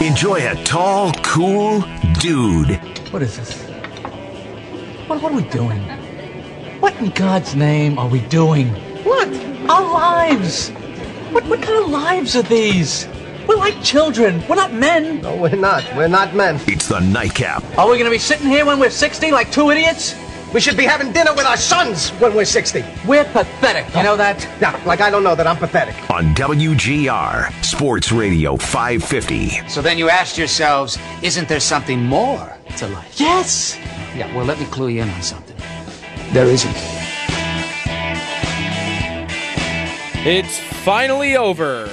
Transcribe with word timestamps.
Enjoy 0.00 0.46
a 0.46 0.54
tall, 0.64 1.12
cool 1.22 1.84
dude. 2.18 2.80
What 3.12 3.22
is 3.22 3.36
this? 3.36 3.62
What, 5.06 5.22
what 5.22 5.32
are 5.32 5.36
we 5.36 5.44
doing? 5.44 5.80
What 6.80 6.96
in 6.96 7.10
God's 7.10 7.54
name 7.54 7.96
are 7.98 8.08
we 8.08 8.20
doing? 8.22 8.68
What? 9.04 9.28
Our 9.70 9.92
lives! 9.92 10.70
What, 11.30 11.44
what 11.46 11.62
kind 11.62 11.84
of 11.84 11.90
lives 11.90 12.34
are 12.34 12.42
these? 12.42 13.06
We're 13.46 13.56
like 13.56 13.82
children. 13.84 14.42
We're 14.48 14.56
not 14.56 14.72
men. 14.72 15.20
No, 15.20 15.36
we're 15.36 15.54
not. 15.54 15.84
We're 15.94 16.08
not 16.08 16.34
men. 16.34 16.58
It's 16.66 16.88
the 16.88 17.00
nightcap. 17.00 17.62
Are 17.78 17.88
we 17.88 17.94
going 17.94 18.04
to 18.06 18.10
be 18.10 18.18
sitting 18.18 18.48
here 18.48 18.66
when 18.66 18.80
we're 18.80 18.90
60 18.90 19.30
like 19.30 19.52
two 19.52 19.70
idiots? 19.70 20.14
We 20.54 20.60
should 20.60 20.76
be 20.76 20.84
having 20.84 21.10
dinner 21.10 21.34
with 21.34 21.46
our 21.46 21.56
sons 21.56 22.10
when 22.20 22.32
we're 22.32 22.44
60. 22.44 22.84
We're 23.08 23.24
pathetic. 23.24 23.92
You 23.92 24.04
know 24.04 24.16
that? 24.16 24.48
Yeah, 24.60 24.80
like 24.86 25.00
I 25.00 25.10
don't 25.10 25.24
know 25.24 25.34
that 25.34 25.48
I'm 25.48 25.56
pathetic. 25.56 25.96
On 26.12 26.32
WGR 26.32 27.64
Sports 27.64 28.12
Radio 28.12 28.56
550. 28.56 29.68
So 29.68 29.82
then 29.82 29.98
you 29.98 30.08
asked 30.08 30.38
yourselves, 30.38 30.96
isn't 31.22 31.48
there 31.48 31.58
something 31.58 32.04
more 32.04 32.56
to 32.76 32.86
life? 32.86 33.18
Yes. 33.18 33.76
Yeah, 34.14 34.32
well, 34.32 34.44
let 34.44 34.60
me 34.60 34.66
clue 34.66 34.90
you 34.90 35.02
in 35.02 35.10
on 35.10 35.22
something. 35.22 35.56
There 36.32 36.46
isn't. 36.46 36.76
It's 40.24 40.60
finally 40.84 41.36
over. 41.36 41.90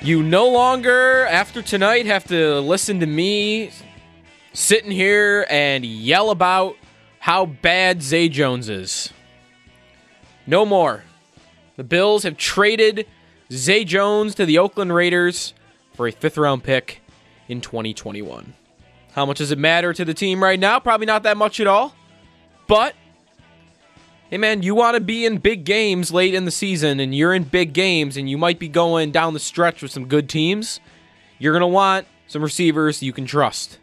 You 0.00 0.24
no 0.24 0.48
longer, 0.48 1.24
after 1.26 1.62
tonight, 1.62 2.06
have 2.06 2.26
to 2.26 2.58
listen 2.58 2.98
to 2.98 3.06
me 3.06 3.70
sitting 4.52 4.90
here 4.90 5.46
and 5.48 5.84
yell 5.84 6.30
about 6.30 6.76
how 7.18 7.46
bad 7.46 8.02
Zay 8.02 8.28
Jones 8.28 8.68
is. 8.68 9.12
No 10.46 10.66
more. 10.66 11.04
The 11.76 11.84
Bills 11.84 12.24
have 12.24 12.36
traded 12.36 13.06
Zay 13.50 13.84
Jones 13.84 14.34
to 14.34 14.46
the 14.46 14.58
Oakland 14.58 14.94
Raiders 14.94 15.54
for 15.94 16.06
a 16.06 16.12
fifth 16.12 16.36
round 16.36 16.64
pick 16.64 17.00
in 17.48 17.60
2021. 17.60 18.54
How 19.12 19.26
much 19.26 19.38
does 19.38 19.50
it 19.50 19.58
matter 19.58 19.92
to 19.92 20.04
the 20.04 20.14
team 20.14 20.42
right 20.42 20.58
now? 20.58 20.80
Probably 20.80 21.06
not 21.06 21.22
that 21.24 21.36
much 21.36 21.60
at 21.60 21.66
all. 21.66 21.94
But, 22.66 22.94
hey 24.30 24.38
man, 24.38 24.62
you 24.62 24.74
want 24.74 24.94
to 24.96 25.00
be 25.00 25.26
in 25.26 25.38
big 25.38 25.64
games 25.64 26.12
late 26.12 26.34
in 26.34 26.44
the 26.44 26.50
season, 26.50 26.98
and 27.00 27.14
you're 27.14 27.34
in 27.34 27.44
big 27.44 27.72
games, 27.72 28.16
and 28.16 28.28
you 28.28 28.38
might 28.38 28.58
be 28.58 28.68
going 28.68 29.12
down 29.12 29.34
the 29.34 29.40
stretch 29.40 29.82
with 29.82 29.90
some 29.90 30.06
good 30.06 30.28
teams. 30.28 30.80
You're 31.38 31.52
going 31.52 31.60
to 31.60 31.66
want 31.66 32.06
some 32.26 32.42
receivers 32.42 33.02
you 33.02 33.12
can 33.12 33.26
trust. 33.26 33.78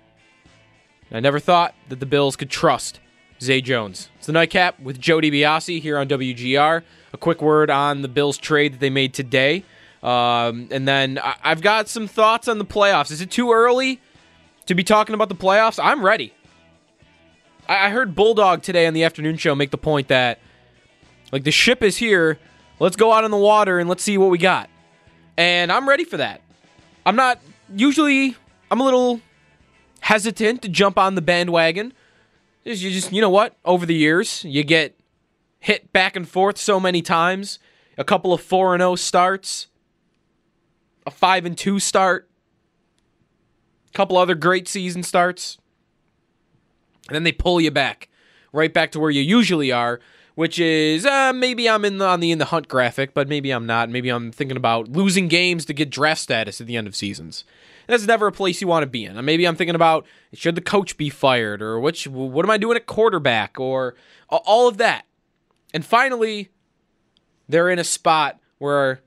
I 1.12 1.20
never 1.20 1.40
thought 1.40 1.74
that 1.90 2.00
the 2.00 2.06
Bills 2.06 2.36
could 2.36 2.50
trust 2.50 3.00
Zay 3.42 3.62
Jones. 3.62 4.10
It's 4.18 4.28
the 4.28 4.34
nightcap 4.34 4.80
with 4.80 5.00
Joe 5.00 5.18
DiBiase 5.18 5.82
here 5.82 5.98
on 5.98 6.08
WGR. 6.08 6.84
A 7.14 7.18
quick 7.18 7.42
word 7.42 7.70
on 7.70 8.02
the 8.04 8.08
Bills 8.08 8.38
trade 8.38 8.74
that 8.74 8.80
they 8.80 8.90
made 8.92 9.14
today. 9.14 9.64
Um, 10.04 10.68
and 10.72 10.88
then 10.88 11.18
I- 11.22 11.36
I've 11.44 11.62
got 11.62 11.90
some 11.90 12.08
thoughts 12.08 12.48
on 12.48 12.58
the 12.60 12.66
playoffs. 12.66 13.12
Is 13.12 13.22
it 13.22 13.32
too 13.32 13.52
early 13.52 14.00
to 14.68 14.76
be 14.76 14.84
talking 14.84 15.16
about 15.16 15.30
the 15.30 15.36
playoffs? 15.36 15.80
I'm 15.84 16.06
ready. 16.06 16.34
I, 17.68 17.88
I 17.88 17.90
heard 17.90 18.16
Bulldog 18.16 18.62
today 18.62 18.86
on 18.86 18.94
the 18.94 19.04
afternoon 19.04 19.38
show 19.38 19.56
make 19.56 19.72
the 19.72 19.78
point 19.78 20.10
that, 20.10 20.40
like, 21.32 21.44
the 21.44 21.52
ship 21.52 21.82
is 21.82 21.98
here. 21.98 22.38
Let's 22.80 22.96
go 22.96 23.12
out 23.12 23.24
on 23.24 23.32
the 23.32 23.38
water 23.38 23.80
and 23.80 23.90
let's 23.90 24.04
see 24.04 24.18
what 24.18 24.30
we 24.30 24.38
got. 24.38 24.70
And 25.38 25.72
I'm 25.72 25.90
ready 25.90 26.04
for 26.06 26.18
that. 26.18 26.42
I'm 27.06 27.16
not, 27.16 27.40
usually, 27.74 28.36
I'm 28.70 28.80
a 28.80 28.84
little 28.86 29.20
hesitant 30.02 30.62
to 30.62 30.70
jump 30.70 30.98
on 30.98 31.16
the 31.16 31.22
bandwagon. 31.22 31.94
You 32.64 32.76
just, 32.76 33.12
you 33.12 33.22
know 33.22 33.30
what? 33.30 33.58
Over 33.66 33.86
the 33.86 33.96
years, 33.96 34.44
you 34.44 34.64
get 34.64 35.00
hit 35.60 35.92
back 35.92 36.16
and 36.16 36.28
forth 36.28 36.58
so 36.58 36.80
many 36.80 37.02
times. 37.02 37.60
A 37.98 38.04
couple 38.04 38.34
of 38.34 38.42
4 38.42 38.76
and 38.76 38.82
0 38.82 38.96
starts, 38.96 39.68
a 41.06 41.12
5 41.12 41.46
and 41.46 41.58
2 41.58 41.80
start, 41.80 42.30
a 43.90 43.92
couple 43.92 44.18
other 44.18 44.36
great 44.36 44.68
season 44.70 45.04
starts. 45.04 45.58
And 47.08 47.16
then 47.16 47.24
they 47.24 47.32
pull 47.32 47.60
you 47.60 47.72
back 47.72 48.08
right 48.52 48.74
back 48.74 48.92
to 48.92 49.00
where 49.00 49.10
you 49.10 49.22
usually 49.22 49.72
are, 49.72 50.00
which 50.40 50.58
is 50.58 51.06
uh, 51.06 51.34
maybe 51.36 51.70
I'm 51.70 51.84
in 51.84 51.98
the, 51.98 52.08
on 52.08 52.22
the 52.22 52.32
in 52.32 52.38
the 52.38 52.46
hunt 52.46 52.70
graphic, 52.70 53.14
but 53.14 53.28
maybe 53.28 53.52
I'm 53.52 53.66
not. 53.66 53.90
Maybe 53.90 54.08
I'm 54.08 54.32
thinking 54.32 54.56
about 54.56 54.88
losing 54.88 55.28
games 55.28 55.66
to 55.66 55.74
get 55.74 55.90
draft 55.90 56.22
status 56.22 56.62
at 56.62 56.68
the 56.68 56.78
end 56.78 56.88
of 56.88 56.96
seasons. 56.96 57.44
That's 57.88 58.08
never 58.08 58.28
a 58.28 58.32
place 58.32 58.62
you 58.62 58.68
want 58.68 58.84
to 58.84 58.88
be 58.88 59.04
in. 59.04 59.26
Maybe 59.26 59.46
I'm 59.46 59.58
thinking 59.58 59.76
about 59.76 60.06
should 60.32 60.56
the 60.56 60.62
coach 60.62 60.96
be 60.96 61.10
fired 61.10 61.62
or 61.62 61.78
which 61.78 62.08
what 62.08 62.46
am 62.46 62.52
I 62.52 62.58
doing 62.58 62.78
at 62.78 62.86
quarterback 62.86 63.60
or 63.60 63.96
all 64.30 64.70
of 64.70 64.78
that. 64.78 65.04
And 65.74 65.84
finally, 65.84 66.48
they're 67.50 67.70
in 67.70 67.78
a 67.78 67.84
spot 67.84 68.40
where 68.60 69.02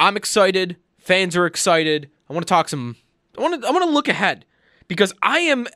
I'm 0.00 0.16
excited, 0.16 0.78
fans 0.98 1.36
are 1.36 1.46
excited. 1.46 2.10
I 2.28 2.32
want 2.32 2.44
to 2.44 2.50
talk 2.50 2.68
some 2.68 2.96
I 3.38 3.42
want 3.42 3.62
to 3.62 3.68
I 3.68 3.70
want 3.70 3.84
to 3.84 3.90
look 3.90 4.08
ahead 4.08 4.46
because 4.88 5.12
I 5.22 5.38
am 5.42 5.68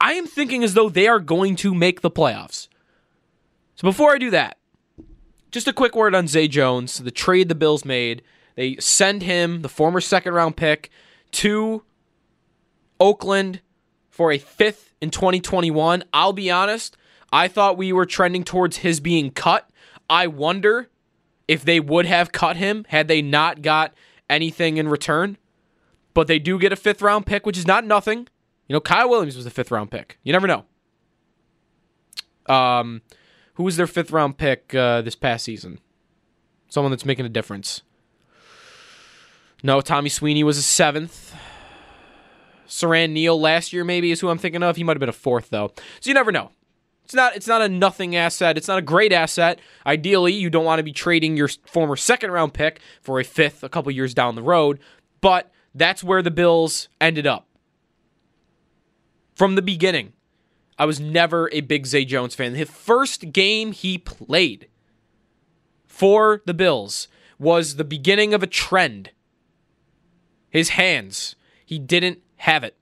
I 0.00 0.12
am 0.12 0.28
thinking 0.28 0.62
as 0.62 0.74
though 0.74 0.88
they 0.88 1.08
are 1.08 1.18
going 1.18 1.56
to 1.56 1.74
make 1.74 2.02
the 2.02 2.12
playoffs. 2.12 2.68
So 3.80 3.88
before 3.88 4.12
I 4.12 4.18
do 4.18 4.28
that, 4.32 4.58
just 5.50 5.66
a 5.66 5.72
quick 5.72 5.96
word 5.96 6.14
on 6.14 6.28
Zay 6.28 6.48
Jones, 6.48 6.98
the 6.98 7.10
trade 7.10 7.48
the 7.48 7.54
Bills 7.54 7.82
made. 7.82 8.20
They 8.54 8.76
send 8.76 9.22
him, 9.22 9.62
the 9.62 9.70
former 9.70 10.02
second 10.02 10.34
round 10.34 10.58
pick, 10.58 10.90
to 11.32 11.82
Oakland 13.00 13.62
for 14.10 14.32
a 14.32 14.36
fifth 14.36 14.92
in 15.00 15.08
2021. 15.08 16.04
I'll 16.12 16.34
be 16.34 16.50
honest, 16.50 16.98
I 17.32 17.48
thought 17.48 17.78
we 17.78 17.90
were 17.90 18.04
trending 18.04 18.44
towards 18.44 18.76
his 18.76 19.00
being 19.00 19.30
cut. 19.30 19.70
I 20.10 20.26
wonder 20.26 20.90
if 21.48 21.64
they 21.64 21.80
would 21.80 22.04
have 22.04 22.32
cut 22.32 22.58
him 22.58 22.84
had 22.88 23.08
they 23.08 23.22
not 23.22 23.62
got 23.62 23.94
anything 24.28 24.76
in 24.76 24.88
return. 24.88 25.38
But 26.12 26.26
they 26.26 26.38
do 26.38 26.58
get 26.58 26.70
a 26.70 26.76
fifth 26.76 27.00
round 27.00 27.24
pick, 27.24 27.46
which 27.46 27.56
is 27.56 27.66
not 27.66 27.86
nothing. 27.86 28.28
You 28.68 28.74
know, 28.74 28.80
Kyle 28.80 29.08
Williams 29.08 29.38
was 29.38 29.46
a 29.46 29.50
fifth 29.50 29.70
round 29.70 29.90
pick. 29.90 30.18
You 30.22 30.34
never 30.34 30.46
know. 30.46 30.66
Um, 32.44 33.00
who 33.60 33.64
was 33.64 33.76
their 33.76 33.86
fifth 33.86 34.10
round 34.10 34.38
pick 34.38 34.74
uh, 34.74 35.02
this 35.02 35.14
past 35.14 35.44
season? 35.44 35.78
Someone 36.70 36.90
that's 36.90 37.04
making 37.04 37.26
a 37.26 37.28
difference. 37.28 37.82
No, 39.62 39.82
Tommy 39.82 40.08
Sweeney 40.08 40.42
was 40.42 40.56
a 40.56 40.62
seventh. 40.62 41.34
Siran 42.66 43.10
Neal 43.10 43.38
last 43.38 43.74
year 43.74 43.84
maybe 43.84 44.12
is 44.12 44.20
who 44.20 44.30
I'm 44.30 44.38
thinking 44.38 44.62
of. 44.62 44.76
He 44.76 44.82
might 44.82 44.94
have 44.94 45.00
been 45.00 45.10
a 45.10 45.12
fourth 45.12 45.50
though. 45.50 45.74
So 46.00 46.08
you 46.08 46.14
never 46.14 46.32
know. 46.32 46.52
It's 47.04 47.12
not 47.12 47.36
it's 47.36 47.46
not 47.46 47.60
a 47.60 47.68
nothing 47.68 48.16
asset. 48.16 48.56
It's 48.56 48.66
not 48.66 48.78
a 48.78 48.82
great 48.82 49.12
asset. 49.12 49.60
Ideally, 49.84 50.32
you 50.32 50.48
don't 50.48 50.64
want 50.64 50.78
to 50.78 50.82
be 50.82 50.92
trading 50.92 51.36
your 51.36 51.50
former 51.66 51.96
second 51.96 52.30
round 52.30 52.54
pick 52.54 52.80
for 53.02 53.20
a 53.20 53.24
fifth 53.24 53.62
a 53.62 53.68
couple 53.68 53.92
years 53.92 54.14
down 54.14 54.36
the 54.36 54.42
road, 54.42 54.80
but 55.20 55.52
that's 55.74 56.02
where 56.02 56.22
the 56.22 56.30
Bills 56.30 56.88
ended 56.98 57.26
up. 57.26 57.46
From 59.34 59.54
the 59.54 59.60
beginning, 59.60 60.14
I 60.80 60.86
was 60.86 60.98
never 60.98 61.50
a 61.52 61.60
big 61.60 61.86
Zay 61.86 62.06
Jones 62.06 62.34
fan. 62.34 62.54
His 62.54 62.70
first 62.70 63.32
game 63.32 63.72
he 63.72 63.98
played 63.98 64.66
for 65.86 66.40
the 66.46 66.54
Bills 66.54 67.06
was 67.38 67.76
the 67.76 67.84
beginning 67.84 68.32
of 68.32 68.42
a 68.42 68.46
trend. 68.46 69.10
His 70.48 70.70
hands, 70.70 71.36
he 71.66 71.78
didn't 71.78 72.20
have 72.36 72.64
it. 72.64 72.78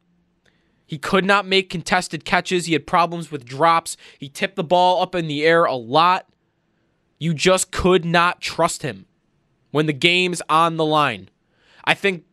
He 0.87 0.97
could 0.97 1.25
not 1.25 1.45
make 1.45 1.69
contested 1.69 2.25
catches. 2.25 2.67
He 2.67 2.73
had 2.75 2.87
problems 2.87 3.33
with 3.33 3.45
drops. 3.45 3.97
He 4.17 4.29
tipped 4.29 4.55
the 4.55 4.63
ball 4.63 5.03
up 5.03 5.17
in 5.17 5.27
the 5.27 5.45
air 5.45 5.65
a 5.65 5.75
lot. 5.75 6.29
You 7.19 7.35
just 7.35 7.73
could 7.73 8.05
not 8.05 8.41
trust 8.41 8.83
him 8.83 9.07
when 9.73 9.87
the 9.87 9.93
game's 9.93 10.41
on 10.49 10.77
the 10.77 10.85
line. 10.85 11.31
I 11.85 11.95
think 11.95 12.27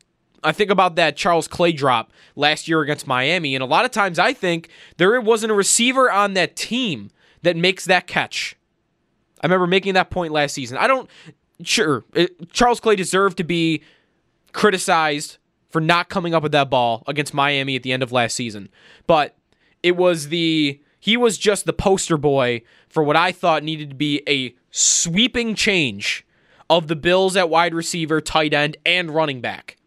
I 0.45 0.51
think 0.51 0.69
about 0.69 0.95
that 0.95 1.18
Charles 1.18 1.47
Clay 1.47 1.71
drop 1.71 2.12
last 2.36 2.68
year 2.68 2.81
against 2.81 3.07
Miami, 3.07 3.56
and 3.56 3.63
a 3.63 3.68
lot 3.68 3.83
of 3.83 3.92
times 3.92 4.19
I 4.19 4.33
think 4.33 4.69
there 4.97 5.19
wasn't 5.19 5.51
a 5.51 5.56
receiver 5.56 6.12
on 6.12 6.33
that 6.36 6.56
team 6.56 7.09
that 7.42 7.57
makes 7.57 7.86
that 7.86 8.07
catch. 8.07 8.56
I 9.42 9.47
remember 9.47 9.68
making 9.68 9.95
that 9.95 10.09
point 10.09 10.31
last 10.31 10.53
season. 10.53 10.77
I 10.77 10.88
don't 10.88 11.09
sure 11.63 12.03
it, 12.13 12.51
Charles 12.51 12.80
Clay 12.80 12.95
deserved 12.95 13.38
to 13.38 13.44
be 13.44 13.81
criticized 14.53 15.38
for 15.69 15.81
not 15.81 16.09
coming 16.09 16.33
up 16.33 16.44
with 16.44 16.51
that 16.53 16.69
ball 16.69 17.03
against 17.07 17.33
Miami 17.33 17.75
at 17.75 17.83
the 17.83 17.92
end 17.92 18.03
of 18.03 18.12
last 18.12 18.36
season. 18.36 18.69
But 19.07 19.36
it 19.83 19.95
was 19.97 20.30
the 20.30 20.80
he 21.00 21.18
was 21.18 21.38
just 21.38 21.65
the 21.65 21.74
poster 21.74 22.18
boy 22.18 22.62
for 22.88 23.03
what 23.03 23.15
I 23.15 23.31
thought 23.31 23.63
needed 23.63 23.89
to 23.89 23.95
be 23.95 24.24
a 24.27 24.56
sweeping 24.71 25.53
change 25.53 26.25
of 26.69 26.88
the 26.88 26.95
Bills 26.95 27.36
at 27.36 27.50
wide 27.50 27.74
receiver, 27.74 28.21
tight 28.21 28.53
end, 28.53 28.77
and 28.86 29.12
running 29.12 29.42
back. 29.42 29.77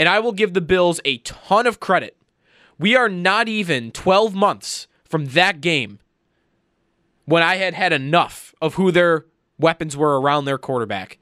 And 0.00 0.08
I 0.08 0.18
will 0.18 0.32
give 0.32 0.54
the 0.54 0.62
Bills 0.62 0.98
a 1.04 1.18
ton 1.18 1.66
of 1.66 1.78
credit. 1.78 2.16
We 2.78 2.96
are 2.96 3.10
not 3.10 3.48
even 3.48 3.92
12 3.92 4.34
months 4.34 4.88
from 5.04 5.26
that 5.26 5.60
game 5.60 5.98
when 7.26 7.42
I 7.42 7.56
had 7.56 7.74
had 7.74 7.92
enough 7.92 8.54
of 8.62 8.74
who 8.74 8.90
their 8.90 9.26
weapons 9.58 9.98
were 9.98 10.18
around 10.18 10.46
their 10.46 10.56
quarterback. 10.56 11.18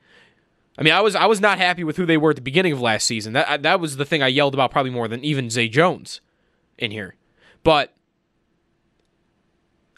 I 0.79 0.85
mean, 0.85 0.95
I 0.95 1.01
was 1.01 1.17
I 1.17 1.27
was 1.27 1.41
not 1.41 1.59
happy 1.59 1.83
with 1.83 1.97
who 1.97 2.07
they 2.07 2.17
were 2.17 2.31
at 2.31 2.37
the 2.37 2.43
beginning 2.43 2.73
of 2.73 2.81
last 2.81 3.05
season. 3.05 3.33
That 3.33 3.65
that 3.65 3.81
was 3.81 3.97
the 3.97 4.05
thing 4.05 4.23
I 4.23 4.29
yelled 4.29 4.55
about 4.55 4.71
probably 4.71 4.93
more 4.93 5.09
than 5.09 5.25
even 5.25 5.51
Zay 5.51 5.69
Jones 5.69 6.21
in 6.79 6.93
here. 6.93 7.17
But 7.65 7.97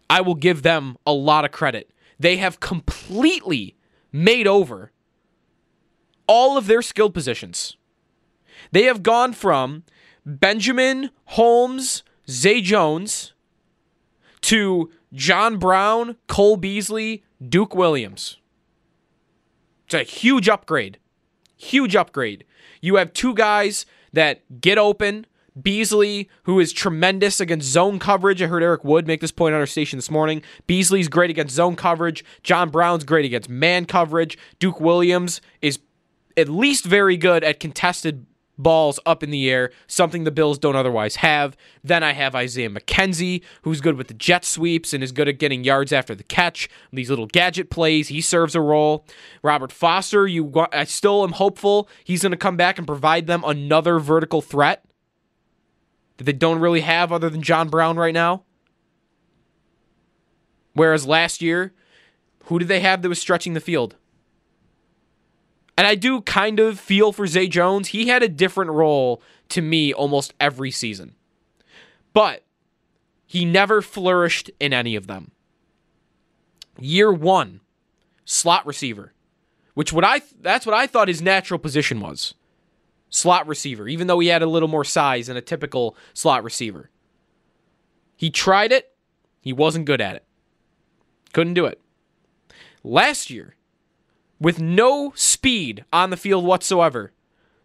I 0.08 0.22
will 0.22 0.34
give 0.34 0.62
them 0.62 0.96
a 1.06 1.12
lot 1.12 1.44
of 1.44 1.52
credit. 1.52 1.90
They 2.18 2.38
have 2.38 2.60
completely 2.60 3.76
made 4.10 4.46
over 4.46 4.90
all 6.26 6.56
of 6.56 6.66
their 6.66 6.80
skilled 6.80 7.12
positions. 7.12 7.76
They 8.72 8.84
have 8.84 9.02
gone 9.02 9.32
from 9.32 9.84
Benjamin 10.24 11.10
Holmes, 11.26 12.02
Zay 12.28 12.60
Jones 12.60 13.32
to 14.42 14.90
John 15.12 15.58
Brown, 15.58 16.16
Cole 16.28 16.56
Beasley, 16.56 17.24
Duke 17.46 17.74
Williams. 17.74 18.38
It's 19.86 19.94
a 19.94 20.02
huge 20.02 20.48
upgrade. 20.48 20.98
Huge 21.56 21.96
upgrade. 21.96 22.44
You 22.80 22.96
have 22.96 23.12
two 23.12 23.34
guys 23.34 23.86
that 24.12 24.60
get 24.60 24.78
open. 24.78 25.26
Beasley, 25.60 26.28
who 26.44 26.60
is 26.60 26.72
tremendous 26.72 27.40
against 27.40 27.68
zone 27.68 27.98
coverage. 27.98 28.40
I 28.40 28.46
heard 28.46 28.62
Eric 28.62 28.84
Wood 28.84 29.06
make 29.06 29.20
this 29.20 29.32
point 29.32 29.54
on 29.54 29.60
our 29.60 29.66
station 29.66 29.98
this 29.98 30.10
morning. 30.10 30.42
Beasley's 30.66 31.08
great 31.08 31.28
against 31.28 31.54
zone 31.54 31.74
coverage. 31.76 32.24
John 32.42 32.70
Brown's 32.70 33.04
great 33.04 33.24
against 33.24 33.48
man 33.48 33.84
coverage. 33.84 34.38
Duke 34.60 34.80
Williams 34.80 35.40
is 35.60 35.80
at 36.36 36.48
least 36.48 36.84
very 36.84 37.16
good 37.16 37.42
at 37.42 37.58
contested 37.60 38.26
balls 38.62 39.00
up 39.06 39.22
in 39.22 39.30
the 39.30 39.50
air, 39.50 39.70
something 39.86 40.24
the 40.24 40.30
Bills 40.30 40.58
don't 40.58 40.76
otherwise 40.76 41.16
have. 41.16 41.56
Then 41.82 42.02
I 42.02 42.12
have 42.12 42.34
Isaiah 42.34 42.70
McKenzie, 42.70 43.42
who's 43.62 43.80
good 43.80 43.96
with 43.96 44.08
the 44.08 44.14
jet 44.14 44.44
sweeps 44.44 44.92
and 44.92 45.02
is 45.02 45.12
good 45.12 45.28
at 45.28 45.38
getting 45.38 45.64
yards 45.64 45.92
after 45.92 46.14
the 46.14 46.24
catch. 46.24 46.68
These 46.92 47.10
little 47.10 47.26
gadget 47.26 47.70
plays, 47.70 48.08
he 48.08 48.20
serves 48.20 48.54
a 48.54 48.60
role. 48.60 49.06
Robert 49.42 49.72
Foster, 49.72 50.26
you 50.26 50.52
I 50.72 50.84
still 50.84 51.24
am 51.24 51.32
hopeful 51.32 51.88
he's 52.04 52.22
going 52.22 52.32
to 52.32 52.38
come 52.38 52.56
back 52.56 52.78
and 52.78 52.86
provide 52.86 53.26
them 53.26 53.42
another 53.46 53.98
vertical 53.98 54.42
threat 54.42 54.84
that 56.16 56.24
they 56.24 56.32
don't 56.32 56.60
really 56.60 56.82
have 56.82 57.12
other 57.12 57.30
than 57.30 57.42
John 57.42 57.68
Brown 57.68 57.96
right 57.96 58.14
now. 58.14 58.44
Whereas 60.74 61.06
last 61.06 61.42
year, 61.42 61.72
who 62.44 62.58
did 62.58 62.68
they 62.68 62.80
have 62.80 63.02
that 63.02 63.08
was 63.08 63.20
stretching 63.20 63.54
the 63.54 63.60
field? 63.60 63.96
And 65.80 65.86
I 65.86 65.94
do 65.94 66.20
kind 66.20 66.60
of 66.60 66.78
feel 66.78 67.10
for 67.10 67.26
Zay 67.26 67.48
Jones. 67.48 67.88
He 67.88 68.08
had 68.08 68.22
a 68.22 68.28
different 68.28 68.70
role 68.70 69.22
to 69.48 69.62
me 69.62 69.94
almost 69.94 70.34
every 70.38 70.70
season. 70.70 71.14
But 72.12 72.44
he 73.24 73.46
never 73.46 73.80
flourished 73.80 74.50
in 74.60 74.74
any 74.74 74.94
of 74.94 75.06
them. 75.06 75.30
Year 76.78 77.10
1, 77.10 77.60
slot 78.26 78.66
receiver, 78.66 79.14
which 79.72 79.90
what 79.90 80.04
I 80.04 80.20
that's 80.42 80.66
what 80.66 80.74
I 80.74 80.86
thought 80.86 81.08
his 81.08 81.22
natural 81.22 81.58
position 81.58 82.00
was. 82.00 82.34
Slot 83.08 83.46
receiver, 83.46 83.88
even 83.88 84.06
though 84.06 84.18
he 84.18 84.28
had 84.28 84.42
a 84.42 84.46
little 84.46 84.68
more 84.68 84.84
size 84.84 85.28
than 85.28 85.38
a 85.38 85.40
typical 85.40 85.96
slot 86.12 86.44
receiver. 86.44 86.90
He 88.18 88.28
tried 88.28 88.70
it, 88.70 88.92
he 89.40 89.54
wasn't 89.54 89.86
good 89.86 90.02
at 90.02 90.16
it. 90.16 90.26
Couldn't 91.32 91.54
do 91.54 91.64
it. 91.64 91.80
Last 92.84 93.30
year, 93.30 93.56
with 94.40 94.58
no 94.60 95.12
speed 95.14 95.84
on 95.92 96.10
the 96.10 96.16
field 96.16 96.44
whatsoever. 96.44 97.12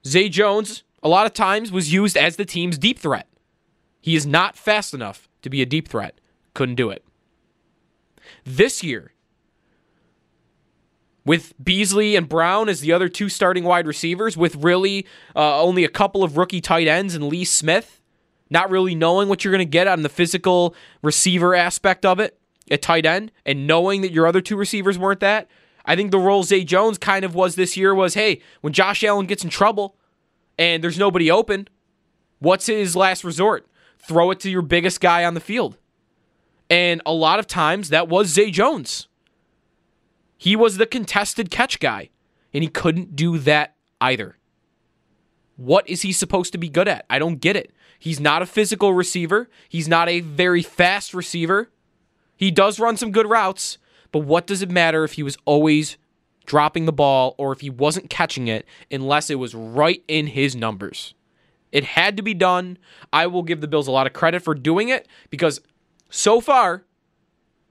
Zay 0.05 0.29
Jones, 0.29 0.83
a 1.01 1.09
lot 1.09 1.25
of 1.25 1.33
times, 1.33 1.71
was 1.71 1.93
used 1.93 2.17
as 2.17 2.35
the 2.35 2.45
team's 2.45 2.77
deep 2.77 2.99
threat. 2.99 3.27
He 4.01 4.15
is 4.15 4.25
not 4.25 4.55
fast 4.55 4.93
enough 4.93 5.27
to 5.41 5.49
be 5.49 5.61
a 5.61 5.65
deep 5.65 5.87
threat. 5.87 6.19
Couldn't 6.53 6.75
do 6.75 6.89
it. 6.89 7.03
This 8.43 8.83
year, 8.83 9.13
with 11.25 11.53
Beasley 11.63 12.15
and 12.15 12.29
Brown 12.29 12.69
as 12.69 12.81
the 12.81 12.91
other 12.91 13.09
two 13.09 13.29
starting 13.29 13.63
wide 13.63 13.87
receivers, 13.87 14.37
with 14.37 14.55
really 14.57 15.07
uh, 15.35 15.59
only 15.59 15.83
a 15.83 15.89
couple 15.89 16.23
of 16.23 16.37
rookie 16.37 16.61
tight 16.61 16.87
ends 16.87 17.15
and 17.15 17.27
Lee 17.27 17.45
Smith, 17.45 17.99
not 18.49 18.69
really 18.69 18.93
knowing 18.93 19.27
what 19.27 19.43
you're 19.43 19.51
going 19.51 19.59
to 19.59 19.65
get 19.65 19.87
on 19.87 20.03
the 20.03 20.09
physical 20.09 20.75
receiver 21.01 21.55
aspect 21.55 22.05
of 22.05 22.19
it 22.19 22.39
at 22.69 22.81
tight 22.81 23.05
end, 23.05 23.31
and 23.45 23.65
knowing 23.65 24.01
that 24.01 24.11
your 24.11 24.27
other 24.27 24.41
two 24.41 24.55
receivers 24.55 24.99
weren't 24.99 25.19
that, 25.19 25.47
I 25.85 25.95
think 25.95 26.11
the 26.11 26.19
role 26.19 26.43
Zay 26.43 26.63
Jones 26.63 26.97
kind 26.97 27.23
of 27.23 27.35
was 27.35 27.55
this 27.55 27.77
year 27.77 27.93
was 27.93 28.15
hey, 28.15 28.41
when 28.61 28.73
Josh 28.73 29.03
Allen 29.03 29.25
gets 29.25 29.43
in 29.43 29.49
trouble 29.49 29.95
and 30.57 30.83
there's 30.83 30.99
nobody 30.99 31.29
open, 31.29 31.67
what's 32.39 32.65
his 32.65 32.95
last 32.95 33.23
resort? 33.23 33.67
Throw 33.99 34.31
it 34.31 34.39
to 34.41 34.49
your 34.49 34.61
biggest 34.61 34.99
guy 35.01 35.23
on 35.23 35.33
the 35.33 35.39
field. 35.39 35.77
And 36.69 37.01
a 37.05 37.13
lot 37.13 37.39
of 37.39 37.47
times 37.47 37.89
that 37.89 38.07
was 38.07 38.27
Zay 38.27 38.51
Jones. 38.51 39.07
He 40.37 40.55
was 40.55 40.77
the 40.77 40.85
contested 40.85 41.49
catch 41.49 41.79
guy, 41.79 42.09
and 42.53 42.63
he 42.63 42.69
couldn't 42.69 43.15
do 43.15 43.37
that 43.39 43.75
either. 44.01 44.37
What 45.57 45.89
is 45.89 46.01
he 46.01 46.11
supposed 46.11 46.51
to 46.51 46.57
be 46.57 46.69
good 46.69 46.87
at? 46.87 47.05
I 47.09 47.19
don't 47.19 47.39
get 47.39 47.55
it. 47.55 47.71
He's 47.97 48.19
not 48.19 48.41
a 48.41 48.45
physical 48.45 48.93
receiver. 48.93 49.49
He's 49.69 49.87
not 49.87 50.09
a 50.09 50.19
very 50.19 50.61
fast 50.61 51.13
receiver. 51.13 51.71
He 52.35 52.51
does 52.51 52.79
run 52.79 52.97
some 52.97 53.11
good 53.11 53.29
routes, 53.29 53.77
but 54.15 54.23
what 54.23 54.47
does 54.47 54.61
it 54.61 54.71
matter 54.71 55.03
if 55.03 55.11
he 55.11 55.23
was 55.23 55.37
always 55.43 55.97
dropping 56.45 56.85
the 56.85 56.93
ball 56.93 57.35
or 57.37 57.51
if 57.51 57.59
he 57.59 57.69
wasn't 57.69 58.09
catching 58.09 58.47
it 58.47 58.65
unless 58.89 59.29
it 59.29 59.35
was 59.35 59.53
right 59.53 60.05
in 60.07 60.27
his 60.27 60.55
numbers? 60.55 61.13
It 61.73 61.83
had 61.83 62.15
to 62.15 62.23
be 62.23 62.33
done. 62.33 62.77
I 63.11 63.27
will 63.27 63.43
give 63.43 63.59
the 63.59 63.67
Bills 63.67 63.89
a 63.89 63.91
lot 63.91 64.07
of 64.07 64.13
credit 64.13 64.41
for 64.41 64.55
doing 64.55 64.87
it 64.87 65.05
because 65.29 65.59
so 66.09 66.39
far, 66.39 66.85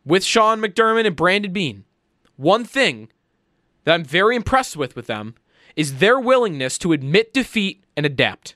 with 0.04 0.22
Sean 0.22 0.60
McDermott 0.60 1.06
and 1.06 1.16
Brandon 1.16 1.50
Beane, 1.50 1.84
one 2.36 2.66
thing 2.66 3.08
that 3.84 3.94
I'm 3.94 4.04
very 4.04 4.36
impressed 4.36 4.76
with 4.76 4.94
with 4.94 5.06
them 5.06 5.36
is 5.76 5.96
their 5.96 6.20
willingness 6.20 6.76
to 6.76 6.92
admit 6.92 7.32
defeat 7.32 7.82
and 7.96 8.04
adapt. 8.04 8.54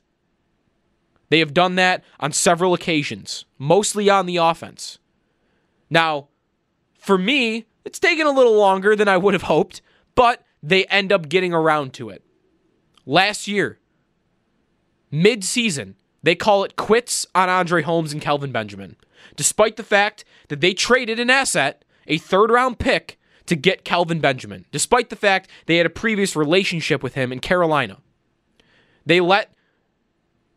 They 1.31 1.39
have 1.39 1.55
done 1.55 1.77
that 1.77 2.05
on 2.21 2.33
several 2.33 2.75
occasions, 2.75 3.47
mostly 3.57 4.11
on 4.11 4.27
the 4.27 4.37
offense. 4.37 4.99
Now, 5.89 6.29
for 6.99 7.17
me, 7.17 7.65
it's 7.89 7.99
taken 7.99 8.27
a 8.27 8.31
little 8.31 8.55
longer 8.55 8.95
than 8.95 9.09
I 9.09 9.17
would 9.17 9.33
have 9.33 9.45
hoped, 9.45 9.81
but 10.15 10.45
they 10.63 10.85
end 10.87 11.11
up 11.11 11.27
getting 11.27 11.55
around 11.55 11.95
to 11.95 12.11
it. 12.11 12.23
Last 13.07 13.49
year, 13.49 13.79
mid 15.11 15.43
season, 15.43 15.97
they 16.23 16.35
call 16.35 16.65
it 16.65 16.77
quits 16.77 17.27
on 17.35 17.49
Andre 17.49 17.81
Holmes 17.81 18.13
and 18.13 18.21
Kelvin 18.21 18.53
Benjamin, 18.53 18.97
despite 19.37 19.77
the 19.77 19.83
fact 19.83 20.27
that 20.49 20.61
they 20.61 20.75
traded 20.75 21.19
an 21.19 21.31
asset, 21.31 21.83
a 22.07 22.19
third 22.19 22.51
round 22.51 22.79
pick, 22.79 23.19
to 23.47 23.57
get 23.57 23.87
Kelvin 23.87 24.21
Benjamin, 24.21 24.67
despite 24.71 25.09
the 25.09 25.17
fact 25.17 25.49
they 25.65 25.79
had 25.79 25.87
a 25.87 25.91
previous 25.91 26.37
relationship 26.37 27.03
with 27.03 27.15
him 27.15 27.33
in 27.33 27.41
Carolina. 27.41 27.97
They 29.07 29.23
let 29.23 29.55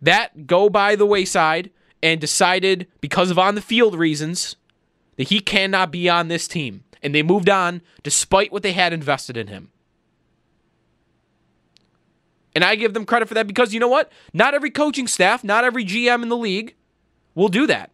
that 0.01 0.47
go 0.47 0.69
by 0.69 0.97
the 0.97 1.05
wayside 1.05 1.71
and 2.03 2.19
decided, 2.19 2.87
because 2.99 3.31
of 3.31 3.39
on 3.39 3.55
the 3.55 3.61
field 3.61 3.95
reasons, 3.95 4.57
that 5.15 5.29
he 5.29 5.39
cannot 5.39 5.93
be 5.93 6.09
on 6.09 6.27
this 6.27 6.45
team 6.45 6.83
and 7.03 7.13
they 7.13 7.23
moved 7.23 7.49
on 7.49 7.81
despite 8.03 8.51
what 8.51 8.63
they 8.63 8.73
had 8.73 8.93
invested 8.93 9.37
in 9.37 9.47
him. 9.47 9.71
And 12.53 12.63
I 12.63 12.75
give 12.75 12.93
them 12.93 13.05
credit 13.05 13.27
for 13.27 13.33
that 13.35 13.47
because 13.47 13.73
you 13.73 13.79
know 13.79 13.87
what? 13.87 14.11
Not 14.33 14.53
every 14.53 14.71
coaching 14.71 15.07
staff, 15.07 15.43
not 15.43 15.63
every 15.63 15.85
GM 15.85 16.21
in 16.21 16.29
the 16.29 16.37
league 16.37 16.75
will 17.33 17.47
do 17.47 17.65
that. 17.67 17.91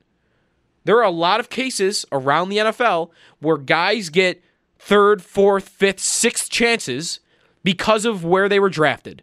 There 0.83 0.97
are 0.97 1.03
a 1.03 1.11
lot 1.11 1.39
of 1.39 1.49
cases 1.49 2.05
around 2.11 2.49
the 2.49 2.57
NFL 2.57 3.11
where 3.39 3.57
guys 3.57 4.09
get 4.09 4.41
third, 4.79 5.21
fourth, 5.21 5.67
fifth, 5.69 5.99
sixth 5.99 6.49
chances 6.49 7.19
because 7.63 8.05
of 8.05 8.23
where 8.23 8.47
they 8.47 8.59
were 8.59 8.69
drafted, 8.69 9.21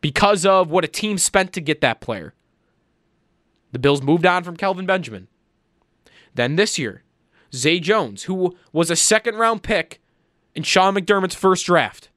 because 0.00 0.46
of 0.46 0.70
what 0.70 0.84
a 0.84 0.88
team 0.88 1.18
spent 1.18 1.52
to 1.52 1.60
get 1.60 1.82
that 1.82 2.00
player. 2.00 2.34
The 3.72 3.78
Bills 3.78 4.02
moved 4.02 4.24
on 4.24 4.44
from 4.44 4.56
Kelvin 4.56 4.86
Benjamin. 4.86 5.28
Then 6.34 6.56
this 6.56 6.78
year, 6.78 7.03
Zay 7.54 7.80
Jones, 7.80 8.24
who 8.24 8.56
was 8.72 8.90
a 8.90 8.96
second 8.96 9.36
round 9.36 9.62
pick 9.62 10.00
in 10.54 10.62
Sean 10.62 10.94
McDermott's 10.94 11.34
first 11.34 11.66
draft. 11.66 12.10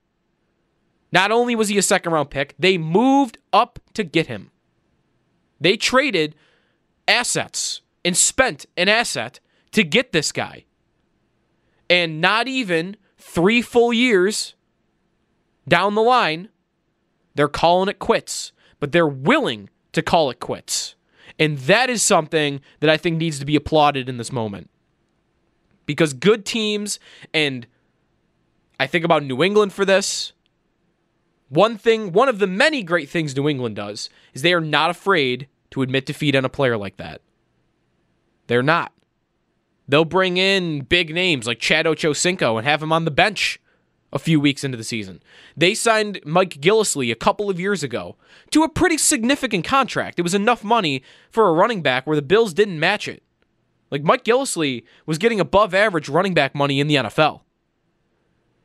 Not 1.11 1.31
only 1.31 1.55
was 1.55 1.69
he 1.69 1.77
a 1.77 1.81
second 1.81 2.11
round 2.11 2.29
pick, 2.29 2.55
they 2.59 2.77
moved 2.77 3.37
up 3.53 3.79
to 3.93 4.03
get 4.03 4.27
him. 4.27 4.51
They 5.59 5.77
traded 5.77 6.35
assets 7.07 7.81
and 8.03 8.15
spent 8.15 8.65
an 8.75 8.89
asset 8.89 9.39
to 9.71 9.83
get 9.83 10.11
this 10.11 10.31
guy. 10.31 10.65
And 11.89 12.19
not 12.19 12.47
even 12.47 12.97
three 13.17 13.61
full 13.61 13.93
years 13.93 14.55
down 15.67 15.95
the 15.95 16.01
line, 16.01 16.49
they're 17.35 17.47
calling 17.47 17.89
it 17.89 17.99
quits, 17.99 18.51
but 18.79 18.91
they're 18.91 19.07
willing 19.07 19.69
to 19.93 20.01
call 20.01 20.29
it 20.29 20.39
quits. 20.39 20.95
And 21.39 21.57
that 21.59 21.89
is 21.89 22.01
something 22.01 22.61
that 22.79 22.89
I 22.89 22.97
think 22.97 23.17
needs 23.17 23.39
to 23.39 23.45
be 23.45 23.55
applauded 23.55 24.09
in 24.09 24.17
this 24.17 24.31
moment 24.31 24.69
because 25.87 26.13
good 26.13 26.45
teams, 26.45 26.99
and 27.33 27.65
I 28.79 28.85
think 28.85 29.03
about 29.03 29.23
New 29.23 29.41
England 29.41 29.73
for 29.73 29.83
this, 29.85 30.33
One 31.49 31.77
thing, 31.77 32.11
one 32.11 32.27
of 32.27 32.39
the 32.39 32.47
many 32.47 32.83
great 32.83 33.09
things 33.09 33.35
New 33.35 33.47
England 33.47 33.77
does 33.77 34.09
is 34.33 34.41
they 34.41 34.53
are 34.53 34.61
not 34.61 34.89
afraid 34.89 35.47
to 35.71 35.81
admit 35.81 36.05
defeat 36.05 36.35
on 36.35 36.45
a 36.45 36.49
player 36.49 36.77
like 36.77 36.97
that. 36.97 37.21
They're 38.47 38.63
not. 38.63 38.91
They'll 39.87 40.05
bring 40.05 40.35
in 40.35 40.81
big 40.81 41.13
names 41.13 41.47
like 41.47 41.59
Chad 41.59 41.85
Ochocinco 41.85 42.57
and 42.57 42.67
have 42.67 42.83
him 42.83 42.91
on 42.91 43.05
the 43.05 43.11
bench 43.11 43.59
a 44.11 44.19
few 44.19 44.39
weeks 44.39 44.63
into 44.63 44.77
the 44.77 44.83
season. 44.83 45.21
They 45.55 45.73
signed 45.73 46.19
Mike 46.25 46.59
Gillislee 46.61 47.11
a 47.11 47.15
couple 47.15 47.49
of 47.49 47.59
years 47.59 47.83
ago 47.83 48.17
to 48.51 48.63
a 48.63 48.69
pretty 48.69 48.97
significant 48.97 49.65
contract. 49.65 50.19
It 50.19 50.23
was 50.23 50.33
enough 50.33 50.63
money 50.63 51.03
for 51.29 51.47
a 51.47 51.53
running 51.53 51.81
back 51.81 52.05
where 52.05 52.15
the 52.15 52.21
Bills 52.21 52.53
didn't 52.53 52.79
match 52.79 53.07
it. 53.07 53.23
Like 53.89 54.03
Mike 54.03 54.23
Gillislee 54.23 54.83
was 55.05 55.17
getting 55.17 55.39
above 55.39 55.73
average 55.73 56.09
running 56.09 56.33
back 56.33 56.53
money 56.53 56.79
in 56.79 56.87
the 56.87 56.95
NFL. 56.95 57.41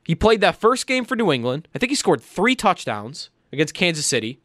He 0.04 0.14
played 0.14 0.40
that 0.40 0.56
first 0.56 0.86
game 0.86 1.04
for 1.04 1.14
New 1.14 1.30
England. 1.30 1.68
I 1.74 1.78
think 1.78 1.90
he 1.90 1.96
scored 1.96 2.20
three 2.20 2.56
touchdowns 2.56 3.30
against 3.52 3.74
Kansas 3.74 4.06
City. 4.06 4.40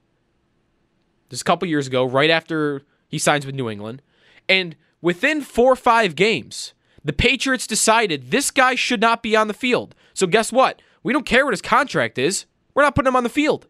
Just 1.30 1.42
a 1.42 1.46
couple 1.46 1.68
years 1.68 1.88
ago, 1.88 2.06
right 2.06 2.30
after 2.30 2.84
he 3.08 3.18
signs 3.18 3.46
with 3.46 3.56
New 3.56 3.70
England. 3.70 4.02
And 4.48 4.76
within 5.02 5.42
four 5.42 5.74
or 5.74 5.76
five 5.76 6.16
games, 6.16 6.74
the 7.04 7.14
Patriots 7.14 7.68
decided 7.68 8.32
this 8.32 8.52
guy 8.52 8.76
should 8.76 9.02
not 9.02 9.24
be 9.24 9.36
on 9.36 9.48
the 9.48 9.54
field. 9.54 9.96
So 10.14 10.28
guess 10.28 10.52
what? 10.52 10.82
We 11.04 11.14
don't 11.14 11.26
care 11.26 11.46
what 11.46 11.54
his 11.54 11.62
contract 11.62 12.18
is. 12.18 12.46
We're 12.74 12.84
not 12.84 12.96
putting 12.96 13.08
him 13.08 13.16
on 13.16 13.24
the 13.24 13.30
field. 13.30 13.68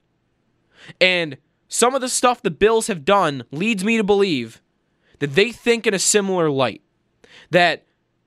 And 0.99 1.37
some 1.67 1.95
of 1.95 2.01
the 2.01 2.09
stuff 2.09 2.41
the 2.41 2.51
Bills 2.51 2.87
have 2.87 3.05
done 3.05 3.43
leads 3.51 3.83
me 3.83 3.97
to 3.97 4.03
believe 4.03 4.61
that 5.19 5.35
they 5.35 5.51
think 5.51 5.87
in 5.87 5.93
a 5.93 5.99
similar 5.99 6.49
light. 6.49 6.81
That 7.50 7.86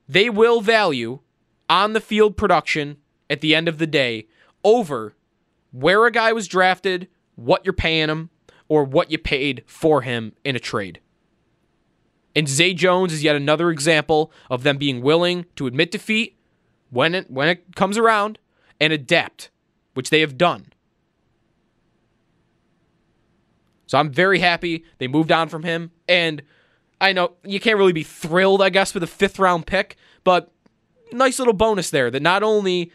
they 0.09 0.29
will 0.31 0.61
value 0.61 1.21
on 1.69 1.93
the 1.93 2.00
field 2.00 2.37
production 2.37 2.97
at 3.29 3.40
the 3.40 3.55
end 3.55 3.69
of 3.69 3.79
the 3.79 3.87
day 3.87 4.26
over 4.64 5.14
where 5.73 6.05
a 6.07 6.11
guy 6.11 6.33
was 6.33 6.49
drafted, 6.49 7.09
what 7.37 7.64
you're 7.64 7.73
paying 7.73 8.09
him, 8.09 8.31
or 8.69 8.85
what 8.85 9.11
you 9.11 9.19
paid 9.19 9.62
for 9.67 10.02
him 10.02 10.33
in 10.45 10.57
a 10.57 10.61
trade. 10.61 11.00
And 12.35 12.49
Zay 12.49 12.75
Jones 12.75 13.12
is 13.12 13.25
yet 13.25 13.37
another 13.37 13.71
example 13.71 14.33
of 14.49 14.62
them 14.62 14.79
being 14.79 15.02
willing 15.02 15.47
to 15.57 15.67
admit 15.67 15.90
defeat 15.90 16.37
when 16.90 17.14
it 17.14 17.31
when 17.31 17.49
it 17.49 17.75
comes 17.76 17.99
around 17.99 18.38
and 18.81 18.93
adapt, 18.93 19.50
which 19.95 20.11
they 20.11 20.21
have 20.21 20.38
done. 20.38 20.73
So 23.87 23.99
I'm 23.99 24.12
very 24.12 24.38
happy 24.38 24.85
they 24.99 25.09
moved 25.09 25.33
on 25.33 25.49
from 25.49 25.64
him. 25.64 25.90
And 26.09 26.43
I 27.00 27.12
know 27.12 27.33
you 27.45 27.61
can't 27.61 27.78
really 27.78 27.92
be 27.92 28.02
thrilled, 28.02 28.62
I 28.62 28.69
guess, 28.69 28.92
with 28.92 29.02
a 29.02 29.07
fifth 29.07 29.38
round 29.38 29.66
pick, 29.66 29.97
but 30.23 30.52
nice 31.12 31.38
little 31.38 31.54
bonus 31.54 31.90
there 31.90 32.11
that 32.11 32.23
not 32.23 32.42
only 32.42 32.92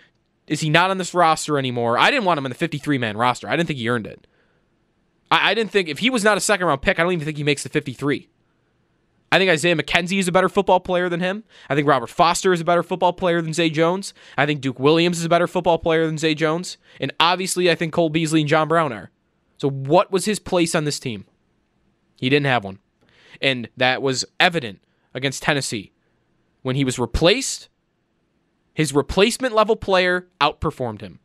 is 0.48 0.62
he 0.62 0.70
not 0.70 0.92
on 0.92 0.98
this 0.98 1.14
roster 1.14 1.58
anymore, 1.58 1.98
I 1.98 2.12
didn't 2.12 2.26
want 2.26 2.38
him 2.38 2.46
in 2.46 2.52
the 2.52 2.56
53 2.56 2.98
man 2.98 3.18
roster. 3.18 3.48
I 3.48 3.56
didn't 3.56 3.68
think 3.68 3.80
he 3.80 3.90
earned 3.90 4.08
it. 4.08 4.28
I, 5.32 5.52
I 5.52 5.54
didn't 5.54 5.72
think 5.72 5.90
if 5.90 6.00
he 6.00 6.10
was 6.10 6.24
not 6.24 6.38
a 6.38 6.42
second 6.42 6.68
round 6.68 6.82
pick, 6.82 7.00
I 7.00 7.04
don't 7.04 7.14
even 7.14 7.26
think 7.26 7.38
he 7.38 7.44
makes 7.44 7.64
the 7.64 7.70
53. 7.70 8.30
I 9.32 9.38
think 9.38 9.50
Isaiah 9.50 9.76
McKenzie 9.76 10.20
is 10.20 10.28
a 10.28 10.32
better 10.32 10.48
football 10.48 10.80
player 10.80 11.10
than 11.10 11.20
him. 11.20 11.44
I 11.68 11.76
think 11.76 11.88
Robert 11.88 12.10
Foster 12.10 12.54
is 12.54 12.62
a 12.62 12.66
better 12.66 12.84
football 12.84 13.12
player 13.12 13.42
than 13.42 13.54
Zay 13.54 13.70
Jones. 13.70 14.14
I 14.38 14.46
think 14.46 14.62
Duke 14.62 14.80
Williams 14.80 15.20
is 15.20 15.26
a 15.26 15.30
better 15.30 15.48
football 15.48 15.80
player 15.80 16.06
than 16.06 16.18
Zay 16.18 16.36
Jones. 16.36 16.78
And 17.02 17.12
obviously, 17.20 17.70
I 17.70 17.76
think 17.76 17.92
Cole 17.92 18.10
Beasley 18.10 18.42
and 18.42 18.50
John 18.50 18.68
Brown 18.68 18.94
are. 18.94 19.12
So, 19.58 19.70
what 19.70 20.12
was 20.12 20.26
his 20.26 20.40
place 20.40 20.76
on 20.76 20.86
this 20.86 21.00
team? 21.00 21.26
He 22.18 22.30
didn't 22.30 22.46
have 22.46 22.64
one. 22.64 22.80
And 23.42 23.70
that 23.78 24.02
was 24.02 24.26
evident 24.40 24.82
against 25.14 25.44
Tennessee. 25.44 25.92
When 26.62 26.76
he 26.76 26.84
was 26.84 26.98
replaced, 26.98 27.70
his 28.74 28.94
replacement 28.94 29.54
level 29.54 29.76
player 29.76 30.28
outperformed 30.42 31.02
him. 31.02 31.20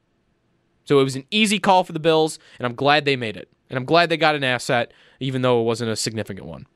So, 0.84 0.98
it 1.00 1.04
was 1.04 1.16
an 1.16 1.24
easy 1.30 1.58
call 1.58 1.84
for 1.84 1.92
the 1.92 2.00
Bills, 2.00 2.38
and 2.58 2.66
I'm 2.66 2.74
glad 2.74 3.04
they 3.04 3.16
made 3.16 3.36
it. 3.36 3.48
And 3.68 3.76
I'm 3.76 3.84
glad 3.84 4.08
they 4.08 4.16
got 4.16 4.34
an 4.34 4.42
asset, 4.42 4.92
even 5.20 5.42
though 5.42 5.60
it 5.60 5.64
wasn't 5.64 5.90
a 5.90 5.96
significant 5.96 6.46
one. 6.46 6.66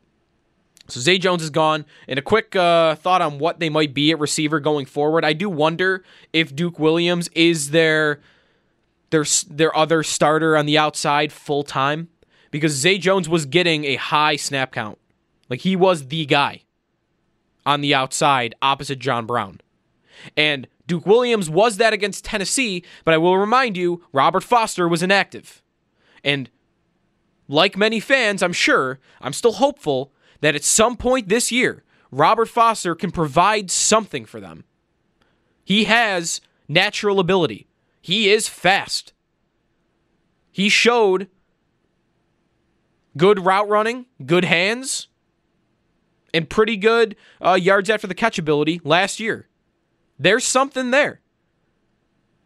So 0.88 1.00
Zay 1.00 1.18
Jones 1.18 1.42
is 1.42 1.50
gone. 1.50 1.84
And 2.08 2.18
a 2.18 2.22
quick 2.22 2.54
uh, 2.54 2.94
thought 2.96 3.22
on 3.22 3.38
what 3.38 3.58
they 3.58 3.68
might 3.68 3.94
be 3.94 4.10
at 4.12 4.18
receiver 4.18 4.60
going 4.60 4.86
forward. 4.86 5.24
I 5.24 5.32
do 5.32 5.48
wonder 5.48 6.04
if 6.32 6.54
Duke 6.54 6.78
Williams 6.78 7.28
is 7.28 7.70
their 7.70 8.20
their 9.10 9.24
their 9.48 9.76
other 9.76 10.02
starter 10.02 10.56
on 10.56 10.66
the 10.66 10.78
outside 10.78 11.32
full 11.32 11.62
time 11.62 12.08
because 12.50 12.72
Zay 12.72 12.98
Jones 12.98 13.28
was 13.28 13.46
getting 13.46 13.84
a 13.84 13.96
high 13.96 14.36
snap 14.36 14.72
count. 14.72 14.98
Like 15.48 15.60
he 15.60 15.76
was 15.76 16.08
the 16.08 16.26
guy 16.26 16.62
on 17.66 17.80
the 17.80 17.94
outside 17.94 18.54
opposite 18.62 18.98
John 18.98 19.26
Brown. 19.26 19.60
And 20.36 20.68
Duke 20.86 21.06
Williams 21.06 21.48
was 21.48 21.78
that 21.78 21.92
against 21.92 22.24
Tennessee, 22.24 22.84
but 23.04 23.14
I 23.14 23.18
will 23.18 23.38
remind 23.38 23.76
you, 23.76 24.04
Robert 24.12 24.44
Foster 24.44 24.88
was 24.88 25.02
inactive. 25.02 25.62
And 26.22 26.50
like 27.48 27.76
many 27.76 28.00
fans, 28.00 28.42
I'm 28.42 28.52
sure, 28.52 28.98
I'm 29.20 29.32
still 29.32 29.52
hopeful 29.52 30.12
that 30.40 30.54
at 30.54 30.64
some 30.64 30.96
point 30.96 31.28
this 31.28 31.50
year, 31.50 31.82
Robert 32.10 32.48
Foster 32.48 32.94
can 32.94 33.10
provide 33.10 33.70
something 33.70 34.24
for 34.24 34.40
them. 34.40 34.64
He 35.64 35.84
has 35.84 36.40
natural 36.68 37.18
ability. 37.18 37.66
He 38.00 38.30
is 38.30 38.48
fast. 38.48 39.12
He 40.52 40.68
showed 40.68 41.28
good 43.16 43.44
route 43.44 43.68
running, 43.68 44.06
good 44.24 44.44
hands, 44.44 45.08
and 46.34 46.50
pretty 46.50 46.76
good 46.76 47.16
uh, 47.42 47.54
yards 47.54 47.88
after 47.88 48.06
the 48.06 48.14
catch 48.14 48.38
ability 48.38 48.80
last 48.84 49.20
year. 49.20 49.48
There's 50.18 50.44
something 50.44 50.90
there. 50.90 51.20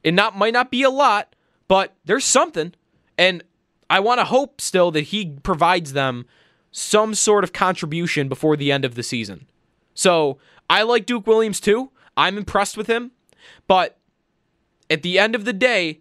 It 0.05 0.15
not 0.15 0.37
might 0.37 0.53
not 0.53 0.71
be 0.71 0.85
a 0.85 0.91
lot, 0.91 1.35
but 1.67 1.97
there's 2.05 2.25
something, 2.25 2.75
and 3.17 3.43
I 3.91 3.99
want 4.01 4.21
to 4.21 4.25
hope 4.25 4.61
still 4.61 4.91
that 4.93 5.05
he 5.05 5.35
provides 5.43 5.93
them 5.93 6.27
some 6.71 7.15
sort 7.15 7.43
of 7.43 7.53
contribution 7.53 8.29
before 8.29 8.57
the 8.57 8.71
end 8.71 8.85
of 8.85 8.95
the 8.95 9.03
season. 9.03 9.47
So 9.95 10.39
I 10.71 10.83
like 10.83 11.07
Duke 11.07 11.27
Williams 11.27 11.59
too. 11.59 11.91
I'm 12.17 12.37
impressed 12.37 12.77
with 12.77 12.87
him. 12.87 13.13
But 13.67 13.99
at 14.91 15.03
the 15.03 15.19
end 15.19 15.35
of 15.35 15.45
the 15.45 15.53
day, 15.53 16.01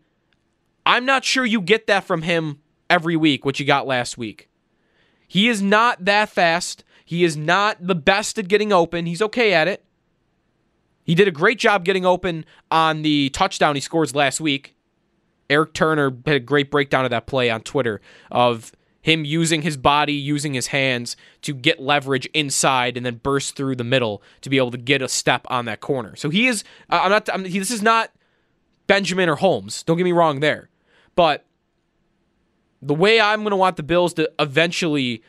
I'm 0.85 1.05
not 1.05 1.25
sure 1.25 1.45
you 1.45 1.61
get 1.61 1.87
that 1.87 2.03
from 2.03 2.21
him 2.23 2.59
every 2.89 3.15
week, 3.15 3.45
what 3.45 3.59
you 3.59 3.65
got 3.65 3.87
last 3.87 4.17
week. 4.17 4.49
He 5.27 5.49
is 5.49 5.61
not 5.61 6.05
that 6.05 6.29
fast. 6.29 6.83
He 7.07 7.23
is 7.23 7.37
not 7.37 7.77
the 7.79 7.95
best 7.95 8.37
at 8.37 8.49
getting 8.49 8.73
open. 8.73 9.05
He's 9.05 9.21
okay 9.21 9.53
at 9.53 9.69
it. 9.69 9.81
He 11.05 11.15
did 11.15 11.25
a 11.25 11.31
great 11.31 11.57
job 11.57 11.85
getting 11.85 12.05
open 12.05 12.43
on 12.69 13.01
the 13.01 13.29
touchdown 13.29 13.75
he 13.75 13.81
scores 13.81 14.13
last 14.13 14.41
week. 14.41 14.75
Eric 15.49 15.71
Turner 15.71 16.11
had 16.25 16.35
a 16.35 16.39
great 16.41 16.69
breakdown 16.69 17.05
of 17.05 17.11
that 17.11 17.25
play 17.25 17.49
on 17.49 17.61
Twitter 17.61 18.01
of 18.29 18.73
him 19.01 19.23
using 19.23 19.61
his 19.61 19.77
body, 19.77 20.11
using 20.11 20.53
his 20.53 20.67
hands 20.67 21.15
to 21.43 21.53
get 21.53 21.79
leverage 21.79 22.25
inside 22.33 22.97
and 22.97 23.05
then 23.05 23.21
burst 23.23 23.55
through 23.55 23.77
the 23.77 23.85
middle 23.85 24.21
to 24.41 24.49
be 24.49 24.57
able 24.57 24.71
to 24.71 24.77
get 24.77 25.01
a 25.01 25.07
step 25.07 25.47
on 25.49 25.63
that 25.63 25.79
corner. 25.79 26.13
So 26.17 26.29
he 26.29 26.47
is. 26.47 26.65
I'm 26.89 27.09
not. 27.09 27.29
I'm, 27.33 27.45
he, 27.45 27.57
this 27.57 27.71
is 27.71 27.81
not 27.81 28.11
Benjamin 28.85 29.29
or 29.29 29.35
Holmes. 29.35 29.81
Don't 29.83 29.95
get 29.95 30.03
me 30.03 30.11
wrong 30.11 30.41
there, 30.41 30.69
but 31.15 31.45
the 32.81 32.93
way 32.93 33.21
I'm 33.21 33.43
going 33.43 33.51
to 33.51 33.55
want 33.55 33.77
the 33.77 33.83
Bills 33.83 34.13
to 34.15 34.29
eventually 34.39 35.23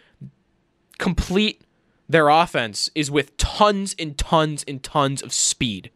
complete 0.99 1.63
their 2.09 2.29
offense 2.29 2.91
is 2.95 3.11
with 3.11 3.37
tons 3.37 3.95
and 3.99 4.17
tons 4.17 4.65
and 4.67 4.83
tons 4.83 5.23
of 5.23 5.33
speed. 5.33 5.91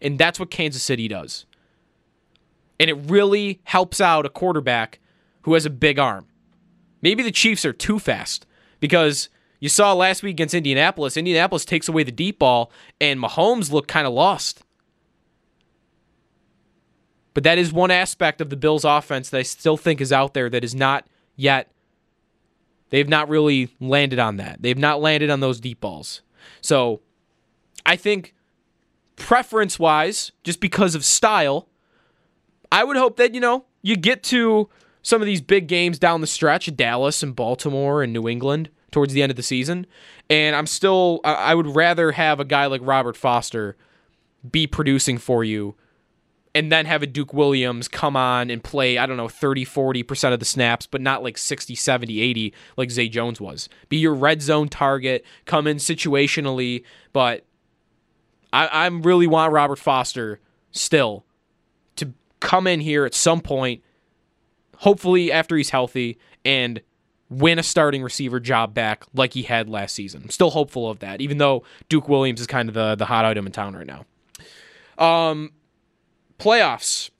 And 0.00 0.18
that's 0.18 0.38
what 0.38 0.50
Kansas 0.50 0.82
City 0.82 1.08
does. 1.08 1.46
And 2.78 2.90
it 2.90 2.94
really 2.94 3.60
helps 3.64 4.00
out 4.00 4.26
a 4.26 4.30
quarterback 4.30 5.00
who 5.42 5.54
has 5.54 5.66
a 5.66 5.70
big 5.70 5.98
arm. 5.98 6.26
Maybe 7.02 7.22
the 7.22 7.32
Chiefs 7.32 7.64
are 7.64 7.72
too 7.72 7.98
fast 7.98 8.46
because 8.80 9.28
you 9.60 9.68
saw 9.68 9.92
last 9.92 10.22
week 10.22 10.32
against 10.32 10.54
Indianapolis. 10.54 11.16
Indianapolis 11.16 11.64
takes 11.64 11.88
away 11.88 12.02
the 12.02 12.12
deep 12.12 12.38
ball, 12.38 12.70
and 13.00 13.18
Mahomes 13.20 13.72
looked 13.72 13.88
kind 13.88 14.06
of 14.06 14.12
lost. 14.12 14.62
But 17.32 17.44
that 17.44 17.58
is 17.58 17.72
one 17.72 17.90
aspect 17.90 18.40
of 18.40 18.50
the 18.50 18.56
Bills' 18.56 18.84
offense 18.84 19.30
that 19.30 19.38
I 19.38 19.42
still 19.42 19.76
think 19.76 20.00
is 20.00 20.12
out 20.12 20.34
there 20.34 20.48
that 20.50 20.64
is 20.64 20.74
not 20.74 21.06
yet. 21.36 21.70
They've 22.90 23.08
not 23.08 23.28
really 23.28 23.70
landed 23.80 24.18
on 24.18 24.36
that. 24.36 24.62
They've 24.62 24.78
not 24.78 25.00
landed 25.00 25.30
on 25.30 25.40
those 25.40 25.60
deep 25.60 25.80
balls. 25.80 26.22
So 26.60 27.00
I 27.84 27.96
think 27.96 28.34
preference 29.16 29.78
wise, 29.78 30.32
just 30.44 30.60
because 30.60 30.94
of 30.94 31.04
style, 31.04 31.68
I 32.70 32.84
would 32.84 32.96
hope 32.96 33.16
that, 33.16 33.34
you 33.34 33.40
know, 33.40 33.64
you 33.82 33.96
get 33.96 34.22
to 34.24 34.68
some 35.02 35.22
of 35.22 35.26
these 35.26 35.40
big 35.40 35.68
games 35.68 35.98
down 35.98 36.20
the 36.20 36.26
stretch, 36.26 36.74
Dallas 36.74 37.22
and 37.22 37.34
Baltimore 37.34 38.02
and 38.02 38.12
New 38.12 38.28
England 38.28 38.70
towards 38.90 39.12
the 39.12 39.22
end 39.22 39.30
of 39.30 39.36
the 39.36 39.42
season. 39.42 39.86
And 40.28 40.56
I'm 40.56 40.66
still, 40.66 41.20
I 41.24 41.54
would 41.54 41.76
rather 41.76 42.12
have 42.12 42.40
a 42.40 42.44
guy 42.44 42.66
like 42.66 42.80
Robert 42.84 43.16
Foster 43.16 43.76
be 44.50 44.66
producing 44.66 45.18
for 45.18 45.44
you 45.44 45.74
and 46.56 46.72
then 46.72 46.86
have 46.86 47.02
a 47.02 47.06
Duke 47.06 47.34
Williams 47.34 47.86
come 47.86 48.16
on 48.16 48.48
and 48.48 48.64
play, 48.64 48.96
I 48.96 49.04
don't 49.04 49.18
know, 49.18 49.28
30, 49.28 49.66
40% 49.66 50.32
of 50.32 50.38
the 50.38 50.46
snaps, 50.46 50.86
but 50.86 51.02
not 51.02 51.22
like 51.22 51.36
60, 51.36 51.74
70, 51.74 52.18
80 52.18 52.54
like 52.78 52.90
Zay 52.90 53.10
Jones 53.10 53.42
was. 53.42 53.68
Be 53.90 53.98
your 53.98 54.14
red 54.14 54.40
zone 54.40 54.70
target, 54.70 55.22
come 55.44 55.66
in 55.66 55.76
situationally, 55.76 56.82
but 57.12 57.44
I, 58.54 58.68
I 58.68 58.86
really 58.86 59.26
want 59.26 59.52
Robert 59.52 59.78
Foster 59.78 60.40
still 60.70 61.26
to 61.96 62.14
come 62.40 62.66
in 62.66 62.80
here 62.80 63.04
at 63.04 63.12
some 63.12 63.42
point 63.42 63.82
hopefully 64.78 65.30
after 65.30 65.58
he's 65.58 65.68
healthy 65.68 66.18
and 66.42 66.80
win 67.28 67.58
a 67.58 67.62
starting 67.62 68.02
receiver 68.02 68.40
job 68.40 68.72
back 68.72 69.04
like 69.12 69.34
he 69.34 69.42
had 69.42 69.68
last 69.68 69.94
season. 69.94 70.22
I'm 70.24 70.30
still 70.30 70.50
hopeful 70.50 70.88
of 70.88 71.00
that, 71.00 71.20
even 71.20 71.36
though 71.36 71.64
Duke 71.90 72.08
Williams 72.08 72.40
is 72.40 72.46
kind 72.46 72.70
of 72.70 72.74
the, 72.74 72.94
the 72.94 73.04
hot 73.04 73.26
item 73.26 73.44
in 73.44 73.52
town 73.52 73.76
right 73.76 73.86
now. 73.86 74.06
Um, 74.98 75.50
playoffs. 76.38 77.10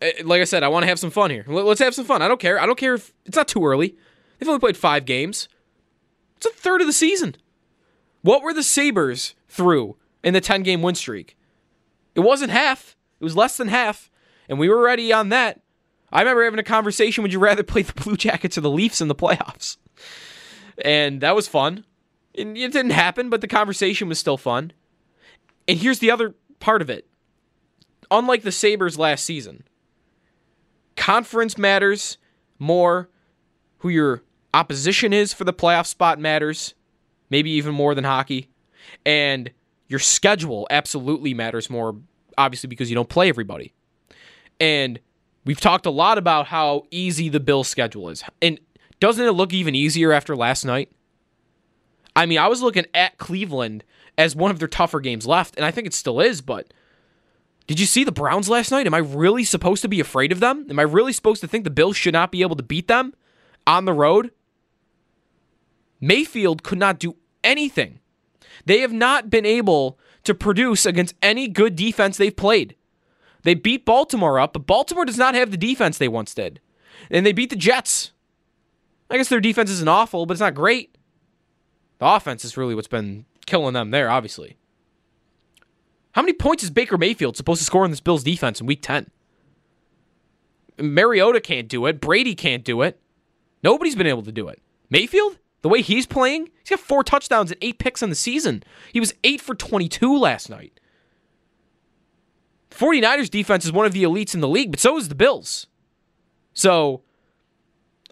Eh, 0.00 0.12
Like 0.24 0.40
I 0.40 0.44
said, 0.44 0.62
I 0.62 0.68
want 0.68 0.82
to 0.84 0.88
have 0.88 0.98
some 0.98 1.10
fun 1.10 1.30
here. 1.30 1.44
Let- 1.46 1.64
Let's 1.64 1.80
have 1.80 1.94
some 1.94 2.04
fun. 2.04 2.22
I 2.22 2.28
don't 2.28 2.40
care. 2.40 2.60
I 2.60 2.66
don't 2.66 2.78
care 2.78 2.94
if 2.94 3.12
it's 3.26 3.36
not 3.36 3.48
too 3.48 3.64
early. 3.66 3.96
They've 4.38 4.48
only 4.48 4.60
played 4.60 4.76
five 4.76 5.04
games. 5.04 5.48
It's 6.36 6.46
a 6.46 6.50
third 6.50 6.80
of 6.80 6.86
the 6.86 6.92
season. 6.92 7.36
What 8.22 8.42
were 8.42 8.54
the 8.54 8.62
Sabres 8.62 9.34
through 9.48 9.96
in 10.24 10.34
the 10.34 10.40
10 10.40 10.62
game 10.62 10.82
win 10.82 10.94
streak? 10.94 11.36
It 12.14 12.20
wasn't 12.20 12.50
half, 12.50 12.96
it 13.20 13.24
was 13.24 13.36
less 13.36 13.56
than 13.56 13.68
half. 13.68 14.10
And 14.48 14.58
we 14.58 14.68
were 14.68 14.82
ready 14.82 15.12
on 15.12 15.28
that. 15.28 15.60
I 16.12 16.20
remember 16.20 16.42
having 16.44 16.58
a 16.58 16.62
conversation 16.64 17.22
would 17.22 17.32
you 17.32 17.38
rather 17.38 17.62
play 17.62 17.82
the 17.82 17.92
Blue 17.92 18.16
Jackets 18.16 18.58
or 18.58 18.62
the 18.62 18.70
Leafs 18.70 19.00
in 19.00 19.08
the 19.08 19.14
playoffs? 19.14 19.76
And 20.84 21.20
that 21.20 21.36
was 21.36 21.46
fun. 21.46 21.84
It 22.34 22.54
didn't 22.54 22.90
happen, 22.90 23.28
but 23.30 23.42
the 23.42 23.48
conversation 23.48 24.08
was 24.08 24.18
still 24.18 24.36
fun. 24.36 24.72
And 25.68 25.78
here's 25.78 25.98
the 25.98 26.10
other 26.10 26.34
part 26.58 26.80
of 26.82 26.88
it. 26.90 27.06
Unlike 28.10 28.42
the 28.42 28.52
Sabres 28.52 28.98
last 28.98 29.24
season, 29.24 29.64
conference 30.96 31.56
matters 31.56 32.18
more. 32.58 33.08
Who 33.78 33.88
your 33.88 34.22
opposition 34.52 35.12
is 35.14 35.32
for 35.32 35.44
the 35.44 35.54
playoff 35.54 35.86
spot 35.86 36.18
matters, 36.18 36.74
maybe 37.30 37.50
even 37.52 37.74
more 37.74 37.94
than 37.94 38.04
hockey. 38.04 38.50
And 39.06 39.50
your 39.88 39.98
schedule 40.00 40.66
absolutely 40.70 41.32
matters 41.32 41.70
more, 41.70 41.96
obviously, 42.36 42.68
because 42.68 42.90
you 42.90 42.94
don't 42.94 43.08
play 43.08 43.30
everybody. 43.30 43.72
And 44.60 45.00
we've 45.46 45.60
talked 45.60 45.86
a 45.86 45.90
lot 45.90 46.18
about 46.18 46.48
how 46.48 46.84
easy 46.90 47.28
the 47.30 47.40
Bills' 47.40 47.68
schedule 47.68 48.10
is. 48.10 48.22
And 48.42 48.60
doesn't 49.00 49.24
it 49.24 49.32
look 49.32 49.54
even 49.54 49.74
easier 49.74 50.12
after 50.12 50.36
last 50.36 50.64
night? 50.64 50.92
I 52.14 52.26
mean, 52.26 52.38
I 52.38 52.48
was 52.48 52.60
looking 52.60 52.86
at 52.92 53.16
Cleveland 53.16 53.82
as 54.18 54.36
one 54.36 54.50
of 54.50 54.58
their 54.58 54.68
tougher 54.68 55.00
games 55.00 55.26
left, 55.26 55.56
and 55.56 55.64
I 55.64 55.70
think 55.70 55.86
it 55.86 55.94
still 55.94 56.20
is, 56.20 56.42
but 56.42 56.72
did 57.70 57.78
you 57.78 57.86
see 57.86 58.02
the 58.02 58.10
Browns 58.10 58.48
last 58.48 58.72
night? 58.72 58.88
Am 58.88 58.94
I 58.94 58.98
really 58.98 59.44
supposed 59.44 59.80
to 59.82 59.88
be 59.88 60.00
afraid 60.00 60.32
of 60.32 60.40
them? 60.40 60.66
Am 60.68 60.80
I 60.80 60.82
really 60.82 61.12
supposed 61.12 61.40
to 61.42 61.46
think 61.46 61.62
the 61.62 61.70
Bills 61.70 61.96
should 61.96 62.14
not 62.14 62.32
be 62.32 62.42
able 62.42 62.56
to 62.56 62.64
beat 62.64 62.88
them 62.88 63.14
on 63.64 63.84
the 63.84 63.92
road? 63.92 64.32
Mayfield 66.00 66.64
could 66.64 66.80
not 66.80 66.98
do 66.98 67.14
anything. 67.44 68.00
They 68.66 68.80
have 68.80 68.92
not 68.92 69.30
been 69.30 69.46
able 69.46 70.00
to 70.24 70.34
produce 70.34 70.84
against 70.84 71.14
any 71.22 71.46
good 71.46 71.76
defense 71.76 72.16
they've 72.16 72.34
played. 72.34 72.74
They 73.44 73.54
beat 73.54 73.84
Baltimore 73.84 74.40
up, 74.40 74.54
but 74.54 74.66
Baltimore 74.66 75.04
does 75.04 75.16
not 75.16 75.36
have 75.36 75.52
the 75.52 75.56
defense 75.56 75.96
they 75.96 76.08
once 76.08 76.34
did. 76.34 76.58
And 77.08 77.24
they 77.24 77.30
beat 77.30 77.50
the 77.50 77.56
Jets. 77.56 78.10
I 79.08 79.16
guess 79.16 79.28
their 79.28 79.38
defense 79.38 79.70
isn't 79.70 79.88
awful, 79.88 80.26
but 80.26 80.32
it's 80.32 80.40
not 80.40 80.56
great. 80.56 80.98
The 82.00 82.06
offense 82.06 82.44
is 82.44 82.56
really 82.56 82.74
what's 82.74 82.88
been 82.88 83.26
killing 83.46 83.74
them 83.74 83.92
there, 83.92 84.10
obviously. 84.10 84.56
How 86.12 86.22
many 86.22 86.32
points 86.32 86.62
is 86.62 86.70
Baker 86.70 86.98
Mayfield 86.98 87.36
supposed 87.36 87.60
to 87.60 87.64
score 87.64 87.84
in 87.84 87.90
this 87.90 88.00
Bills 88.00 88.24
defense 88.24 88.60
in 88.60 88.66
week 88.66 88.82
10? 88.82 89.10
Mariota 90.78 91.40
can't 91.40 91.68
do 91.68 91.86
it. 91.86 92.00
Brady 92.00 92.34
can't 92.34 92.64
do 92.64 92.82
it. 92.82 92.98
Nobody's 93.62 93.94
been 93.94 94.06
able 94.06 94.22
to 94.22 94.32
do 94.32 94.48
it. 94.48 94.60
Mayfield, 94.88 95.38
the 95.62 95.68
way 95.68 95.82
he's 95.82 96.06
playing, 96.06 96.48
he's 96.60 96.70
got 96.70 96.80
four 96.80 97.04
touchdowns 97.04 97.50
and 97.50 97.58
eight 97.62 97.78
picks 97.78 98.02
on 98.02 98.08
the 98.08 98.14
season. 98.14 98.62
He 98.92 99.00
was 99.00 99.14
8 99.22 99.40
for 99.40 99.54
22 99.54 100.18
last 100.18 100.48
night. 100.48 100.80
49ers 102.70 103.30
defense 103.30 103.64
is 103.64 103.72
one 103.72 103.86
of 103.86 103.92
the 103.92 104.04
elites 104.04 104.34
in 104.34 104.40
the 104.40 104.48
league, 104.48 104.70
but 104.70 104.80
so 104.80 104.96
is 104.96 105.08
the 105.08 105.14
Bills. 105.14 105.66
So 106.54 107.02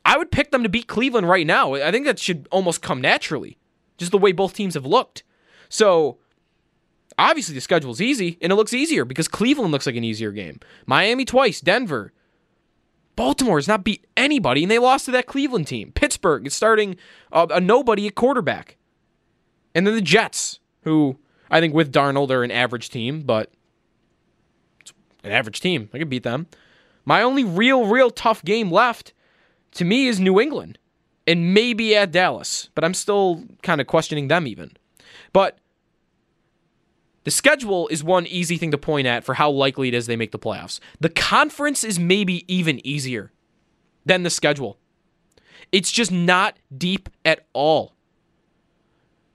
I 0.04 0.18
would 0.18 0.30
pick 0.30 0.50
them 0.50 0.62
to 0.62 0.68
beat 0.68 0.86
Cleveland 0.88 1.28
right 1.28 1.46
now. 1.46 1.74
I 1.74 1.90
think 1.90 2.04
that 2.06 2.18
should 2.18 2.48
almost 2.50 2.82
come 2.82 3.00
naturally, 3.00 3.56
just 3.96 4.10
the 4.10 4.18
way 4.18 4.32
both 4.32 4.54
teams 4.54 4.74
have 4.74 4.86
looked. 4.86 5.22
So 5.68 6.18
obviously 7.18 7.54
the 7.54 7.60
schedule's 7.60 8.00
easy, 8.00 8.38
and 8.40 8.52
it 8.52 8.56
looks 8.56 8.72
easier 8.72 9.04
because 9.04 9.28
Cleveland 9.28 9.72
looks 9.72 9.86
like 9.86 9.96
an 9.96 10.04
easier 10.04 10.32
game. 10.32 10.60
Miami 10.86 11.24
twice, 11.24 11.60
Denver. 11.60 12.12
Baltimore 13.16 13.58
has 13.58 13.66
not 13.66 13.82
beat 13.82 14.06
anybody, 14.16 14.62
and 14.62 14.70
they 14.70 14.78
lost 14.78 15.06
to 15.06 15.10
that 15.10 15.26
Cleveland 15.26 15.66
team. 15.66 15.90
Pittsburgh 15.90 16.46
is 16.46 16.54
starting 16.54 16.96
a, 17.32 17.46
a 17.50 17.60
nobody 17.60 18.06
at 18.06 18.14
quarterback. 18.14 18.76
And 19.74 19.86
then 19.86 19.94
the 19.94 20.00
Jets, 20.00 20.60
who 20.82 21.18
I 21.50 21.60
think 21.60 21.74
with 21.74 21.92
Darnold 21.92 22.30
are 22.30 22.44
an 22.44 22.52
average 22.52 22.90
team, 22.90 23.22
but 23.22 23.50
an 25.24 25.32
average 25.32 25.60
team. 25.60 25.90
I 25.92 25.98
could 25.98 26.08
beat 26.08 26.22
them. 26.22 26.46
My 27.04 27.22
only 27.22 27.42
real, 27.44 27.86
real 27.86 28.10
tough 28.10 28.44
game 28.44 28.70
left 28.70 29.12
to 29.72 29.84
me 29.84 30.06
is 30.06 30.20
New 30.20 30.40
England 30.40 30.78
and 31.26 31.52
maybe 31.52 31.94
at 31.96 32.12
Dallas, 32.12 32.70
but 32.74 32.84
I'm 32.84 32.94
still 32.94 33.44
kind 33.62 33.80
of 33.80 33.86
questioning 33.86 34.28
them 34.28 34.46
even. 34.46 34.72
But 35.32 35.58
the 37.24 37.30
schedule 37.30 37.88
is 37.88 38.02
one 38.02 38.26
easy 38.26 38.56
thing 38.56 38.70
to 38.70 38.78
point 38.78 39.06
at 39.06 39.24
for 39.24 39.34
how 39.34 39.50
likely 39.50 39.88
it 39.88 39.94
is 39.94 40.06
they 40.06 40.16
make 40.16 40.32
the 40.32 40.38
playoffs. 40.38 40.80
The 41.00 41.08
conference 41.08 41.84
is 41.84 41.98
maybe 41.98 42.44
even 42.52 42.84
easier 42.86 43.32
than 44.06 44.22
the 44.22 44.30
schedule. 44.30 44.78
It's 45.72 45.90
just 45.90 46.10
not 46.10 46.58
deep 46.76 47.08
at 47.24 47.46
all. 47.52 47.94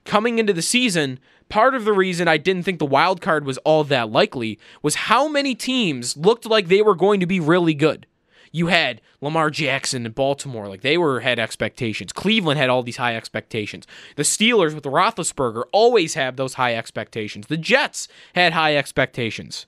Coming 0.04 0.38
into 0.38 0.52
the 0.52 0.62
season, 0.62 1.18
part 1.48 1.74
of 1.74 1.84
the 1.84 1.92
reason 1.92 2.26
I 2.28 2.36
didn't 2.36 2.64
think 2.64 2.78
the 2.78 2.86
wild 2.86 3.20
card 3.20 3.46
was 3.46 3.58
all 3.58 3.84
that 3.84 4.10
likely 4.10 4.58
was 4.82 4.96
how 4.96 5.28
many 5.28 5.54
teams 5.54 6.16
looked 6.16 6.46
like 6.46 6.68
they 6.68 6.82
were 6.82 6.96
going 6.96 7.20
to 7.20 7.26
be 7.26 7.40
really 7.40 7.74
good. 7.74 8.06
You 8.54 8.68
had 8.68 9.00
Lamar 9.20 9.50
Jackson 9.50 10.06
in 10.06 10.12
Baltimore, 10.12 10.68
like 10.68 10.82
they 10.82 10.96
were 10.96 11.18
had 11.18 11.40
expectations. 11.40 12.12
Cleveland 12.12 12.56
had 12.56 12.70
all 12.70 12.84
these 12.84 12.98
high 12.98 13.16
expectations. 13.16 13.84
The 14.14 14.22
Steelers 14.22 14.76
with 14.76 14.84
Roethlisberger 14.84 15.64
always 15.72 16.14
have 16.14 16.36
those 16.36 16.54
high 16.54 16.76
expectations. 16.76 17.48
The 17.48 17.56
Jets 17.56 18.06
had 18.36 18.52
high 18.52 18.76
expectations. 18.76 19.66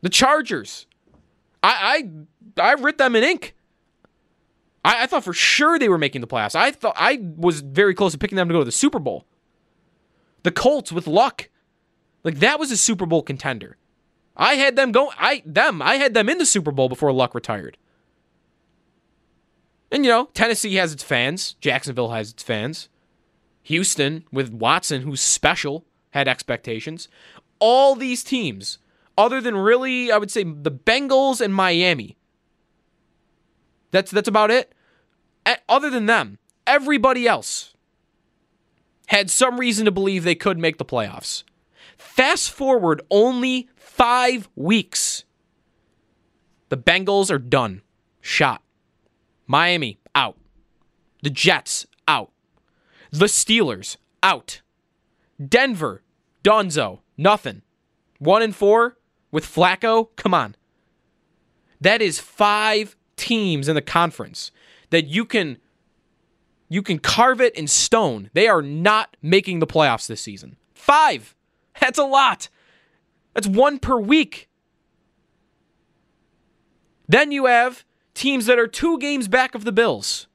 The 0.00 0.08
Chargers, 0.08 0.86
I 1.62 2.08
I, 2.56 2.70
I 2.70 2.72
writ 2.72 2.96
them 2.96 3.14
in 3.16 3.22
ink. 3.22 3.54
I, 4.82 5.02
I 5.02 5.06
thought 5.06 5.24
for 5.24 5.34
sure 5.34 5.78
they 5.78 5.90
were 5.90 5.98
making 5.98 6.22
the 6.22 6.26
playoffs. 6.26 6.54
I 6.54 6.70
thought 6.70 6.94
I 6.96 7.20
was 7.36 7.60
very 7.60 7.92
close 7.94 8.12
to 8.12 8.18
picking 8.18 8.36
them 8.36 8.48
to 8.48 8.54
go 8.54 8.60
to 8.60 8.64
the 8.64 8.72
Super 8.72 8.98
Bowl. 8.98 9.26
The 10.42 10.52
Colts 10.52 10.90
with 10.90 11.06
luck, 11.06 11.50
like 12.22 12.38
that 12.38 12.58
was 12.58 12.70
a 12.70 12.78
Super 12.78 13.04
Bowl 13.04 13.20
contender. 13.20 13.76
I 14.36 14.54
had 14.54 14.76
them 14.76 14.92
go. 14.92 15.12
I 15.18 15.42
them. 15.46 15.80
I 15.80 15.96
had 15.96 16.14
them 16.14 16.28
in 16.28 16.38
the 16.38 16.46
Super 16.46 16.72
Bowl 16.72 16.88
before 16.88 17.12
Luck 17.12 17.34
retired. 17.34 17.78
And 19.92 20.04
you 20.04 20.10
know, 20.10 20.28
Tennessee 20.34 20.74
has 20.74 20.92
its 20.92 21.04
fans. 21.04 21.54
Jacksonville 21.60 22.10
has 22.10 22.30
its 22.30 22.42
fans. 22.42 22.88
Houston 23.62 24.24
with 24.32 24.52
Watson, 24.52 25.02
who's 25.02 25.20
special, 25.20 25.84
had 26.10 26.28
expectations. 26.28 27.08
All 27.60 27.94
these 27.94 28.24
teams, 28.24 28.78
other 29.16 29.40
than 29.40 29.56
really, 29.56 30.10
I 30.10 30.18
would 30.18 30.30
say 30.30 30.42
the 30.42 30.72
Bengals 30.72 31.40
and 31.40 31.54
Miami. 31.54 32.16
That's 33.92 34.10
that's 34.10 34.28
about 34.28 34.50
it. 34.50 34.72
Other 35.68 35.90
than 35.90 36.06
them, 36.06 36.38
everybody 36.66 37.28
else 37.28 37.74
had 39.06 39.30
some 39.30 39.60
reason 39.60 39.84
to 39.84 39.92
believe 39.92 40.24
they 40.24 40.34
could 40.34 40.58
make 40.58 40.78
the 40.78 40.84
playoffs. 40.84 41.44
Fast 42.14 42.52
forward 42.52 43.02
only 43.10 43.68
five 43.74 44.48
weeks. 44.54 45.24
The 46.68 46.76
Bengals 46.76 47.28
are 47.28 47.40
done. 47.40 47.82
Shot. 48.20 48.62
Miami, 49.48 49.98
out. 50.14 50.36
The 51.24 51.30
Jets, 51.30 51.88
out. 52.06 52.30
The 53.10 53.24
Steelers, 53.24 53.96
out. 54.22 54.60
Denver, 55.44 56.04
Donzo, 56.44 57.00
nothing. 57.16 57.62
One 58.20 58.42
and 58.42 58.54
four 58.54 58.96
with 59.32 59.44
Flacco, 59.44 60.10
come 60.14 60.34
on. 60.34 60.54
That 61.80 62.00
is 62.00 62.20
five 62.20 62.94
teams 63.16 63.66
in 63.66 63.74
the 63.74 63.82
conference 63.82 64.52
that 64.90 65.08
you 65.08 65.24
can 65.24 65.58
you 66.68 66.80
can 66.80 67.00
carve 67.00 67.40
it 67.40 67.56
in 67.56 67.66
stone. 67.66 68.30
They 68.34 68.46
are 68.46 68.62
not 68.62 69.16
making 69.20 69.58
the 69.58 69.66
playoffs 69.66 70.06
this 70.06 70.20
season. 70.20 70.58
Five. 70.74 71.34
That's 71.80 71.98
a 71.98 72.04
lot. 72.04 72.48
That's 73.34 73.46
one 73.46 73.78
per 73.78 73.98
week. 73.98 74.48
Then 77.08 77.32
you 77.32 77.46
have 77.46 77.84
teams 78.14 78.46
that 78.46 78.58
are 78.58 78.66
two 78.66 78.98
games 78.98 79.28
back 79.28 79.54
of 79.54 79.64
the 79.64 79.72
Bills. 79.72 80.26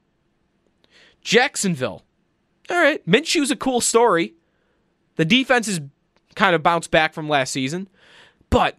Jacksonville. 1.22 2.02
All 2.70 2.76
right. 2.76 3.04
Minshew's 3.06 3.50
a 3.50 3.56
cool 3.56 3.80
story. 3.80 4.34
The 5.16 5.24
defense 5.24 5.66
is 5.66 5.80
kind 6.34 6.54
of 6.54 6.62
bounced 6.62 6.90
back 6.90 7.12
from 7.12 7.28
last 7.28 7.52
season, 7.52 7.88
but 8.48 8.78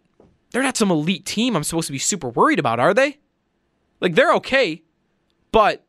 they're 0.52 0.63
not 0.63 0.78
some 0.78 0.91
elite 0.91 1.26
team 1.26 1.56
I'm 1.56 1.63
supposed 1.63 1.88
to 1.88 1.91
be 1.91 2.00
super 2.00 2.30
worried 2.30 2.60
about, 2.60 2.80
are 2.80 2.93
they? 2.93 3.19
Like, 4.00 4.15
they're 4.15 4.34
okay, 4.36 4.82
but 5.52 5.86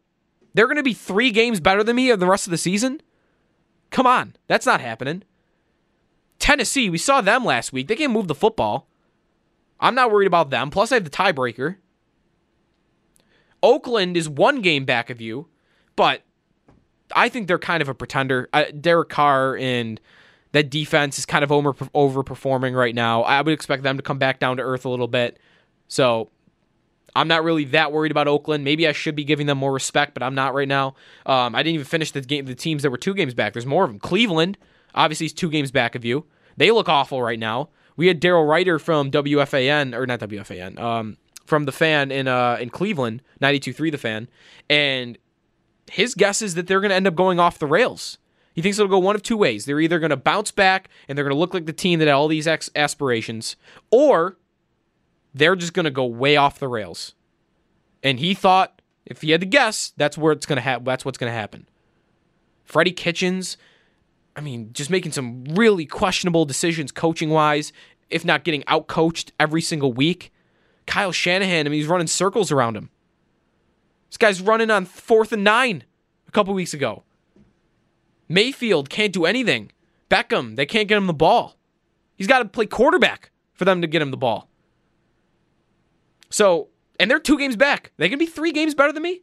they're 0.52 0.66
going 0.66 0.76
to 0.76 0.82
be 0.82 0.92
three 0.92 1.30
games 1.30 1.60
better 1.60 1.82
than 1.82 1.96
me 1.96 2.10
in 2.10 2.18
the 2.18 2.26
rest 2.26 2.46
of 2.46 2.50
the 2.50 2.58
season? 2.58 3.00
Come 3.90 4.06
on. 4.06 4.34
That's 4.48 4.66
not 4.66 4.80
happening. 4.80 5.22
Tennessee, 6.42 6.90
we 6.90 6.98
saw 6.98 7.20
them 7.20 7.44
last 7.44 7.72
week. 7.72 7.86
They 7.86 7.94
can't 7.94 8.12
move 8.12 8.26
the 8.26 8.34
football. 8.34 8.88
I'm 9.78 9.94
not 9.94 10.10
worried 10.10 10.26
about 10.26 10.50
them. 10.50 10.70
Plus, 10.70 10.90
I 10.90 10.96
have 10.96 11.04
the 11.04 11.10
tiebreaker. 11.10 11.76
Oakland 13.62 14.16
is 14.16 14.28
one 14.28 14.60
game 14.60 14.84
back 14.84 15.08
of 15.08 15.20
you, 15.20 15.46
but 15.94 16.22
I 17.14 17.28
think 17.28 17.46
they're 17.46 17.60
kind 17.60 17.80
of 17.80 17.88
a 17.88 17.94
pretender. 17.94 18.48
Uh, 18.52 18.64
Derek 18.80 19.08
Carr 19.08 19.56
and 19.56 20.00
that 20.50 20.68
defense 20.68 21.16
is 21.16 21.26
kind 21.26 21.44
of 21.44 21.52
over 21.52 21.74
overperforming 21.74 22.74
right 22.74 22.94
now. 22.94 23.22
I 23.22 23.40
would 23.40 23.52
expect 23.52 23.84
them 23.84 23.96
to 23.96 24.02
come 24.02 24.18
back 24.18 24.40
down 24.40 24.56
to 24.56 24.64
earth 24.64 24.84
a 24.84 24.88
little 24.88 25.06
bit. 25.06 25.38
So 25.86 26.32
I'm 27.14 27.28
not 27.28 27.44
really 27.44 27.66
that 27.66 27.92
worried 27.92 28.10
about 28.10 28.26
Oakland. 28.26 28.64
Maybe 28.64 28.88
I 28.88 28.92
should 28.92 29.14
be 29.14 29.22
giving 29.22 29.46
them 29.46 29.58
more 29.58 29.72
respect, 29.72 30.12
but 30.12 30.24
I'm 30.24 30.34
not 30.34 30.54
right 30.54 30.66
now. 30.66 30.96
Um, 31.24 31.54
I 31.54 31.62
didn't 31.62 31.74
even 31.74 31.86
finish 31.86 32.10
the 32.10 32.20
game. 32.20 32.46
The 32.46 32.56
teams 32.56 32.82
that 32.82 32.90
were 32.90 32.98
two 32.98 33.14
games 33.14 33.32
back. 33.32 33.52
There's 33.52 33.64
more 33.64 33.84
of 33.84 33.90
them. 33.90 34.00
Cleveland, 34.00 34.58
obviously, 34.94 35.26
is 35.26 35.32
two 35.32 35.50
games 35.50 35.70
back 35.70 35.94
of 35.94 36.04
you. 36.04 36.26
They 36.56 36.70
look 36.70 36.88
awful 36.88 37.22
right 37.22 37.38
now. 37.38 37.70
We 37.96 38.06
had 38.06 38.20
Daryl 38.20 38.48
Ruiter 38.48 38.78
from 38.78 39.10
WFAN 39.10 39.94
or 39.94 40.06
not 40.06 40.20
WFAN, 40.20 40.78
um, 40.78 41.16
from 41.44 41.64
the 41.64 41.72
fan 41.72 42.10
in 42.10 42.28
uh 42.28 42.56
in 42.60 42.70
Cleveland, 42.70 43.22
92.3 43.40 43.90
the 43.90 43.98
fan, 43.98 44.28
and 44.70 45.18
his 45.90 46.14
guess 46.14 46.40
is 46.40 46.54
that 46.54 46.66
they're 46.66 46.80
going 46.80 46.90
to 46.90 46.94
end 46.94 47.06
up 47.06 47.14
going 47.14 47.38
off 47.38 47.58
the 47.58 47.66
rails. 47.66 48.18
He 48.54 48.62
thinks 48.62 48.78
it'll 48.78 48.88
go 48.88 48.98
one 48.98 49.14
of 49.14 49.22
two 49.22 49.36
ways. 49.36 49.64
They're 49.64 49.80
either 49.80 49.98
going 49.98 50.10
to 50.10 50.16
bounce 50.16 50.50
back 50.50 50.88
and 51.08 51.16
they're 51.16 51.24
going 51.24 51.34
to 51.34 51.38
look 51.38 51.54
like 51.54 51.66
the 51.66 51.72
team 51.72 51.98
that 51.98 52.08
had 52.08 52.14
all 52.14 52.28
these 52.28 52.46
ex- 52.46 52.70
aspirations, 52.76 53.56
or 53.90 54.36
they're 55.34 55.56
just 55.56 55.72
going 55.72 55.84
to 55.84 55.90
go 55.90 56.04
way 56.04 56.36
off 56.36 56.58
the 56.58 56.68
rails. 56.68 57.14
And 58.02 58.20
he 58.20 58.34
thought, 58.34 58.82
if 59.06 59.22
he 59.22 59.30
had 59.30 59.40
to 59.40 59.46
guess, 59.46 59.92
that's 59.96 60.18
where 60.18 60.32
it's 60.32 60.46
going 60.46 60.56
to 60.56 60.62
happen. 60.62 60.84
That's 60.84 61.04
what's 61.04 61.18
going 61.18 61.30
to 61.30 61.38
happen. 61.38 61.66
Freddie 62.64 62.92
Kitchens, 62.92 63.56
I 64.34 64.40
mean, 64.40 64.70
just 64.72 64.90
making 64.90 65.12
some 65.12 65.44
really 65.44 65.84
questionable 65.86 66.44
decisions 66.44 66.90
coaching 66.90 67.30
wise, 67.30 67.72
if 68.10 68.24
not 68.24 68.44
getting 68.44 68.64
out 68.66 68.86
coached 68.86 69.32
every 69.38 69.60
single 69.60 69.92
week. 69.92 70.32
Kyle 70.86 71.12
Shanahan, 71.12 71.66
I 71.66 71.70
mean, 71.70 71.80
he's 71.80 71.88
running 71.88 72.06
circles 72.06 72.50
around 72.50 72.76
him. 72.76 72.90
This 74.10 74.16
guy's 74.18 74.40
running 74.40 74.70
on 74.70 74.84
fourth 74.84 75.32
and 75.32 75.44
nine 75.44 75.84
a 76.28 76.30
couple 76.30 76.52
weeks 76.54 76.74
ago. 76.74 77.04
Mayfield 78.28 78.90
can't 78.90 79.12
do 79.12 79.24
anything. 79.24 79.72
Beckham, 80.10 80.56
they 80.56 80.66
can't 80.66 80.88
get 80.88 80.98
him 80.98 81.06
the 81.06 81.14
ball. 81.14 81.56
He's 82.16 82.26
got 82.26 82.40
to 82.40 82.44
play 82.44 82.66
quarterback 82.66 83.30
for 83.54 83.64
them 83.64 83.80
to 83.80 83.86
get 83.86 84.02
him 84.02 84.10
the 84.10 84.16
ball. 84.16 84.48
So, 86.28 86.68
and 87.00 87.10
they're 87.10 87.18
two 87.18 87.38
games 87.38 87.56
back. 87.56 87.92
They 87.96 88.08
can 88.08 88.18
be 88.18 88.26
three 88.26 88.52
games 88.52 88.74
better 88.74 88.92
than 88.92 89.02
me, 89.02 89.22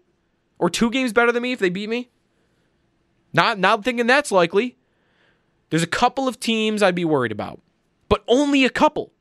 or 0.57 0.69
two 0.69 0.89
games 0.89 1.13
better 1.13 1.31
than 1.31 1.43
me 1.43 1.51
if 1.51 1.59
they 1.59 1.69
beat 1.69 1.89
me. 1.89 2.09
Not, 3.31 3.59
not 3.59 3.83
thinking 3.83 4.07
that's 4.07 4.31
likely. 4.31 4.77
There's 5.69 5.83
a 5.83 5.87
couple 5.87 6.27
of 6.27 6.39
teams 6.39 6.81
I'd 6.81 6.95
be 6.95 7.05
worried 7.05 7.31
about, 7.31 7.61
but 8.07 8.23
only 8.27 8.65
a 8.65 8.69
couple. 8.69 9.11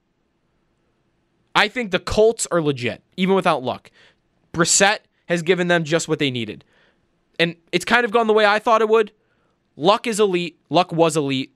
I 1.54 1.68
think 1.68 1.90
the 1.90 1.98
Colts 1.98 2.46
are 2.50 2.62
legit, 2.62 3.02
even 3.16 3.34
without 3.34 3.62
luck. 3.62 3.90
Brissett 4.52 5.00
has 5.26 5.42
given 5.42 5.68
them 5.68 5.84
just 5.84 6.08
what 6.08 6.18
they 6.18 6.30
needed. 6.30 6.64
And 7.38 7.56
it's 7.72 7.84
kind 7.84 8.04
of 8.04 8.10
gone 8.10 8.26
the 8.26 8.32
way 8.32 8.46
I 8.46 8.58
thought 8.58 8.80
it 8.80 8.88
would. 8.88 9.12
Luck 9.76 10.06
is 10.06 10.18
elite. 10.18 10.58
Luck 10.70 10.92
was 10.92 11.16
elite. 11.16 11.54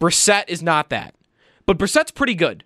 Brissett 0.00 0.44
is 0.48 0.62
not 0.62 0.90
that. 0.90 1.14
But 1.66 1.78
Brissett's 1.78 2.10
pretty 2.10 2.34
good. 2.34 2.64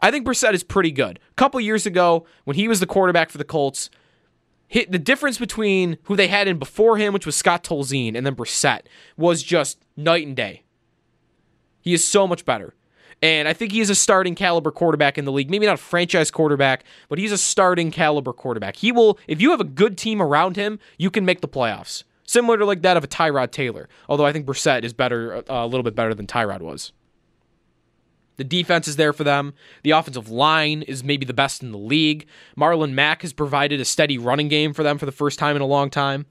I 0.00 0.10
think 0.10 0.26
Brissett 0.26 0.54
is 0.54 0.62
pretty 0.62 0.92
good. 0.92 1.18
A 1.30 1.34
couple 1.34 1.60
years 1.60 1.86
ago, 1.86 2.26
when 2.44 2.56
he 2.56 2.68
was 2.68 2.80
the 2.80 2.86
quarterback 2.86 3.30
for 3.30 3.38
the 3.38 3.44
Colts, 3.44 3.90
hit 4.68 4.92
the 4.92 4.98
difference 4.98 5.38
between 5.38 5.98
who 6.04 6.16
they 6.16 6.28
had 6.28 6.46
in 6.46 6.58
before 6.58 6.96
him, 6.96 7.12
which 7.12 7.26
was 7.26 7.36
Scott 7.36 7.64
Tolzien, 7.64 8.16
and 8.16 8.24
then 8.24 8.36
Brissett, 8.36 8.82
was 9.16 9.42
just 9.42 9.78
night 9.96 10.26
and 10.26 10.36
day. 10.36 10.62
He 11.80 11.94
is 11.94 12.06
so 12.06 12.26
much 12.26 12.44
better. 12.44 12.74
And 13.20 13.48
I 13.48 13.52
think 13.52 13.72
he 13.72 13.80
is 13.80 13.90
a 13.90 13.94
starting 13.94 14.34
caliber 14.34 14.70
quarterback 14.70 15.18
in 15.18 15.24
the 15.24 15.32
league. 15.32 15.50
Maybe 15.50 15.66
not 15.66 15.74
a 15.74 15.78
franchise 15.78 16.30
quarterback, 16.30 16.84
but 17.08 17.18
he's 17.18 17.32
a 17.32 17.38
starting 17.38 17.90
caliber 17.90 18.32
quarterback. 18.32 18.76
He 18.76 18.92
will, 18.92 19.18
if 19.26 19.40
you 19.40 19.50
have 19.50 19.60
a 19.60 19.64
good 19.64 19.98
team 19.98 20.22
around 20.22 20.56
him, 20.56 20.78
you 20.98 21.10
can 21.10 21.24
make 21.24 21.40
the 21.40 21.48
playoffs. 21.48 22.04
Similar 22.24 22.58
to 22.58 22.64
like 22.64 22.82
that 22.82 22.96
of 22.96 23.02
a 23.02 23.08
Tyrod 23.08 23.50
Taylor. 23.50 23.88
Although 24.08 24.26
I 24.26 24.32
think 24.32 24.46
Brissett 24.46 24.84
is 24.84 24.92
better, 24.92 25.36
uh, 25.36 25.42
a 25.48 25.66
little 25.66 25.82
bit 25.82 25.96
better 25.96 26.14
than 26.14 26.26
Tyrod 26.26 26.60
was. 26.60 26.92
The 28.36 28.44
defense 28.44 28.86
is 28.86 28.94
there 28.94 29.12
for 29.12 29.24
them. 29.24 29.52
The 29.82 29.90
offensive 29.90 30.30
line 30.30 30.82
is 30.82 31.02
maybe 31.02 31.26
the 31.26 31.34
best 31.34 31.60
in 31.60 31.72
the 31.72 31.78
league. 31.78 32.26
Marlon 32.56 32.92
Mack 32.92 33.22
has 33.22 33.32
provided 33.32 33.80
a 33.80 33.84
steady 33.84 34.16
running 34.16 34.46
game 34.46 34.72
for 34.72 34.84
them 34.84 34.96
for 34.96 35.06
the 35.06 35.12
first 35.12 35.40
time 35.40 35.56
in 35.56 35.62
a 35.62 35.66
long 35.66 35.90
time. 35.90 36.26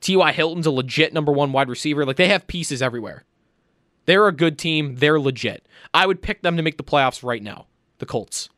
T.Y. 0.00 0.32
Hilton's 0.32 0.66
a 0.66 0.70
legit 0.70 1.12
number 1.12 1.32
one 1.32 1.50
wide 1.50 1.68
receiver. 1.68 2.04
Like 2.04 2.16
they 2.16 2.28
have 2.28 2.46
pieces 2.46 2.82
everywhere. 2.82 3.24
They're 4.06 4.26
a 4.26 4.32
good 4.32 4.58
team. 4.58 4.96
They're 4.96 5.20
legit. 5.20 5.66
I 5.94 6.06
would 6.06 6.22
pick 6.22 6.42
them 6.42 6.56
to 6.56 6.62
make 6.62 6.76
the 6.76 6.84
playoffs 6.84 7.22
right 7.22 7.42
now, 7.42 7.66
the 7.98 8.06
Colts, 8.06 8.48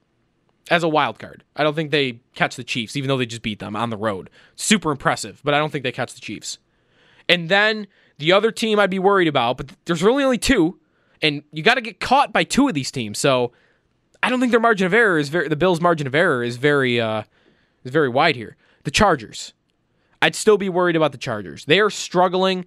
as 0.70 0.82
a 0.82 0.88
wild 0.88 1.18
card. 1.18 1.44
I 1.56 1.62
don't 1.62 1.74
think 1.74 1.90
they 1.90 2.20
catch 2.34 2.56
the 2.56 2.64
Chiefs, 2.64 2.96
even 2.96 3.08
though 3.08 3.18
they 3.18 3.26
just 3.26 3.42
beat 3.42 3.58
them 3.58 3.76
on 3.76 3.90
the 3.90 3.96
road. 3.96 4.30
Super 4.56 4.90
impressive, 4.90 5.40
but 5.44 5.54
I 5.54 5.58
don't 5.58 5.70
think 5.70 5.84
they 5.84 5.92
catch 5.92 6.14
the 6.14 6.20
Chiefs. 6.20 6.58
And 7.28 7.48
then 7.48 7.86
the 8.18 8.32
other 8.32 8.50
team 8.50 8.78
I'd 8.78 8.90
be 8.90 8.98
worried 8.98 9.28
about, 9.28 9.56
but 9.56 9.72
there's 9.84 10.02
really 10.02 10.24
only 10.24 10.38
two, 10.38 10.78
and 11.22 11.42
you 11.52 11.62
got 11.62 11.74
to 11.74 11.80
get 11.80 12.00
caught 12.00 12.32
by 12.32 12.44
two 12.44 12.68
of 12.68 12.74
these 12.74 12.90
teams. 12.90 13.18
So 13.18 13.52
I 14.22 14.30
don't 14.30 14.40
think 14.40 14.52
their 14.52 14.60
margin 14.60 14.86
of 14.86 14.94
error 14.94 15.18
is 15.18 15.28
very. 15.28 15.48
The 15.48 15.56
Bills' 15.56 15.80
margin 15.80 16.06
of 16.06 16.14
error 16.14 16.42
is 16.42 16.56
very 16.56 17.00
uh, 17.00 17.22
is 17.84 17.90
very 17.90 18.08
wide 18.08 18.36
here. 18.36 18.56
The 18.84 18.90
Chargers. 18.90 19.52
I'd 20.22 20.34
still 20.34 20.56
be 20.56 20.70
worried 20.70 20.96
about 20.96 21.12
the 21.12 21.18
Chargers. 21.18 21.66
They 21.66 21.80
are 21.80 21.90
struggling. 21.90 22.64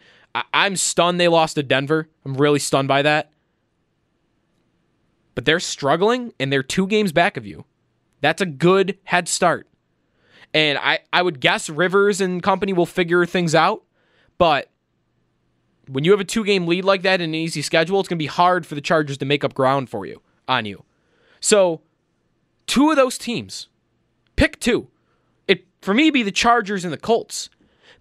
I- 0.53 0.67
am 0.67 0.75
stunned 0.75 1.19
they 1.19 1.27
lost 1.27 1.55
to 1.55 1.63
Denver. 1.63 2.09
I'm 2.25 2.35
really 2.35 2.59
stunned 2.59 2.87
by 2.87 3.01
that. 3.01 3.31
But 5.35 5.45
they're 5.45 5.59
struggling 5.59 6.33
and 6.39 6.51
they're 6.51 6.63
two 6.63 6.87
games 6.87 7.11
back 7.11 7.37
of 7.37 7.45
you. 7.45 7.65
That's 8.21 8.41
a 8.41 8.45
good 8.45 8.97
head 9.03 9.27
start. 9.27 9.67
And 10.53 10.77
I, 10.79 10.99
I 11.13 11.21
would 11.21 11.39
guess 11.39 11.69
Rivers 11.69 12.21
and 12.21 12.41
company 12.41 12.73
will 12.73 12.85
figure 12.85 13.25
things 13.25 13.53
out. 13.53 13.83
But 14.37 14.69
when 15.87 16.03
you 16.03 16.11
have 16.11 16.19
a 16.19 16.25
two 16.25 16.43
game 16.43 16.67
lead 16.67 16.85
like 16.85 17.03
that 17.03 17.21
in 17.21 17.29
an 17.29 17.35
easy 17.35 17.61
schedule, 17.61 17.99
it's 17.99 18.09
going 18.09 18.17
to 18.17 18.23
be 18.23 18.27
hard 18.27 18.65
for 18.65 18.75
the 18.75 18.81
Chargers 18.81 19.17
to 19.19 19.25
make 19.25 19.43
up 19.43 19.53
ground 19.53 19.89
for 19.89 20.05
you, 20.05 20.21
on 20.47 20.65
you. 20.65 20.83
So, 21.39 21.81
two 22.65 22.89
of 22.89 22.95
those 22.95 23.17
teams, 23.17 23.67
pick 24.35 24.59
two. 24.59 24.87
It, 25.47 25.65
for 25.81 25.93
me, 25.93 26.09
be 26.09 26.23
the 26.23 26.31
Chargers 26.31 26.83
and 26.83 26.91
the 26.91 26.97
Colts. 26.97 27.49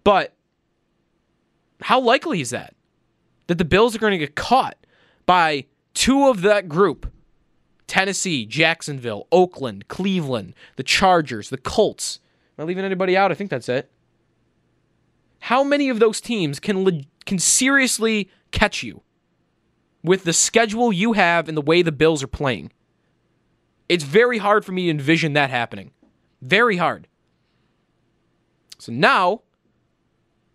But 0.03 0.33
how 1.81 1.99
likely 1.99 2.41
is 2.41 2.49
that? 2.49 2.75
That 3.47 3.57
the 3.57 3.65
Bills 3.65 3.95
are 3.95 3.99
going 3.99 4.11
to 4.11 4.17
get 4.17 4.35
caught 4.35 4.77
by 5.25 5.65
two 5.93 6.27
of 6.27 6.41
that 6.41 6.67
group 6.67 7.11
Tennessee, 7.87 8.45
Jacksonville, 8.45 9.27
Oakland, 9.31 9.87
Cleveland, 9.87 10.53
the 10.75 10.83
Chargers, 10.83 11.49
the 11.49 11.57
Colts. 11.57 12.19
Am 12.57 12.63
I 12.63 12.67
leaving 12.67 12.83
anybody 12.83 13.15
out? 13.15 13.31
I 13.31 13.35
think 13.35 13.49
that's 13.49 13.69
it. 13.69 13.89
How 15.39 15.63
many 15.63 15.89
of 15.89 15.99
those 15.99 16.19
teams 16.19 16.59
can 16.59 17.05
can 17.25 17.39
seriously 17.39 18.29
catch 18.51 18.83
you 18.83 19.01
with 20.03 20.23
the 20.23 20.33
schedule 20.33 20.91
you 20.91 21.13
have 21.13 21.47
and 21.47 21.57
the 21.57 21.61
way 21.61 21.81
the 21.81 21.91
Bills 21.91 22.21
are 22.23 22.27
playing? 22.27 22.71
It's 23.87 24.03
very 24.03 24.39
hard 24.39 24.65
for 24.65 24.73
me 24.73 24.85
to 24.85 24.89
envision 24.89 25.33
that 25.33 25.49
happening. 25.49 25.91
Very 26.41 26.77
hard. 26.77 27.07
So 28.79 28.91
now 28.91 29.41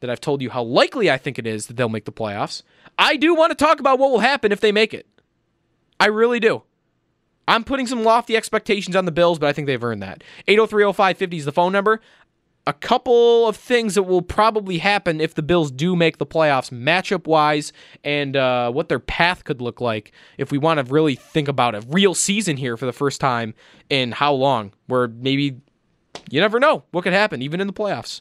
that 0.03 0.11
I've 0.11 0.21
told 0.21 0.43
you 0.43 0.51
how 0.51 0.62
likely 0.62 1.11
I 1.11 1.17
think 1.17 1.38
it 1.38 1.47
is 1.47 1.67
that 1.67 1.77
they'll 1.77 1.88
make 1.88 2.05
the 2.05 2.12
playoffs, 2.12 2.62
I 2.99 3.17
do 3.17 3.35
want 3.35 3.51
to 3.51 3.65
talk 3.65 3.81
about 3.81 3.99
what 3.99 4.11
will 4.11 4.19
happen 4.19 4.53
if 4.53 4.61
they 4.61 4.73
make 4.73 4.93
it. 4.93 5.07
I 5.99 6.07
really 6.07 6.41
do. 6.41 6.65
I'm 7.49 7.65
putting 7.65 7.87
some 7.87 8.05
lofty 8.05 8.37
expectations 8.37 8.97
on 8.97 9.05
the 9.05 9.12
Bills, 9.12 9.38
but 9.38 9.49
I 9.49 9.53
think 9.53 9.67
they've 9.67 9.83
earned 9.83 10.03
that. 10.03 10.23
8030550 10.49 11.35
is 11.38 11.45
the 11.45 11.53
phone 11.53 11.73
number. 11.73 12.01
A 12.67 12.73
couple 12.73 13.49
of 13.49 13.57
things 13.57 13.95
that 13.95 14.05
will 14.05 14.23
probably 14.23 14.79
happen 14.79 15.21
if 15.21 15.35
the 15.35 15.43
Bills 15.43 15.71
do 15.71 15.97
make 15.97 16.19
the 16.19 16.27
playoffs, 16.27 16.71
matchup 16.71 17.27
wise, 17.27 17.73
and 18.05 18.37
uh, 18.37 18.71
what 18.71 18.88
their 18.88 19.01
path 19.01 19.45
could 19.45 19.61
look 19.61 19.81
like 19.81 20.12
if 20.38 20.53
we 20.53 20.59
want 20.59 20.85
to 20.85 20.93
really 20.93 21.17
think 21.17 21.49
about 21.49 21.75
a 21.75 21.81
real 21.88 22.15
season 22.15 22.57
here 22.57 22.77
for 22.77 22.87
the 22.87 22.93
first 22.93 23.21
time 23.21 23.55
in 23.88 24.12
how 24.12 24.33
long, 24.33 24.73
where 24.87 25.09
maybe 25.09 25.61
you 26.31 26.41
never 26.41 26.61
know 26.61 26.85
what 26.91 27.03
could 27.03 27.12
happen, 27.12 27.43
even 27.43 27.61
in 27.61 27.67
the 27.67 27.73
playoffs. 27.73 28.21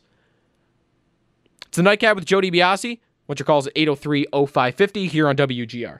It's 1.72 1.78
the 1.78 1.84
Nightcap 1.84 2.18
with 2.18 2.26
Jody 2.26 2.52
DiBiase. 2.52 3.00
What's 3.28 3.40
your 3.40 3.46
calls 3.46 3.66
at 3.66 3.72
803 3.78 4.26
0550 4.34 5.08
here 5.08 5.30
on 5.30 5.38
WGR. 5.38 6.00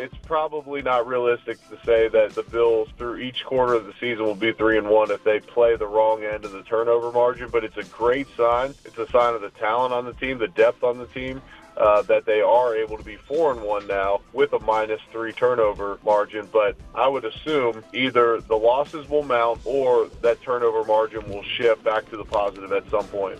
It's 0.00 0.16
probably 0.24 0.80
not 0.80 1.06
realistic 1.06 1.58
to 1.68 1.76
say 1.84 2.08
that 2.08 2.34
the 2.34 2.42
Bills 2.42 2.88
through 2.96 3.18
each 3.18 3.44
quarter 3.44 3.74
of 3.74 3.84
the 3.84 3.92
season 4.00 4.24
will 4.24 4.34
be 4.34 4.52
three 4.52 4.78
and 4.78 4.88
one 4.88 5.10
if 5.10 5.22
they 5.24 5.40
play 5.40 5.76
the 5.76 5.86
wrong 5.86 6.24
end 6.24 6.46
of 6.46 6.52
the 6.52 6.62
turnover 6.62 7.12
margin. 7.12 7.50
But 7.50 7.64
it's 7.64 7.76
a 7.76 7.84
great 7.84 8.26
sign. 8.36 8.74
It's 8.86 8.96
a 8.96 9.06
sign 9.10 9.34
of 9.34 9.42
the 9.42 9.50
talent 9.50 9.92
on 9.92 10.06
the 10.06 10.14
team, 10.14 10.38
the 10.38 10.48
depth 10.48 10.82
on 10.82 10.98
the 10.98 11.06
team. 11.06 11.42
Uh, 11.76 12.02
that 12.02 12.26
they 12.26 12.42
are 12.42 12.76
able 12.76 12.98
to 12.98 13.04
be 13.04 13.16
four 13.16 13.52
and 13.52 13.62
one 13.62 13.86
now 13.86 14.20
with 14.34 14.52
a 14.52 14.58
minus 14.58 15.00
three 15.12 15.32
turnover 15.32 15.98
margin, 16.04 16.46
but 16.52 16.76
I 16.94 17.06
would 17.08 17.24
assume 17.24 17.84
either 17.94 18.40
the 18.40 18.56
losses 18.56 19.08
will 19.08 19.22
mount 19.22 19.60
or 19.64 20.10
that 20.20 20.42
turnover 20.42 20.84
margin 20.84 21.26
will 21.30 21.44
shift 21.44 21.82
back 21.84 22.10
to 22.10 22.18
the 22.18 22.24
positive 22.24 22.72
at 22.72 22.90
some 22.90 23.06
point. 23.06 23.38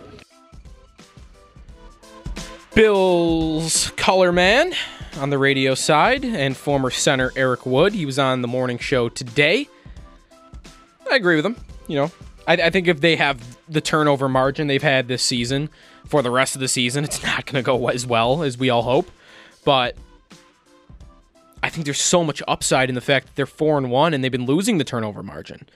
Bills 2.73 3.91
color 3.97 4.31
man 4.31 4.73
on 5.17 5.29
the 5.29 5.37
radio 5.37 5.75
side 5.75 6.23
and 6.23 6.55
former 6.55 6.89
center 6.89 7.31
Eric 7.35 7.65
Wood. 7.65 7.93
He 7.93 8.05
was 8.05 8.17
on 8.17 8.41
the 8.41 8.47
morning 8.47 8.77
show 8.77 9.09
today. 9.09 9.67
I 11.09 11.15
agree 11.15 11.35
with 11.35 11.45
him. 11.45 11.57
You 11.87 11.97
know, 11.97 12.11
I, 12.47 12.53
I 12.53 12.69
think 12.69 12.87
if 12.87 13.01
they 13.01 13.17
have 13.17 13.57
the 13.67 13.81
turnover 13.81 14.29
margin 14.29 14.67
they've 14.67 14.81
had 14.81 15.09
this 15.09 15.21
season 15.21 15.69
for 16.05 16.21
the 16.21 16.31
rest 16.31 16.55
of 16.55 16.61
the 16.61 16.69
season, 16.69 17.03
it's 17.03 17.21
not 17.23 17.45
going 17.45 17.61
to 17.61 17.65
go 17.65 17.89
as 17.89 18.05
well 18.05 18.43
as 18.43 18.57
we 18.57 18.69
all 18.69 18.83
hope. 18.83 19.11
But 19.65 19.97
I 21.61 21.69
think 21.69 21.83
there's 21.85 22.01
so 22.01 22.23
much 22.23 22.41
upside 22.47 22.87
in 22.87 22.95
the 22.95 23.01
fact 23.01 23.27
that 23.27 23.35
they're 23.35 23.45
four 23.45 23.77
and 23.77 23.91
one 23.91 24.13
and 24.13 24.23
they've 24.23 24.31
been 24.31 24.45
losing 24.45 24.77
the 24.77 24.83
turnover 24.85 25.21
margin. 25.21 25.67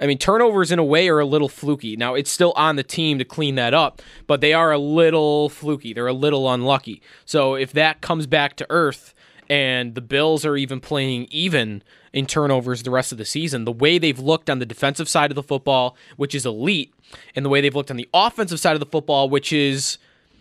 I 0.00 0.06
mean, 0.06 0.18
turnovers 0.18 0.72
in 0.72 0.78
a 0.78 0.84
way 0.84 1.08
are 1.08 1.20
a 1.20 1.24
little 1.24 1.48
fluky. 1.48 1.96
Now, 1.96 2.14
it's 2.14 2.30
still 2.30 2.52
on 2.56 2.76
the 2.76 2.82
team 2.82 3.18
to 3.18 3.24
clean 3.24 3.54
that 3.54 3.74
up, 3.74 4.02
but 4.26 4.40
they 4.40 4.52
are 4.52 4.72
a 4.72 4.78
little 4.78 5.48
fluky. 5.48 5.92
They're 5.92 6.06
a 6.06 6.12
little 6.12 6.52
unlucky. 6.52 7.02
So 7.24 7.54
if 7.54 7.72
that 7.72 8.00
comes 8.00 8.26
back 8.26 8.56
to 8.56 8.66
earth 8.70 9.14
and 9.48 9.94
the 9.94 10.00
Bills 10.00 10.44
are 10.44 10.56
even 10.56 10.80
playing 10.80 11.28
even 11.30 11.82
in 12.12 12.26
turnovers 12.26 12.82
the 12.82 12.90
rest 12.90 13.12
of 13.12 13.18
the 13.18 13.24
season, 13.24 13.64
the 13.64 13.72
way 13.72 13.98
they've 13.98 14.18
looked 14.18 14.48
on 14.48 14.58
the 14.58 14.66
defensive 14.66 15.08
side 15.08 15.30
of 15.30 15.34
the 15.34 15.42
football, 15.42 15.96
which 16.16 16.34
is 16.34 16.46
elite, 16.46 16.94
and 17.34 17.44
the 17.44 17.48
way 17.48 17.60
they've 17.60 17.74
looked 17.74 17.90
on 17.90 17.96
the 17.96 18.08
offensive 18.14 18.60
side 18.60 18.74
of 18.74 18.80
the 18.80 18.86
football, 18.86 19.28
which 19.28 19.52
is, 19.52 19.98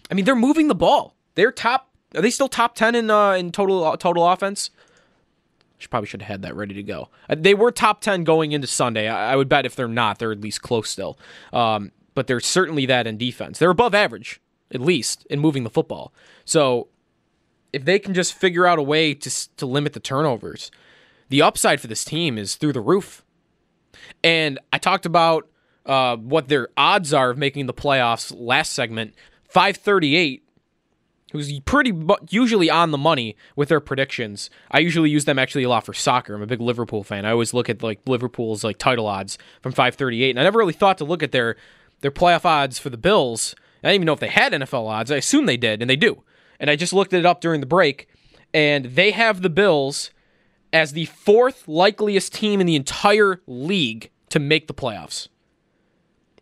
I 0.10 0.14
mean, 0.14 0.26
they're 0.26 0.36
moving 0.36 0.68
the 0.68 0.76
ball. 0.76 1.16
They're 1.36 1.52
top. 1.52 1.90
Are 2.16 2.22
they 2.22 2.30
still 2.30 2.48
top 2.48 2.76
ten 2.76 2.94
in 2.94 3.10
uh, 3.10 3.32
in 3.32 3.52
total 3.52 3.98
total 3.98 4.28
offense? 4.28 4.70
Should 5.84 5.92
probably 5.92 6.08
should 6.08 6.22
have 6.22 6.30
had 6.30 6.42
that 6.44 6.56
ready 6.56 6.74
to 6.76 6.84
go. 6.84 7.10
Uh, 7.30 7.36
They 7.38 7.54
were 7.54 7.70
top 7.70 8.00
ten 8.00 8.24
going 8.24 8.54
into 8.54 8.68
Sunday. 8.68 9.10
I, 9.10 9.36
would 9.36 9.50
bet 9.50 9.66
if 9.66 9.76
they're 9.76 9.88
not, 9.90 10.18
they're 10.18 10.32
at 10.32 10.40
least 10.40 10.62
close 10.62 10.90
still. 10.90 11.20
Um, 11.52 11.92
but 12.16 12.28
they're 12.28 12.40
certainly 12.40 12.86
that 12.86 13.06
in 13.06 13.18
defense. 13.18 13.60
They're 13.60 13.70
above 13.70 13.94
average, 13.94 14.40
at 14.74 14.80
least, 14.80 15.26
in 15.30 15.40
moving 15.40 15.66
the 15.66 15.70
football. 15.70 16.14
So 16.46 16.88
if 17.74 17.84
they 17.84 18.00
can 18.00 18.14
just 18.14 18.34
figure 18.34 18.66
out 18.66 18.80
a 18.80 18.84
way 18.84 19.14
to 19.14 19.56
to 19.58 19.66
limit 19.66 19.92
the 19.92 20.00
turnovers, 20.00 20.72
the 21.28 21.42
upside 21.42 21.82
for 21.82 21.88
this 21.88 22.06
team 22.06 22.38
is 22.38 22.56
through 22.56 22.74
the 22.74 22.82
roof. 22.82 23.26
And 24.24 24.58
I 24.72 24.78
talked 24.78 25.06
about 25.06 25.50
uh, 25.86 26.16
what 26.16 26.48
their 26.48 26.70
odds 26.78 27.14
are 27.14 27.32
of 27.32 27.38
making 27.38 27.66
the 27.66 27.74
playoffs 27.74 28.34
last 28.34 28.72
segment. 28.72 29.16
Five 29.50 29.76
thirty 29.76 30.16
eight 30.16 30.43
who's 31.34 31.60
pretty 31.62 31.92
bu- 31.92 32.16
usually 32.30 32.70
on 32.70 32.92
the 32.92 32.98
money 32.98 33.36
with 33.56 33.68
their 33.68 33.80
predictions. 33.80 34.50
I 34.72 34.80
usually 34.80 35.10
use 35.10 35.26
them 35.26 35.40
actually 35.40 35.64
a 35.64 35.70
lot 35.70 35.86
for 35.86 35.94
soccer. 35.94 36.36
I'm 36.36 36.42
a 36.44 36.48
big 36.48 36.62
Liverpool 36.62 37.04
fan. 37.04 37.26
I 37.26 37.32
always 37.32 37.54
look 37.54 37.70
at 37.70 37.84
like 37.84 38.00
Liverpool's 38.06 38.64
like 38.64 38.78
title 38.78 39.08
odds 39.08 39.38
from 39.62 39.72
538, 39.72 40.30
and 40.30 40.40
I 40.40 40.44
never 40.44 40.60
really 40.60 40.74
thought 40.74 41.00
to 41.00 41.06
look 41.06 41.22
at 41.22 41.34
their 41.34 41.58
their 42.02 42.12
playoff 42.12 42.46
odds 42.46 42.80
for 42.80 42.90
the 42.90 42.98
Bills. 42.98 43.56
I 43.84 43.88
didn't 43.88 43.96
even 43.96 44.06
know 44.06 44.14
if 44.14 44.20
they 44.20 44.28
had 44.30 44.54
NFL 44.54 44.88
odds. 44.88 45.12
I 45.12 45.18
assume 45.18 45.46
they 45.46 45.58
did, 45.58 45.82
and 45.82 45.90
they 45.90 45.96
do. 45.96 46.24
And 46.60 46.70
I 46.70 46.76
just 46.76 46.94
looked 46.94 47.12
it 47.12 47.26
up 47.26 47.42
during 47.42 47.60
the 47.60 47.66
break, 47.66 48.08
and 48.54 48.86
they 48.86 49.12
have 49.12 49.42
the 49.42 49.50
Bills 49.50 50.12
as 50.72 50.94
the 50.94 51.06
fourth 51.06 51.68
likeliest 51.68 52.34
team 52.34 52.62
in 52.62 52.68
the 52.68 52.76
entire 52.76 53.42
league 53.48 54.12
to 54.30 54.40
make 54.40 54.68
the 54.68 54.74
playoffs. 54.74 55.28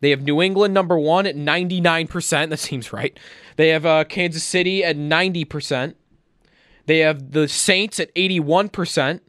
They 0.01 0.09
have 0.09 0.23
New 0.23 0.41
England 0.41 0.73
number 0.73 0.99
one 0.99 1.25
at 1.25 1.35
99%. 1.35 2.49
That 2.49 2.59
seems 2.59 2.91
right. 2.91 3.17
They 3.55 3.69
have 3.69 3.85
uh, 3.85 4.03
Kansas 4.03 4.43
City 4.43 4.83
at 4.83 4.97
90%. 4.97 5.95
They 6.87 6.99
have 6.99 7.31
the 7.31 7.47
Saints 7.47 7.99
at 7.99 8.13
81%. 8.15 9.21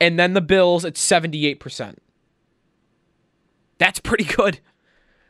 And 0.00 0.18
then 0.18 0.34
the 0.34 0.40
Bills 0.40 0.84
at 0.84 0.94
78%. 0.94 1.96
That's 3.78 3.98
pretty 3.98 4.24
good. 4.24 4.60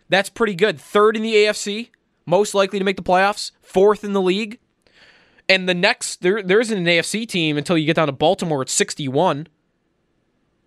That's 0.08 0.28
pretty 0.28 0.54
good. 0.54 0.78
Third 0.78 1.16
in 1.16 1.22
the 1.22 1.34
AFC, 1.34 1.88
most 2.26 2.54
likely 2.54 2.78
to 2.78 2.84
make 2.84 2.96
the 2.96 3.02
playoffs. 3.02 3.52
Fourth 3.62 4.04
in 4.04 4.12
the 4.12 4.20
league. 4.20 4.58
And 5.48 5.68
the 5.68 5.74
next, 5.74 6.22
there, 6.22 6.42
there 6.42 6.60
isn't 6.60 6.76
an 6.76 6.84
AFC 6.84 7.26
team 7.26 7.56
until 7.56 7.78
you 7.78 7.86
get 7.86 7.96
down 7.96 8.08
to 8.08 8.12
Baltimore 8.12 8.62
at 8.62 8.68
61. 8.68 9.48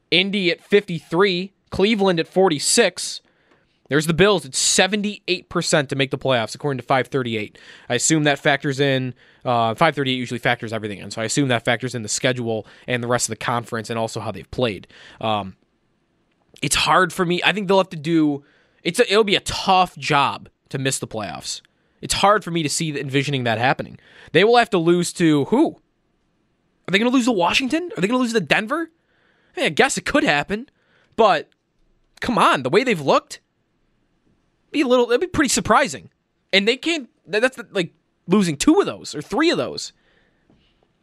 Indy 0.09 0.51
at 0.51 0.61
53. 0.61 1.53
Cleveland 1.69 2.19
at 2.19 2.27
46. 2.27 3.21
There's 3.87 4.07
the 4.07 4.13
Bills. 4.13 4.45
It's 4.45 4.59
78% 4.59 5.89
to 5.89 5.95
make 5.95 6.11
the 6.11 6.17
playoffs, 6.17 6.55
according 6.55 6.77
to 6.79 6.83
538. 6.83 7.57
I 7.87 7.95
assume 7.95 8.23
that 8.23 8.39
factors 8.39 8.79
in, 8.79 9.13
uh, 9.43 9.75
538 9.75 10.15
usually 10.15 10.39
factors 10.39 10.73
everything 10.73 10.99
in. 10.99 11.11
So 11.11 11.21
I 11.21 11.25
assume 11.25 11.49
that 11.49 11.63
factors 11.63 11.93
in 11.93 12.01
the 12.01 12.09
schedule 12.09 12.65
and 12.87 13.03
the 13.03 13.07
rest 13.07 13.27
of 13.27 13.31
the 13.31 13.43
conference 13.43 13.89
and 13.89 13.99
also 13.99 14.19
how 14.19 14.31
they've 14.31 14.49
played. 14.49 14.87
Um, 15.21 15.55
it's 16.61 16.75
hard 16.75 17.13
for 17.13 17.25
me. 17.25 17.41
I 17.43 17.51
think 17.51 17.67
they'll 17.67 17.77
have 17.77 17.89
to 17.89 17.97
do, 17.97 18.43
it's 18.83 18.99
a, 18.99 19.11
it'll 19.11 19.23
be 19.23 19.35
a 19.35 19.41
tough 19.41 19.95
job 19.97 20.49
to 20.69 20.79
miss 20.79 20.99
the 20.99 21.07
playoffs. 21.07 21.61
It's 22.01 22.15
hard 22.15 22.43
for 22.43 22.51
me 22.51 22.63
to 22.63 22.69
see 22.69 22.99
envisioning 22.99 23.43
that 23.43 23.57
happening. 23.57 23.99
They 24.31 24.43
will 24.43 24.57
have 24.57 24.69
to 24.71 24.77
lose 24.77 25.13
to 25.13 25.45
who? 25.45 25.77
Are 26.87 26.91
they 26.91 26.99
going 26.99 27.09
to 27.09 27.15
lose 27.15 27.25
to 27.25 27.31
Washington? 27.31 27.91
Are 27.95 28.01
they 28.01 28.07
going 28.07 28.19
to 28.19 28.23
lose 28.23 28.33
to 28.33 28.39
Denver? 28.39 28.91
I, 29.57 29.69
guess 29.69 29.97
it 29.97 30.05
could 30.05 30.23
happen, 30.23 30.69
but 31.15 31.49
come 32.19 32.37
on, 32.37 32.63
the 32.63 32.69
way 32.69 32.83
they've 32.83 32.99
looked, 32.99 33.39
be 34.75 34.81
a 34.81 34.87
little. 34.87 35.05
That'd 35.05 35.21
be 35.21 35.27
pretty 35.27 35.49
surprising. 35.49 36.09
And 36.51 36.67
they 36.67 36.77
can't. 36.77 37.09
That's 37.25 37.59
like 37.71 37.93
losing 38.27 38.57
two 38.57 38.79
of 38.79 38.85
those 38.85 39.15
or 39.15 39.21
three 39.21 39.49
of 39.49 39.57
those. 39.57 39.93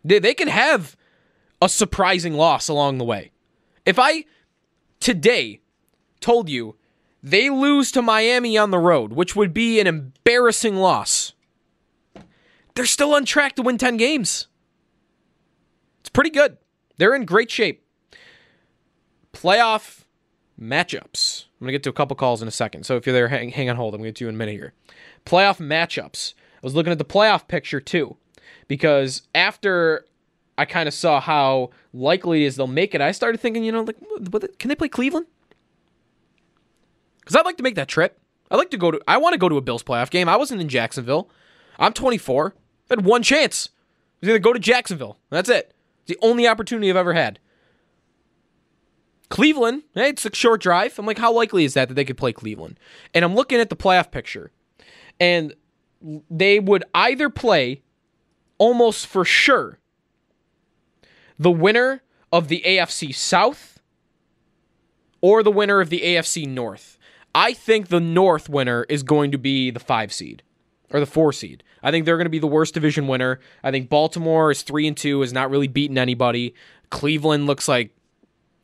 They 0.04 0.18
they 0.18 0.34
could 0.34 0.48
have 0.48 0.96
a 1.60 1.68
surprising 1.68 2.34
loss 2.34 2.68
along 2.68 2.98
the 2.98 3.04
way. 3.04 3.32
If 3.86 3.98
I 3.98 4.24
today 5.00 5.60
told 6.20 6.48
you 6.48 6.76
they 7.22 7.50
lose 7.50 7.92
to 7.92 8.02
Miami 8.02 8.58
on 8.58 8.70
the 8.70 8.78
road, 8.78 9.12
which 9.12 9.34
would 9.36 9.54
be 9.54 9.80
an 9.80 9.86
embarrassing 9.86 10.76
loss, 10.76 11.32
they're 12.74 12.84
still 12.84 13.14
on 13.14 13.24
track 13.24 13.54
to 13.56 13.62
win 13.62 13.78
10 13.78 13.96
games. 13.96 14.48
It's 16.00 16.08
pretty 16.08 16.30
good. 16.30 16.58
They're 16.96 17.14
in 17.14 17.24
great 17.24 17.50
shape. 17.50 17.84
Playoff 19.32 20.04
matchups. 20.60 21.44
I'm 21.62 21.66
going 21.66 21.74
to 21.74 21.78
get 21.78 21.84
to 21.84 21.90
a 21.90 21.92
couple 21.92 22.16
calls 22.16 22.42
in 22.42 22.48
a 22.48 22.50
second. 22.50 22.84
So 22.84 22.96
if 22.96 23.06
you're 23.06 23.12
there, 23.12 23.28
hang, 23.28 23.50
hang 23.50 23.70
on 23.70 23.76
hold. 23.76 23.94
I'm 23.94 24.00
going 24.00 24.08
to 24.08 24.10
get 24.10 24.16
to 24.16 24.24
you 24.24 24.28
in 24.28 24.34
a 24.34 24.38
minute 24.38 24.54
here. 24.54 24.72
Playoff 25.24 25.58
matchups. 25.58 26.34
I 26.56 26.58
was 26.60 26.74
looking 26.74 26.90
at 26.90 26.98
the 26.98 27.04
playoff 27.04 27.46
picture 27.46 27.78
too, 27.78 28.16
because 28.66 29.22
after 29.32 30.04
I 30.58 30.64
kind 30.64 30.88
of 30.88 30.94
saw 30.94 31.20
how 31.20 31.70
likely 31.92 32.42
it 32.42 32.48
is 32.48 32.56
they'll 32.56 32.66
make 32.66 32.96
it, 32.96 33.00
I 33.00 33.12
started 33.12 33.38
thinking, 33.40 33.62
you 33.62 33.70
know, 33.70 33.82
like, 33.82 34.58
can 34.58 34.70
they 34.70 34.74
play 34.74 34.88
Cleveland? 34.88 35.26
Because 37.20 37.36
I'd 37.36 37.44
like 37.44 37.58
to 37.58 37.62
make 37.62 37.76
that 37.76 37.86
trip. 37.86 38.18
I'd 38.50 38.56
like 38.56 38.70
to 38.70 38.76
go 38.76 38.90
to. 38.90 39.00
I 39.06 39.18
want 39.18 39.34
to 39.34 39.38
go 39.38 39.48
to 39.48 39.56
a 39.56 39.60
Bills 39.60 39.84
playoff 39.84 40.10
game. 40.10 40.28
I 40.28 40.34
wasn't 40.34 40.60
in 40.60 40.68
Jacksonville. 40.68 41.30
I'm 41.78 41.92
24. 41.92 42.54
I 42.56 42.94
had 42.96 43.04
one 43.04 43.22
chance. 43.22 43.68
I 43.74 44.18
was 44.22 44.28
going 44.30 44.40
to 44.40 44.44
go 44.44 44.52
to 44.52 44.58
Jacksonville. 44.58 45.16
That's 45.30 45.48
it. 45.48 45.72
It's 46.00 46.18
the 46.18 46.26
only 46.26 46.48
opportunity 46.48 46.90
I've 46.90 46.96
ever 46.96 47.12
had. 47.12 47.38
Cleveland, 49.32 49.84
hey, 49.94 50.10
it's 50.10 50.26
a 50.26 50.34
short 50.34 50.60
drive. 50.60 50.98
I'm 50.98 51.06
like, 51.06 51.16
how 51.16 51.32
likely 51.32 51.64
is 51.64 51.72
that 51.72 51.88
that 51.88 51.94
they 51.94 52.04
could 52.04 52.18
play 52.18 52.34
Cleveland? 52.34 52.78
And 53.14 53.24
I'm 53.24 53.34
looking 53.34 53.60
at 53.60 53.70
the 53.70 53.76
playoff 53.76 54.10
picture, 54.10 54.52
and 55.18 55.54
they 56.30 56.60
would 56.60 56.84
either 56.94 57.30
play 57.30 57.80
almost 58.58 59.06
for 59.06 59.24
sure 59.24 59.78
the 61.38 61.50
winner 61.50 62.02
of 62.30 62.48
the 62.48 62.62
AFC 62.66 63.14
South 63.14 63.80
or 65.22 65.42
the 65.42 65.50
winner 65.50 65.80
of 65.80 65.88
the 65.88 66.00
AFC 66.00 66.46
North. 66.46 66.98
I 67.34 67.54
think 67.54 67.88
the 67.88 68.00
North 68.00 68.50
winner 68.50 68.84
is 68.90 69.02
going 69.02 69.30
to 69.30 69.38
be 69.38 69.70
the 69.70 69.80
five 69.80 70.12
seed 70.12 70.42
or 70.90 71.00
the 71.00 71.06
four 71.06 71.32
seed. 71.32 71.64
I 71.82 71.90
think 71.90 72.04
they're 72.04 72.18
going 72.18 72.26
to 72.26 72.30
be 72.30 72.38
the 72.38 72.46
worst 72.46 72.74
division 72.74 73.08
winner. 73.08 73.40
I 73.64 73.70
think 73.70 73.88
Baltimore 73.88 74.50
is 74.50 74.60
three 74.60 74.86
and 74.86 74.94
two, 74.94 75.22
has 75.22 75.32
not 75.32 75.48
really 75.48 75.68
beaten 75.68 75.96
anybody. 75.96 76.54
Cleveland 76.90 77.46
looks 77.46 77.66
like 77.66 77.96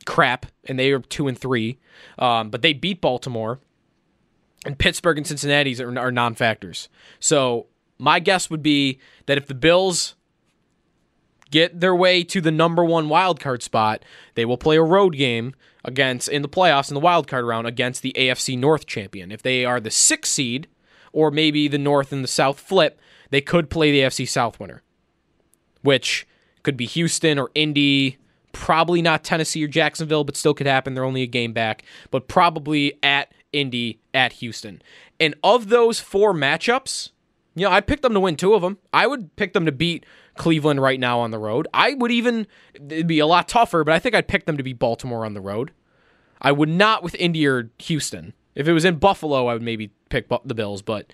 crap, 0.09 0.47
and 0.65 0.79
they 0.79 0.91
are 0.91 0.99
two 0.99 1.27
and 1.27 1.37
three. 1.37 1.77
Um, 2.17 2.49
but 2.49 2.63
they 2.63 2.73
beat 2.73 2.99
Baltimore, 2.99 3.59
and 4.65 4.77
Pittsburgh 4.77 5.17
and 5.17 5.27
Cincinnati's 5.27 5.79
are, 5.79 5.97
are 5.97 6.11
non-factors. 6.11 6.89
So 7.19 7.67
my 7.99 8.19
guess 8.19 8.49
would 8.49 8.63
be 8.63 8.99
that 9.27 9.37
if 9.37 9.45
the 9.45 9.53
Bills 9.53 10.15
get 11.51 11.79
their 11.79 11.95
way 11.95 12.23
to 12.23 12.41
the 12.41 12.51
number 12.51 12.83
one 12.83 13.07
wild 13.07 13.39
card 13.39 13.61
spot, 13.61 14.03
they 14.33 14.45
will 14.45 14.57
play 14.57 14.77
a 14.77 14.83
road 14.83 15.15
game 15.15 15.53
against 15.85 16.27
in 16.27 16.41
the 16.41 16.49
playoffs 16.49 16.89
in 16.89 16.95
the 16.95 16.99
wild 16.99 17.27
card 17.27 17.45
round 17.45 17.67
against 17.67 18.01
the 18.01 18.13
AFC 18.17 18.57
North 18.57 18.87
champion. 18.87 19.31
If 19.31 19.43
they 19.43 19.63
are 19.63 19.79
the 19.79 19.91
sixth 19.91 20.33
seed, 20.33 20.67
or 21.13 21.29
maybe 21.29 21.67
the 21.67 21.77
North 21.77 22.11
and 22.11 22.23
the 22.23 22.27
South 22.27 22.59
flip, 22.59 22.99
they 23.29 23.41
could 23.41 23.69
play 23.69 23.91
the 23.91 23.99
AFC 23.99 24.27
South 24.27 24.59
winner, 24.59 24.81
which 25.81 26.27
could 26.63 26.77
be 26.77 26.85
Houston 26.85 27.37
or 27.37 27.51
Indy. 27.53 28.17
Probably 28.51 29.01
not 29.01 29.23
Tennessee 29.23 29.63
or 29.63 29.67
Jacksonville, 29.67 30.23
but 30.23 30.35
still 30.35 30.53
could 30.53 30.67
happen. 30.67 30.93
They're 30.93 31.03
only 31.03 31.21
a 31.21 31.27
game 31.27 31.53
back, 31.53 31.83
but 32.11 32.27
probably 32.27 32.93
at 33.03 33.31
Indy, 33.53 33.99
at 34.13 34.33
Houston. 34.33 34.81
And 35.19 35.35
of 35.43 35.69
those 35.69 35.99
four 35.99 36.33
matchups, 36.33 37.11
you 37.55 37.65
know, 37.65 37.71
I 37.71 37.81
picked 37.81 38.03
them 38.03 38.13
to 38.13 38.19
win 38.19 38.35
two 38.35 38.53
of 38.53 38.61
them. 38.61 38.77
I 38.93 39.07
would 39.07 39.35
pick 39.35 39.53
them 39.53 39.65
to 39.65 39.71
beat 39.71 40.05
Cleveland 40.35 40.81
right 40.81 40.99
now 40.99 41.19
on 41.19 41.31
the 41.31 41.39
road. 41.39 41.67
I 41.73 41.93
would 41.93 42.11
even, 42.11 42.47
it'd 42.73 43.07
be 43.07 43.19
a 43.19 43.27
lot 43.27 43.47
tougher, 43.47 43.83
but 43.83 43.93
I 43.93 43.99
think 43.99 44.15
I'd 44.15 44.27
pick 44.27 44.45
them 44.45 44.57
to 44.57 44.63
beat 44.63 44.79
Baltimore 44.79 45.25
on 45.25 45.33
the 45.33 45.41
road. 45.41 45.71
I 46.41 46.51
would 46.51 46.69
not 46.69 47.03
with 47.03 47.15
Indy 47.15 47.45
or 47.45 47.69
Houston. 47.79 48.33
If 48.55 48.67
it 48.67 48.73
was 48.73 48.85
in 48.85 48.95
Buffalo, 48.95 49.47
I 49.47 49.53
would 49.53 49.61
maybe 49.61 49.91
pick 50.09 50.27
the 50.45 50.55
Bills, 50.55 50.81
but 50.81 51.11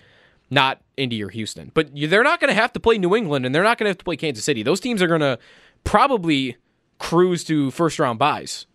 not 0.49 0.81
Indy 0.97 1.23
or 1.23 1.29
Houston. 1.29 1.71
But 1.73 1.89
they're 1.93 2.23
not 2.23 2.39
going 2.39 2.49
to 2.49 2.59
have 2.59 2.73
to 2.73 2.79
play 2.79 2.97
New 2.97 3.15
England 3.15 3.45
and 3.45 3.53
they're 3.53 3.63
not 3.63 3.77
going 3.77 3.85
to 3.85 3.89
have 3.89 3.97
to 3.97 4.05
play 4.05 4.15
Kansas 4.15 4.45
City. 4.45 4.61
Those 4.61 4.79
teams 4.79 5.01
are 5.01 5.07
going 5.07 5.21
to 5.21 5.39
probably 5.83 6.57
cruise 6.99 7.43
to 7.45 7.71
first 7.71 7.99
round 7.99 8.19
byes. 8.19 8.65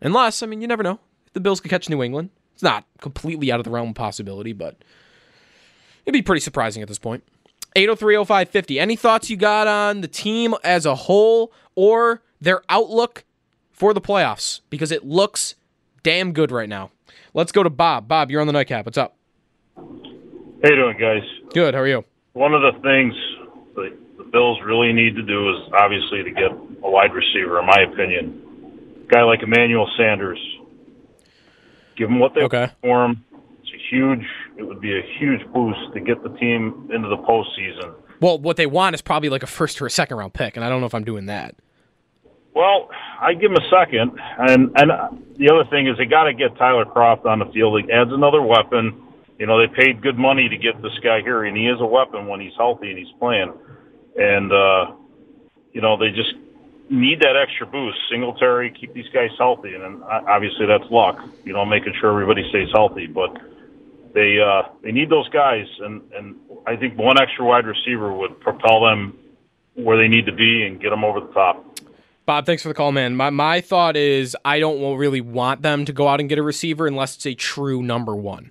Unless, 0.00 0.42
I 0.42 0.46
mean, 0.46 0.60
you 0.60 0.68
never 0.68 0.82
know. 0.82 1.00
The 1.32 1.40
Bills 1.40 1.60
could 1.60 1.70
catch 1.70 1.88
New 1.88 2.02
England. 2.02 2.30
It's 2.54 2.62
not 2.62 2.84
completely 3.00 3.52
out 3.52 3.60
of 3.60 3.64
the 3.64 3.70
realm 3.70 3.90
of 3.90 3.94
possibility, 3.94 4.52
but 4.52 4.76
it'd 6.04 6.12
be 6.12 6.22
pretty 6.22 6.40
surprising 6.40 6.82
at 6.82 6.88
this 6.88 6.98
point. 6.98 7.24
8030550. 7.76 8.80
Any 8.80 8.96
thoughts 8.96 9.30
you 9.30 9.36
got 9.36 9.66
on 9.66 10.00
the 10.00 10.08
team 10.08 10.54
as 10.64 10.86
a 10.86 10.94
whole 10.94 11.52
or 11.74 12.22
their 12.40 12.62
outlook 12.68 13.24
for 13.72 13.94
the 13.94 14.00
playoffs? 14.00 14.60
Because 14.70 14.90
it 14.90 15.04
looks 15.04 15.54
damn 16.02 16.32
good 16.32 16.50
right 16.50 16.68
now. 16.68 16.90
Let's 17.32 17.52
go 17.52 17.62
to 17.62 17.70
Bob. 17.70 18.08
Bob, 18.08 18.30
you're 18.30 18.40
on 18.40 18.46
the 18.46 18.52
nightcap. 18.52 18.86
What's 18.86 18.98
up? 18.98 19.16
How 19.76 19.82
you 20.64 20.76
doing, 20.76 20.98
guys? 20.98 21.22
Good. 21.54 21.74
How 21.74 21.80
are 21.80 21.86
you? 21.86 22.04
One 22.32 22.54
of 22.54 22.62
the 22.62 22.72
things 22.82 23.14
the 23.74 23.96
Bills 24.32 24.58
really 24.64 24.92
need 24.92 25.16
to 25.16 25.22
do 25.22 25.50
is 25.50 25.72
obviously 25.72 26.22
to 26.22 26.30
get 26.30 26.50
a 26.82 26.90
wide 26.90 27.12
receiver, 27.12 27.58
in 27.58 27.66
my 27.66 27.82
opinion. 27.92 29.04
A 29.04 29.12
guy 29.12 29.22
like 29.22 29.42
Emmanuel 29.42 29.90
Sanders. 29.96 30.38
Give 31.96 32.08
them 32.08 32.18
what 32.18 32.34
they 32.34 32.42
okay. 32.42 32.60
want 32.60 32.80
for 32.82 33.04
him. 33.04 33.24
It's 33.60 33.72
a 33.72 33.94
huge. 33.94 34.24
It 34.56 34.62
would 34.62 34.80
be 34.80 34.96
a 34.96 35.02
huge 35.18 35.40
boost 35.52 35.92
to 35.94 36.00
get 36.00 36.22
the 36.22 36.30
team 36.38 36.88
into 36.94 37.08
the 37.08 37.16
postseason. 37.16 37.94
Well, 38.20 38.38
what 38.38 38.56
they 38.56 38.66
want 38.66 38.94
is 38.94 39.02
probably 39.02 39.30
like 39.30 39.42
a 39.42 39.46
first 39.46 39.80
or 39.80 39.86
a 39.86 39.90
second 39.90 40.16
round 40.16 40.34
pick, 40.34 40.56
and 40.56 40.64
I 40.64 40.68
don't 40.68 40.80
know 40.80 40.86
if 40.86 40.94
I'm 40.94 41.04
doing 41.04 41.26
that. 41.26 41.56
Well, 42.54 42.88
I 43.20 43.34
give 43.34 43.50
him 43.50 43.56
a 43.56 43.68
second, 43.70 44.12
and 44.38 44.70
and 44.76 44.90
uh, 44.90 45.08
the 45.38 45.50
other 45.50 45.68
thing 45.70 45.88
is 45.88 45.96
they 45.96 46.04
got 46.04 46.24
to 46.24 46.34
get 46.34 46.56
Tyler 46.56 46.84
Kroft 46.84 47.24
on 47.24 47.38
the 47.38 47.46
field. 47.46 47.82
It 47.82 47.90
adds 47.90 48.10
another 48.12 48.42
weapon. 48.42 49.02
You 49.38 49.46
know, 49.46 49.58
they 49.58 49.72
paid 49.72 50.02
good 50.02 50.18
money 50.18 50.48
to 50.48 50.56
get 50.56 50.82
this 50.82 50.92
guy 51.02 51.22
here, 51.22 51.44
and 51.44 51.56
he 51.56 51.64
is 51.64 51.80
a 51.80 51.86
weapon 51.86 52.26
when 52.26 52.40
he's 52.40 52.52
healthy 52.58 52.90
and 52.90 52.98
he's 52.98 53.12
playing. 53.18 53.52
And 54.20 54.52
uh, 54.52 54.92
you 55.72 55.80
know, 55.80 55.96
they 55.96 56.10
just 56.10 56.34
need 56.90 57.20
that 57.20 57.36
extra 57.36 57.66
boost. 57.66 57.96
Singletary, 58.10 58.70
keep 58.78 58.92
these 58.92 59.08
guys 59.14 59.30
healthy, 59.38 59.74
and 59.74 59.82
then 59.82 60.02
obviously 60.02 60.66
that's 60.66 60.88
luck. 60.90 61.18
You 61.44 61.54
know, 61.54 61.64
making 61.64 61.94
sure 62.00 62.12
everybody 62.12 62.46
stays 62.50 62.68
healthy, 62.72 63.06
but 63.06 63.36
they 64.12 64.38
uh, 64.40 64.68
they 64.82 64.92
need 64.92 65.08
those 65.08 65.28
guys, 65.30 65.66
and 65.80 66.02
and 66.12 66.36
I 66.66 66.76
think 66.76 66.98
one 66.98 67.20
extra 67.20 67.44
wide 67.44 67.66
receiver 67.66 68.12
would 68.12 68.38
propel 68.40 68.84
them 68.84 69.18
where 69.74 69.96
they 69.96 70.08
need 70.08 70.26
to 70.26 70.32
be 70.32 70.66
and 70.66 70.80
get 70.80 70.90
them 70.90 71.04
over 71.04 71.20
the 71.20 71.32
top. 71.32 71.64
Bob, 72.26 72.46
thanks 72.46 72.62
for 72.62 72.68
the 72.68 72.74
call, 72.74 72.92
man. 72.92 73.16
My 73.16 73.30
my 73.30 73.60
thought 73.60 73.96
is 73.96 74.36
I 74.44 74.60
don't 74.60 74.96
really 74.96 75.20
want 75.20 75.62
them 75.62 75.84
to 75.84 75.92
go 75.92 76.08
out 76.08 76.20
and 76.20 76.28
get 76.28 76.38
a 76.38 76.42
receiver 76.42 76.86
unless 76.86 77.16
it's 77.16 77.26
a 77.26 77.34
true 77.34 77.82
number 77.82 78.14
one. 78.14 78.50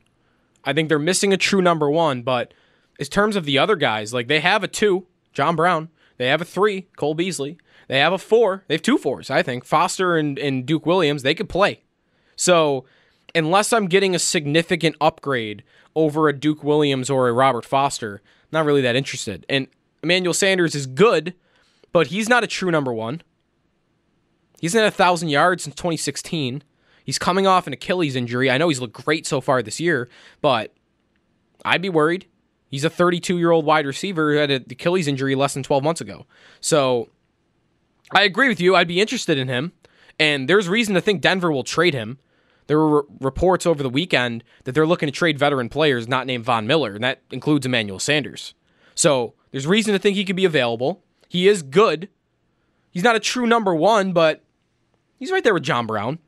I 0.63 0.73
think 0.73 0.89
they're 0.89 0.99
missing 0.99 1.31
a 1.31 1.37
true 1.37 1.61
number 1.61 1.89
one, 1.89 2.21
but 2.21 2.53
in 2.99 3.05
terms 3.05 3.35
of 3.35 3.45
the 3.45 3.57
other 3.57 3.75
guys, 3.75 4.13
like 4.13 4.27
they 4.27 4.41
have 4.41 4.63
a 4.63 4.67
two, 4.67 5.05
John 5.39 5.55
Brown. 5.55 5.87
They 6.17 6.27
have 6.27 6.41
a 6.41 6.45
three, 6.45 6.81
Cole 6.97 7.13
Beasley. 7.13 7.57
They 7.87 7.99
have 7.99 8.11
a 8.11 8.17
four. 8.17 8.65
They 8.67 8.73
have 8.73 8.81
two 8.81 8.97
fours, 8.97 9.29
I 9.29 9.41
think. 9.41 9.63
Foster 9.63 10.17
and, 10.17 10.37
and 10.37 10.65
Duke 10.65 10.85
Williams, 10.85 11.23
they 11.23 11.33
could 11.33 11.47
play. 11.47 11.83
So 12.35 12.83
unless 13.33 13.71
I'm 13.71 13.87
getting 13.87 14.13
a 14.13 14.19
significant 14.19 14.97
upgrade 14.99 15.63
over 15.95 16.27
a 16.27 16.33
Duke 16.33 16.61
Williams 16.61 17.09
or 17.09 17.29
a 17.29 17.31
Robert 17.31 17.63
Foster, 17.63 18.21
not 18.51 18.65
really 18.65 18.81
that 18.81 18.97
interested. 18.97 19.45
And 19.47 19.67
Emmanuel 20.03 20.33
Sanders 20.33 20.75
is 20.75 20.85
good, 20.85 21.33
but 21.93 22.07
he's 22.07 22.27
not 22.27 22.43
a 22.43 22.47
true 22.47 22.69
number 22.69 22.91
one. 22.91 23.21
He's 24.59 24.75
at 24.75 24.85
a 24.85 24.91
thousand 24.91 25.29
yards 25.29 25.63
since 25.63 25.75
2016. 25.75 26.63
He's 27.05 27.17
coming 27.17 27.47
off 27.47 27.65
an 27.65 27.71
Achilles 27.71 28.17
injury. 28.17 28.51
I 28.51 28.57
know 28.57 28.67
he's 28.67 28.81
looked 28.81 29.05
great 29.05 29.25
so 29.25 29.39
far 29.39 29.63
this 29.63 29.79
year, 29.79 30.09
but 30.41 30.73
I'd 31.63 31.81
be 31.81 31.87
worried. 31.87 32.25
He's 32.69 32.83
a 32.83 32.89
32 32.89 33.37
year 33.37 33.51
old 33.51 33.65
wide 33.65 33.85
receiver 33.85 34.31
who 34.31 34.37
had 34.37 34.51
an 34.51 34.65
Achilles 34.69 35.07
injury 35.07 35.35
less 35.35 35.53
than 35.53 35.63
12 35.63 35.83
months 35.83 36.01
ago. 36.01 36.25
So 36.61 37.09
I 38.11 38.23
agree 38.23 38.47
with 38.47 38.61
you. 38.61 38.75
I'd 38.75 38.87
be 38.87 39.01
interested 39.01 39.37
in 39.37 39.47
him. 39.47 39.73
And 40.19 40.49
there's 40.49 40.67
reason 40.67 40.95
to 40.95 41.01
think 41.01 41.21
Denver 41.21 41.51
will 41.51 41.63
trade 41.63 41.93
him. 41.93 42.19
There 42.67 42.79
were 42.79 43.07
reports 43.19 43.65
over 43.65 43.81
the 43.81 43.89
weekend 43.89 44.43
that 44.65 44.73
they're 44.73 44.85
looking 44.85 45.07
to 45.07 45.11
trade 45.11 45.39
veteran 45.39 45.69
players 45.69 46.07
not 46.07 46.27
named 46.27 46.45
Von 46.45 46.67
Miller, 46.67 46.93
and 46.93 47.03
that 47.03 47.21
includes 47.31 47.65
Emmanuel 47.65 47.99
Sanders. 47.99 48.53
So 48.93 49.33
there's 49.51 49.65
reason 49.65 49.93
to 49.93 49.99
think 49.99 50.15
he 50.15 50.25
could 50.25 50.35
be 50.35 50.45
available. 50.45 51.01
He 51.27 51.47
is 51.47 51.63
good. 51.63 52.09
He's 52.91 53.03
not 53.03 53.15
a 53.15 53.19
true 53.19 53.47
number 53.47 53.73
one, 53.73 54.13
but 54.13 54.43
he's 55.17 55.31
right 55.31 55.43
there 55.43 55.53
with 55.53 55.63
John 55.63 55.87
Brown. 55.87 56.19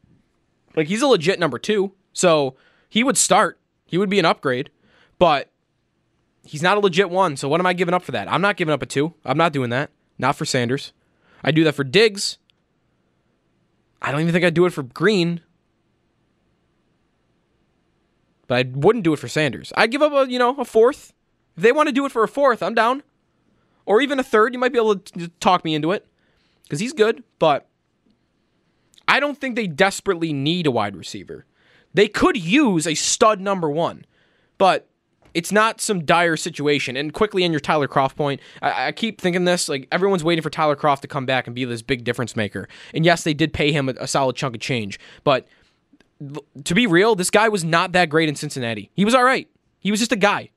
Like 0.75 0.87
he's 0.87 1.01
a 1.01 1.07
legit 1.07 1.39
number 1.39 1.59
two. 1.59 1.93
So 2.13 2.55
he 2.89 3.03
would 3.03 3.17
start. 3.17 3.59
He 3.85 3.97
would 3.97 4.09
be 4.09 4.19
an 4.19 4.25
upgrade. 4.25 4.71
But 5.19 5.50
he's 6.45 6.61
not 6.61 6.77
a 6.77 6.79
legit 6.79 7.09
one. 7.09 7.37
So 7.37 7.47
what 7.47 7.59
am 7.59 7.65
I 7.65 7.73
giving 7.73 7.93
up 7.93 8.03
for 8.03 8.11
that? 8.11 8.31
I'm 8.31 8.41
not 8.41 8.57
giving 8.57 8.73
up 8.73 8.81
a 8.81 8.85
two. 8.85 9.13
I'm 9.25 9.37
not 9.37 9.53
doing 9.53 9.69
that. 9.69 9.91
Not 10.17 10.35
for 10.35 10.45
Sanders. 10.45 10.93
I 11.43 11.51
do 11.51 11.63
that 11.63 11.73
for 11.73 11.83
Diggs. 11.83 12.37
I 14.01 14.11
don't 14.11 14.21
even 14.21 14.33
think 14.33 14.45
I'd 14.45 14.53
do 14.53 14.65
it 14.65 14.73
for 14.73 14.83
Green. 14.83 15.41
But 18.47 18.65
I 18.65 18.69
wouldn't 18.71 19.03
do 19.03 19.13
it 19.13 19.19
for 19.19 19.27
Sanders. 19.27 19.71
I'd 19.75 19.91
give 19.91 20.01
up 20.01 20.11
a, 20.11 20.29
you 20.29 20.39
know, 20.39 20.55
a 20.57 20.65
fourth. 20.65 21.13
If 21.55 21.63
they 21.63 21.71
want 21.71 21.87
to 21.87 21.93
do 21.93 22.05
it 22.05 22.11
for 22.11 22.23
a 22.23 22.27
fourth, 22.27 22.61
I'm 22.61 22.73
down. 22.73 23.03
Or 23.85 24.01
even 24.01 24.19
a 24.19 24.23
third. 24.23 24.53
You 24.53 24.59
might 24.59 24.73
be 24.73 24.79
able 24.79 24.97
to 24.97 25.27
talk 25.39 25.63
me 25.63 25.75
into 25.75 25.91
it. 25.91 26.07
Because 26.63 26.79
he's 26.79 26.93
good, 26.93 27.23
but 27.37 27.67
I 29.05 29.19
don't 29.19 29.37
think 29.37 29.57
they 29.57 29.67
desperately 29.67 30.31
need 30.31 30.65
a 30.65 30.71
wide 30.71 30.95
receiver. 30.95 31.45
They 31.93 32.07
could 32.07 32.37
use 32.37 32.87
a 32.87 32.95
stud 32.95 33.41
number 33.41 33.69
one, 33.69 34.05
but 34.57 34.87
it's 35.33 35.51
not 35.51 35.81
some 35.81 36.05
dire 36.05 36.37
situation. 36.37 36.97
And 36.97 37.13
quickly 37.13 37.43
on 37.45 37.51
your 37.51 37.59
Tyler 37.59 37.87
Kroft 37.87 38.15
point, 38.15 38.41
I, 38.61 38.87
I, 38.87 38.91
keep 38.91 39.21
thinking 39.21 39.45
this 39.45 39.69
like 39.69 39.87
everyone's 39.91 40.23
waiting 40.23 40.41
for 40.41 40.49
Tyler 40.49 40.75
Kroft 40.75 41.01
to 41.01 41.07
come 41.07 41.25
back 41.25 41.47
and 41.47 41.55
be 41.55 41.65
this 41.65 41.81
big 41.81 42.03
difference 42.03 42.35
maker. 42.35 42.67
And 42.93 43.05
yes, 43.05 43.23
they 43.23 43.33
did 43.33 43.53
pay 43.53 43.71
him 43.71 43.89
a, 43.89 43.93
a 43.99 44.07
solid 44.07 44.35
chunk 44.35 44.55
of 44.55 44.61
change, 44.61 44.99
but 45.23 45.47
to 46.63 46.75
be 46.75 46.85
real, 46.85 47.15
this 47.15 47.29
guy 47.29 47.49
was 47.49 47.63
not 47.63 47.93
that 47.93 48.09
great 48.09 48.29
in 48.29 48.35
Cincinnati. 48.35 48.91
He 48.93 49.05
was 49.05 49.15
all 49.15 49.23
right. 49.23 49.49
He 49.79 49.89
was 49.89 49.99
just 49.99 50.11
a 50.11 50.17
guy. 50.17 50.51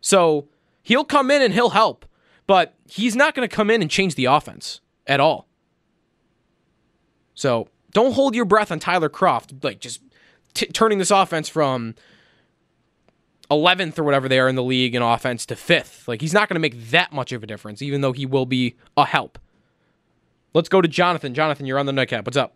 So 0.00 0.48
he'll 0.82 1.04
come 1.04 1.30
in 1.30 1.42
and 1.42 1.52
he'll 1.52 1.70
help, 1.70 2.06
but 2.46 2.74
he's 2.88 3.14
not 3.14 3.34
going 3.34 3.46
to 3.46 3.54
come 3.54 3.70
in 3.70 3.82
and 3.82 3.90
change 3.90 4.14
the 4.14 4.24
offense 4.26 4.80
at 5.06 5.20
all. 5.20 5.48
So 7.34 7.68
don't 7.92 8.12
hold 8.12 8.34
your 8.34 8.46
breath 8.46 8.72
on 8.72 8.78
Tyler 8.78 9.10
Kroft, 9.10 9.62
like 9.62 9.80
just 9.80 10.00
t- 10.54 10.66
turning 10.66 10.98
this 10.98 11.10
offense 11.10 11.48
from 11.48 11.94
11th 13.50 13.98
or 13.98 14.04
whatever 14.04 14.28
they 14.28 14.38
are 14.38 14.48
in 14.48 14.54
the 14.54 14.62
league 14.62 14.94
in 14.94 15.02
offense 15.02 15.46
to 15.46 15.54
5th. 15.54 16.08
Like 16.08 16.20
he's 16.20 16.34
not 16.34 16.48
going 16.48 16.54
to 16.56 16.60
make 16.60 16.90
that 16.90 17.12
much 17.12 17.32
of 17.32 17.42
a 17.42 17.46
difference, 17.46 17.82
even 17.82 18.00
though 18.00 18.12
he 18.12 18.26
will 18.26 18.46
be 18.46 18.76
a 18.96 19.04
help. 19.04 19.38
Let's 20.54 20.68
go 20.68 20.80
to 20.80 20.88
Jonathan. 20.88 21.34
Jonathan, 21.34 21.66
you're 21.66 21.78
on 21.78 21.86
the 21.86 21.92
nightcap. 21.92 22.24
What's 22.24 22.36
up? 22.36 22.54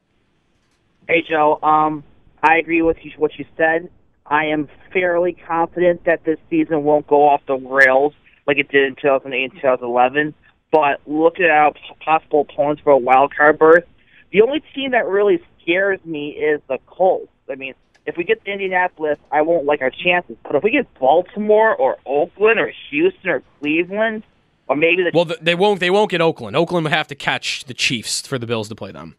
Hey 1.08 1.22
Joe. 1.28 1.58
Um, 1.62 2.04
I 2.42 2.56
agree 2.56 2.82
with 2.82 2.96
you, 3.02 3.10
what 3.18 3.38
you 3.38 3.44
said. 3.56 3.90
I 4.26 4.46
am 4.46 4.68
fairly 4.92 5.36
confident 5.46 6.04
that 6.04 6.24
this 6.24 6.38
season 6.48 6.84
won't 6.84 7.06
go 7.06 7.28
off 7.28 7.42
the 7.46 7.56
rails 7.56 8.14
like 8.46 8.58
it 8.58 8.68
did 8.68 8.86
in 8.86 8.94
2008 8.94 9.42
and 9.42 9.52
2011. 9.60 10.34
But 10.70 11.00
looking 11.06 11.46
at 11.46 11.50
our 11.50 11.72
possible 12.04 12.46
opponents 12.48 12.82
for 12.82 12.92
a 12.92 12.98
wild 12.98 13.34
card 13.34 13.58
berth, 13.58 13.84
the 14.32 14.42
only 14.42 14.62
team 14.74 14.92
that 14.92 15.06
really 15.06 15.42
scares 15.60 15.98
me 16.04 16.30
is 16.30 16.60
the 16.68 16.78
Colts. 16.86 17.32
I 17.50 17.56
mean, 17.56 17.74
if 18.06 18.16
we 18.16 18.24
get 18.24 18.44
to 18.44 18.50
Indianapolis, 18.50 19.18
I 19.30 19.42
won't 19.42 19.66
like 19.66 19.82
our 19.82 19.90
chances. 19.90 20.36
But 20.42 20.56
if 20.56 20.62
we 20.62 20.70
get 20.70 20.92
Baltimore 20.98 21.74
or 21.74 21.98
Oakland 22.06 22.58
or 22.58 22.72
Houston 22.90 23.30
or 23.30 23.42
Cleveland, 23.60 24.24
or 24.68 24.76
maybe 24.76 25.02
the 25.02 25.10
well, 25.12 25.24
they 25.24 25.54
won't. 25.54 25.80
They 25.80 25.90
won't 25.90 26.10
get 26.10 26.20
Oakland. 26.20 26.56
Oakland 26.56 26.84
would 26.84 26.92
have 26.92 27.08
to 27.08 27.16
catch 27.16 27.64
the 27.64 27.74
Chiefs 27.74 28.26
for 28.26 28.38
the 28.38 28.46
Bills 28.46 28.68
to 28.68 28.74
play 28.76 28.92
them. 28.92 29.16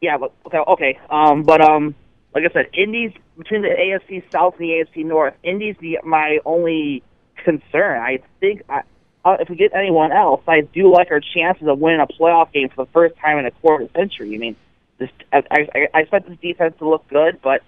Yeah, 0.00 0.16
but 0.16 0.32
okay, 0.46 0.58
okay. 0.58 0.98
Um, 1.10 1.42
but 1.42 1.60
um, 1.60 1.94
like 2.34 2.44
I 2.48 2.52
said, 2.52 2.70
Indy's 2.72 3.12
between 3.36 3.62
the 3.62 3.68
AFC 3.68 4.22
South 4.32 4.54
and 4.58 4.68
the 4.68 4.84
AFC 4.84 5.04
North. 5.04 5.34
Indy's 5.42 5.76
the 5.80 5.98
my 6.04 6.38
only 6.46 7.02
concern. 7.44 8.00
I 8.00 8.20
think 8.40 8.62
I, 8.68 8.82
uh, 9.24 9.36
if 9.40 9.50
we 9.50 9.56
get 9.56 9.74
anyone 9.74 10.10
else, 10.10 10.40
I 10.48 10.62
do 10.62 10.90
like 10.90 11.10
our 11.10 11.20
chances 11.20 11.68
of 11.68 11.78
winning 11.78 12.00
a 12.00 12.06
playoff 12.06 12.50
game 12.52 12.70
for 12.70 12.84
the 12.84 12.90
first 12.92 13.14
time 13.18 13.38
in 13.38 13.46
a 13.46 13.50
quarter 13.50 13.88
century. 13.94 14.34
I 14.34 14.38
mean, 14.38 14.56
this 14.98 15.10
I, 15.32 15.42
I, 15.50 15.88
I 15.92 16.00
expect 16.00 16.28
this 16.28 16.38
defense 16.40 16.74
to 16.78 16.88
look 16.88 17.06
good, 17.08 17.40
but 17.42 17.62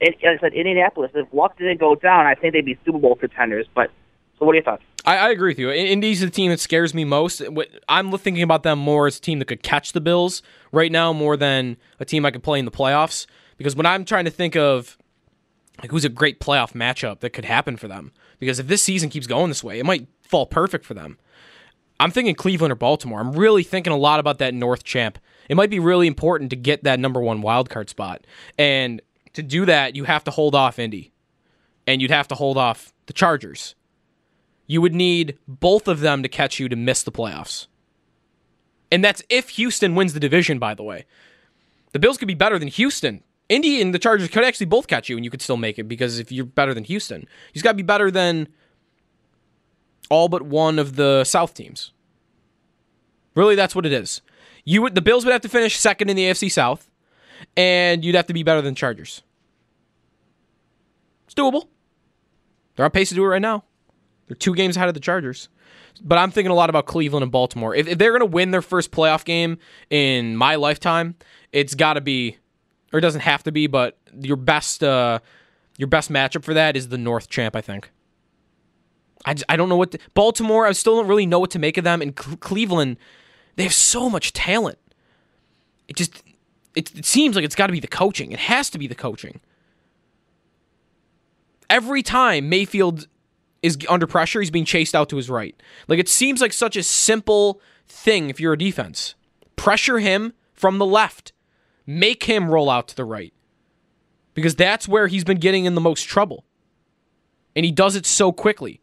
it, 0.00 0.16
as 0.22 0.38
I 0.38 0.40
said, 0.40 0.54
Indianapolis, 0.54 1.10
if 1.14 1.26
luck 1.32 1.56
didn't 1.58 1.80
go 1.80 1.94
down, 1.94 2.26
I 2.26 2.34
think 2.34 2.52
they'd 2.52 2.64
be 2.64 2.78
Super 2.84 2.98
Bowl 2.98 3.14
contenders. 3.14 3.66
But 3.74 3.90
so, 4.38 4.44
what 4.44 4.52
are 4.52 4.56
your 4.56 4.64
thoughts? 4.64 4.82
I, 5.04 5.16
I 5.16 5.30
agree 5.30 5.50
with 5.50 5.58
you. 5.58 5.70
Indy's 5.70 6.20
the 6.20 6.30
team 6.30 6.50
that 6.50 6.60
scares 6.60 6.92
me 6.92 7.04
most. 7.04 7.42
I'm 7.88 8.10
thinking 8.18 8.42
about 8.42 8.62
them 8.62 8.78
more 8.78 9.06
as 9.06 9.18
a 9.18 9.20
team 9.20 9.38
that 9.38 9.46
could 9.46 9.62
catch 9.62 9.92
the 9.92 10.00
Bills 10.00 10.42
right 10.72 10.92
now 10.92 11.12
more 11.12 11.36
than 11.36 11.76
a 12.00 12.04
team 12.04 12.26
I 12.26 12.30
could 12.30 12.42
play 12.42 12.58
in 12.58 12.64
the 12.64 12.70
playoffs. 12.70 13.26
Because 13.56 13.74
when 13.74 13.86
I'm 13.86 14.04
trying 14.04 14.26
to 14.26 14.30
think 14.30 14.56
of 14.56 14.98
like 15.80 15.90
who's 15.90 16.04
a 16.04 16.10
great 16.10 16.40
playoff 16.40 16.72
matchup 16.72 17.20
that 17.20 17.30
could 17.30 17.44
happen 17.44 17.76
for 17.76 17.88
them, 17.88 18.12
because 18.38 18.58
if 18.58 18.66
this 18.66 18.82
season 18.82 19.08
keeps 19.08 19.26
going 19.26 19.48
this 19.48 19.64
way, 19.64 19.78
it 19.78 19.86
might 19.86 20.06
fall 20.22 20.46
perfect 20.46 20.84
for 20.84 20.94
them. 20.94 21.18
I'm 21.98 22.10
thinking 22.10 22.34
Cleveland 22.34 22.72
or 22.72 22.76
Baltimore. 22.76 23.20
I'm 23.20 23.32
really 23.32 23.62
thinking 23.62 23.92
a 23.92 23.96
lot 23.96 24.20
about 24.20 24.38
that 24.38 24.52
North 24.52 24.84
champ. 24.84 25.18
It 25.48 25.56
might 25.56 25.70
be 25.70 25.78
really 25.78 26.06
important 26.06 26.50
to 26.50 26.56
get 26.56 26.84
that 26.84 27.00
number 27.00 27.20
one 27.20 27.40
wild 27.40 27.70
card 27.70 27.88
spot. 27.88 28.26
And 28.58 29.00
to 29.36 29.42
do 29.42 29.64
that, 29.66 29.94
you 29.94 30.04
have 30.04 30.24
to 30.24 30.30
hold 30.30 30.54
off 30.54 30.78
Indy. 30.78 31.12
And 31.86 32.02
you'd 32.02 32.10
have 32.10 32.26
to 32.28 32.34
hold 32.34 32.58
off 32.58 32.92
the 33.06 33.12
Chargers. 33.12 33.74
You 34.66 34.82
would 34.82 34.94
need 34.94 35.38
both 35.46 35.86
of 35.86 36.00
them 36.00 36.22
to 36.22 36.28
catch 36.28 36.58
you 36.58 36.68
to 36.68 36.74
miss 36.74 37.02
the 37.04 37.12
playoffs. 37.12 37.68
And 38.90 39.04
that's 39.04 39.22
if 39.28 39.50
Houston 39.50 39.94
wins 39.94 40.12
the 40.12 40.20
division, 40.20 40.58
by 40.58 40.74
the 40.74 40.82
way. 40.82 41.04
The 41.92 41.98
Bills 41.98 42.18
could 42.18 42.28
be 42.28 42.34
better 42.34 42.58
than 42.58 42.68
Houston. 42.68 43.22
Indy 43.48 43.80
and 43.80 43.94
the 43.94 43.98
Chargers 43.98 44.28
could 44.28 44.42
actually 44.42 44.66
both 44.66 44.88
catch 44.88 45.08
you 45.08 45.16
and 45.16 45.24
you 45.24 45.30
could 45.30 45.42
still 45.42 45.56
make 45.56 45.78
it 45.78 45.84
because 45.84 46.18
if 46.18 46.32
you're 46.32 46.44
better 46.44 46.74
than 46.74 46.84
Houston, 46.84 47.20
you 47.20 47.58
have 47.58 47.62
got 47.62 47.70
to 47.72 47.76
be 47.76 47.82
better 47.84 48.10
than 48.10 48.48
all 50.10 50.28
but 50.28 50.42
one 50.42 50.78
of 50.78 50.96
the 50.96 51.24
South 51.24 51.54
teams. 51.54 51.92
Really, 53.34 53.54
that's 53.54 53.74
what 53.74 53.86
it 53.86 53.92
is. 53.92 54.22
You 54.64 54.82
would 54.82 54.94
the 54.96 55.02
Bills 55.02 55.24
would 55.24 55.32
have 55.32 55.42
to 55.42 55.48
finish 55.48 55.76
second 55.76 56.10
in 56.10 56.16
the 56.16 56.24
AFC 56.24 56.50
South, 56.50 56.90
and 57.56 58.04
you'd 58.04 58.16
have 58.16 58.26
to 58.26 58.34
be 58.34 58.42
better 58.42 58.62
than 58.62 58.74
Chargers. 58.74 59.22
Doable. 61.36 61.68
They're 62.74 62.84
on 62.84 62.90
pace 62.90 63.10
to 63.10 63.14
do 63.14 63.24
it 63.24 63.28
right 63.28 63.42
now. 63.42 63.64
They're 64.26 64.36
two 64.36 64.54
games 64.54 64.76
ahead 64.76 64.88
of 64.88 64.94
the 64.94 65.00
Chargers. 65.00 65.48
But 66.02 66.18
I'm 66.18 66.30
thinking 66.30 66.50
a 66.50 66.54
lot 66.54 66.68
about 66.68 66.86
Cleveland 66.86 67.22
and 67.22 67.32
Baltimore. 67.32 67.74
If, 67.74 67.88
if 67.88 67.98
they're 67.98 68.10
going 68.10 68.20
to 68.20 68.26
win 68.26 68.50
their 68.50 68.62
first 68.62 68.90
playoff 68.90 69.24
game 69.24 69.58
in 69.88 70.36
my 70.36 70.56
lifetime, 70.56 71.14
it's 71.52 71.74
got 71.74 71.94
to 71.94 72.00
be, 72.00 72.36
or 72.92 72.98
it 72.98 73.02
doesn't 73.02 73.22
have 73.22 73.42
to 73.44 73.52
be, 73.52 73.66
but 73.66 73.98
your 74.20 74.36
best 74.36 74.84
uh, 74.84 75.20
your 75.78 75.88
best 75.88 76.10
matchup 76.10 76.44
for 76.44 76.54
that 76.54 76.76
is 76.76 76.88
the 76.88 76.98
North 76.98 77.28
champ. 77.28 77.56
I 77.56 77.60
think. 77.60 77.90
I, 79.24 79.34
just, 79.34 79.44
I 79.48 79.56
don't 79.56 79.68
know 79.68 79.76
what 79.76 79.92
to, 79.92 79.98
Baltimore. 80.14 80.66
I 80.66 80.72
still 80.72 80.96
don't 80.96 81.08
really 81.08 81.26
know 81.26 81.40
what 81.40 81.50
to 81.52 81.58
make 81.58 81.76
of 81.78 81.84
them. 81.84 82.00
And 82.00 82.16
Cl- 82.18 82.36
Cleveland, 82.36 82.96
they 83.56 83.64
have 83.64 83.72
so 83.72 84.08
much 84.08 84.32
talent. 84.32 84.78
It 85.88 85.96
just 85.96 86.22
it, 86.74 86.94
it 86.96 87.04
seems 87.04 87.36
like 87.36 87.44
it's 87.44 87.56
got 87.56 87.66
to 87.68 87.72
be 87.72 87.80
the 87.80 87.88
coaching. 87.88 88.32
It 88.32 88.38
has 88.38 88.70
to 88.70 88.78
be 88.78 88.86
the 88.86 88.94
coaching. 88.94 89.40
Every 91.68 92.02
time 92.02 92.48
Mayfield 92.48 93.08
is 93.62 93.78
under 93.88 94.06
pressure, 94.06 94.40
he's 94.40 94.50
being 94.50 94.64
chased 94.64 94.94
out 94.94 95.08
to 95.10 95.16
his 95.16 95.28
right. 95.28 95.60
Like 95.88 95.98
it 95.98 96.08
seems 96.08 96.40
like 96.40 96.52
such 96.52 96.76
a 96.76 96.82
simple 96.82 97.60
thing 97.88 98.30
if 98.30 98.40
you're 98.40 98.52
a 98.52 98.58
defense. 98.58 99.14
Pressure 99.56 99.98
him 99.98 100.32
from 100.52 100.78
the 100.78 100.86
left. 100.86 101.32
Make 101.86 102.24
him 102.24 102.48
roll 102.50 102.70
out 102.70 102.88
to 102.88 102.96
the 102.96 103.04
right. 103.04 103.32
Because 104.34 104.54
that's 104.54 104.86
where 104.86 105.06
he's 105.06 105.24
been 105.24 105.38
getting 105.38 105.64
in 105.64 105.74
the 105.74 105.80
most 105.80 106.02
trouble. 106.02 106.44
And 107.54 107.64
he 107.64 107.72
does 107.72 107.96
it 107.96 108.04
so 108.04 108.32
quickly. 108.32 108.82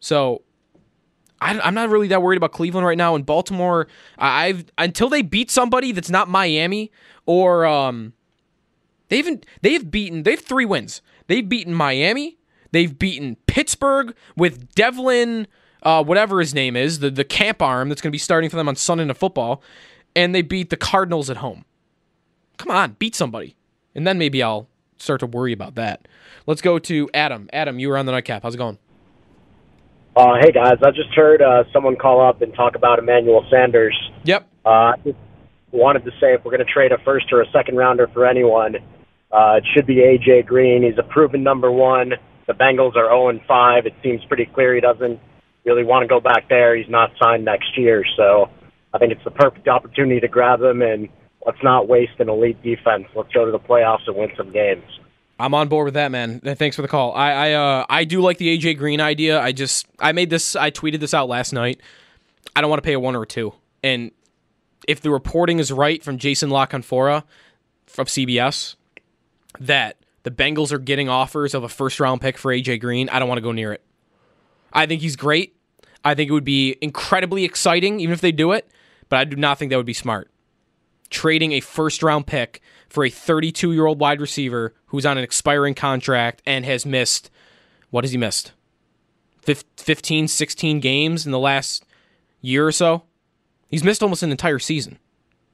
So 0.00 0.42
I, 1.40 1.68
am 1.68 1.74
not 1.74 1.88
really 1.88 2.08
that 2.08 2.22
worried 2.22 2.36
about 2.36 2.52
Cleveland 2.52 2.86
right 2.86 2.98
now. 2.98 3.14
In 3.14 3.22
Baltimore, 3.22 3.86
I've 4.18 4.66
until 4.78 5.08
they 5.08 5.22
beat 5.22 5.50
somebody 5.50 5.92
that's 5.92 6.10
not 6.10 6.28
Miami 6.28 6.90
or 7.26 7.66
um, 7.66 8.14
they've 9.08 9.40
they've 9.62 9.90
beaten 9.90 10.22
they've 10.22 10.40
three 10.40 10.64
wins. 10.64 11.02
They've 11.26 11.48
beaten 11.48 11.74
Miami. 11.74 12.38
They've 12.72 12.96
beaten 12.96 13.36
Pittsburgh 13.46 14.14
with 14.36 14.74
Devlin, 14.74 15.46
uh, 15.82 16.02
whatever 16.04 16.40
his 16.40 16.54
name 16.54 16.76
is, 16.76 16.98
the 16.98 17.10
the 17.10 17.24
camp 17.24 17.62
arm 17.62 17.88
that's 17.88 18.00
going 18.00 18.10
to 18.10 18.14
be 18.14 18.18
starting 18.18 18.50
for 18.50 18.56
them 18.56 18.68
on 18.68 18.76
Sunday 18.76 19.04
Night 19.04 19.16
Football, 19.16 19.62
and 20.14 20.34
they 20.34 20.42
beat 20.42 20.70
the 20.70 20.76
Cardinals 20.76 21.30
at 21.30 21.38
home. 21.38 21.64
Come 22.58 22.70
on, 22.70 22.96
beat 22.98 23.14
somebody, 23.14 23.56
and 23.94 24.06
then 24.06 24.18
maybe 24.18 24.42
I'll 24.42 24.68
start 24.98 25.20
to 25.20 25.26
worry 25.26 25.52
about 25.52 25.74
that. 25.76 26.08
Let's 26.46 26.60
go 26.60 26.78
to 26.78 27.08
Adam. 27.14 27.48
Adam, 27.52 27.78
you 27.78 27.88
were 27.88 27.96
on 27.96 28.06
the 28.06 28.12
nightcap. 28.12 28.42
How's 28.42 28.54
it 28.54 28.58
going? 28.58 28.78
Uh, 30.16 30.34
hey 30.40 30.50
guys, 30.50 30.78
I 30.82 30.90
just 30.92 31.14
heard 31.14 31.42
uh, 31.42 31.64
someone 31.72 31.96
call 31.96 32.26
up 32.26 32.40
and 32.40 32.54
talk 32.54 32.74
about 32.74 32.98
Emmanuel 32.98 33.44
Sanders. 33.50 33.94
Yep. 34.24 34.48
Uh, 34.64 34.92
wanted 35.72 36.04
to 36.04 36.10
say 36.12 36.32
if 36.32 36.44
we're 36.44 36.52
going 36.52 36.66
to 36.66 36.72
trade 36.72 36.92
a 36.92 36.98
first 37.04 37.26
or 37.32 37.42
a 37.42 37.50
second 37.52 37.76
rounder 37.76 38.08
for 38.14 38.26
anyone, 38.26 38.76
uh, 39.32 39.56
it 39.58 39.64
should 39.74 39.86
be 39.86 39.96
AJ 39.96 40.46
Green. 40.46 40.82
He's 40.82 40.98
a 40.98 41.02
proven 41.02 41.42
number 41.42 41.70
one. 41.70 42.12
The 42.46 42.52
Bengals 42.52 42.96
are 42.96 43.08
0 43.08 43.28
and 43.28 43.40
5. 43.46 43.86
It 43.86 43.94
seems 44.02 44.24
pretty 44.24 44.46
clear 44.46 44.74
he 44.74 44.80
doesn't 44.80 45.18
really 45.64 45.84
want 45.84 46.04
to 46.04 46.06
go 46.06 46.20
back 46.20 46.48
there. 46.48 46.76
He's 46.76 46.88
not 46.88 47.10
signed 47.20 47.44
next 47.44 47.76
year, 47.76 48.04
so 48.16 48.48
I 48.94 48.98
think 48.98 49.12
it's 49.12 49.24
the 49.24 49.32
perfect 49.32 49.66
opportunity 49.68 50.20
to 50.20 50.28
grab 50.28 50.62
him 50.62 50.80
and 50.80 51.08
let's 51.44 51.58
not 51.62 51.88
waste 51.88 52.12
an 52.18 52.28
elite 52.28 52.62
defense. 52.62 53.06
Let's 53.14 53.32
go 53.32 53.44
to 53.44 53.52
the 53.52 53.58
playoffs 53.58 54.06
and 54.06 54.16
win 54.16 54.30
some 54.36 54.52
games. 54.52 54.84
I'm 55.38 55.52
on 55.54 55.68
board 55.68 55.86
with 55.86 55.94
that, 55.94 56.10
man. 56.10 56.40
Thanks 56.40 56.76
for 56.76 56.82
the 56.82 56.88
call. 56.88 57.12
I 57.12 57.32
I, 57.32 57.52
uh, 57.52 57.86
I 57.90 58.04
do 58.04 58.22
like 58.22 58.38
the 58.38 58.56
AJ 58.56 58.78
Green 58.78 59.00
idea. 59.00 59.40
I 59.40 59.52
just 59.52 59.86
I 59.98 60.12
made 60.12 60.30
this. 60.30 60.56
I 60.56 60.70
tweeted 60.70 61.00
this 61.00 61.12
out 61.12 61.28
last 61.28 61.52
night. 61.52 61.80
I 62.54 62.62
don't 62.62 62.70
want 62.70 62.82
to 62.82 62.86
pay 62.86 62.94
a 62.94 63.00
one 63.00 63.14
or 63.14 63.22
a 63.22 63.26
two. 63.26 63.52
And 63.82 64.12
if 64.88 65.00
the 65.02 65.10
reporting 65.10 65.58
is 65.58 65.70
right 65.70 66.02
from 66.02 66.16
Jason 66.16 66.48
La 66.48 66.64
Canfora 66.66 67.24
from 67.86 68.06
CBS 68.06 68.76
that 69.60 69.98
the 70.22 70.30
Bengals 70.30 70.72
are 70.72 70.78
getting 70.78 71.08
offers 71.08 71.54
of 71.54 71.62
a 71.62 71.68
first 71.68 72.00
round 72.00 72.20
pick 72.20 72.38
for 72.38 72.52
AJ 72.52 72.80
Green, 72.80 73.08
I 73.08 73.18
don't 73.18 73.28
want 73.28 73.38
to 73.38 73.42
go 73.42 73.52
near 73.52 73.72
it. 73.72 73.82
I 74.72 74.86
think 74.86 75.02
he's 75.02 75.16
great. 75.16 75.56
I 76.04 76.14
think 76.14 76.30
it 76.30 76.32
would 76.32 76.44
be 76.44 76.76
incredibly 76.80 77.44
exciting, 77.44 78.00
even 78.00 78.12
if 78.12 78.20
they 78.20 78.32
do 78.32 78.52
it. 78.52 78.70
But 79.08 79.18
I 79.18 79.24
do 79.24 79.36
not 79.36 79.58
think 79.58 79.70
that 79.70 79.76
would 79.76 79.86
be 79.86 79.92
smart. 79.92 80.30
Trading 81.10 81.52
a 81.52 81.60
first 81.60 82.02
round 82.02 82.26
pick 82.26 82.60
for 82.88 83.04
a 83.04 83.10
32 83.10 83.72
year 83.72 83.86
old 83.86 84.00
wide 84.00 84.20
receiver 84.20 84.74
who's 84.86 85.06
on 85.06 85.18
an 85.18 85.24
expiring 85.24 85.74
contract 85.74 86.42
and 86.46 86.64
has 86.64 86.84
missed, 86.84 87.30
what 87.90 88.04
has 88.04 88.12
he 88.12 88.18
missed? 88.18 88.52
15, 89.42 90.26
16 90.26 90.80
games 90.80 91.24
in 91.24 91.32
the 91.32 91.38
last 91.38 91.84
year 92.40 92.66
or 92.66 92.72
so? 92.72 93.04
He's 93.68 93.84
missed 93.84 94.02
almost 94.02 94.22
an 94.22 94.30
entire 94.30 94.58
season, 94.58 94.98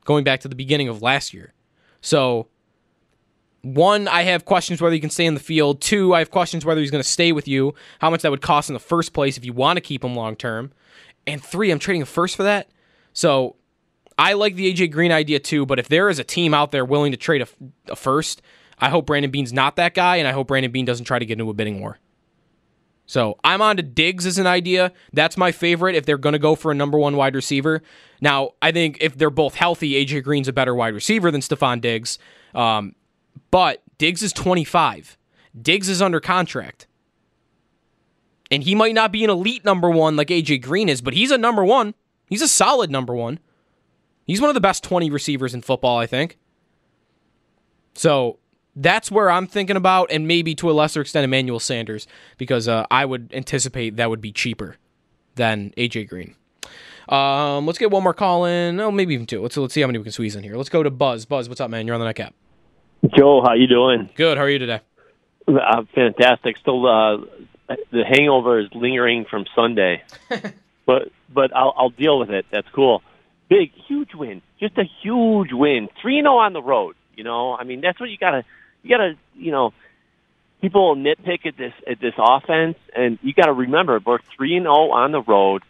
going 0.05 0.25
back 0.25 0.41
to 0.41 0.49
the 0.49 0.55
beginning 0.55 0.89
of 0.89 1.03
last 1.03 1.35
year. 1.35 1.53
So, 2.01 2.49
one, 3.63 4.09
I 4.09 4.23
have 4.23 4.45
questions 4.45 4.81
whether 4.81 4.93
he 4.93 5.01
can 5.01 5.11
stay 5.11 5.25
in 5.25 5.35
the 5.35 5.41
field. 5.41 5.81
Two, 5.81 6.15
I 6.15 6.19
have 6.19 6.31
questions 6.31 6.65
whether 6.65 6.81
he's 6.81 6.91
going 6.91 7.03
to 7.03 7.09
stay 7.09 7.33
with 7.33 7.47
you, 7.47 7.75
how 8.01 8.11
much 8.11 8.23
that 8.23 8.31
would 8.31 8.43
cost 8.43 8.69
in 8.69 8.75
the 8.75 8.81
first 8.81 9.13
place 9.13 9.37
if 9.37 9.45
you 9.45 9.53
want 9.53 9.77
to 9.77 9.81
keep 9.81 10.05
him 10.05 10.17
long 10.17 10.37
term. 10.37 10.73
And 11.27 11.43
three, 11.43 11.71
I'm 11.71 11.79
trading 11.79 12.03
a 12.03 12.07
first 12.07 12.37
for 12.37 12.43
that. 12.43 12.69
So 13.13 13.57
I 14.19 14.33
like 14.33 14.57
the 14.57 14.73
AJ 14.73 14.91
Green 14.91 15.13
idea 15.13 15.39
too, 15.39 15.65
but 15.65 15.79
if 15.79 15.89
there 15.89 16.09
is 16.09 16.19
a 16.19 16.25
team 16.25 16.55
out 16.55 16.73
there 16.73 16.85
willing 16.85 17.13
to 17.13 17.17
trade 17.17 17.43
a, 17.43 17.49
a 17.93 17.97
first, 17.97 18.43
I 18.79 18.89
hope 18.89 19.07
Brandon 19.07 19.31
Beane's 19.31 19.53
not 19.53 19.77
that 19.77 19.95
guy, 19.95 20.17
and 20.17 20.27
I 20.27 20.33
hope 20.33 20.49
Brandon 20.49 20.73
Beane 20.73 20.85
doesn't 20.85 21.05
try 21.05 21.21
to 21.21 21.25
get 21.25 21.35
into 21.39 21.49
a 21.49 21.55
bidding 21.55 21.81
war. 21.81 21.99
So 23.07 23.39
I'm 23.45 23.63
on 23.63 23.77
to 23.77 23.83
Diggs 23.83 24.27
as 24.27 24.39
an 24.39 24.47
idea. 24.47 24.93
That's 25.13 25.37
my 25.37 25.53
favorite 25.53 25.95
if 25.95 26.07
they're 26.07 26.19
going 26.19 26.33
to 26.33 26.39
go 26.39 26.55
for 26.55 26.73
a 26.73 26.75
number 26.75 26.99
one 26.99 27.17
wide 27.17 27.35
receiver. 27.35 27.83
Now, 28.21 28.53
I 28.61 28.73
think 28.73 28.99
if 29.01 29.17
they're 29.17 29.31
both 29.31 29.55
healthy, 29.55 30.05
AJ 30.05 30.25
Green's 30.25 30.49
a 30.49 30.53
better 30.53 30.75
wide 30.75 30.95
receiver 30.95 31.31
than 31.31 31.41
Stefon 31.41 31.81
Diggs. 31.81 32.19
Um, 32.55 32.95
but 33.51 33.83
Diggs 33.99 34.23
is 34.23 34.33
25. 34.33 35.17
Diggs 35.61 35.89
is 35.89 36.03
under 36.03 36.21
contract. 36.21 36.87
And 38.51 38.63
he 38.63 38.75
might 38.75 38.95
not 38.95 39.13
be 39.13 39.25
an 39.25 39.31
elite 39.31 39.65
number 39.65 39.91
one 39.91 40.17
like 40.17 40.29
AJ 40.29 40.63
Green 40.63 40.89
is, 40.89 41.01
but 41.01 41.15
he's 41.15 41.31
a 41.31 41.39
number 41.39 41.65
one. 41.65 41.95
He's 42.29 42.43
a 42.43 42.49
solid 42.49 42.91
number 42.91 43.15
one. 43.15 43.39
He's 44.27 44.41
one 44.41 44.51
of 44.51 44.55
the 44.55 44.61
best 44.61 44.85
20 44.85 45.11
receivers 45.11 45.55
in 45.55 45.63
football, 45.63 45.99
I 45.99 46.07
think. 46.07 46.39
So 47.95 48.39
that's 48.75 49.11
where 49.11 49.31
I'm 49.31 49.47
thinking 49.47 49.77
about, 49.77 50.11
and 50.11 50.27
maybe 50.27 50.55
to 50.57 50.71
a 50.71 50.73
lesser 50.73 51.01
extent, 51.01 51.25
Emmanuel 51.25 51.61
Sanders, 51.61 52.07
because 52.39 52.69
uh, 52.69 52.87
I 52.91 53.05
would 53.05 53.31
anticipate 53.35 53.97
that 53.97 54.11
would 54.11 54.21
be 54.21 54.33
cheaper 54.33 54.77
than 55.35 55.73
AJ 55.77 56.09
Green. 56.09 56.35
Um, 57.09 57.67
let's 57.67 57.79
get 57.79 57.91
one 57.91 58.03
more 58.03 58.15
call 58.15 58.45
in. 58.45 58.81
Oh, 58.81 58.91
maybe 58.91 59.15
even 59.15 59.27
two. 59.27 59.43
Let's 59.43 59.57
let's 59.57 59.75
see 59.75 59.81
how 59.81 59.89
many 59.89 59.99
we 59.99 60.05
can 60.05 60.13
squeeze 60.13 60.37
in 60.37 60.43
here. 60.43 60.57
Let's 60.57 60.69
go 60.69 60.83
to 60.83 60.91
Buzz. 60.91 61.27
Buzz, 61.27 61.49
what's 61.49 61.61
up, 61.61 61.71
man? 61.71 61.87
You're 61.87 61.95
on 61.95 62.01
the 62.01 62.07
nightcap. 62.07 62.35
Joe, 63.17 63.43
how 63.45 63.55
you 63.55 63.67
doing? 63.67 64.09
Good. 64.15 64.39
How 64.39 64.45
are 64.45 64.51
you 64.51 64.59
today? 64.59 64.81
Uh, 65.49 65.83
fantastic. 65.95 66.57
Still, 66.59 66.87
uh, 66.87 67.19
the 67.91 68.05
hangover 68.05 68.61
is 68.61 68.69
lingering 68.75 69.25
from 69.29 69.45
Sunday, 69.55 70.03
but 70.87 71.11
but 71.33 71.55
I'll, 71.55 71.75
I'll 71.77 71.91
deal 71.91 72.19
with 72.19 72.31
it. 72.31 72.47
That's 72.51 72.69
cool 72.75 73.03
big, 73.53 73.73
huge 73.87 74.15
win, 74.15 74.41
just 74.59 74.79
a 74.79 74.85
huge 75.03 75.53
win. 75.53 75.89
Three 76.01 76.21
zero 76.21 76.37
on 76.39 76.53
the 76.53 76.63
road. 76.63 76.97
You 77.17 77.25
know, 77.25 77.55
I 77.55 77.65
mean, 77.65 77.81
that's 77.83 78.01
what 78.01 78.09
you 78.09 78.17
gotta, 78.17 78.45
you 78.83 78.91
gotta, 78.91 79.15
you 79.35 79.53
know, 79.53 79.73
people 80.61 80.89
will 80.89 80.97
nitpick 80.97 81.45
at 81.47 81.57
this 81.57 81.75
at 81.89 82.01
this 82.01 82.15
offense, 82.19 82.77
and 82.97 83.19
you 83.23 83.35
got 83.35 83.47
to 83.47 83.53
remember 83.53 84.01
we're 84.05 84.19
three 84.37 84.57
and 84.57 84.65
zero 84.65 84.91
on 84.91 85.13
the 85.13 85.21
road. 85.21 85.63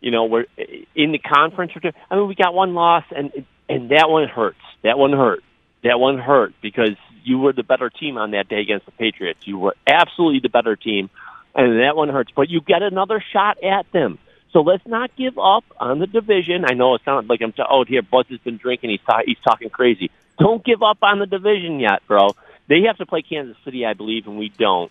You 0.00 0.10
know, 0.10 0.24
we're 0.24 0.46
in 0.94 1.12
the 1.12 1.18
conference. 1.18 1.72
I 2.10 2.16
mean, 2.16 2.28
we 2.28 2.34
got 2.34 2.54
one 2.54 2.74
loss, 2.74 3.04
and 3.14 3.32
and 3.68 3.90
that 3.90 4.08
one 4.08 4.28
hurts. 4.28 4.60
That 4.82 4.98
one 4.98 5.12
hurt. 5.12 5.42
That 5.86 6.00
one 6.00 6.18
hurt 6.18 6.54
because 6.60 6.96
you 7.24 7.38
were 7.38 7.52
the 7.52 7.62
better 7.62 7.90
team 7.90 8.18
on 8.18 8.32
that 8.32 8.48
day 8.48 8.60
against 8.60 8.86
the 8.86 8.92
Patriots. 8.92 9.46
You 9.46 9.58
were 9.58 9.76
absolutely 9.86 10.40
the 10.40 10.48
better 10.48 10.76
team, 10.76 11.10
and 11.54 11.80
that 11.80 11.96
one 11.96 12.08
hurts. 12.08 12.30
But 12.34 12.48
you 12.48 12.60
get 12.60 12.82
another 12.82 13.22
shot 13.32 13.62
at 13.62 13.90
them. 13.92 14.18
So 14.52 14.60
let's 14.60 14.86
not 14.86 15.14
give 15.16 15.38
up 15.38 15.64
on 15.78 15.98
the 15.98 16.06
division. 16.06 16.64
I 16.66 16.74
know 16.74 16.94
it 16.94 17.02
sounds 17.04 17.28
like 17.28 17.40
I'm. 17.42 17.52
T- 17.52 17.62
oh, 17.68 17.84
here 17.84 18.02
Buzz 18.02 18.26
has 18.30 18.38
been 18.40 18.56
drinking. 18.56 18.90
He's 18.90 19.00
ta- 19.06 19.22
he's 19.24 19.38
talking 19.44 19.70
crazy. 19.70 20.10
Don't 20.38 20.64
give 20.64 20.82
up 20.82 20.98
on 21.02 21.18
the 21.18 21.26
division 21.26 21.80
yet, 21.80 22.02
bro. 22.06 22.30
They 22.68 22.82
have 22.82 22.96
to 22.98 23.06
play 23.06 23.22
Kansas 23.22 23.56
City, 23.64 23.86
I 23.86 23.94
believe, 23.94 24.26
and 24.26 24.38
we 24.38 24.48
don't. 24.48 24.90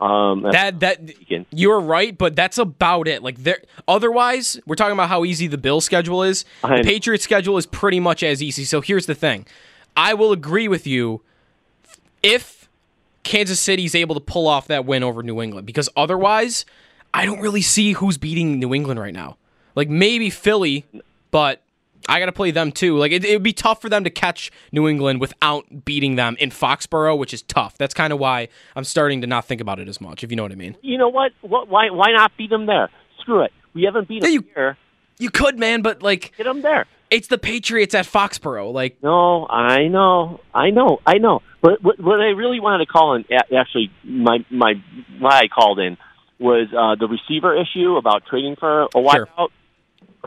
Um, 0.00 0.42
that 0.42 0.80
that 0.80 1.00
you're 1.50 1.80
right, 1.80 2.16
but 2.16 2.36
that's 2.36 2.58
about 2.58 3.08
it. 3.08 3.22
Like 3.22 3.38
there, 3.38 3.62
otherwise, 3.88 4.60
we're 4.66 4.74
talking 4.74 4.92
about 4.92 5.08
how 5.08 5.24
easy 5.24 5.46
the 5.46 5.56
Bill 5.56 5.80
schedule 5.80 6.22
is. 6.22 6.44
The 6.62 6.82
Patriots 6.84 7.24
schedule 7.24 7.56
is 7.56 7.64
pretty 7.64 8.00
much 8.00 8.22
as 8.22 8.42
easy. 8.42 8.64
So 8.64 8.82
here's 8.82 9.06
the 9.06 9.14
thing: 9.14 9.46
I 9.96 10.14
will 10.14 10.32
agree 10.32 10.68
with 10.68 10.86
you 10.86 11.22
if 12.22 12.68
Kansas 13.22 13.58
City's 13.60 13.94
able 13.94 14.14
to 14.14 14.20
pull 14.20 14.46
off 14.46 14.68
that 14.68 14.84
win 14.84 15.02
over 15.02 15.22
New 15.22 15.40
England, 15.40 15.66
because 15.66 15.88
otherwise, 15.96 16.64
I 17.14 17.24
don't 17.26 17.40
really 17.40 17.62
see 17.62 17.92
who's 17.92 18.18
beating 18.18 18.58
New 18.58 18.74
England 18.74 19.00
right 19.00 19.14
now. 19.14 19.36
Like 19.74 19.88
maybe 19.88 20.30
Philly, 20.30 20.84
but 21.30 21.62
I 22.08 22.20
got 22.20 22.26
to 22.26 22.32
play 22.32 22.50
them 22.50 22.72
too. 22.72 22.96
Like 22.96 23.12
it, 23.12 23.24
it 23.24 23.34
would 23.34 23.42
be 23.42 23.52
tough 23.52 23.80
for 23.80 23.88
them 23.88 24.04
to 24.04 24.10
catch 24.10 24.50
New 24.72 24.88
England 24.88 25.20
without 25.20 25.84
beating 25.84 26.16
them 26.16 26.36
in 26.38 26.50
Foxborough, 26.50 27.18
which 27.18 27.34
is 27.34 27.42
tough. 27.42 27.76
That's 27.78 27.94
kind 27.94 28.12
of 28.12 28.18
why 28.18 28.48
I'm 28.74 28.84
starting 28.84 29.20
to 29.22 29.26
not 29.26 29.44
think 29.44 29.60
about 29.60 29.78
it 29.78 29.88
as 29.88 30.00
much, 30.00 30.22
if 30.22 30.30
you 30.30 30.36
know 30.36 30.42
what 30.42 30.52
I 30.52 30.56
mean. 30.56 30.76
You 30.82 30.98
know 30.98 31.08
what? 31.08 31.32
what 31.40 31.68
why 31.68 31.90
why 31.90 32.12
not 32.12 32.32
beat 32.36 32.50
them 32.50 32.66
there? 32.66 32.90
Screw 33.20 33.42
it. 33.42 33.52
We 33.74 33.82
haven't 33.82 34.08
beat 34.08 34.22
them 34.22 34.32
you, 34.32 34.44
here. 34.54 34.76
You 35.18 35.30
could, 35.30 35.58
man, 35.58 35.82
but 35.82 36.02
like 36.02 36.32
get 36.36 36.44
them 36.44 36.62
there. 36.62 36.86
It's 37.10 37.28
the 37.28 37.38
Patriots 37.38 37.94
at 37.94 38.04
Foxborough. 38.06 38.72
Like 38.72 39.02
no, 39.02 39.46
I 39.46 39.88
know, 39.88 40.40
I 40.54 40.70
know, 40.70 41.00
I 41.06 41.18
know. 41.18 41.42
But 41.62 41.82
what, 41.82 42.00
what 42.00 42.20
I 42.20 42.30
really 42.30 42.60
wanted 42.60 42.86
to 42.86 42.92
call 42.92 43.14
in, 43.14 43.24
actually, 43.56 43.90
my 44.04 44.38
my 44.50 44.74
why 45.18 45.40
I 45.40 45.48
called 45.48 45.78
in 45.78 45.96
was 46.38 46.68
uh, 46.76 46.96
the 46.98 47.08
receiver 47.08 47.56
issue 47.60 47.96
about 47.96 48.24
trading 48.28 48.56
for 48.56 48.84
a 48.84 48.88
wideout. 48.94 49.48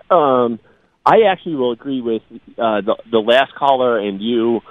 Sure. 0.09 0.17
Um 0.17 0.59
I 1.05 1.23
actually 1.31 1.55
will 1.55 1.71
agree 1.71 2.01
with 2.01 2.21
uh, 2.57 2.81
the 2.81 2.95
the 3.11 3.19
last 3.19 3.53
caller 3.55 3.99
and 3.99 4.21
you 4.21 4.61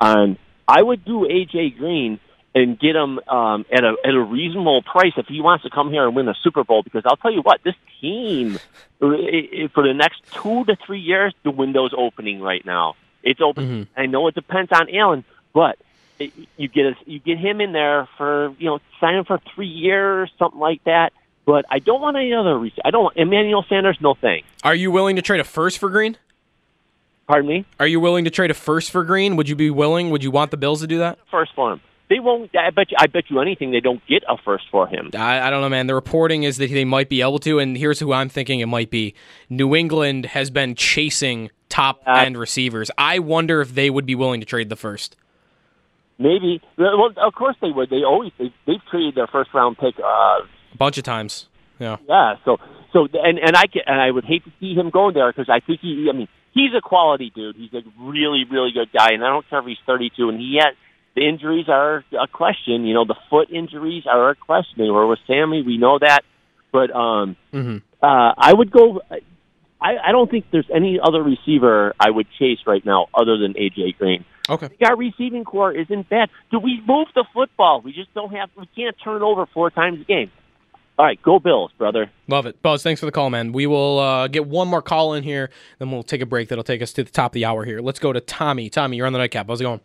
on. 0.00 0.38
I 0.68 0.82
would 0.82 1.04
do 1.04 1.28
AJ 1.30 1.78
Green 1.78 2.18
and 2.56 2.78
get 2.78 2.96
him 2.96 3.20
um, 3.28 3.66
at 3.70 3.84
a 3.84 3.94
at 4.04 4.14
a 4.14 4.20
reasonable 4.20 4.82
price 4.82 5.12
if 5.16 5.26
he 5.26 5.40
wants 5.40 5.64
to 5.64 5.70
come 5.70 5.90
here 5.90 6.06
and 6.06 6.16
win 6.16 6.26
a 6.28 6.34
Super 6.42 6.64
Bowl. 6.64 6.82
Because 6.82 7.02
I'll 7.04 7.18
tell 7.18 7.32
you 7.32 7.42
what, 7.42 7.62
this 7.62 7.74
team 8.00 8.58
for 8.98 9.82
the 9.82 9.94
next 9.94 10.22
two 10.32 10.64
to 10.64 10.76
three 10.84 11.00
years, 11.00 11.34
the 11.44 11.50
window's 11.50 11.92
opening 11.96 12.40
right 12.40 12.64
now. 12.64 12.96
It's 13.22 13.40
open. 13.40 13.64
Mm-hmm. 13.64 14.00
I 14.00 14.06
know 14.06 14.26
it 14.28 14.34
depends 14.34 14.72
on 14.72 14.88
Allen, 14.94 15.24
but 15.52 15.78
it, 16.18 16.32
you 16.56 16.68
get 16.68 16.86
a, 16.86 16.96
you 17.04 17.18
get 17.18 17.38
him 17.38 17.60
in 17.60 17.72
there 17.72 18.08
for 18.16 18.54
you 18.58 18.66
know 18.66 18.80
sign 19.00 19.16
him 19.16 19.24
for 19.26 19.38
three 19.54 19.68
years, 19.68 20.30
something 20.38 20.58
like 20.58 20.82
that 20.84 21.12
but 21.46 21.64
I 21.70 21.78
don't 21.78 22.00
want 22.00 22.16
any 22.16 22.34
other 22.34 22.58
receiver. 22.58 22.82
I 22.84 22.90
don't 22.90 23.04
want 23.04 23.16
Emmanuel 23.16 23.64
Sanders. 23.68 23.96
No 24.00 24.14
thanks. 24.14 24.48
Are 24.64 24.74
you 24.74 24.90
willing 24.90 25.14
to 25.14 25.22
trade 25.22 25.40
a 25.40 25.44
first 25.44 25.78
for 25.78 25.88
Green? 25.88 26.18
Pardon 27.28 27.48
me. 27.48 27.64
Are 27.80 27.86
you 27.86 28.00
willing 28.00 28.24
to 28.24 28.30
trade 28.30 28.50
a 28.50 28.54
first 28.54 28.90
for 28.90 29.04
Green? 29.04 29.36
Would 29.36 29.48
you 29.48 29.56
be 29.56 29.70
willing? 29.70 30.10
Would 30.10 30.22
you 30.22 30.30
want 30.30 30.50
the 30.50 30.56
Bills 30.56 30.80
to 30.80 30.86
do 30.86 30.98
that? 30.98 31.18
First 31.30 31.52
for 31.54 31.72
him. 31.72 31.80
They 32.08 32.20
won't. 32.20 32.54
I 32.56 32.70
bet 32.70 32.90
you. 32.90 32.96
I 33.00 33.06
bet 33.06 33.24
you 33.30 33.40
anything. 33.40 33.72
They 33.72 33.80
don't 33.80 34.04
get 34.06 34.22
a 34.28 34.36
first 34.44 34.64
for 34.70 34.86
him. 34.86 35.10
I, 35.14 35.40
I 35.40 35.50
don't 35.50 35.60
know, 35.60 35.68
man. 35.68 35.88
The 35.88 35.94
reporting 35.94 36.44
is 36.44 36.56
that 36.58 36.70
they 36.70 36.84
might 36.84 37.08
be 37.08 37.20
able 37.20 37.40
to, 37.40 37.58
and 37.58 37.76
here's 37.76 37.98
who 37.98 38.12
I'm 38.12 38.28
thinking 38.28 38.60
it 38.60 38.66
might 38.66 38.90
be. 38.90 39.14
New 39.50 39.74
England 39.74 40.26
has 40.26 40.50
been 40.50 40.76
chasing 40.76 41.50
top 41.68 42.00
uh, 42.06 42.22
end 42.24 42.38
receivers. 42.38 42.90
I 42.96 43.18
wonder 43.18 43.60
if 43.60 43.74
they 43.74 43.90
would 43.90 44.06
be 44.06 44.14
willing 44.14 44.40
to 44.40 44.46
trade 44.46 44.68
the 44.68 44.76
first. 44.76 45.16
Maybe. 46.18 46.62
Well, 46.78 47.10
of 47.16 47.34
course 47.34 47.56
they 47.60 47.70
would. 47.70 47.90
They 47.90 48.04
always 48.04 48.32
they, 48.38 48.54
they've 48.66 48.84
traded 48.90 49.16
their 49.16 49.26
first 49.26 49.52
round 49.52 49.76
pick 49.76 49.98
uh, 49.98 50.02
a 50.02 50.76
bunch 50.78 50.98
of 50.98 51.04
times. 51.04 51.48
Yeah. 51.78 51.96
Yeah. 52.08 52.36
So 52.44 52.58
so 52.92 53.08
and 53.12 53.38
and 53.38 53.56
I 53.56 53.64
and 53.86 54.00
I 54.00 54.10
would 54.10 54.24
hate 54.24 54.44
to 54.44 54.52
see 54.60 54.74
him 54.74 54.90
going 54.90 55.14
there 55.14 55.30
because 55.30 55.50
I 55.50 55.60
think 55.60 55.80
he. 55.80 56.08
I 56.08 56.16
mean, 56.16 56.28
he's 56.52 56.70
a 56.76 56.80
quality 56.80 57.30
dude. 57.34 57.56
He's 57.56 57.74
a 57.74 57.82
really 58.00 58.44
really 58.50 58.70
good 58.72 58.90
guy, 58.96 59.12
and 59.12 59.24
I 59.24 59.28
don't 59.28 59.48
care 59.50 59.58
if 59.58 59.66
he's 59.66 59.78
32 59.86 60.28
and 60.28 60.40
he 60.40 60.58
has. 60.62 60.74
The 61.16 61.26
injuries 61.26 61.66
are 61.68 62.04
a 62.12 62.28
question. 62.28 62.84
You 62.84 62.92
know, 62.92 63.06
the 63.06 63.16
foot 63.30 63.50
injuries 63.50 64.04
are 64.06 64.30
a 64.30 64.34
question. 64.34 64.74
They 64.76 64.90
were 64.90 65.06
with 65.06 65.18
Sammy. 65.26 65.62
We 65.62 65.78
know 65.78 65.98
that. 65.98 66.20
But 66.72 66.94
um, 66.94 67.36
mm-hmm. 67.54 67.78
uh, 68.02 68.34
I 68.36 68.52
would 68.52 68.70
go. 68.70 69.00
I, 69.80 69.96
I 69.96 70.12
don't 70.12 70.30
think 70.30 70.44
there's 70.52 70.68
any 70.74 71.00
other 71.02 71.22
receiver 71.22 71.94
I 71.98 72.10
would 72.10 72.26
chase 72.38 72.58
right 72.66 72.84
now 72.84 73.06
other 73.14 73.38
than 73.38 73.54
AJ 73.54 73.96
Green. 73.96 74.26
Okay. 74.48 74.68
Our 74.84 74.96
receiving 74.96 75.44
corps 75.44 75.72
isn't 75.72 76.08
bad. 76.10 76.28
Do 76.50 76.58
we 76.58 76.82
move 76.86 77.08
the 77.14 77.24
football? 77.32 77.80
We 77.80 77.92
just 77.92 78.12
don't 78.12 78.32
have. 78.34 78.50
We 78.54 78.68
can't 78.76 78.94
turn 79.02 79.16
it 79.16 79.24
over 79.24 79.46
four 79.46 79.70
times 79.70 80.02
a 80.02 80.04
game. 80.04 80.30
All 80.98 81.04
right, 81.04 81.20
go 81.22 81.38
Bills, 81.38 81.72
brother. 81.76 82.10
Love 82.26 82.46
it. 82.46 82.62
Buzz, 82.62 82.82
thanks 82.82 83.00
for 83.00 83.06
the 83.06 83.12
call, 83.12 83.28
man. 83.28 83.52
We 83.52 83.66
will 83.66 83.98
uh, 83.98 84.28
get 84.28 84.46
one 84.46 84.68
more 84.68 84.80
call 84.80 85.12
in 85.12 85.24
here, 85.24 85.50
then 85.78 85.90
we'll 85.90 86.02
take 86.02 86.22
a 86.22 86.26
break 86.26 86.48
that'll 86.48 86.64
take 86.64 86.80
us 86.80 86.92
to 86.94 87.04
the 87.04 87.10
top 87.10 87.32
of 87.32 87.34
the 87.34 87.44
hour 87.44 87.64
here. 87.66 87.80
Let's 87.80 87.98
go 87.98 88.14
to 88.14 88.20
Tommy. 88.20 88.70
Tommy, 88.70 88.96
you're 88.96 89.06
on 89.06 89.12
the 89.12 89.18
nightcap. 89.18 89.46
How's 89.46 89.60
it 89.60 89.64
going? 89.64 89.80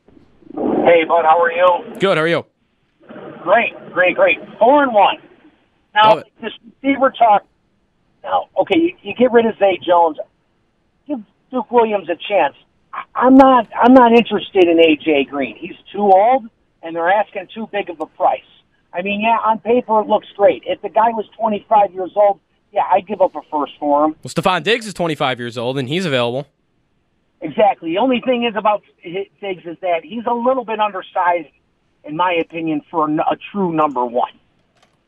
Hey, 0.84 1.04
bud, 1.08 1.26
how 1.26 1.40
are 1.40 1.52
you? 1.52 2.00
Good. 2.00 2.18
How 2.18 2.24
are 2.24 2.28
you? 2.28 2.46
Great, 3.44 3.74
great, 3.94 4.16
great. 4.16 4.40
Four 4.58 4.84
and 4.84 4.94
one. 4.94 5.18
Now, 5.94 6.18
oh. 6.18 6.24
this 6.42 6.52
receiver 6.82 7.12
talk. 7.12 7.46
Now, 8.24 8.50
okay, 8.62 8.80
you, 8.80 8.94
you 9.04 9.14
get 9.14 9.32
rid 9.32 9.46
of 9.46 9.58
Zay 9.60 9.80
Jones. 9.86 10.18
Give 11.08 11.20
Duke 11.52 11.70
Williams 11.72 12.10
a 12.10 12.16
chance. 12.16 12.56
I, 12.94 13.04
I'm 13.14 13.36
not. 13.36 13.68
I'm 13.80 13.94
not 13.94 14.12
interested 14.12 14.64
in 14.64 14.78
AJ 14.78 15.30
Green. 15.30 15.56
He's 15.56 15.78
too 15.92 16.02
old, 16.02 16.46
and 16.82 16.96
they're 16.96 17.12
asking 17.12 17.48
too 17.54 17.68
big 17.72 17.90
of 17.90 18.00
a 18.00 18.08
price. 18.08 18.42
I 18.92 19.04
mean, 19.04 19.22
yeah, 19.22 19.38
on 19.46 19.60
paper 19.60 20.02
it 20.02 20.08
looks 20.08 20.28
great. 20.36 20.64
If 20.66 20.82
the 20.82 20.90
guy 20.90 21.10
was 21.10 21.26
25 21.38 21.94
years 21.94 22.12
old, 22.16 22.40
yeah, 22.72 22.84
I'd 22.92 23.08
give 23.08 23.22
up 23.22 23.36
a 23.36 23.42
first 23.52 23.74
for 23.80 24.06
him. 24.06 24.16
Well, 24.24 24.32
Stefon 24.32 24.64
Diggs 24.64 24.88
is 24.88 24.94
25 24.96 25.40
years 25.40 25.58
old, 25.58 25.78
and 25.78 25.88
he's 25.88 26.06
available. 26.06 26.48
Exactly. 27.42 27.92
The 27.92 27.98
only 27.98 28.22
thing 28.22 28.46
is 28.46 28.56
about 28.56 28.84
Diggs 29.04 29.66
is 29.66 29.78
that 29.82 30.04
he's 30.04 30.26
a 30.30 30.34
little 30.34 30.64
bit 30.64 30.80
undersized, 30.80 31.50
in 32.04 32.16
my 32.16 32.34
opinion, 32.34 32.82
for 32.89 33.10
a 33.10 33.38
true 33.52 33.74
number 33.74 34.06
one. 34.06 34.32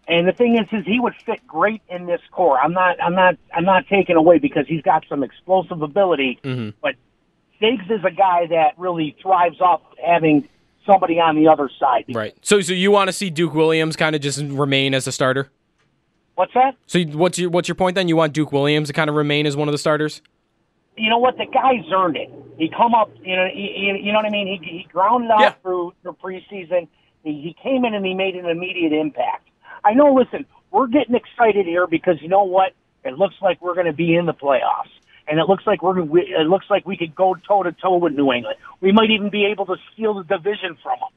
And 0.07 0.27
the 0.27 0.33
thing 0.33 0.57
is, 0.57 0.67
is 0.71 0.85
he 0.85 0.99
would 0.99 1.13
fit 1.25 1.45
great 1.47 1.81
in 1.87 2.07
this 2.07 2.21
core. 2.31 2.59
I'm 2.59 2.73
not, 2.73 3.01
I'm 3.01 3.15
not, 3.15 3.37
I'm 3.53 3.63
not 3.63 3.87
taking 3.87 4.15
away 4.17 4.37
because 4.37 4.67
he's 4.67 4.81
got 4.81 5.05
some 5.07 5.23
explosive 5.23 5.81
ability. 5.81 6.39
Mm-hmm. 6.43 6.71
But 6.81 6.95
Diggs 7.61 7.85
is 7.89 8.03
a 8.03 8.11
guy 8.11 8.47
that 8.47 8.73
really 8.77 9.15
thrives 9.21 9.61
off 9.61 9.81
having 10.05 10.49
somebody 10.85 11.19
on 11.19 11.35
the 11.35 11.47
other 11.47 11.69
side. 11.79 12.05
Right. 12.09 12.35
So, 12.41 12.59
so 12.59 12.73
you 12.73 12.91
want 12.91 13.07
to 13.07 13.13
see 13.13 13.29
Duke 13.29 13.53
Williams 13.53 13.95
kind 13.95 14.15
of 14.15 14.21
just 14.21 14.41
remain 14.41 14.93
as 14.93 15.07
a 15.07 15.11
starter? 15.11 15.49
What's 16.35 16.53
that? 16.55 16.75
So, 16.87 16.99
what's 17.03 17.37
your 17.37 17.51
what's 17.51 17.67
your 17.67 17.75
point 17.75 17.95
then? 17.95 18.07
You 18.07 18.15
want 18.15 18.33
Duke 18.33 18.51
Williams 18.51 18.89
to 18.89 18.93
kind 18.93 19.09
of 19.09 19.15
remain 19.15 19.45
as 19.45 19.55
one 19.55 19.67
of 19.67 19.71
the 19.71 19.77
starters? 19.77 20.21
You 20.97 21.09
know 21.09 21.17
what? 21.17 21.37
The 21.37 21.45
guy's 21.45 21.85
earned 21.91 22.17
it. 22.17 22.29
He 22.57 22.69
come 22.69 22.93
up. 22.93 23.09
You 23.23 23.35
know. 23.35 23.47
He, 23.51 23.99
you 24.01 24.11
know 24.11 24.19
what 24.19 24.25
I 24.25 24.29
mean? 24.29 24.47
He 24.47 24.57
he 24.79 24.87
grounded 24.91 25.31
out 25.31 25.39
Yeah. 25.41 25.49
through 25.61 25.93
the 26.03 26.13
preseason. 26.13 26.87
He, 27.23 27.41
he 27.41 27.55
came 27.61 27.85
in 27.85 27.93
and 27.93 28.05
he 28.05 28.13
made 28.13 28.35
an 28.35 28.45
immediate 28.45 28.93
impact. 28.93 29.47
I 29.83 29.93
know. 29.93 30.13
Listen, 30.13 30.45
we're 30.71 30.87
getting 30.87 31.15
excited 31.15 31.65
here 31.65 31.87
because 31.87 32.21
you 32.21 32.27
know 32.27 32.43
what? 32.43 32.73
It 33.03 33.17
looks 33.17 33.35
like 33.41 33.61
we're 33.61 33.73
going 33.73 33.87
to 33.87 33.93
be 33.93 34.15
in 34.15 34.25
the 34.27 34.33
playoffs, 34.33 34.91
and 35.27 35.39
it 35.39 35.49
looks 35.49 35.65
like 35.65 35.81
we're. 35.81 36.01
we- 36.03 36.21
It 36.37 36.47
looks 36.47 36.67
like 36.69 36.85
we 36.85 36.95
could 36.97 37.15
go 37.15 37.35
toe 37.47 37.63
to 37.63 37.71
toe 37.71 37.97
with 37.97 38.13
New 38.13 38.31
England. 38.31 38.57
We 38.81 38.91
might 38.91 39.09
even 39.09 39.29
be 39.29 39.45
able 39.45 39.65
to 39.67 39.75
steal 39.93 40.13
the 40.13 40.23
division 40.23 40.77
from 40.83 40.99
them. 40.99 41.09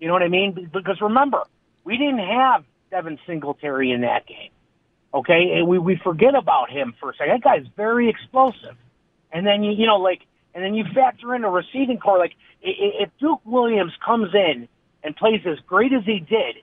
You 0.00 0.08
know 0.08 0.12
what 0.14 0.22
I 0.22 0.28
mean? 0.28 0.68
Because 0.72 1.00
remember, 1.00 1.44
we 1.84 1.96
didn't 1.98 2.18
have 2.18 2.64
Devin 2.90 3.18
Singletary 3.26 3.90
in 3.92 4.00
that 4.00 4.26
game. 4.26 4.50
Okay, 5.14 5.52
and 5.54 5.66
we 5.68 5.78
we 5.78 5.96
forget 6.02 6.34
about 6.34 6.70
him 6.70 6.94
for 7.00 7.10
a 7.10 7.14
second. 7.16 7.34
That 7.34 7.42
guy's 7.42 7.66
very 7.76 8.08
explosive. 8.08 8.76
And 9.32 9.46
then 9.46 9.62
you 9.62 9.72
you 9.72 9.86
know 9.86 9.96
like 9.96 10.22
and 10.54 10.64
then 10.64 10.74
you 10.74 10.84
factor 10.94 11.34
in 11.34 11.44
a 11.44 11.50
receiving 11.50 11.98
corps 11.98 12.18
like 12.18 12.34
if 12.62 13.10
Duke 13.18 13.40
Williams 13.44 13.92
comes 14.04 14.34
in 14.34 14.68
and 15.02 15.16
plays 15.16 15.40
as 15.46 15.58
great 15.66 15.92
as 15.92 16.04
he 16.04 16.20
did, 16.20 16.56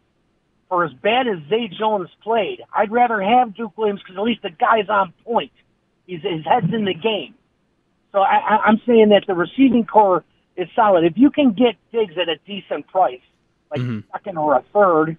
or 0.69 0.85
as 0.85 0.93
bad 0.93 1.27
as 1.27 1.37
Zay 1.49 1.67
Jones 1.67 2.09
played, 2.21 2.61
I'd 2.73 2.91
rather 2.91 3.21
have 3.21 3.55
Duke 3.55 3.77
Williams 3.77 4.01
because 4.01 4.17
at 4.17 4.23
least 4.23 4.41
the 4.41 4.49
guy's 4.49 4.89
on 4.89 5.13
point. 5.23 5.51
He's 6.05 6.21
his 6.21 6.45
head's 6.45 6.73
in 6.73 6.85
the 6.85 6.93
game. 6.93 7.33
So 8.11 8.19
I, 8.19 8.35
I, 8.37 8.57
I'm 8.65 8.81
saying 8.85 9.09
that 9.09 9.25
the 9.27 9.33
receiving 9.33 9.85
corps 9.85 10.23
is 10.55 10.67
solid. 10.75 11.03
If 11.03 11.13
you 11.15 11.29
can 11.29 11.53
get 11.53 11.75
Diggs 11.91 12.15
at 12.17 12.29
a 12.29 12.37
decent 12.45 12.87
price, 12.87 13.21
like 13.71 13.81
mm-hmm. 13.81 13.99
second 14.11 14.37
or 14.37 14.55
a 14.55 14.63
third, 14.73 15.17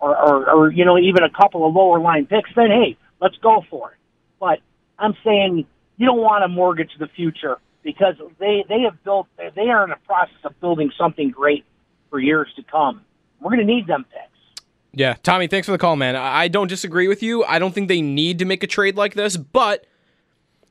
or, 0.00 0.16
or, 0.16 0.50
or 0.50 0.70
you 0.70 0.84
know 0.84 0.98
even 0.98 1.22
a 1.22 1.30
couple 1.30 1.66
of 1.66 1.74
lower 1.74 1.98
line 1.98 2.26
picks, 2.26 2.50
then 2.54 2.70
hey, 2.70 2.96
let's 3.20 3.36
go 3.38 3.64
for 3.70 3.92
it. 3.92 3.98
But 4.38 4.60
I'm 4.98 5.14
saying 5.24 5.66
you 5.96 6.06
don't 6.06 6.20
want 6.20 6.42
to 6.42 6.48
mortgage 6.48 6.90
the 6.98 7.08
future 7.08 7.58
because 7.82 8.14
they 8.38 8.64
they 8.68 8.80
have 8.82 9.02
built 9.04 9.28
they 9.36 9.68
are 9.68 9.84
in 9.84 9.90
the 9.90 9.96
process 10.06 10.36
of 10.44 10.58
building 10.60 10.90
something 10.98 11.30
great 11.30 11.64
for 12.10 12.18
years 12.18 12.48
to 12.56 12.62
come. 12.62 13.02
We're 13.40 13.50
going 13.50 13.66
to 13.66 13.72
need 13.72 13.86
them 13.86 14.04
picks. 14.04 14.62
Yeah, 14.92 15.14
Tommy, 15.22 15.48
thanks 15.48 15.66
for 15.66 15.72
the 15.72 15.78
call, 15.78 15.96
man. 15.96 16.14
I 16.14 16.46
don't 16.48 16.68
disagree 16.68 17.08
with 17.08 17.22
you. 17.22 17.44
I 17.44 17.58
don't 17.58 17.74
think 17.74 17.88
they 17.88 18.00
need 18.00 18.38
to 18.38 18.44
make 18.44 18.62
a 18.62 18.66
trade 18.68 18.96
like 18.96 19.14
this, 19.14 19.36
but 19.36 19.86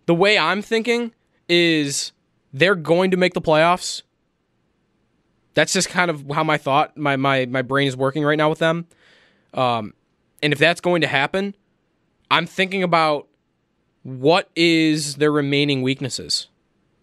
the 0.06 0.16
way 0.16 0.38
I'm 0.38 0.62
thinking 0.62 1.14
is 1.50 2.14
they're 2.54 2.76
going 2.76 3.12
to 3.12 3.18
make 3.18 3.34
the 3.34 3.42
playoffs. 3.42 4.02
That's 5.56 5.74
just 5.74 5.90
kind 5.90 6.10
of 6.10 6.26
how 6.32 6.44
my 6.44 6.58
thought, 6.58 6.98
my 6.98 7.16
my 7.16 7.46
my 7.46 7.62
brain 7.62 7.88
is 7.88 7.98
working 7.98 8.24
right 8.24 8.38
now 8.38 8.50
with 8.50 8.60
them. 8.60 8.88
Um, 9.54 9.94
and 10.42 10.54
if 10.54 10.60
that's 10.60 10.82
going 10.82 11.02
to 11.02 11.08
happen, 11.08 11.56
I'm 12.32 12.48
thinking 12.48 12.82
about 12.82 13.28
what 14.04 14.50
is 14.56 15.16
their 15.16 15.32
remaining 15.32 15.82
weaknesses. 15.82 16.48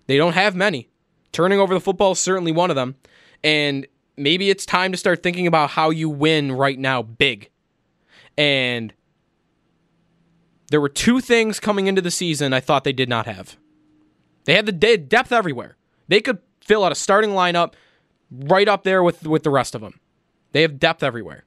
They 0.07 0.17
don't 0.17 0.35
have 0.35 0.55
many. 0.55 0.89
Turning 1.33 1.59
over 1.59 1.75
the 1.75 1.81
football 1.81 2.13
is 2.13 2.19
certainly 2.19 2.53
one 2.53 2.71
of 2.71 2.77
them, 2.77 2.97
and 3.43 3.87
maybe 4.17 4.51
it's 4.51 4.67
time 4.67 4.93
to 4.93 4.99
start 4.99 5.23
thinking 5.23 5.47
about 5.47 5.71
how 5.71 5.91
you 5.91 6.09
win 6.09 6.53
right 6.53 6.79
now 6.79 7.03
big. 7.03 7.51
And 8.37 8.93
there 10.71 10.81
were 10.81 10.89
two 10.89 11.21
things 11.21 11.61
coming 11.61 11.87
into 11.87 12.03
the 12.03 12.11
season 12.11 12.53
I 12.53 12.61
thought 12.61 12.85
they 12.85 12.93
did 12.93 13.09
not 13.09 13.27
have. 13.27 13.57
They 14.45 14.55
had 14.55 14.67
the 14.67 14.73
de- 14.73 14.97
depth 14.97 15.33
everywhere. 15.33 15.77
They 16.09 16.21
could 16.21 16.39
fill 16.61 16.85
out 16.85 16.93
a 16.93 16.97
starting 16.97 17.31
lineup 17.31 17.75
right 18.31 18.69
up 18.69 18.85
there 18.85 19.03
with 19.03 19.27
with 19.27 19.43
the 19.43 19.51
rest 19.51 19.75
of 19.75 19.81
them. 19.81 20.01
They 20.53 20.63
have 20.63 20.79
depth 20.79 21.03
everywhere. 21.03 21.45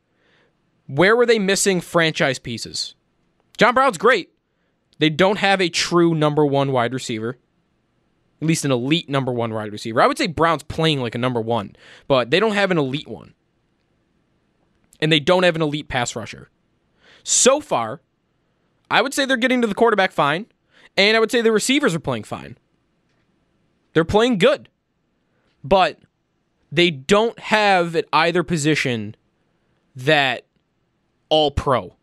Where 0.88 1.16
were 1.16 1.26
they 1.26 1.40
missing 1.40 1.82
franchise 1.82 2.40
pieces? 2.40 2.96
John 3.58 3.74
Brown's 3.74 3.98
great. 3.98 4.33
They 5.00 5.10
don't 5.10 5.38
have 5.38 5.62
a 5.62 5.70
true 5.70 6.14
number 6.16 6.46
1 6.46 6.72
wide 6.72 6.94
receiver. 6.94 7.38
At 8.42 8.48
least 8.48 8.66
an 8.66 8.72
elite 8.72 9.10
number 9.10 9.32
1 9.32 9.54
wide 9.54 9.72
receiver. 9.72 10.02
I 10.02 10.08
would 10.08 10.18
say 10.18 10.28
Brown's 10.28 10.64
playing 10.64 11.02
like 11.02 11.16
a 11.16 11.20
number 11.20 11.42
1, 11.42 11.76
but 12.08 12.30
they 12.30 12.40
don't 12.40 12.56
have 12.56 12.72
an 12.72 12.78
elite 12.78 13.08
one. 13.08 13.34
And 15.00 15.12
they 15.12 15.20
don't 15.20 15.44
have 15.44 15.56
an 15.56 15.62
elite 15.62 15.88
pass 15.88 16.16
rusher. 16.16 16.50
So 17.24 17.60
far, 17.60 18.02
I 18.92 19.02
would 19.02 19.14
say 19.14 19.26
they're 19.26 19.38
getting 19.38 19.62
to 19.62 19.68
the 19.68 19.76
quarterback 19.76 20.12
fine, 20.12 20.46
and 20.98 21.16
I 21.16 21.20
would 21.20 21.32
say 21.32 21.42
the 21.42 21.52
receivers 21.52 21.96
are 21.96 22.00
playing 22.00 22.24
fine. 22.24 22.58
They're 23.94 24.04
playing 24.04 24.38
good. 24.38 24.70
But 25.64 26.00
they 26.72 26.92
don't 26.92 27.40
have 27.40 27.96
at 27.96 28.06
either 28.12 28.44
position 28.44 29.16
that 29.96 30.46
all 31.30 31.52
pro. 31.52 31.96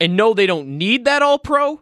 And 0.00 0.16
no, 0.16 0.34
they 0.34 0.46
don't 0.46 0.78
need 0.78 1.04
that 1.04 1.22
all 1.22 1.38
pro. 1.38 1.80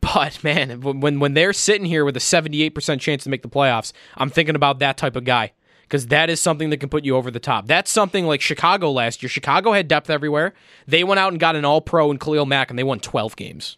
But 0.00 0.44
man, 0.44 0.82
when 0.82 1.18
when 1.18 1.34
they're 1.34 1.54
sitting 1.54 1.86
here 1.86 2.04
with 2.04 2.16
a 2.16 2.20
78% 2.20 3.00
chance 3.00 3.24
to 3.24 3.30
make 3.30 3.42
the 3.42 3.48
playoffs, 3.48 3.92
I'm 4.16 4.28
thinking 4.28 4.54
about 4.54 4.78
that 4.80 4.98
type 4.98 5.16
of 5.16 5.24
guy 5.24 5.52
because 5.82 6.08
that 6.08 6.28
is 6.28 6.40
something 6.40 6.70
that 6.70 6.78
can 6.78 6.88
put 6.88 7.04
you 7.04 7.16
over 7.16 7.30
the 7.30 7.40
top. 7.40 7.66
That's 7.66 7.90
something 7.90 8.26
like 8.26 8.40
Chicago 8.40 8.90
last 8.90 9.22
year. 9.22 9.30
Chicago 9.30 9.72
had 9.72 9.88
depth 9.88 10.10
everywhere. 10.10 10.52
They 10.86 11.04
went 11.04 11.20
out 11.20 11.32
and 11.32 11.40
got 11.40 11.56
an 11.56 11.64
all 11.64 11.80
pro 11.80 12.10
in 12.10 12.18
Khalil 12.18 12.46
Mack 12.46 12.68
and 12.68 12.78
they 12.78 12.82
won 12.82 13.00
12 13.00 13.36
games. 13.36 13.76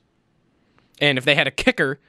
And 1.00 1.18
if 1.18 1.24
they 1.24 1.34
had 1.34 1.46
a 1.46 1.50
kicker 1.50 2.00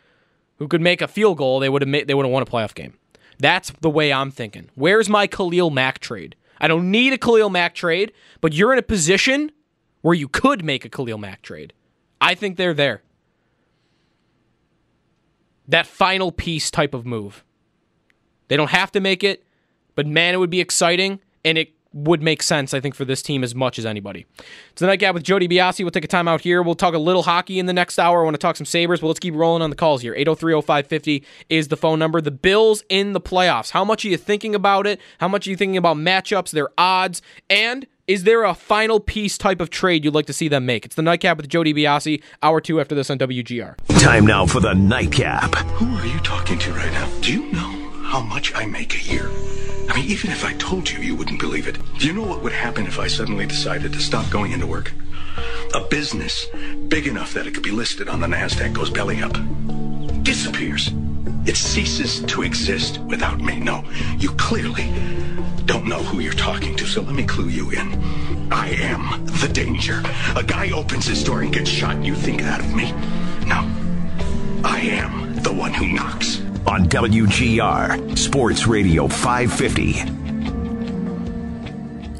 who 0.58 0.68
could 0.68 0.82
make 0.82 1.02
a 1.02 1.08
field 1.08 1.38
goal, 1.38 1.60
they 1.60 1.70
would 1.70 1.82
have 1.82 1.90
made, 1.90 2.08
they 2.08 2.14
would 2.14 2.26
have 2.26 2.32
won 2.32 2.44
a 2.44 2.46
playoff 2.46 2.74
game. 2.74 2.98
That's 3.38 3.72
the 3.82 3.90
way 3.90 4.12
I'm 4.12 4.32
thinking. 4.32 4.70
Where's 4.76 5.10
my 5.10 5.28
Khalil 5.28 5.70
Mack 5.70 6.00
trade? 6.00 6.36
I 6.60 6.68
don't 6.68 6.90
need 6.90 7.14
a 7.14 7.18
Khalil 7.18 7.50
Mack 7.50 7.76
trade, 7.76 8.14
but 8.42 8.54
you're 8.54 8.74
in 8.74 8.80
a 8.80 8.84
position 8.84 9.52
where 10.08 10.16
you 10.16 10.30
could 10.30 10.64
make 10.64 10.86
a 10.86 10.90
Khalil 10.90 11.18
Mack 11.18 11.42
trade. 11.42 11.74
I 12.22 12.34
think 12.34 12.56
they're 12.56 12.74
there. 12.74 13.02
That 15.68 15.86
final 15.86 16.32
piece 16.32 16.72
type 16.72 16.94
of 16.94 17.06
move. 17.06 17.44
They 18.48 18.56
don't 18.56 18.70
have 18.70 18.90
to 18.94 19.02
make 19.02 19.22
it, 19.22 19.44
but 19.96 20.08
man, 20.08 20.34
it 20.34 20.38
would 20.38 20.50
be 20.50 20.62
exciting 20.62 21.20
and 21.44 21.58
it 21.58 21.74
would 21.92 22.22
make 22.22 22.42
sense, 22.42 22.74
I 22.74 22.80
think, 22.80 22.96
for 22.96 23.04
this 23.04 23.22
team 23.22 23.44
as 23.44 23.54
much 23.54 23.78
as 23.78 23.86
anybody. 23.86 24.26
It's 24.72 24.80
the 24.80 24.88
nightcap 24.88 25.14
with 25.14 25.24
Joe 25.24 25.40
DiBiase. 25.40 25.82
We'll 25.82 25.92
take 25.92 26.06
a 26.06 26.08
time 26.08 26.30
out 26.30 26.40
here. 26.40 26.64
We'll 26.64 26.76
talk 26.76 26.94
a 26.94 27.00
little 27.00 27.24
hockey 27.24 27.60
in 27.60 27.66
the 27.66 27.74
next 27.74 28.00
hour. 28.00 28.22
I 28.22 28.24
want 28.24 28.36
to 28.36 28.40
talk 28.40 28.56
some 28.56 28.66
Sabres, 28.66 29.02
but 29.02 29.08
let's 29.08 29.20
keep 29.20 29.34
rolling 29.34 29.62
on 29.62 29.72
the 29.72 29.76
calls 29.76 30.02
here. 30.02 30.16
803-0550 30.16 31.26
is 31.50 31.68
the 31.68 31.76
phone 31.76 32.00
number. 32.00 32.22
The 32.22 32.32
Bills 32.32 32.82
in 32.88 33.12
the 33.12 33.20
playoffs. 33.20 33.72
How 33.72 33.84
much 33.84 34.06
are 34.06 34.08
you 34.08 34.16
thinking 34.16 34.56
about 34.56 34.88
it? 34.88 35.02
How 35.18 35.28
much 35.28 35.48
are 35.48 35.50
you 35.50 35.58
thinking 35.58 35.76
about 35.76 35.98
matchups, 35.98 36.52
their 36.52 36.70
odds, 36.78 37.22
and 37.50 37.86
is 38.08 38.24
there 38.24 38.46
a 38.46 38.54
final 38.54 39.02
piece 39.02 39.38
type 39.38 39.60
of 39.60 39.70
trade 39.70 40.06
you'd 40.06 40.16
like 40.16 40.26
to 40.28 40.34
see 40.34 40.48
them 40.48 40.66
make? 40.66 40.86
It's 40.86 40.96
the 40.96 41.02
nightcap 41.02 41.36
with 41.36 41.50
Joe 41.50 41.62
DiBiase. 41.62 42.24
Hour 42.42 42.62
two 42.62 42.80
after 42.80 42.96
this 42.96 43.10
on 43.10 43.20
WGR. 43.20 43.76
Time 44.00 44.26
now 44.26 44.46
for 44.46 44.62
the 44.62 44.74
nightcap. 44.74 45.54
Who 45.56 45.94
are 45.98 46.06
you 46.06 46.20
talking 46.22 46.58
to 46.60 46.72
right 46.72 46.92
now? 46.94 47.10
Do 47.20 47.34
you 47.34 47.52
know 47.52 47.90
how 48.04 48.22
much 48.22 48.56
I 48.56 48.66
make 48.66 48.96
a 48.96 49.04
year? 49.04 49.30
I 49.90 49.96
mean, 49.96 50.10
even 50.10 50.32
if 50.32 50.46
I 50.46 50.54
told 50.54 50.90
you, 50.90 51.00
you 51.00 51.16
wouldn't 51.16 51.42
believe 51.42 51.68
it. 51.68 51.78
Do 52.00 52.08
you 52.08 52.14
know 52.14 52.26
what 52.26 52.42
would 52.44 52.54
happen 52.54 52.88
if 52.88 52.98
I 52.98 53.08
suddenly 53.08 53.46
decided 53.46 53.92
to 53.92 54.00
stop 54.00 54.30
going 54.32 54.54
into 54.54 54.68
work? 54.68 54.94
A 55.74 55.82
business 55.82 56.46
big 56.88 57.08
enough 57.08 57.34
that 57.34 57.46
it 57.46 57.54
could 57.54 57.64
be 57.64 57.72
listed 57.72 58.08
on 58.08 58.22
the 58.22 58.28
NASDAQ 58.28 58.74
goes 58.74 58.90
belly 58.90 59.22
up. 59.22 59.34
Disappears. 60.24 60.92
It 61.46 61.58
ceases 61.58 62.22
to 62.24 62.44
exist 62.44 63.00
without 63.00 63.40
me. 63.42 63.60
No, 63.60 63.84
you 64.18 64.32
clearly 64.32 64.92
don't 65.68 65.86
know 65.86 66.02
who 66.02 66.22
you're 66.22 66.34
talking 66.34 66.76
to, 66.78 66.86
so 66.86 67.02
let 67.02 67.14
me 67.14 67.26
clue 67.26 67.50
you 67.50 67.70
in. 67.72 68.52
I 68.52 68.70
am 68.70 69.26
the 69.26 69.50
danger. 69.52 70.02
A 70.38 70.42
guy 70.42 70.72
opens 70.72 71.06
his 71.06 71.22
door 71.24 71.42
and 71.42 71.54
gets 71.54 71.70
shot, 71.70 71.98
and 71.98 72.06
you 72.06 72.16
think 72.16 72.42
that 72.42 72.62
of 72.62 72.74
me. 72.74 72.92
No. 73.46 73.70
I 74.64 74.80
am 74.80 75.36
the 75.44 75.54
one 75.54 75.74
who 75.74 75.90
knocks. 75.90 76.40
On 76.66 76.86
WGR, 76.88 78.18
Sports 78.18 78.66
Radio 78.66 79.10
550. 79.10 80.18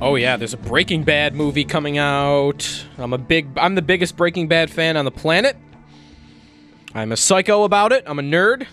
Oh 0.02 0.16
yeah, 0.16 0.36
there's 0.36 0.54
a 0.54 0.58
Breaking 0.58 1.04
Bad 1.04 1.34
movie 1.34 1.64
coming 1.64 1.98
out. 1.98 2.86
I'm 2.98 3.14
a 3.14 3.18
big 3.18 3.48
I'm 3.58 3.76
the 3.76 3.82
biggest 3.82 4.18
Breaking 4.18 4.48
Bad 4.48 4.70
fan 4.70 4.98
on 4.98 5.06
the 5.06 5.12
planet. 5.12 5.56
I'm 6.94 7.14
a 7.14 7.18
psycho 7.18 7.64
about 7.64 7.94
it. 7.94 8.04
I'm 8.06 8.20
a 8.20 8.24
nerd. 8.24 8.68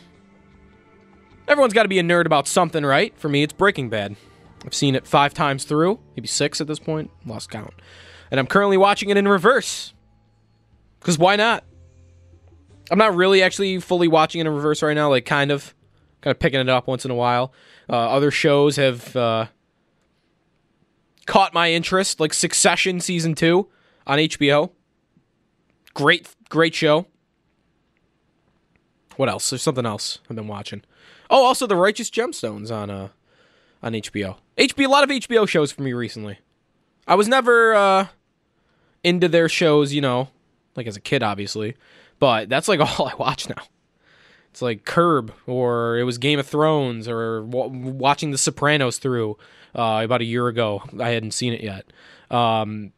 Everyone's 1.47 1.73
got 1.73 1.85
to 1.85 1.89
be 1.89 1.99
a 1.99 2.03
nerd 2.03 2.27
about 2.27 2.49
something, 2.49 2.85
right? 2.85 3.17
For 3.17 3.29
me, 3.29 3.43
it's 3.43 3.53
Breaking 3.53 3.89
Bad. 3.89 4.17
I've 4.65 4.75
seen 4.75 4.95
it 4.95 5.07
5 5.07 5.35
times 5.35 5.65
through, 5.65 6.01
maybe 6.17 6.29
6 6.29 6.61
at 6.61 6.67
this 6.67 6.79
point, 6.79 7.11
lost 7.27 7.51
count. 7.51 7.75
And 8.31 8.41
I'm 8.41 8.47
currently 8.47 8.77
watching 8.77 9.11
it 9.11 9.17
in 9.17 9.29
reverse. 9.29 9.93
Cuz 11.01 11.19
why 11.19 11.37
not? 11.37 11.65
I'm 12.91 12.99
not 12.99 13.15
really 13.15 13.43
actually 13.43 13.79
fully 13.81 14.09
watching 14.09 14.41
it 14.41 14.47
in 14.47 14.53
reverse 14.53 14.83
right 14.83 14.95
now, 14.95 15.11
like 15.11 15.25
kind 15.25 15.51
of 15.51 15.75
kind 16.21 16.31
of 16.31 16.39
picking 16.39 16.61
it 16.61 16.69
up 16.69 16.87
once 16.87 17.05
in 17.05 17.11
a 17.11 17.15
while. 17.15 17.53
Uh, 17.89 17.97
other 17.97 18.31
shows 18.31 18.77
have 18.77 19.15
uh, 19.15 19.47
caught 21.27 21.53
my 21.53 21.71
interest, 21.71 22.21
like 22.21 22.33
Succession 22.33 23.01
season 23.01 23.35
two 23.35 23.69
on 24.07 24.19
HBO. 24.19 24.71
Great, 25.93 26.35
great 26.49 26.75
show. 26.75 27.07
What 29.17 29.29
else? 29.29 29.51
There's 29.51 29.63
something 29.63 29.87
else 29.87 30.19
I've 30.29 30.37
been 30.37 30.49
watching. 30.49 30.83
Oh, 31.31 31.45
also 31.45 31.67
the 31.67 31.77
Righteous 31.77 32.11
Gemstones 32.11 32.75
on 32.75 32.91
uh 32.91 33.09
on 33.83 33.93
HBO. 33.93 34.37
HBO, 34.57 34.87
a 34.87 34.89
lot 34.89 35.05
of 35.05 35.11
HBO 35.11 35.49
shows 35.49 35.73
for 35.73 35.83
me 35.83 35.93
recently. 35.93 36.39
I 37.07 37.15
was 37.17 37.29
never 37.29 37.75
uh 37.75 38.07
into 39.03 39.29
their 39.29 39.49
shows, 39.49 39.93
you 39.93 40.01
know, 40.01 40.29
like 40.77 40.87
as 40.87 40.97
a 40.97 41.01
kid, 41.01 41.23
obviously, 41.23 41.77
but 42.19 42.49
that's 42.49 42.69
like 42.69 42.81
all 42.99 43.09
I 43.09 43.15
watch 43.15 43.49
now. 43.49 43.63
It's 44.51 44.63
like 44.63 44.85
Curb, 44.85 45.35
or 45.49 45.99
it 45.99 46.05
was 46.05 46.17
Game 46.17 46.39
of 46.39 46.47
Thrones, 46.47 47.09
or 47.09 47.41
w- 47.41 47.91
watching 47.91 48.31
The 48.31 48.39
Sopranos 48.39 48.99
through 48.99 49.37
uh, 49.75 50.03
about 50.05 50.21
a 50.21 50.25
year 50.25 50.47
ago. 50.47 50.85
I 51.01 51.09
hadn't 51.09 51.33
seen 51.33 51.53
it 51.53 51.61
yet. 51.61 51.93
Um, 52.31 52.93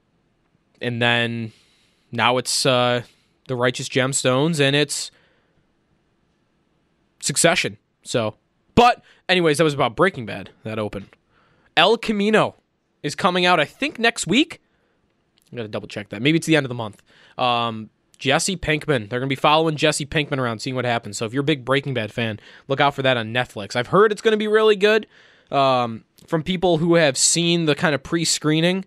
and 0.82 1.00
then 1.00 1.52
now 2.12 2.36
it's 2.36 2.66
uh, 2.66 3.04
The 3.48 3.57
Righteous 3.57 3.88
Gemstones, 3.88 4.61
and 4.61 4.76
it's 4.76 5.11
Succession. 7.20 7.78
So, 8.02 8.34
but 8.74 9.02
anyways, 9.26 9.57
that 9.57 9.64
was 9.64 9.72
about 9.72 9.96
Breaking 9.96 10.26
Bad 10.26 10.50
that 10.62 10.78
opened. 10.78 11.15
El 11.76 11.96
Camino 11.96 12.56
is 13.02 13.14
coming 13.14 13.44
out, 13.46 13.60
I 13.60 13.64
think, 13.64 13.98
next 13.98 14.26
week. 14.26 14.60
I 15.52 15.56
gotta 15.56 15.68
double 15.68 15.88
check 15.88 16.08
that. 16.10 16.22
Maybe 16.22 16.38
it's 16.38 16.46
the 16.46 16.56
end 16.56 16.64
of 16.64 16.68
the 16.68 16.74
month. 16.74 17.02
Um, 17.38 17.90
Jesse 18.18 18.56
Pinkman. 18.56 19.08
They're 19.08 19.20
going 19.20 19.28
to 19.28 19.34
be 19.34 19.34
following 19.34 19.76
Jesse 19.76 20.06
Pinkman 20.06 20.38
around, 20.38 20.60
seeing 20.60 20.76
what 20.76 20.84
happens. 20.84 21.18
So 21.18 21.26
if 21.26 21.32
you're 21.32 21.42
a 21.42 21.44
big 21.44 21.64
Breaking 21.64 21.94
Bad 21.94 22.12
fan, 22.12 22.40
look 22.68 22.80
out 22.80 22.94
for 22.94 23.02
that 23.02 23.16
on 23.16 23.32
Netflix. 23.32 23.76
I've 23.76 23.88
heard 23.88 24.12
it's 24.12 24.22
going 24.22 24.32
to 24.32 24.38
be 24.38 24.48
really 24.48 24.76
good 24.76 25.06
um, 25.50 26.04
from 26.26 26.42
people 26.42 26.78
who 26.78 26.94
have 26.94 27.16
seen 27.16 27.66
the 27.66 27.74
kind 27.74 27.94
of 27.94 28.02
pre-screening 28.02 28.84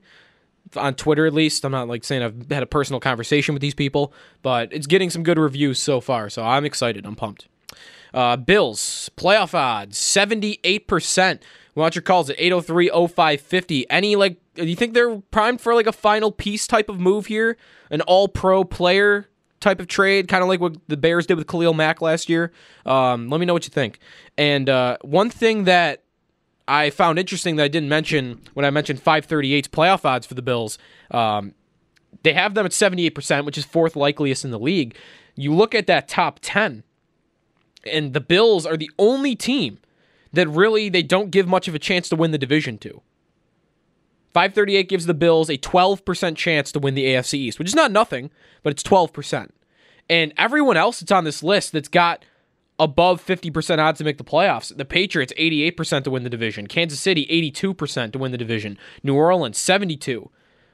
on 0.75 0.95
Twitter, 0.95 1.25
at 1.25 1.33
least. 1.33 1.63
I'm 1.63 1.71
not 1.71 1.87
like 1.87 2.03
saying 2.03 2.23
I've 2.23 2.49
had 2.49 2.63
a 2.63 2.67
personal 2.67 2.99
conversation 2.99 3.53
with 3.53 3.61
these 3.61 3.75
people, 3.75 4.13
but 4.41 4.71
it's 4.73 4.87
getting 4.87 5.09
some 5.09 5.23
good 5.23 5.37
reviews 5.37 5.79
so 5.79 6.01
far. 6.01 6.29
So 6.29 6.43
I'm 6.43 6.65
excited. 6.65 7.05
I'm 7.05 7.15
pumped. 7.15 7.47
Uh, 8.13 8.35
Bills 8.37 9.09
playoff 9.15 9.53
odds 9.53 9.97
78%. 9.97 11.39
We 11.80 11.82
want 11.84 11.95
your 11.95 12.01
calls 12.01 12.30
at 12.30 12.38
803-0550. 12.39 13.86
Any 13.89 14.17
like 14.17 14.36
do 14.55 14.65
you 14.65 14.75
think 14.75 14.93
they're 14.93 15.15
primed 15.32 15.61
for 15.61 15.73
like 15.73 15.88
a 15.88 15.93
final 15.93 16.30
piece 16.30 16.67
type 16.67 16.89
of 16.89 16.99
move 16.99 17.27
here? 17.27 17.55
An 17.89 18.01
all 18.01 18.27
pro 18.27 18.65
player 18.65 19.30
type 19.61 19.80
of 19.80 19.88
trade, 19.88 20.27
kind 20.27 20.43
of 20.43 20.49
like 20.49 20.59
what 20.59 20.75
the 20.89 20.97
Bears 20.97 21.25
did 21.25 21.38
with 21.38 21.47
Khalil 21.47 21.73
Mack 21.73 22.01
last 22.01 22.27
year. 22.27 22.51
Um, 22.86 23.30
let 23.30 23.39
me 23.39 23.45
know 23.45 23.53
what 23.53 23.63
you 23.63 23.69
think. 23.69 23.99
And 24.38 24.69
uh, 24.69 24.97
one 25.03 25.30
thing 25.30 25.63
that 25.63 26.03
I 26.67 26.89
found 26.89 27.17
interesting 27.17 27.55
that 27.55 27.63
I 27.63 27.69
didn't 27.69 27.88
mention 27.88 28.41
when 28.55 28.65
I 28.65 28.71
mentioned 28.71 29.01
538's 29.01 29.69
playoff 29.69 30.03
odds 30.03 30.27
for 30.27 30.34
the 30.34 30.41
Bills. 30.41 30.77
Um, 31.11 31.53
they 32.23 32.34
have 32.34 32.55
them 32.55 32.65
at 32.65 32.73
78%, 32.73 33.45
which 33.45 33.57
is 33.57 33.63
fourth 33.63 33.95
likeliest 33.95 34.43
in 34.43 34.51
the 34.51 34.59
league. 34.59 34.97
You 35.36 35.53
look 35.53 35.73
at 35.73 35.88
that 35.88 36.09
top 36.09 36.39
10, 36.41 36.84
and 37.86 38.11
the 38.11 38.19
Bills 38.19 38.65
are 38.65 38.75
the 38.75 38.91
only 38.99 39.34
team 39.38 39.80
that 40.34 40.47
really 40.47 40.89
they 40.89 41.03
don't 41.03 41.32
give 41.32 41.47
much 41.47 41.67
of 41.67 41.75
a 41.75 41.80
chance 41.80 42.09
to 42.09 42.15
win 42.15 42.32
the 42.32 42.38
division 42.38 42.77
to. 42.80 43.01
538 44.34 44.88
gives 44.88 45.05
the 45.05 45.13
Bills 45.13 45.49
a 45.49 45.57
12% 45.57 46.36
chance 46.36 46.71
to 46.71 46.80
win 46.80 46.93
the 46.93 47.05
AFC 47.05 47.34
East, 47.36 47.57
which 47.57 47.67
is 47.67 47.75
not 47.75 47.91
nothing, 47.91 48.30
but 48.61 48.71
it's 48.71 48.84
12%. 48.84 49.49
And 50.09 50.34
everyone 50.38 50.77
else 50.77 50.99
that's 50.99 51.11
on 51.11 51.23
this 51.23 51.43
list 51.43 51.71
that's 51.71 51.88
got 51.88 52.25
above 52.80 53.25
50% 53.25 53.80
odds 53.80 53.97
to 53.97 54.03
make 54.03 54.17
the 54.17 54.23
playoffs. 54.23 54.75
The 54.75 54.86
Patriots 54.86 55.34
88% 55.38 56.03
to 56.03 56.11
win 56.11 56.23
the 56.23 56.30
division. 56.30 56.67
Kansas 56.67 56.99
City 56.99 57.25
82% 57.51 58.13
to 58.13 58.19
win 58.19 58.32
the 58.32 58.38
division. 58.38 58.77
New 59.03 59.15
Orleans 59.15 59.57
72. 59.57 60.30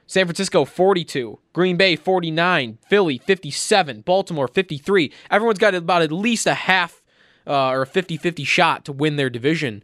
San 0.08 0.24
Francisco 0.24 0.64
42, 0.64 1.40
Green 1.52 1.76
Bay 1.76 1.96
49, 1.96 2.78
Philly 2.88 3.18
57, 3.18 4.02
Baltimore 4.02 4.46
53. 4.46 5.12
Everyone's 5.32 5.58
got 5.58 5.74
about 5.74 6.02
at 6.02 6.12
least 6.12 6.46
a 6.46 6.54
half 6.54 7.02
uh, 7.46 7.68
or 7.68 7.82
a 7.82 7.86
50-50 7.86 8.46
shot 8.46 8.84
to 8.84 8.92
win 8.92 9.16
their 9.16 9.30
division 9.30 9.82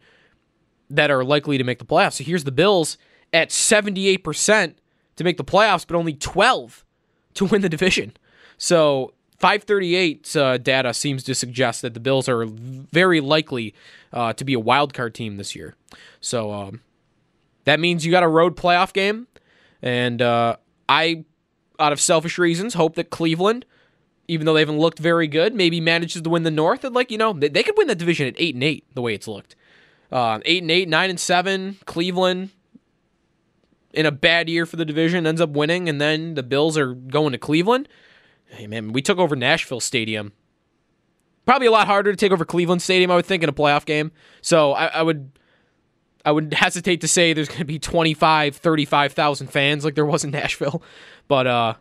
that 0.91 1.11
are 1.11 1.25
likely 1.25 1.59
to 1.59 1.65
make 1.65 1.79
the 1.79 1.85
playoffs. 1.85 2.15
So 2.15 2.25
here's 2.25 2.45
the 2.45 2.53
Bills 2.53 2.99
at 3.33 3.49
78% 3.49 4.75
to 5.17 5.25
make 5.25 5.37
the 5.37 5.45
playoffs, 5.45 5.87
but 5.87 5.97
only 5.97 6.15
12 6.15 6.85
to 7.35 7.45
win 7.47 7.63
the 7.63 7.69
division. 7.69 8.13
So 8.59 9.15
538 9.39 10.37
uh, 10.37 10.59
data 10.59 10.95
seems 10.95 11.25
to 11.25 11.35
suggest 11.35 11.83
that 11.83 11.95
the 11.95 12.01
Bills 12.01 12.29
are 12.29 12.45
very 12.47 13.21
likely 13.21 13.75
uh, 14.13 14.33
to 14.35 14.45
be 14.45 14.53
a 14.55 14.61
wild 14.61 14.95
card 14.95 15.15
team 15.15 15.37
this 15.37 15.57
year. 15.57 15.75
So 16.21 16.53
um, 16.53 16.81
that 17.65 17.81
means 17.81 18.05
you 18.05 18.13
got 18.13 18.23
a 18.23 18.29
road 18.29 18.57
playoff 18.57 18.93
game, 18.93 19.27
and 19.81 20.23
uh, 20.23 20.57
I, 20.89 21.25
out 21.81 21.93
of 21.93 22.01
selfish 22.01 22.39
reasons, 22.39 22.75
hope 22.75 22.95
that 22.95 23.11
Cleveland, 23.11 23.65
even 24.33 24.47
though 24.47 24.55
they 24.55 24.61
haven't 24.61 24.79
looked 24.79 24.99
very 24.99 25.29
good, 25.29 25.55
maybe 25.55 25.81
manages 25.81 26.23
to 26.23 26.31
win 26.31 26.43
the 26.43 26.51
North. 26.51 26.85
And 26.85 26.95
like 26.95 27.11
you 27.11 27.19
know, 27.19 27.33
they, 27.33 27.49
they 27.49 27.63
could 27.63 27.77
win 27.77 27.89
that 27.89 27.99
division 27.99 28.27
at 28.27 28.35
eight 28.39 28.55
and 28.55 28.65
eight 28.65 28.85
the 28.95 29.03
way 29.03 29.15
it's 29.15 29.29
looked. 29.29 29.57
Uh, 30.11 30.41
eight 30.45 30.63
and 30.63 30.71
eight, 30.71 30.89
nine 30.89 31.11
and 31.11 31.21
seven. 31.21 31.79
Cleveland 31.87 32.51
in 33.93 34.07
a 34.07 34.11
bad 34.11 34.49
year 34.49 34.67
for 34.67 34.77
the 34.77 34.85
division 34.85 35.27
ends 35.27 35.41
up 35.41 35.51
winning, 35.51 35.89
and 35.89 36.01
then 36.01 36.35
the 36.35 36.43
Bills 36.43 36.77
are 36.77 36.95
going 36.95 37.33
to 37.33 37.39
Cleveland 37.39 37.89
Hey 38.53 38.67
man, 38.67 38.93
we 38.93 39.01
took 39.01 39.19
over 39.19 39.35
Nashville 39.35 39.81
Stadium. 39.81 40.33
Probably 41.47 41.67
a 41.67 41.71
lot 41.71 41.87
harder 41.87 42.13
to 42.13 42.17
take 42.17 42.33
over 42.33 42.45
Cleveland 42.45 42.83
Stadium, 42.83 43.11
I 43.11 43.17
would 43.17 43.25
think, 43.25 43.43
in 43.43 43.49
a 43.49 43.53
playoff 43.53 43.87
game. 43.87 44.13
So 44.43 44.73
I, 44.73 44.87
I 44.87 45.03
would 45.03 45.33
I 46.25 46.33
would 46.33 46.53
hesitate 46.53 47.01
to 47.01 47.09
say 47.09 47.33
there's 47.33 47.49
going 47.49 47.59
to 47.59 47.65
be 47.65 47.79
25, 47.79 48.55
35,000 48.55 49.47
fans 49.49 49.85
like 49.85 49.95
there 49.95 50.07
was 50.07 50.23
in 50.23 50.31
Nashville, 50.31 50.83
but 51.29 51.47
uh, 51.47 51.75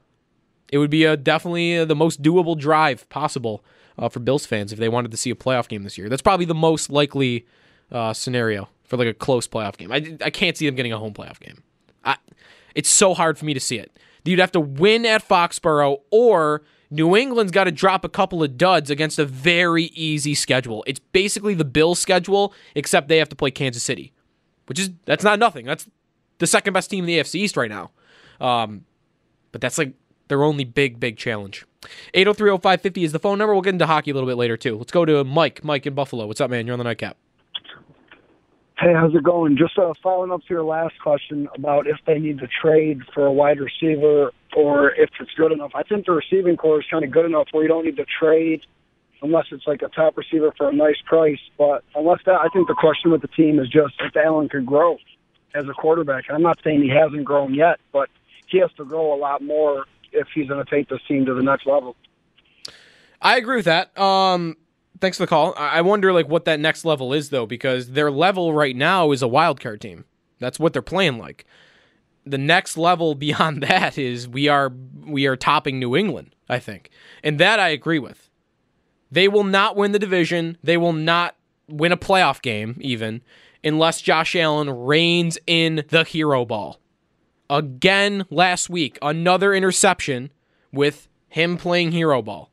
it 0.71 0.77
would 0.77 0.89
be 0.89 1.03
a, 1.03 1.17
definitely 1.17 1.77
uh, 1.77 1.85
the 1.85 1.95
most 1.95 2.21
doable 2.21 2.57
drive 2.57 3.07
possible 3.09 3.63
uh, 3.97 4.09
for 4.09 4.19
Bills 4.19 4.45
fans 4.45 4.71
if 4.71 4.79
they 4.79 4.89
wanted 4.89 5.11
to 5.11 5.17
see 5.17 5.29
a 5.29 5.35
playoff 5.35 5.67
game 5.67 5.83
this 5.83 5.97
year. 5.97 6.09
That's 6.09 6.21
probably 6.21 6.45
the 6.45 6.55
most 6.55 6.89
likely 6.89 7.45
uh, 7.91 8.13
scenario 8.13 8.69
for 8.83 8.97
like 8.97 9.07
a 9.07 9.13
close 9.13 9.47
playoff 9.47 9.77
game. 9.77 9.91
I, 9.91 10.17
I 10.23 10.29
can't 10.29 10.57
see 10.57 10.65
them 10.65 10.75
getting 10.75 10.93
a 10.93 10.97
home 10.97 11.13
playoff 11.13 11.39
game. 11.39 11.63
I, 12.03 12.17
it's 12.73 12.89
so 12.89 13.13
hard 13.13 13.37
for 13.37 13.45
me 13.45 13.53
to 13.53 13.59
see 13.59 13.77
it. 13.77 13.97
You'd 14.23 14.39
have 14.39 14.51
to 14.53 14.59
win 14.59 15.05
at 15.05 15.27
Foxborough, 15.27 16.01
or 16.11 16.61
New 16.89 17.15
England's 17.15 17.51
got 17.51 17.63
to 17.63 17.71
drop 17.71 18.05
a 18.05 18.09
couple 18.09 18.43
of 18.43 18.57
duds 18.57 18.89
against 18.89 19.17
a 19.17 19.25
very 19.25 19.85
easy 19.85 20.35
schedule. 20.35 20.83
It's 20.85 20.99
basically 20.99 21.53
the 21.53 21.65
Bills' 21.65 21.99
schedule, 21.99 22.53
except 22.75 23.07
they 23.07 23.17
have 23.17 23.29
to 23.29 23.35
play 23.35 23.49
Kansas 23.49 23.81
City, 23.81 24.13
which 24.67 24.79
is 24.79 24.91
that's 25.05 25.23
not 25.23 25.39
nothing. 25.39 25.65
That's 25.65 25.87
the 26.37 26.47
second 26.47 26.73
best 26.73 26.89
team 26.89 27.03
in 27.03 27.07
the 27.07 27.19
AFC 27.19 27.35
East 27.35 27.57
right 27.57 27.69
now. 27.69 27.91
Um, 28.39 28.85
but 29.51 29.61
that's 29.61 29.77
like 29.77 29.93
their 30.31 30.43
only 30.43 30.63
big, 30.63 30.97
big 30.97 31.17
challenge. 31.17 31.65
8030550 32.13 33.03
is 33.03 33.11
the 33.11 33.19
phone 33.19 33.37
number. 33.37 33.53
We'll 33.53 33.61
get 33.61 33.73
into 33.73 33.85
hockey 33.85 34.11
a 34.11 34.13
little 34.13 34.29
bit 34.29 34.37
later, 34.37 34.55
too. 34.55 34.77
Let's 34.77 34.91
go 34.91 35.03
to 35.03 35.25
Mike. 35.25 35.61
Mike 35.63 35.85
in 35.85 35.93
Buffalo. 35.93 36.25
What's 36.25 36.39
up, 36.39 36.49
man? 36.49 36.65
You're 36.65 36.73
on 36.73 36.79
the 36.79 36.85
nightcap. 36.85 37.17
Hey, 38.79 38.93
how's 38.93 39.13
it 39.13 39.23
going? 39.23 39.57
Just 39.57 39.77
uh, 39.77 39.93
following 40.01 40.31
up 40.31 40.39
to 40.39 40.47
your 40.49 40.63
last 40.63 40.95
question 41.03 41.49
about 41.53 41.85
if 41.85 41.97
they 42.07 42.17
need 42.17 42.39
to 42.39 42.47
trade 42.47 43.01
for 43.13 43.25
a 43.25 43.31
wide 43.31 43.59
receiver 43.59 44.31
or 44.55 44.91
if 44.95 45.09
it's 45.19 45.31
good 45.35 45.51
enough. 45.51 45.71
I 45.75 45.83
think 45.83 46.05
the 46.05 46.13
receiving 46.13 46.55
corps 46.55 46.79
is 46.79 46.85
kind 46.89 47.03
of 47.03 47.11
good 47.11 47.25
enough 47.25 47.47
where 47.51 47.63
you 47.63 47.69
don't 47.69 47.85
need 47.85 47.97
to 47.97 48.05
trade 48.19 48.61
unless 49.21 49.45
it's 49.51 49.67
like 49.67 49.81
a 49.81 49.89
top 49.89 50.17
receiver 50.17 50.51
for 50.57 50.69
a 50.69 50.73
nice 50.73 50.99
price. 51.05 51.39
But 51.57 51.83
unless 51.93 52.21
that, 52.25 52.39
I 52.39 52.47
think 52.53 52.69
the 52.69 52.73
question 52.73 53.11
with 53.11 53.21
the 53.21 53.27
team 53.27 53.59
is 53.59 53.67
just 53.67 53.93
if 53.99 54.15
Allen 54.15 54.49
could 54.49 54.65
grow 54.65 54.97
as 55.53 55.65
a 55.67 55.73
quarterback. 55.73 56.25
I'm 56.31 56.41
not 56.41 56.57
saying 56.63 56.81
he 56.81 56.89
hasn't 56.89 57.25
grown 57.25 57.53
yet, 57.53 57.79
but 57.91 58.09
he 58.47 58.59
has 58.59 58.71
to 58.77 58.85
grow 58.85 59.13
a 59.13 59.17
lot 59.17 59.41
more 59.41 59.85
if 60.11 60.27
he's 60.33 60.47
going 60.47 60.63
to 60.63 60.69
take 60.69 60.89
this 60.89 60.99
team 61.07 61.25
to 61.25 61.33
the 61.33 61.43
next 61.43 61.65
level. 61.65 61.95
I 63.21 63.37
agree 63.37 63.57
with 63.57 63.65
that. 63.65 63.97
Um, 63.99 64.57
thanks 64.99 65.17
for 65.17 65.23
the 65.23 65.27
call. 65.27 65.53
I 65.57 65.81
wonder 65.81 66.11
like 66.13 66.27
what 66.27 66.45
that 66.45 66.59
next 66.59 66.85
level 66.85 67.13
is 67.13 67.29
though, 67.29 67.45
because 67.45 67.91
their 67.91 68.11
level 68.11 68.53
right 68.53 68.75
now 68.75 69.11
is 69.11 69.21
a 69.21 69.27
wild 69.27 69.59
card 69.59 69.81
team. 69.81 70.05
That's 70.39 70.59
what 70.59 70.73
they're 70.73 70.81
playing 70.81 71.17
like. 71.17 71.45
The 72.25 72.37
next 72.37 72.77
level 72.77 73.15
beyond 73.27 73.63
that 73.63 73.97
is 73.97 74.27
we 74.27 74.47
are 74.47 74.71
we 75.05 75.27
are 75.27 75.35
topping 75.35 75.79
New 75.79 75.95
England, 75.95 76.35
I 76.49 76.59
think. 76.59 76.89
And 77.23 77.39
that 77.39 77.59
I 77.59 77.69
agree 77.69 77.99
with. 77.99 78.29
They 79.11 79.27
will 79.27 79.43
not 79.43 79.75
win 79.75 79.91
the 79.91 79.99
division. 79.99 80.57
They 80.63 80.77
will 80.77 80.93
not 80.93 81.35
win 81.67 81.91
a 81.91 81.97
playoff 81.97 82.41
game 82.41 82.77
even 82.79 83.21
unless 83.63 84.01
Josh 84.01 84.35
Allen 84.35 84.69
reins 84.69 85.37
in 85.45 85.83
the 85.89 86.03
hero 86.03 86.45
ball. 86.45 86.79
Again 87.51 88.25
last 88.29 88.69
week, 88.69 88.97
another 89.01 89.53
interception 89.53 90.31
with 90.71 91.09
him 91.27 91.57
playing 91.57 91.91
hero 91.91 92.21
ball. 92.21 92.49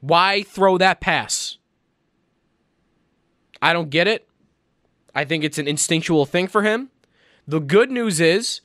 Why 0.00 0.44
throw 0.44 0.78
that 0.78 1.00
pass? 1.00 1.58
I 3.60 3.72
don't 3.72 3.90
get 3.90 4.06
it. 4.06 4.28
I 5.16 5.24
think 5.24 5.42
it's 5.42 5.58
an 5.58 5.66
instinctual 5.66 6.26
thing 6.26 6.46
for 6.46 6.62
him. 6.62 6.90
The 7.48 7.58
good 7.58 7.90
news 7.90 8.20
is 8.20 8.60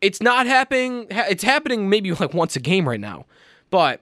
it's 0.00 0.22
not 0.22 0.46
happening 0.46 1.06
it's 1.10 1.44
happening 1.44 1.90
maybe 1.90 2.12
like 2.12 2.32
once 2.32 2.56
a 2.56 2.60
game 2.60 2.88
right 2.88 3.00
now. 3.00 3.26
But 3.68 4.00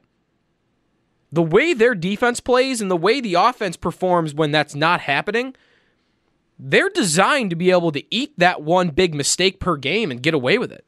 the 1.32 1.42
way 1.42 1.72
their 1.72 1.96
defense 1.96 2.38
plays 2.38 2.80
and 2.80 2.90
the 2.90 2.96
way 2.96 3.20
the 3.20 3.34
offense 3.34 3.76
performs 3.76 4.34
when 4.34 4.52
that's 4.52 4.76
not 4.76 5.00
happening, 5.00 5.56
they're 6.58 6.90
designed 6.90 7.50
to 7.50 7.56
be 7.56 7.70
able 7.70 7.92
to 7.92 8.02
eat 8.14 8.38
that 8.38 8.62
one 8.62 8.90
big 8.90 9.14
mistake 9.14 9.60
per 9.60 9.76
game 9.76 10.10
and 10.10 10.22
get 10.22 10.34
away 10.34 10.58
with 10.58 10.72
it. 10.72 10.86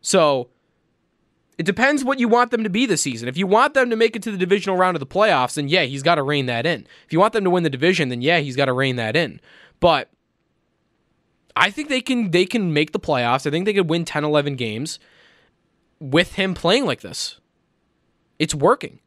So, 0.00 0.48
it 1.58 1.66
depends 1.66 2.02
what 2.02 2.18
you 2.18 2.28
want 2.28 2.50
them 2.50 2.64
to 2.64 2.70
be 2.70 2.86
this 2.86 3.02
season. 3.02 3.28
If 3.28 3.36
you 3.36 3.46
want 3.46 3.74
them 3.74 3.90
to 3.90 3.96
make 3.96 4.16
it 4.16 4.22
to 4.22 4.30
the 4.30 4.38
divisional 4.38 4.76
round 4.76 4.96
of 4.96 5.00
the 5.00 5.06
playoffs, 5.06 5.54
then 5.54 5.68
yeah, 5.68 5.82
he's 5.82 6.02
got 6.02 6.16
to 6.16 6.22
rein 6.22 6.46
that 6.46 6.66
in. 6.66 6.86
If 7.06 7.12
you 7.12 7.20
want 7.20 7.34
them 7.34 7.44
to 7.44 7.50
win 7.50 7.62
the 7.62 7.70
division, 7.70 8.08
then 8.08 8.22
yeah, 8.22 8.38
he's 8.38 8.56
got 8.56 8.64
to 8.64 8.72
rein 8.72 8.96
that 8.96 9.14
in. 9.16 9.40
But 9.78 10.10
I 11.54 11.70
think 11.70 11.88
they 11.88 12.00
can 12.00 12.30
they 12.30 12.46
can 12.46 12.72
make 12.72 12.92
the 12.92 13.00
playoffs. 13.00 13.46
I 13.46 13.50
think 13.50 13.66
they 13.66 13.74
could 13.74 13.90
win 13.90 14.04
10, 14.04 14.24
11 14.24 14.56
games 14.56 14.98
with 16.00 16.34
him 16.34 16.54
playing 16.54 16.86
like 16.86 17.02
this. 17.02 17.38
It's 18.38 18.54
working. 18.54 18.98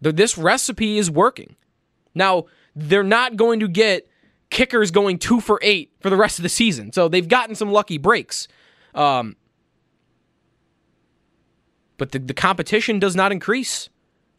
This 0.00 0.38
recipe 0.38 0.98
is 0.98 1.10
working. 1.10 1.56
Now, 2.14 2.44
they're 2.76 3.02
not 3.02 3.36
going 3.36 3.60
to 3.60 3.68
get 3.68 4.08
kickers 4.50 4.90
going 4.90 5.18
two 5.18 5.40
for 5.40 5.58
eight 5.62 5.92
for 6.00 6.10
the 6.10 6.16
rest 6.16 6.38
of 6.38 6.42
the 6.42 6.48
season. 6.48 6.92
So 6.92 7.08
they've 7.08 7.28
gotten 7.28 7.54
some 7.54 7.72
lucky 7.72 7.98
breaks. 7.98 8.48
Um, 8.94 9.36
but 11.98 12.12
the, 12.12 12.18
the 12.18 12.34
competition 12.34 12.98
does 12.98 13.16
not 13.16 13.32
increase. 13.32 13.88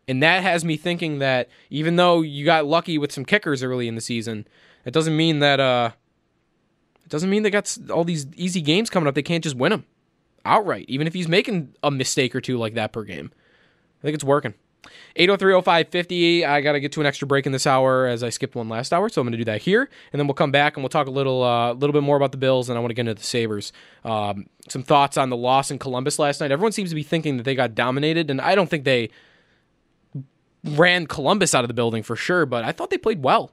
And 0.08 0.24
that 0.24 0.42
has 0.44 0.64
me 0.64 0.78
thinking 0.78 1.20
that 1.20 1.50
even 1.70 1.98
though 1.98 2.22
you 2.22 2.46
got 2.46 2.66
lucky 2.66 2.98
with 2.98 3.12
some 3.12 3.26
kickers 3.26 3.62
early 3.62 3.88
in 3.88 3.96
the 3.96 4.02
season, 4.02 4.48
it 4.86 4.92
doesn't 4.92 5.16
mean 5.16 5.40
that 5.40 5.60
uh 5.60 5.92
it 7.04 7.10
doesn't 7.10 7.30
mean 7.30 7.44
they 7.44 7.50
got 7.50 7.78
all 7.90 8.04
these 8.04 8.28
easy 8.36 8.62
games 8.62 8.90
coming 8.90 9.08
up. 9.08 9.16
They 9.16 9.22
can't 9.22 9.44
just 9.44 9.56
win 9.56 9.72
them 9.72 9.86
outright, 10.46 10.86
even 10.88 11.08
if 11.08 11.14
he's 11.14 11.28
making 11.28 11.76
a 11.84 11.92
mistake 11.92 12.36
or 12.36 12.42
two 12.42 12.58
like 12.58 12.74
that 12.76 12.92
per 12.94 13.04
game. 13.04 13.32
I 14.00 14.02
think 14.04 14.16
it's 14.16 14.24
working. 14.24 14.54
8030550. 15.16 16.46
I 16.46 16.62
got 16.62 16.74
to 16.74 16.80
get 16.80 16.92
to 16.94 17.02
an 17.02 17.08
extra 17.08 17.28
break 17.28 17.46
in 17.46 17.52
this 17.52 17.68
hour 17.68 18.06
as 18.06 18.24
I 18.24 18.30
skipped 18.30 18.56
one 18.56 18.70
last 18.70 18.94
hour, 18.94 19.10
so 19.10 19.22
I'm 19.22 19.26
going 19.26 19.34
to 19.34 19.38
do 19.38 19.46
that 19.46 19.62
here, 19.62 19.90
and 20.12 20.20
then 20.20 20.28
we'll 20.28 20.34
come 20.34 20.52
back 20.52 20.76
and 20.76 20.84
we'll 20.84 20.90
talk 20.90 21.08
a 21.08 21.12
little, 21.12 21.44
uh, 21.44 21.74
little 21.74 21.94
bit 21.94 22.04
more 22.04 22.18
about 22.18 22.32
the 22.32 22.38
Bills, 22.38 22.70
and 22.70 22.78
I 22.78 22.82
want 22.82 22.92
to 22.92 22.96
get 22.96 23.02
into 23.02 23.14
the 23.16 23.24
Sabres. 23.24 23.72
Um, 24.04 24.48
some 24.70 24.84
thoughts 24.84 25.18
on 25.18 25.30
the 25.30 25.38
loss 25.38 25.72
in 25.72 25.80
Columbus 25.80 26.20
last 26.20 26.42
night. 26.42 26.52
Everyone 26.52 26.72
seems 26.72 26.90
to 26.90 26.96
be 26.96 27.04
thinking 27.04 27.38
that 27.38 27.44
they 27.44 27.56
got 27.56 27.76
dominated, 27.76 28.30
and 28.30 28.42
I 28.42 28.56
don't 28.56 28.70
think 28.70 28.84
they 28.84 29.10
ran 30.64 31.08
Columbus 31.08 31.56
out 31.56 31.64
of 31.64 31.68
the 31.68 31.74
building 31.74 32.04
for 32.04 32.16
sure, 32.16 32.46
but 32.46 32.64
I 32.64 32.72
thought 32.72 32.90
they 32.90 32.98
played 32.98 33.24
well. 33.24 33.52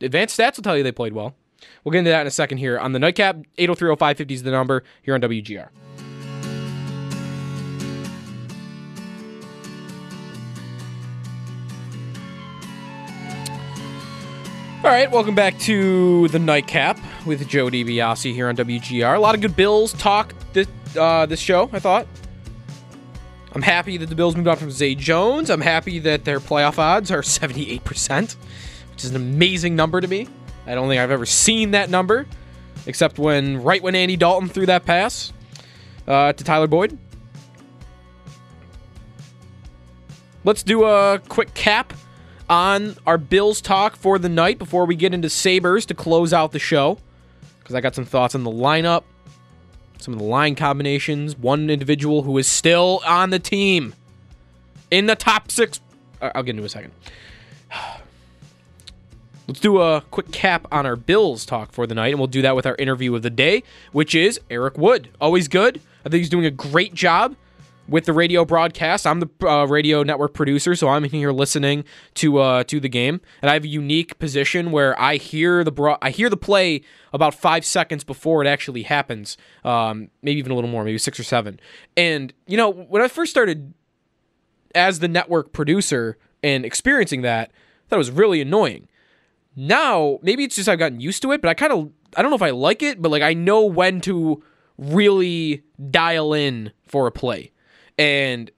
Advanced 0.00 0.38
stats 0.38 0.56
will 0.56 0.62
tell 0.62 0.76
you 0.76 0.82
they 0.82 0.92
played 0.92 1.12
well. 1.12 1.34
We'll 1.82 1.92
get 1.92 2.00
into 2.00 2.10
that 2.10 2.22
in 2.22 2.26
a 2.26 2.30
second 2.30 2.58
here 2.58 2.78
on 2.78 2.92
the 2.92 2.98
nightcap. 2.98 3.36
8030550 3.58 4.30
is 4.30 4.42
the 4.42 4.50
number 4.50 4.84
here 5.02 5.14
on 5.14 5.20
WGR. 5.20 5.68
All 14.84 14.90
right, 14.90 15.10
welcome 15.10 15.34
back 15.34 15.58
to 15.60 16.28
the 16.28 16.38
Nightcap 16.38 16.98
with 17.24 17.48
Joe 17.48 17.68
DiBiase 17.68 18.34
here 18.34 18.50
on 18.50 18.56
WGR. 18.56 19.16
A 19.16 19.18
lot 19.18 19.34
of 19.34 19.40
good 19.40 19.56
Bills 19.56 19.94
talk 19.94 20.34
this 20.52 20.68
uh, 20.94 21.24
this 21.24 21.40
show. 21.40 21.70
I 21.72 21.78
thought. 21.78 22.06
I'm 23.54 23.62
happy 23.62 23.96
that 23.96 24.10
the 24.10 24.14
Bills 24.14 24.36
moved 24.36 24.46
on 24.46 24.58
from 24.58 24.70
Zay 24.70 24.94
Jones. 24.94 25.48
I'm 25.48 25.62
happy 25.62 26.00
that 26.00 26.26
their 26.26 26.38
playoff 26.38 26.78
odds 26.78 27.10
are 27.10 27.22
78%, 27.22 28.36
which 28.90 29.04
is 29.04 29.08
an 29.08 29.16
amazing 29.16 29.74
number 29.74 30.02
to 30.02 30.06
me. 30.06 30.28
I 30.66 30.74
don't 30.74 30.86
think 30.90 31.00
I've 31.00 31.10
ever 31.10 31.24
seen 31.24 31.70
that 31.70 31.88
number, 31.88 32.26
except 32.84 33.18
when 33.18 33.62
right 33.62 33.82
when 33.82 33.94
Andy 33.94 34.18
Dalton 34.18 34.50
threw 34.50 34.66
that 34.66 34.84
pass 34.84 35.32
uh, 36.06 36.34
to 36.34 36.44
Tyler 36.44 36.66
Boyd. 36.66 36.98
Let's 40.44 40.62
do 40.62 40.84
a 40.84 41.22
quick 41.26 41.54
cap 41.54 41.94
on 42.48 42.96
our 43.06 43.18
Bills 43.18 43.60
talk 43.60 43.96
for 43.96 44.18
the 44.18 44.28
night 44.28 44.58
before 44.58 44.84
we 44.84 44.96
get 44.96 45.14
into 45.14 45.30
Sabres 45.30 45.86
to 45.86 45.94
close 45.94 46.32
out 46.32 46.52
the 46.52 46.58
show. 46.58 46.98
Because 47.58 47.74
I 47.74 47.80
got 47.80 47.94
some 47.94 48.04
thoughts 48.04 48.34
on 48.34 48.44
the 48.44 48.50
lineup, 48.50 49.04
some 49.98 50.12
of 50.12 50.20
the 50.20 50.26
line 50.26 50.54
combinations, 50.54 51.36
one 51.36 51.70
individual 51.70 52.22
who 52.22 52.36
is 52.36 52.46
still 52.46 53.00
on 53.06 53.30
the 53.30 53.38
team 53.38 53.94
in 54.90 55.06
the 55.06 55.16
top 55.16 55.50
six. 55.50 55.80
I'll 56.20 56.42
get 56.42 56.50
into 56.50 56.64
a 56.64 56.68
second. 56.68 56.92
Let's 59.46 59.60
do 59.60 59.80
a 59.80 60.02
quick 60.10 60.30
cap 60.30 60.66
on 60.72 60.86
our 60.86 60.96
Bills 60.96 61.44
talk 61.44 61.72
for 61.72 61.86
the 61.86 61.94
night, 61.94 62.08
and 62.08 62.18
we'll 62.18 62.28
do 62.28 62.42
that 62.42 62.56
with 62.56 62.64
our 62.66 62.76
interview 62.76 63.14
of 63.14 63.22
the 63.22 63.30
day, 63.30 63.62
which 63.92 64.14
is 64.14 64.40
Eric 64.48 64.78
Wood. 64.78 65.08
Always 65.20 65.48
good. 65.48 65.80
I 66.04 66.08
think 66.08 66.20
he's 66.20 66.30
doing 66.30 66.46
a 66.46 66.50
great 66.50 66.94
job 66.94 67.36
with 67.88 68.04
the 68.06 68.12
radio 68.12 68.44
broadcast. 68.44 69.06
I'm 69.06 69.20
the 69.20 69.28
uh, 69.46 69.66
radio 69.66 70.02
network 70.02 70.34
producer, 70.34 70.74
so 70.74 70.88
I'm 70.88 71.04
here 71.04 71.32
listening 71.32 71.84
to 72.14 72.38
uh, 72.38 72.64
to 72.64 72.80
the 72.80 72.88
game, 72.88 73.20
and 73.42 73.50
I 73.50 73.54
have 73.54 73.64
a 73.64 73.68
unique 73.68 74.18
position 74.18 74.70
where 74.70 74.98
I 75.00 75.16
hear 75.16 75.64
the 75.64 75.72
bro- 75.72 75.98
I 76.00 76.10
hear 76.10 76.30
the 76.30 76.36
play 76.36 76.82
about 77.12 77.34
five 77.34 77.64
seconds 77.64 78.04
before 78.04 78.42
it 78.42 78.48
actually 78.48 78.82
happens, 78.82 79.36
um, 79.64 80.10
maybe 80.22 80.38
even 80.38 80.52
a 80.52 80.54
little 80.54 80.70
more, 80.70 80.84
maybe 80.84 80.98
six 80.98 81.18
or 81.18 81.24
seven. 81.24 81.60
And 81.96 82.32
you 82.46 82.56
know, 82.56 82.70
when 82.70 83.02
I 83.02 83.08
first 83.08 83.30
started 83.30 83.74
as 84.74 84.98
the 84.98 85.08
network 85.08 85.52
producer 85.52 86.18
and 86.42 86.64
experiencing 86.64 87.22
that, 87.22 87.52
that 87.88 87.96
was 87.96 88.10
really 88.10 88.40
annoying. 88.40 88.88
Now, 89.56 90.18
maybe 90.22 90.42
it's 90.44 90.56
just 90.56 90.68
I've 90.68 90.78
gotten 90.78 91.00
used 91.00 91.22
to 91.22 91.32
it, 91.32 91.40
but 91.40 91.48
I 91.48 91.54
kind 91.54 91.72
of 91.72 91.92
I 92.16 92.22
don't 92.22 92.30
know 92.30 92.36
if 92.36 92.42
I 92.42 92.50
like 92.50 92.82
it, 92.82 93.00
but 93.00 93.10
like 93.10 93.22
I 93.22 93.34
know 93.34 93.64
when 93.64 94.00
to 94.02 94.42
really 94.76 95.62
dial 95.90 96.32
in 96.32 96.72
for 96.86 97.06
a 97.06 97.12
play. 97.12 97.52
And 97.98 98.50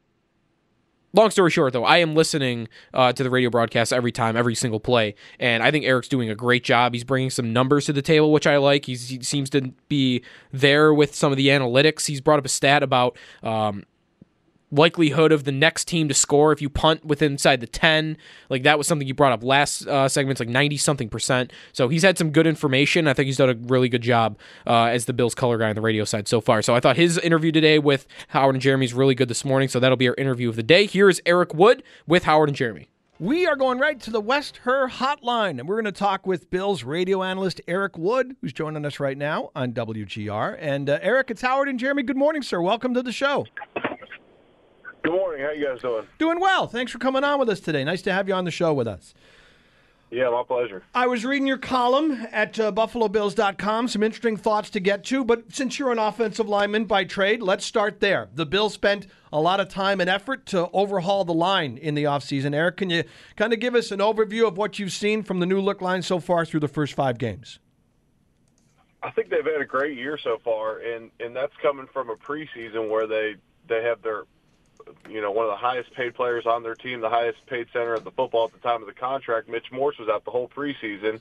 long 1.13 1.31
story 1.31 1.51
short, 1.51 1.73
though, 1.73 1.85
I 1.85 1.99
am 1.99 2.15
listening 2.15 2.69
uh, 2.95 3.13
to 3.13 3.23
the 3.23 3.31
radio 3.31 3.51
broadcast 3.51 3.93
every 3.93 4.13
time, 4.13 4.37
every 4.37 4.55
single 4.55 4.81
play, 4.81 5.15
and 5.41 5.63
I 5.63 5.71
think 5.71 5.85
Eric's 5.85 6.09
doing 6.09 6.31
a 6.31 6.35
great 6.35 6.65
job. 6.65 6.93
He's 6.95 7.05
bringing 7.05 7.31
some 7.31 7.53
numbers 7.53 7.87
to 7.87 7.93
the 7.93 8.03
table, 8.03 8.33
which 8.33 8.47
I 8.47 8.57
like. 8.59 8.85
He's, 8.85 9.09
he 9.09 9.23
seems 9.23 9.51
to 9.51 9.73
be 9.89 10.23
there 10.53 10.93
with 10.93 11.15
some 11.15 11.33
of 11.33 11.37
the 11.37 11.49
analytics. 11.49 12.07
He's 12.07 12.21
brought 12.21 12.39
up 12.39 12.45
a 12.45 12.51
stat 12.51 12.83
about 12.83 13.19
um, 13.43 13.85
likelihood 14.71 15.31
of 15.31 15.45
the 15.45 15.53
next 15.53 15.87
team 15.87 16.09
to 16.09 16.15
score 16.15 16.53
if 16.53 16.61
you 16.61 16.69
punt 16.69 17.05
within 17.05 17.33
inside 17.33 17.61
the 17.61 17.67
10 17.67 18.17
like 18.51 18.65
that 18.65 18.77
was 18.77 18.87
something 18.87 19.07
you 19.07 19.15
brought 19.15 19.33
up 19.33 19.45
last 19.45 19.87
uh, 19.87 20.09
like 20.17 20.49
90 20.49 20.77
something 20.77 21.09
percent 21.09 21.53
so 21.73 21.89
he's 21.89 22.03
had 22.03 22.19
some 22.19 22.31
good 22.31 22.47
information 22.47 23.07
i 23.07 23.13
think 23.13 23.27
he's 23.27 23.37
done 23.37 23.51
a 23.51 23.55
really 23.69 23.89
good 23.89 24.03
job 24.03 24.37
uh, 24.67 24.85
as 24.85 25.05
the 25.05 25.13
bills 25.13 25.35
color 25.35 25.59
guy 25.59 25.69
on 25.69 25.75
the 25.77 25.81
radio 25.81 26.05
side 26.05 26.27
so 26.27 26.41
far 26.41 26.63
so 26.63 26.75
i 26.75 26.81
thought 26.81 26.97
his 26.97 27.17
interview 27.19 27.53
today 27.53 27.79
with 27.79 28.07
howard 28.29 28.55
and 28.57 28.63
jeremy 28.63 28.85
is 28.85 28.93
really 28.93 29.15
good 29.15 29.29
this 29.29 29.45
morning 29.45 29.69
so 29.69 29.79
that'll 29.79 29.97
be 29.97 30.09
our 30.09 30.15
interview 30.19 30.49
of 30.49 30.57
the 30.57 30.63
day 30.63 30.85
here 30.87 31.09
is 31.09 31.23
eric 31.27 31.55
wood 31.55 31.83
with 32.07 32.25
howard 32.25 32.49
and 32.49 32.57
jeremy 32.57 32.89
We 33.19 33.47
are 33.47 33.57
going 33.57 33.79
right 33.79 33.99
to 34.01 34.11
the 34.11 34.21
West 34.21 34.61
Herr 34.65 34.89
Hotline, 34.89 35.59
and 35.59 35.67
we're 35.67 35.81
going 35.81 35.87
to 35.87 36.01
talk 36.01 36.27
with 36.27 36.51
Bills 36.51 36.85
radio 36.85 37.23
analyst 37.23 37.63
Eric 37.67 37.97
Wood, 37.97 38.37
who's 38.43 38.53
joining 38.53 38.85
us 38.85 39.01
right 39.01 39.17
now 39.17 39.51
on 39.57 39.73
WGR. 39.73 40.59
And 40.61 40.91
uh, 40.91 40.99
Eric, 41.01 41.31
it's 41.31 41.41
Howard 41.41 41.71
and 41.71 41.79
Jeremy. 41.79 42.03
Good 42.03 42.19
morning, 42.19 42.43
sir. 42.43 42.61
Welcome 42.61 42.93
to 42.93 43.03
the 43.03 43.13
show. 43.13 43.47
Good 45.07 45.13
morning. 45.13 45.47
How 45.47 45.53
you 45.53 45.65
guys 45.65 45.81
doing? 45.81 46.05
Doing 46.19 46.41
well. 46.41 46.67
Thanks 46.67 46.91
for 46.91 46.99
coming 46.99 47.23
on 47.23 47.39
with 47.39 47.49
us 47.49 47.61
today. 47.61 47.85
Nice 47.85 48.03
to 48.03 48.13
have 48.13 48.27
you 48.27 48.35
on 48.35 48.45
the 48.45 48.51
show 48.51 48.75
with 48.75 48.89
us. 48.89 49.15
Yeah, 50.11 50.31
my 50.31 50.43
pleasure. 50.43 50.83
I 50.97 51.07
was 51.07 51.25
reading 51.25 51.47
your 51.47 51.59
column 51.59 52.27
at 52.33 52.59
uh, 52.59 52.73
BuffaloBills.com. 52.73 53.87
Some 53.87 54.03
interesting 54.03 54.37
thoughts 54.37 54.69
to 54.71 54.81
get 54.81 55.05
to, 55.05 55.25
but 55.25 55.55
since 55.55 55.79
you're 55.79 55.93
an 55.93 56.01
offensive 56.01 56.49
lineman 56.49 56.87
by 56.87 57.05
trade, 57.05 57.41
let's 57.41 57.65
start 57.65 58.01
there. 58.01 58.31
The 58.35 58.45
Bills 58.45 58.75
spent 58.75 59.07
a 59.33 59.41
lot 59.41 59.61
of 59.61 59.69
time 59.69 60.01
and 60.01 60.11
effort 60.11 60.45
to 60.47 60.69
overhaul 60.73 61.25
the 61.25 61.33
line 61.33 61.77
in 61.77 61.95
the 61.95 62.03
offseason. 62.03 62.53
Eric, 62.53 62.79
can 62.79 62.91
you 62.91 63.05
kind 63.37 63.53
of 63.53 63.61
give 63.61 63.77
us 63.77 63.93
an 63.93 64.01
overview 64.01 64.49
of 64.49 64.59
what 64.59 64.81
you've 64.81 64.91
seen 64.91 65.23
from 65.23 65.39
the 65.39 65.47
new 65.47 65.61
look 65.61 65.81
line 65.81 66.03
so 66.03 66.19
far 66.19 66.45
through 66.45 66.61
the 66.61 66.67
first 66.67 66.95
five 66.95 67.17
games? 67.17 67.61
I 69.05 69.13
think 69.13 69.31
they've 69.31 69.45
had 69.45 69.61
a 69.61 69.67
great 69.67 69.97
year 69.97 70.19
so 70.19 70.39
far, 70.43 70.79
and 70.79 71.13
and 71.21 71.37
that's 71.37 71.55
coming 71.63 71.87
from 71.93 72.11
a 72.11 72.17
preseason 72.17 72.91
where 72.91 73.07
they 73.07 73.37
they 73.69 73.85
have 73.85 74.03
their 74.03 74.25
you 75.09 75.21
know, 75.21 75.31
one 75.31 75.47
of 75.47 75.51
the 75.51 75.57
highest 75.57 75.93
paid 75.95 76.15
players 76.15 76.47
on 76.47 76.63
their 76.63 76.75
team, 76.75 77.01
the 77.01 77.09
highest 77.09 77.39
paid 77.47 77.67
center 77.73 77.95
at 77.95 78.05
the 78.05 78.11
football 78.11 78.45
at 78.45 78.53
the 78.53 78.69
time 78.69 78.83
of 78.83 78.87
the 78.87 78.95
contract. 78.95 79.49
Mitch 79.49 79.71
Morse 79.73 79.99
was 79.99 80.09
out 80.09 80.25
the 80.25 80.31
whole 80.31 80.49
preseason, 80.49 81.21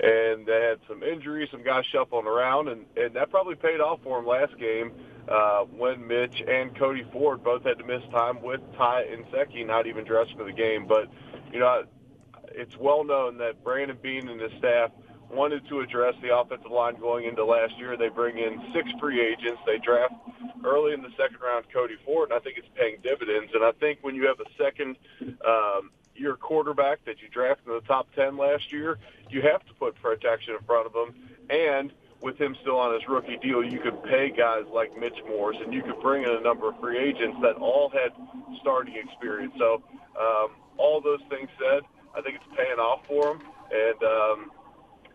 and 0.00 0.46
they 0.46 0.60
had 0.68 0.78
some 0.88 1.02
injuries, 1.02 1.48
some 1.50 1.62
guys 1.62 1.84
shuffling 1.90 2.26
around, 2.26 2.68
and 2.68 2.86
and 2.96 3.14
that 3.14 3.30
probably 3.30 3.54
paid 3.54 3.80
off 3.80 4.00
for 4.02 4.18
him 4.18 4.26
last 4.26 4.56
game 4.58 4.92
uh, 5.28 5.60
when 5.64 6.06
Mitch 6.06 6.42
and 6.46 6.76
Cody 6.78 7.06
Ford 7.12 7.42
both 7.42 7.64
had 7.64 7.78
to 7.78 7.84
miss 7.84 8.02
time 8.10 8.42
with 8.42 8.60
Ty 8.76 9.04
Nsekhe 9.04 9.66
not 9.66 9.86
even 9.86 10.04
dressed 10.04 10.34
for 10.36 10.44
the 10.44 10.52
game. 10.52 10.86
But 10.86 11.08
you 11.52 11.58
know, 11.58 11.84
it's 12.52 12.76
well 12.76 13.04
known 13.04 13.38
that 13.38 13.62
Brandon 13.64 13.98
Beane 14.00 14.28
and 14.28 14.40
his 14.40 14.52
staff 14.58 14.90
wanted 15.30 15.68
to 15.68 15.80
address 15.80 16.14
the 16.22 16.36
offensive 16.36 16.70
line 16.70 16.96
going 16.96 17.26
into 17.26 17.44
last 17.44 17.76
year. 17.78 17.96
They 17.96 18.08
bring 18.08 18.38
in 18.38 18.72
six 18.74 18.90
free 18.98 19.20
agents. 19.20 19.60
They 19.66 19.78
draft 19.78 20.14
early 20.64 20.92
in 20.92 21.02
the 21.02 21.10
second 21.16 21.38
round 21.42 21.66
Cody 21.72 21.96
Ford, 22.04 22.30
and 22.30 22.38
I 22.38 22.42
think 22.42 22.58
it's 22.58 22.68
paying 22.74 22.96
dividends. 23.02 23.52
And 23.54 23.64
I 23.64 23.72
think 23.72 23.98
when 24.02 24.14
you 24.14 24.26
have 24.26 24.40
a 24.40 24.62
second 24.62 24.96
um, 25.46 25.90
year 26.14 26.36
quarterback 26.36 27.04
that 27.04 27.20
you 27.22 27.28
drafted 27.28 27.68
in 27.68 27.74
the 27.74 27.80
top 27.82 28.08
10 28.14 28.36
last 28.36 28.72
year, 28.72 28.98
you 29.30 29.42
have 29.42 29.64
to 29.66 29.74
put 29.74 29.94
protection 30.00 30.54
in 30.54 30.60
front 30.64 30.86
of 30.86 30.94
him. 30.94 31.14
And 31.50 31.92
with 32.20 32.38
him 32.38 32.56
still 32.62 32.78
on 32.78 32.92
his 32.94 33.02
rookie 33.08 33.36
deal, 33.36 33.62
you 33.62 33.78
could 33.78 34.02
pay 34.04 34.30
guys 34.30 34.64
like 34.72 34.96
Mitch 34.98 35.18
Morse, 35.28 35.56
and 35.64 35.72
you 35.72 35.82
could 35.82 36.00
bring 36.00 36.24
in 36.24 36.30
a 36.30 36.40
number 36.40 36.68
of 36.68 36.80
free 36.80 36.98
agents 36.98 37.38
that 37.42 37.56
all 37.56 37.90
had 37.90 38.10
starting 38.60 38.96
experience. 38.96 39.52
So, 39.58 39.82
um, 40.18 40.50
all 40.78 41.00
those 41.00 41.20
things 41.28 41.48
said, 41.58 41.82
I 42.16 42.22
think 42.22 42.36
it's 42.36 42.56
paying 42.56 42.78
off 42.78 43.06
for 43.06 43.34
them. 43.34 43.42
And, 43.70 44.02
um, 44.02 44.50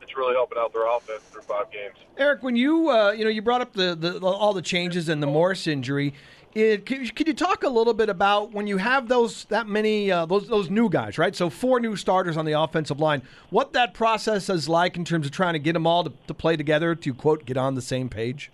it's 0.04 0.16
really 0.16 0.34
helping 0.34 0.58
out 0.58 0.74
their 0.74 0.88
offense 0.88 1.24
through 1.32 1.42
five 1.42 1.72
games. 1.72 1.96
Eric, 2.18 2.44
when 2.44 2.56
you 2.56 2.90
uh, 2.90 3.12
you 3.12 3.24
know 3.24 3.30
you 3.30 3.42
brought 3.42 3.62
up 3.62 3.74
the, 3.74 3.96
the 3.96 4.20
all 4.20 4.54
the 4.54 4.62
changes 4.62 5.10
and 5.10 5.24
the 5.24 5.28
Morse 5.28 5.66
injury, 5.66 6.14
it, 6.54 6.86
could, 6.86 7.16
could 7.16 7.28
you 7.28 7.34
talk 7.34 7.64
a 7.64 7.70
little 7.70 7.94
bit 7.94 8.10
about 8.10 8.52
when 8.52 8.68
you 8.68 8.78
have 8.78 9.08
those 9.08 9.46
that 9.46 9.68
many 9.68 10.12
uh, 10.12 10.26
those 10.26 10.48
those 10.48 10.70
new 10.70 10.90
guys, 10.90 11.18
right? 11.18 11.36
So 11.36 11.50
four 11.50 11.80
new 11.80 11.96
starters 11.96 12.38
on 12.38 12.46
the 12.46 12.52
offensive 12.52 13.00
line. 13.00 13.24
What 13.50 13.74
that 13.74 13.94
process 13.94 14.50
is 14.50 14.70
like 14.70 14.96
in 14.96 15.06
terms 15.06 15.26
of 15.26 15.32
trying 15.32 15.54
to 15.54 15.60
get 15.60 15.74
them 15.74 15.88
all 15.88 16.04
to, 16.04 16.14
to 16.28 16.34
play 16.34 16.56
together 16.56 16.94
to 16.94 17.14
quote 17.14 17.46
get 17.46 17.58
on 17.58 17.76
the 17.76 17.82
same 17.82 18.10
page. 18.10 18.52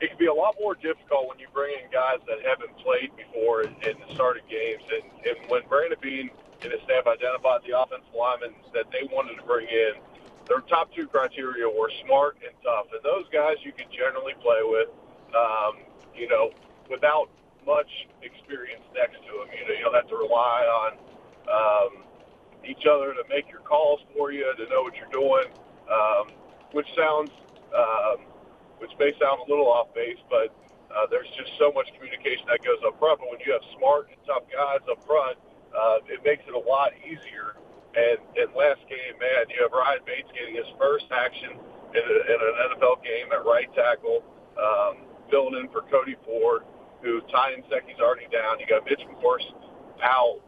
It 0.00 0.10
can 0.10 0.18
be 0.18 0.26
a 0.26 0.32
lot 0.32 0.54
more 0.60 0.76
difficult 0.76 1.28
when 1.28 1.40
you 1.40 1.48
bring 1.52 1.74
in 1.74 1.90
guys 1.90 2.20
that 2.28 2.38
haven't 2.46 2.78
played 2.78 3.10
before 3.16 3.62
in, 3.62 3.74
in 3.82 3.98
the 3.98 4.14
starting 4.14 4.44
games, 4.48 4.82
and, 4.92 5.02
and 5.26 5.50
when 5.50 5.62
Brandon 5.68 5.98
Beane 6.00 6.30
and 6.62 6.72
his 6.72 6.82
staff 6.82 7.06
identified 7.06 7.62
the 7.62 7.78
offensive 7.78 8.10
linemen 8.14 8.54
that 8.74 8.90
they 8.90 9.06
wanted 9.14 9.38
to 9.38 9.44
bring 9.46 9.66
in, 9.68 10.00
their 10.48 10.60
top 10.66 10.88
two 10.96 11.06
criteria 11.06 11.68
were 11.68 11.92
smart 12.04 12.40
and 12.42 12.54
tough. 12.64 12.88
And 12.90 13.02
those 13.04 13.28
guys 13.30 13.60
you 13.62 13.72
can 13.72 13.86
generally 13.92 14.34
play 14.40 14.64
with, 14.64 14.88
um, 15.36 15.84
you 16.16 16.26
know, 16.26 16.50
without 16.90 17.28
much 17.68 17.90
experience 18.24 18.82
next 18.96 19.20
to 19.28 19.32
them. 19.38 19.48
You 19.52 19.62
know, 19.68 19.74
you 19.76 19.84
don't 19.84 19.94
have 19.94 20.08
to 20.08 20.16
rely 20.16 20.64
on 20.64 20.90
um, 21.52 21.90
each 22.64 22.88
other 22.88 23.12
to 23.12 23.22
make 23.28 23.46
your 23.52 23.60
calls 23.60 24.00
for 24.16 24.32
you, 24.32 24.48
to 24.56 24.64
know 24.72 24.82
what 24.82 24.96
you're 24.96 25.12
doing, 25.12 25.52
um, 25.92 26.32
which 26.72 26.88
sounds, 26.96 27.30
um, 27.76 28.24
which 28.80 28.90
may 28.98 29.12
sound 29.20 29.44
a 29.44 29.46
little 29.52 29.68
off 29.68 29.92
base, 29.94 30.18
but 30.32 30.48
uh, 30.88 31.04
there's 31.12 31.28
just 31.36 31.52
so 31.60 31.70
much 31.76 31.86
communication 31.92 32.48
that 32.48 32.64
goes 32.64 32.80
up 32.88 32.96
front. 32.98 33.20
But 33.20 33.28
when 33.30 33.40
you 33.44 33.52
have 33.52 33.64
smart 33.76 34.08
and 34.08 34.16
tough 34.24 34.48
guys 34.48 34.80
up 34.88 35.04
front, 35.04 35.36
uh, 35.74 35.98
it 36.08 36.20
makes 36.24 36.44
it 36.46 36.54
a 36.54 36.64
lot 36.64 36.92
easier. 37.04 37.56
And, 37.96 38.20
and 38.36 38.52
last 38.54 38.80
game, 38.88 39.16
man, 39.18 39.48
you 39.48 39.62
have 39.62 39.72
Ryan 39.72 40.04
Bates 40.06 40.28
getting 40.36 40.54
his 40.54 40.68
first 40.78 41.06
action 41.10 41.56
in, 41.96 42.04
a, 42.04 42.16
in 42.30 42.38
an 42.38 42.54
NFL 42.70 43.02
game 43.02 43.32
at 43.32 43.44
right 43.44 43.68
tackle, 43.74 44.22
um, 44.60 45.08
filling 45.30 45.58
in 45.58 45.68
for 45.72 45.82
Cody 45.90 46.16
Ford, 46.24 46.62
who 47.02 47.20
Ty 47.32 47.58
Nsekhe's 47.58 48.00
already 48.00 48.28
down. 48.30 48.60
You 48.60 48.66
got 48.68 48.84
Mitch 48.84 49.02
Morse 49.20 49.46
out. 50.02 50.40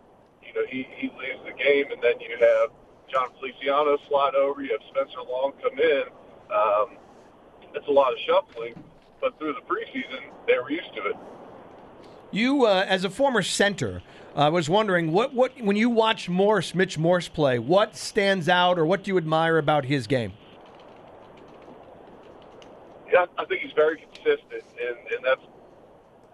You 0.45 0.55
know, 0.55 0.66
he, 0.68 0.87
he 0.97 1.09
leaves 1.09 1.43
the 1.47 1.57
game, 1.57 1.91
and 1.91 2.03
then 2.03 2.21
you 2.21 2.37
have 2.39 2.71
Jon 3.11 3.29
Feliciano 3.39 3.99
slide 4.09 4.35
over. 4.35 4.62
You 4.62 4.73
have 4.73 4.85
Spencer 4.91 5.23
Long 5.27 5.53
come 5.62 5.79
in. 5.79 6.05
Um, 6.51 6.89
it's 7.75 7.87
a 7.89 7.91
lot 7.91 8.12
of 8.12 8.18
shuffling, 8.27 8.75
but 9.21 9.39
through 9.39 9.55
the 9.55 9.64
preseason, 9.66 10.31
they 10.47 10.59
were 10.59 10.71
used 10.71 10.93
to 10.95 11.11
it. 11.11 11.16
You, 12.33 12.66
uh, 12.66 12.85
as 12.87 13.05
a 13.05 13.11
former 13.11 13.43
center, 13.43 14.03
I 14.37 14.49
was 14.49 14.70
wondering 14.70 15.11
what, 15.11 15.35
what 15.35 15.61
when 15.61 15.76
you 15.76 15.91
watch 15.91 16.28
Morse, 16.28 16.74
Mitch 16.74 16.97
Morse 16.97 17.28
play, 17.28 17.59
what 17.59 17.97
stands 17.97 18.49
out 18.49 18.78
or 18.78 18.87
what 18.87 19.03
do 19.03 19.11
you 19.11 19.18
admire 19.18 19.59
about 19.59 19.85
his 19.85 20.07
game? 20.07 20.33
Yeah, 23.12 23.26
I 23.37 23.45
think 23.47 23.62
he's 23.62 23.74
very 23.74 23.99
consistent, 23.99 24.62
and, 24.78 24.97
and 25.11 25.24
that's 25.24 25.43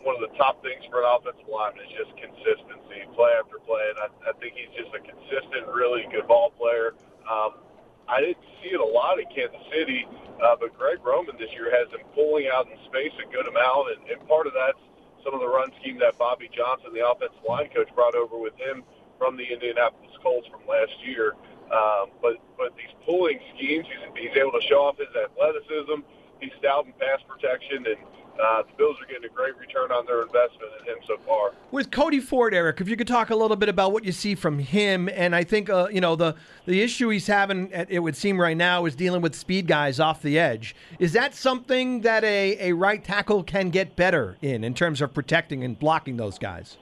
one 0.05 0.13
of 0.13 0.21
the 0.21 0.37
top 0.37 0.61
things 0.63 0.85
for 0.93 1.01
an 1.01 1.09
offensive 1.09 1.49
lineman 1.49 1.81
is 1.89 1.93
just 1.97 2.13
consistency, 2.21 3.09
play 3.17 3.33
after 3.41 3.57
play. 3.65 3.81
And 3.89 3.99
I, 4.05 4.09
I 4.29 4.33
think 4.37 4.53
he's 4.53 4.71
just 4.77 4.93
a 4.93 5.01
consistent, 5.01 5.65
really 5.73 6.05
good 6.13 6.29
ball 6.29 6.53
player. 6.53 6.93
Um, 7.25 7.57
I 8.05 8.21
didn't 8.21 8.45
see 8.61 8.77
it 8.77 8.79
a 8.79 8.85
lot 8.85 9.17
in 9.19 9.25
Kansas 9.33 9.65
City, 9.73 10.05
uh, 10.45 10.55
but 10.61 10.77
Greg 10.77 11.01
Roman 11.01 11.35
this 11.41 11.51
year 11.57 11.73
has 11.73 11.89
him 11.89 12.05
pulling 12.13 12.47
out 12.53 12.69
in 12.69 12.77
space 12.85 13.17
a 13.17 13.27
good 13.33 13.49
amount, 13.49 13.97
and, 13.97 14.01
and 14.13 14.21
part 14.29 14.47
of 14.47 14.53
that's 14.53 14.79
some 15.27 15.35
of 15.35 15.41
the 15.41 15.49
run 15.49 15.75
scheme 15.83 15.99
that 15.99 16.17
Bobby 16.17 16.49
Johnson, 16.55 16.95
the 16.95 17.03
offensive 17.03 17.43
line 17.43 17.69
coach, 17.75 17.91
brought 17.99 18.15
over 18.15 18.39
with 18.39 18.55
him 18.55 18.85
from 19.19 19.37
the 19.37 19.43
Indianapolis 19.43 20.15
Colts 20.23 20.47
from 20.47 20.63
last 20.71 20.95
year. 21.03 21.35
Um, 21.67 22.15
but 22.23 22.39
but 22.57 22.71
these 22.79 22.95
pulling 23.05 23.41
schemes, 23.57 23.87
he's, 23.91 24.31
he's 24.31 24.37
able 24.39 24.55
to 24.55 24.63
show 24.71 24.87
off 24.87 25.03
his 25.03 25.11
athleticism. 25.11 26.07
He's 26.39 26.55
stout 26.63 26.87
in 26.87 26.95
pass 26.95 27.19
protection, 27.27 27.83
and 27.91 27.99
uh, 28.41 28.63
the 28.63 28.73
Bills 28.77 28.97
are 29.01 29.07
getting 29.07 29.25
a 29.25 29.33
great 29.33 29.57
return 29.59 29.91
on 29.91 30.07
their 30.07 30.23
investment 30.23 30.71
in 30.81 30.95
him 30.95 30.99
so 31.07 31.17
far. 31.27 31.53
With 31.71 31.91
Cody 31.91 32.21
Ford, 32.21 32.55
Eric, 32.55 32.81
if 32.81 32.89
you 32.89 32.97
could 32.97 33.09
talk 33.09 33.31
a 33.31 33.37
little 33.37 33.57
bit 33.57 33.69
about 33.69 33.93
what 33.93 34.05
you 34.05 34.13
see 34.13 34.35
from 34.35 34.59
him, 34.59 35.09
and 35.09 35.35
I 35.35 35.45
think 35.45 35.71
uh, 35.71 35.89
you 35.91 36.01
know 36.01 36.17
the 36.17 36.35
the 36.67 36.81
issue 36.81 37.09
he's 37.09 37.27
having, 37.27 37.71
it 37.71 38.01
would 38.01 38.17
seem 38.17 38.41
right 38.41 38.57
now, 38.57 38.85
is 38.85 38.95
dealing 38.95 39.23
with 39.23 39.35
speed 39.35 39.67
guys 39.67 40.01
off 40.01 40.23
the 40.23 40.39
edge. 40.39 40.75
Is 40.99 41.13
that 41.13 41.35
something 41.35 42.03
that 42.03 42.25
a, 42.25 42.71
a 42.71 42.73
right 42.73 43.03
tackle 43.03 43.43
can 43.43 43.71
get 43.71 43.97
better 43.97 44.37
in, 44.43 44.65
in 44.65 44.75
terms 44.75 45.01
of 45.01 45.15
protecting 45.15 45.65
and 45.65 45.79
blocking 45.79 46.17
those 46.17 46.39
guys? 46.39 46.79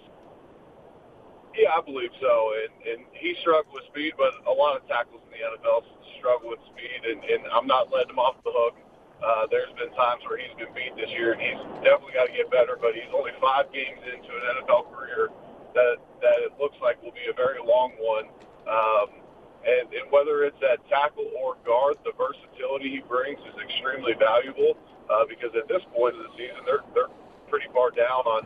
Yeah, 1.57 1.71
I 1.77 1.81
believe 1.81 2.11
so, 2.21 2.53
and 2.63 2.93
and 2.93 3.07
he 3.13 3.37
struggled 3.41 3.75
with 3.75 3.85
speed, 3.85 4.15
but 4.19 4.33
a 4.47 4.53
lot 4.53 4.77
of 4.77 4.87
tackles 4.89 5.21
in 5.27 5.39
the 5.39 5.69
NFL 5.69 5.85
struggle 6.19 6.51
with 6.51 6.61
speed, 6.73 7.05
and, 7.05 7.23
and 7.25 7.53
I'm 7.53 7.67
not 7.67 7.93
letting 7.93 8.11
him 8.11 8.19
off 8.19 8.37
the 8.45 8.51
hook. 8.53 8.75
Uh, 9.23 9.47
there's 9.51 9.73
been 9.79 9.93
times 9.95 10.23
where 10.29 10.37
he's 10.37 10.55
been 10.59 10.73
beat 10.75 10.95
this 10.97 11.11
year, 11.11 11.33
and 11.33 11.41
he's 11.41 11.61
definitely 11.85 12.13
got 12.13 12.27
to 12.27 12.35
get 12.35 12.51
better. 12.51 12.77
But 12.81 12.95
he's 12.95 13.11
only 13.15 13.33
five 13.41 13.73
games 13.73 14.01
into 14.05 14.31
an 14.35 14.65
NFL 14.65 14.93
career 14.93 15.31
that 15.75 15.97
that 16.21 16.39
it 16.45 16.53
looks 16.59 16.77
like 16.83 17.03
will 17.03 17.15
be 17.15 17.29
a 17.31 17.37
very 17.37 17.59
long 17.63 17.93
one. 18.01 18.27
Um, 18.65 19.21
and, 19.65 19.89
and 19.97 20.05
whether 20.13 20.45
it's 20.45 20.61
at 20.61 20.85
tackle 20.89 21.25
or 21.41 21.57
guard, 21.65 21.97
the 22.05 22.13
versatility 22.17 22.91
he 22.91 23.01
brings 23.01 23.41
is 23.49 23.57
extremely 23.57 24.13
valuable 24.13 24.77
uh, 25.09 25.25
because 25.25 25.57
at 25.57 25.69
this 25.69 25.81
point 25.93 26.17
of 26.17 26.23
the 26.29 26.33
season, 26.37 26.61
they're 26.67 26.85
they're 26.93 27.13
pretty 27.49 27.67
far 27.73 27.91
down 27.91 28.25
on 28.29 28.43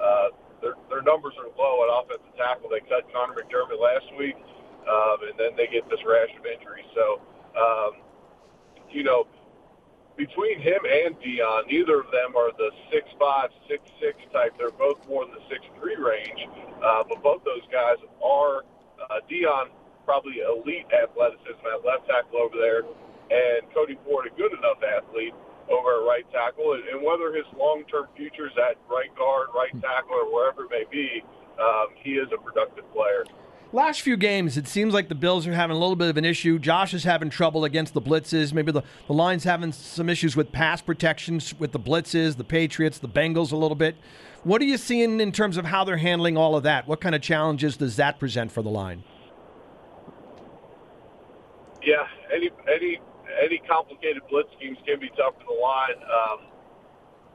uh, 0.00 0.28
their 0.60 0.76
their 0.88 1.02
numbers 1.02 1.34
are 1.40 1.48
low 1.56 1.84
at 1.84 1.88
offensive 1.88 2.36
tackle. 2.36 2.68
They 2.68 2.84
cut 2.84 3.08
Connor 3.12 3.40
McDermott 3.40 3.80
last 3.80 4.08
week, 4.16 4.36
um, 4.84 5.24
and 5.28 5.36
then 5.38 5.56
they 5.56 5.66
get 5.66 5.88
this 5.88 6.00
rash 6.04 6.30
of 6.36 6.44
injuries. 6.44 6.88
So, 6.92 7.20
um, 7.56 8.04
you 8.92 9.02
know 9.02 9.26
between 10.20 10.60
him 10.60 10.84
and 10.84 11.16
Dion, 11.24 11.64
neither 11.64 12.04
of 12.04 12.12
them 12.12 12.36
are 12.36 12.52
the 12.60 12.68
six 12.92 13.08
five, 13.16 13.48
six 13.64 13.80
six 13.96 14.20
type. 14.36 14.52
They're 14.60 14.76
both 14.76 15.00
more 15.08 15.24
in 15.24 15.32
the 15.32 15.40
six 15.48 15.64
three 15.80 15.96
range, 15.96 16.44
uh, 16.84 17.08
but 17.08 17.24
both 17.24 17.40
those 17.48 17.64
guys 17.72 17.96
are 18.20 18.68
uh, 19.00 19.24
Dion 19.32 19.72
probably 20.04 20.44
elite 20.44 20.84
athleticism 20.92 21.64
at 21.64 21.80
left 21.88 22.04
tackle 22.04 22.36
over 22.36 22.60
there, 22.60 22.84
and 23.32 23.64
Cody 23.72 23.96
Ford 24.04 24.28
a 24.28 24.32
good 24.36 24.52
enough 24.52 24.84
athlete 24.84 25.32
over 25.72 26.02
at 26.02 26.04
right 26.04 26.26
tackle. 26.28 26.76
And, 26.76 26.84
and 26.92 27.00
whether 27.00 27.32
his 27.32 27.48
long 27.56 27.88
term 27.88 28.12
future 28.12 28.52
is 28.52 28.56
at 28.60 28.76
right 28.92 29.14
guard, 29.16 29.48
right 29.56 29.72
tackle, 29.80 30.20
or 30.20 30.28
wherever 30.28 30.68
it 30.68 30.70
may 30.70 30.84
be, 30.92 31.24
um, 31.56 31.96
he 31.96 32.20
is 32.20 32.28
a 32.28 32.36
productive 32.36 32.84
player. 32.92 33.24
Last 33.72 34.00
few 34.00 34.16
games, 34.16 34.56
it 34.56 34.66
seems 34.66 34.92
like 34.92 35.08
the 35.08 35.14
Bills 35.14 35.46
are 35.46 35.52
having 35.52 35.76
a 35.76 35.78
little 35.78 35.94
bit 35.94 36.08
of 36.10 36.16
an 36.16 36.24
issue. 36.24 36.58
Josh 36.58 36.92
is 36.92 37.04
having 37.04 37.30
trouble 37.30 37.64
against 37.64 37.94
the 37.94 38.02
blitzes. 38.02 38.52
Maybe 38.52 38.72
the, 38.72 38.82
the 39.06 39.12
line's 39.12 39.44
having 39.44 39.70
some 39.70 40.08
issues 40.08 40.34
with 40.34 40.50
pass 40.50 40.82
protections 40.82 41.54
with 41.56 41.70
the 41.70 41.78
blitzes, 41.78 42.36
the 42.36 42.42
Patriots, 42.42 42.98
the 42.98 43.08
Bengals 43.08 43.52
a 43.52 43.56
little 43.56 43.76
bit. 43.76 43.94
What 44.42 44.60
are 44.60 44.64
you 44.64 44.76
seeing 44.76 45.20
in 45.20 45.30
terms 45.30 45.56
of 45.56 45.66
how 45.66 45.84
they're 45.84 45.98
handling 45.98 46.36
all 46.36 46.56
of 46.56 46.64
that? 46.64 46.88
What 46.88 47.00
kind 47.00 47.14
of 47.14 47.22
challenges 47.22 47.76
does 47.76 47.94
that 47.94 48.18
present 48.18 48.50
for 48.50 48.60
the 48.60 48.70
line? 48.70 49.04
Yeah, 51.82 52.06
any 52.34 52.50
any 52.66 52.98
any 53.42 53.58
complicated 53.68 54.22
blitz 54.28 54.48
schemes 54.56 54.78
can 54.84 54.98
be 54.98 55.10
tough 55.10 55.34
for 55.38 55.54
the 55.54 55.60
line. 55.60 56.02
Um, 56.02 56.46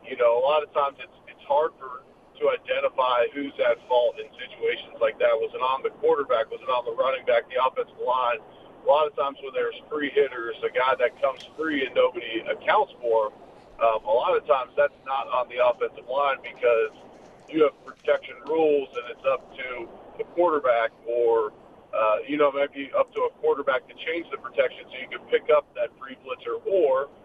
you 0.04 0.18
know, 0.18 0.38
a 0.38 0.44
lot 0.44 0.64
of 0.64 0.74
times 0.74 0.98
it's 1.00 1.18
it's 1.30 1.48
hard 1.48 1.72
for 1.80 2.04
to 2.40 2.52
identify 2.52 3.28
who's 3.32 3.56
at 3.64 3.80
fault 3.88 4.20
in 4.20 4.28
situations 4.36 5.00
like 5.00 5.18
that. 5.20 5.32
Was 5.40 5.52
it 5.56 5.64
on 5.64 5.84
the 5.84 5.94
quarterback? 6.02 6.52
Was 6.52 6.60
it 6.60 6.72
on 6.72 6.84
the 6.84 6.96
running 6.96 7.26
back, 7.26 7.48
the 7.48 7.60
offensive 7.60 8.00
line? 8.00 8.40
A 8.40 8.88
lot 8.88 9.08
of 9.08 9.16
times 9.18 9.38
when 9.42 9.54
there's 9.56 9.76
free 9.90 10.12
hitters, 10.14 10.56
a 10.62 10.70
guy 10.70 10.94
that 11.00 11.18
comes 11.22 11.42
free 11.58 11.86
and 11.86 11.96
nobody 11.96 12.46
accounts 12.46 12.94
for, 13.02 13.34
um, 13.82 14.06
a 14.06 14.14
lot 14.14 14.38
of 14.38 14.46
times 14.46 14.72
that's 14.78 14.96
not 15.04 15.28
on 15.32 15.50
the 15.50 15.58
offensive 15.60 16.06
line 16.06 16.38
because 16.46 16.94
you 17.50 17.66
have 17.66 17.76
protection 17.84 18.36
rules 18.46 18.88
and 18.94 19.06
it's 19.10 19.26
up 19.26 19.42
to 19.58 19.90
the 20.22 20.26
quarterback 20.38 20.94
or, 21.10 21.52
uh, 21.92 22.22
you 22.28 22.38
know, 22.38 22.52
maybe 22.52 22.92
up 22.94 23.12
to 23.14 23.26
a 23.26 23.32
quarterback 23.42 23.88
to 23.90 23.96
change 24.06 24.30
the 24.30 24.38
protection 24.38 24.86
so 24.88 24.96
you 25.02 25.10
can 25.10 25.24
pick 25.34 25.50
up 25.50 25.66
that 25.74 25.90
free 25.98 26.16
blitzer 26.22 26.60
or– 26.68 27.10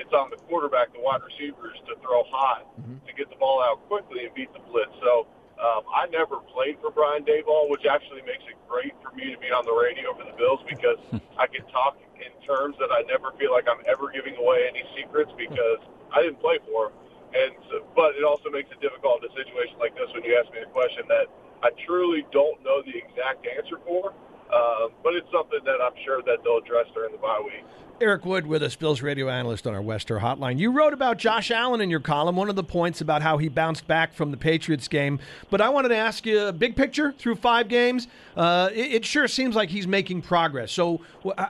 it's 0.00 0.16
on 0.16 0.32
the 0.32 0.40
quarterback, 0.48 0.92
the 0.96 1.04
wide 1.04 1.20
receivers, 1.20 1.76
to 1.86 1.94
throw 2.00 2.24
hot 2.32 2.64
mm-hmm. 2.80 2.96
to 3.04 3.12
get 3.12 3.28
the 3.28 3.36
ball 3.36 3.60
out 3.60 3.84
quickly 3.86 4.24
and 4.24 4.32
beat 4.32 4.48
the 4.56 4.64
blitz. 4.64 4.90
So 5.04 5.28
um, 5.60 5.84
I 5.92 6.08
never 6.08 6.40
played 6.48 6.80
for 6.80 6.88
Brian 6.88 7.20
Daboll, 7.20 7.68
which 7.68 7.84
actually 7.84 8.24
makes 8.24 8.48
it 8.48 8.56
great 8.64 8.96
for 9.04 9.12
me 9.12 9.28
to 9.28 9.36
be 9.36 9.52
on 9.52 9.68
the 9.68 9.76
radio 9.76 10.16
for 10.16 10.24
the 10.24 10.32
Bills 10.40 10.64
because 10.64 10.96
I 11.36 11.46
can 11.46 11.68
talk 11.68 12.00
in 12.16 12.32
terms 12.48 12.80
that 12.80 12.88
I 12.88 13.04
never 13.04 13.36
feel 13.36 13.52
like 13.52 13.68
I'm 13.68 13.84
ever 13.84 14.08
giving 14.08 14.40
away 14.40 14.64
any 14.72 14.82
secrets 14.96 15.30
because 15.36 15.84
I 16.16 16.24
didn't 16.24 16.40
play 16.40 16.58
for 16.64 16.88
him. 16.88 16.96
And 17.30 17.52
so, 17.70 17.86
but 17.94 18.18
it 18.18 18.24
also 18.24 18.50
makes 18.50 18.72
it 18.74 18.80
difficult 18.82 19.22
in 19.22 19.30
a 19.30 19.34
situation 19.36 19.78
like 19.78 19.94
this 19.94 20.10
when 20.16 20.24
you 20.24 20.34
ask 20.34 20.50
me 20.50 20.66
a 20.66 20.70
question 20.74 21.06
that 21.06 21.30
I 21.62 21.70
truly 21.86 22.26
don't 22.32 22.58
know 22.64 22.82
the 22.82 22.96
exact 22.96 23.46
answer 23.46 23.78
for. 23.86 24.16
Um, 24.52 24.90
but 25.02 25.14
it's 25.14 25.30
something 25.32 25.60
that 25.64 25.78
I'm 25.80 25.94
sure 26.04 26.22
that 26.22 26.42
they'll 26.42 26.58
address 26.58 26.86
during 26.94 27.12
the 27.12 27.18
bye 27.18 27.40
week. 27.44 27.64
Eric 28.00 28.24
Wood 28.24 28.46
with 28.46 28.62
us, 28.62 28.74
Bills 28.76 29.02
radio 29.02 29.28
analyst 29.28 29.66
on 29.66 29.74
our 29.74 29.82
West 29.82 30.08
Herr 30.08 30.20
Hotline. 30.20 30.58
You 30.58 30.72
wrote 30.72 30.94
about 30.94 31.18
Josh 31.18 31.50
Allen 31.50 31.82
in 31.82 31.90
your 31.90 32.00
column, 32.00 32.34
one 32.34 32.48
of 32.48 32.56
the 32.56 32.64
points 32.64 33.02
about 33.02 33.20
how 33.20 33.36
he 33.36 33.48
bounced 33.48 33.86
back 33.86 34.14
from 34.14 34.30
the 34.30 34.38
Patriots 34.38 34.88
game. 34.88 35.20
But 35.50 35.60
I 35.60 35.68
wanted 35.68 35.88
to 35.90 35.96
ask 35.96 36.24
you 36.24 36.50
big 36.52 36.76
picture 36.76 37.12
through 37.12 37.34
five 37.34 37.68
games. 37.68 38.08
Uh, 38.34 38.70
it, 38.72 38.92
it, 38.92 39.04
sure 39.04 39.28
seems 39.28 39.54
like 39.54 39.68
he's 39.68 39.86
making 39.86 40.22
progress. 40.22 40.72
So, 40.72 41.02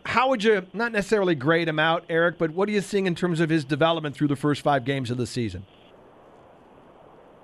how 0.04 0.28
would 0.30 0.42
you, 0.42 0.66
not 0.72 0.90
necessarily 0.90 1.36
grade 1.36 1.68
him 1.68 1.78
out, 1.78 2.04
Eric, 2.08 2.36
but 2.36 2.50
what 2.50 2.68
are 2.68 2.72
you 2.72 2.80
seeing 2.80 3.06
in 3.06 3.14
terms 3.14 3.38
of 3.38 3.48
his 3.48 3.64
development 3.64 4.16
through 4.16 4.28
the 4.28 4.36
first 4.36 4.62
five 4.62 4.84
games 4.84 5.10
of 5.12 5.18
the 5.18 5.26
season? 5.28 5.64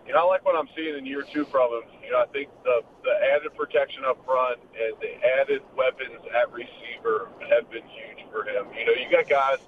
You 0.07 0.15
know, 0.15 0.23
I 0.23 0.39
like 0.39 0.47
what 0.47 0.55
I'm 0.55 0.71
seeing 0.79 0.95
in 0.95 1.03
year 1.03 1.27
two 1.27 1.51
from 1.51 1.83
him. 1.83 1.87
You 1.99 2.15
know, 2.15 2.23
I 2.23 2.31
think 2.31 2.47
the 2.63 2.87
the 3.03 3.15
added 3.35 3.51
protection 3.59 4.07
up 4.07 4.23
front 4.23 4.63
and 4.79 4.95
the 5.03 5.19
added 5.43 5.67
weapons 5.75 6.23
at 6.31 6.47
receiver 6.55 7.27
have 7.51 7.67
been 7.75 7.83
huge 7.91 8.23
for 8.31 8.47
him. 8.47 8.71
You 8.71 8.87
know, 8.87 8.95
you 8.95 9.11
got 9.11 9.27
guys. 9.27 9.59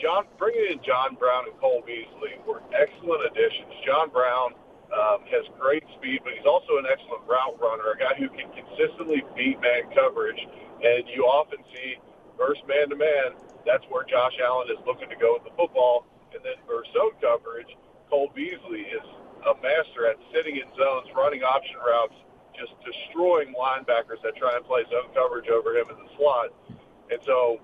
John 0.00 0.24
bringing 0.36 0.76
in 0.76 0.80
John 0.84 1.16
Brown 1.16 1.48
and 1.48 1.56
Cole 1.60 1.84
Beasley 1.84 2.36
were 2.48 2.60
excellent 2.72 3.28
additions. 3.32 3.72
John 3.84 4.12
Brown 4.12 4.52
um, 4.92 5.24
has 5.28 5.44
great 5.56 5.84
speed, 5.96 6.20
but 6.24 6.36
he's 6.36 6.48
also 6.48 6.76
an 6.80 6.84
excellent 6.88 7.24
route 7.24 7.56
runner, 7.60 7.92
a 7.92 7.98
guy 7.98 8.12
who 8.16 8.28
can 8.28 8.48
consistently 8.52 9.24
beat 9.36 9.56
man 9.60 9.88
coverage. 9.96 10.40
And 10.84 11.08
you 11.12 11.24
often 11.24 11.64
see 11.72 11.96
versus 12.36 12.60
man 12.68 12.92
to 12.92 12.96
man, 12.96 13.40
that's 13.64 13.84
where 13.88 14.04
Josh 14.04 14.36
Allen 14.40 14.68
is 14.68 14.80
looking 14.84 15.08
to 15.08 15.16
go 15.16 15.36
with 15.40 15.48
the 15.48 15.54
football. 15.56 16.04
And 16.36 16.44
then 16.44 16.60
versus 16.68 16.92
zone 16.92 17.16
coverage, 17.24 17.72
Cole 18.12 18.28
Beasley 18.36 18.84
is 18.92 19.06
a 19.46 19.54
master 19.62 20.10
at 20.10 20.18
sitting 20.34 20.56
in 20.56 20.66
zones, 20.76 21.06
running 21.14 21.42
option 21.42 21.76
routes, 21.78 22.14
just 22.58 22.74
destroying 22.82 23.54
linebackers 23.54 24.20
that 24.22 24.34
try 24.36 24.56
and 24.56 24.64
play 24.64 24.82
zone 24.90 25.08
coverage 25.14 25.48
over 25.48 25.76
him 25.76 25.86
in 25.90 25.96
the 25.96 26.10
slot. 26.18 26.50
And 27.10 27.20
so 27.24 27.60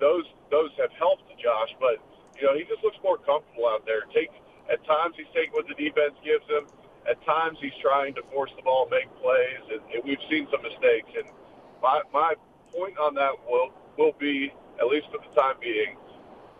those 0.00 0.24
those 0.50 0.70
have 0.78 0.90
helped 0.96 1.28
Josh, 1.36 1.76
but 1.80 2.00
you 2.40 2.46
know 2.46 2.56
he 2.56 2.64
just 2.64 2.82
looks 2.82 2.96
more 3.04 3.18
comfortable 3.18 3.68
out 3.68 3.84
there. 3.84 4.08
Take 4.14 4.30
at 4.70 4.82
times 4.86 5.14
he's 5.16 5.30
taking 5.34 5.52
what 5.52 5.68
the 5.68 5.76
defense 5.76 6.16
gives 6.24 6.46
him. 6.48 6.66
At 7.08 7.22
times 7.24 7.58
he's 7.60 7.76
trying 7.80 8.14
to 8.14 8.22
force 8.32 8.50
the 8.56 8.62
ball, 8.62 8.88
make 8.90 9.06
plays, 9.22 9.62
and, 9.70 9.82
and 9.94 10.02
we've 10.02 10.22
seen 10.30 10.48
some 10.50 10.62
mistakes. 10.62 11.10
And 11.14 11.28
my 11.82 12.00
my 12.12 12.34
point 12.72 12.98
on 12.98 13.14
that 13.14 13.36
will 13.46 13.70
will 13.98 14.16
be 14.18 14.52
at 14.80 14.86
least 14.86 15.06
for 15.12 15.18
the 15.20 15.30
time 15.40 15.56
being 15.60 15.96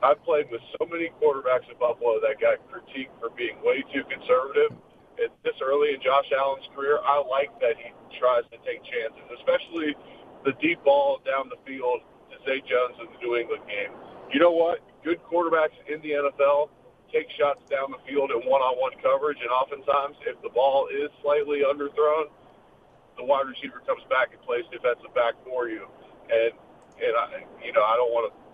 I've 0.03 0.21
played 0.25 0.51
with 0.51 0.61
so 0.79 0.85
many 0.87 1.11
quarterbacks 1.21 1.69
at 1.71 1.81
Buffalo 1.81 2.21
that 2.21 2.41
got 2.41 2.61
critiqued 2.69 3.17
for 3.21 3.31
being 3.33 3.57
way 3.65 3.85
too 3.93 4.05
conservative. 4.05 4.77
And 5.17 5.33
this 5.45 5.57
early 5.65 5.97
in 5.97 6.01
Josh 6.05 6.29
Allen's 6.37 6.69
career, 6.77 7.01
I 7.01 7.25
like 7.25 7.49
that 7.65 7.81
he 7.81 7.89
tries 8.21 8.45
to 8.53 8.61
take 8.69 8.85
chances, 8.85 9.25
especially 9.41 9.97
the 10.45 10.53
deep 10.61 10.85
ball 10.85 11.25
down 11.25 11.49
the 11.49 11.57
field 11.65 12.05
to 12.29 12.37
Zay 12.45 12.61
Jones 12.69 13.01
in 13.01 13.09
the 13.09 13.19
New 13.25 13.37
England 13.41 13.65
game. 13.65 13.97
You 14.33 14.41
know 14.41 14.53
what? 14.53 14.85
Good 15.01 15.25
quarterbacks 15.25 15.77
in 15.89 16.03
the 16.05 16.21
NFL 16.21 16.69
take 17.13 17.31
shots 17.39 17.63
down 17.71 17.95
the 17.95 18.03
field 18.05 18.31
in 18.35 18.43
one-on-one 18.45 18.99
coverage, 19.01 19.39
and 19.41 19.51
oftentimes, 19.51 20.19
if 20.27 20.37
the 20.43 20.51
ball 20.51 20.89
is 20.91 21.09
slightly 21.23 21.63
underthrown, 21.63 22.29
the 23.17 23.25
wide 23.25 23.47
receiver 23.49 23.81
comes 23.87 24.03
back 24.11 24.35
and 24.35 24.41
plays 24.43 24.67
defensive 24.69 25.13
back 25.15 25.35
for 25.47 25.69
you. 25.69 25.87
And 26.29 26.53
and 26.97 27.13
I, 27.13 27.45
you 27.65 27.73
know, 27.73 27.85
I 27.85 27.95
don't 27.97 28.13
want 28.13 28.33
to 28.33 28.46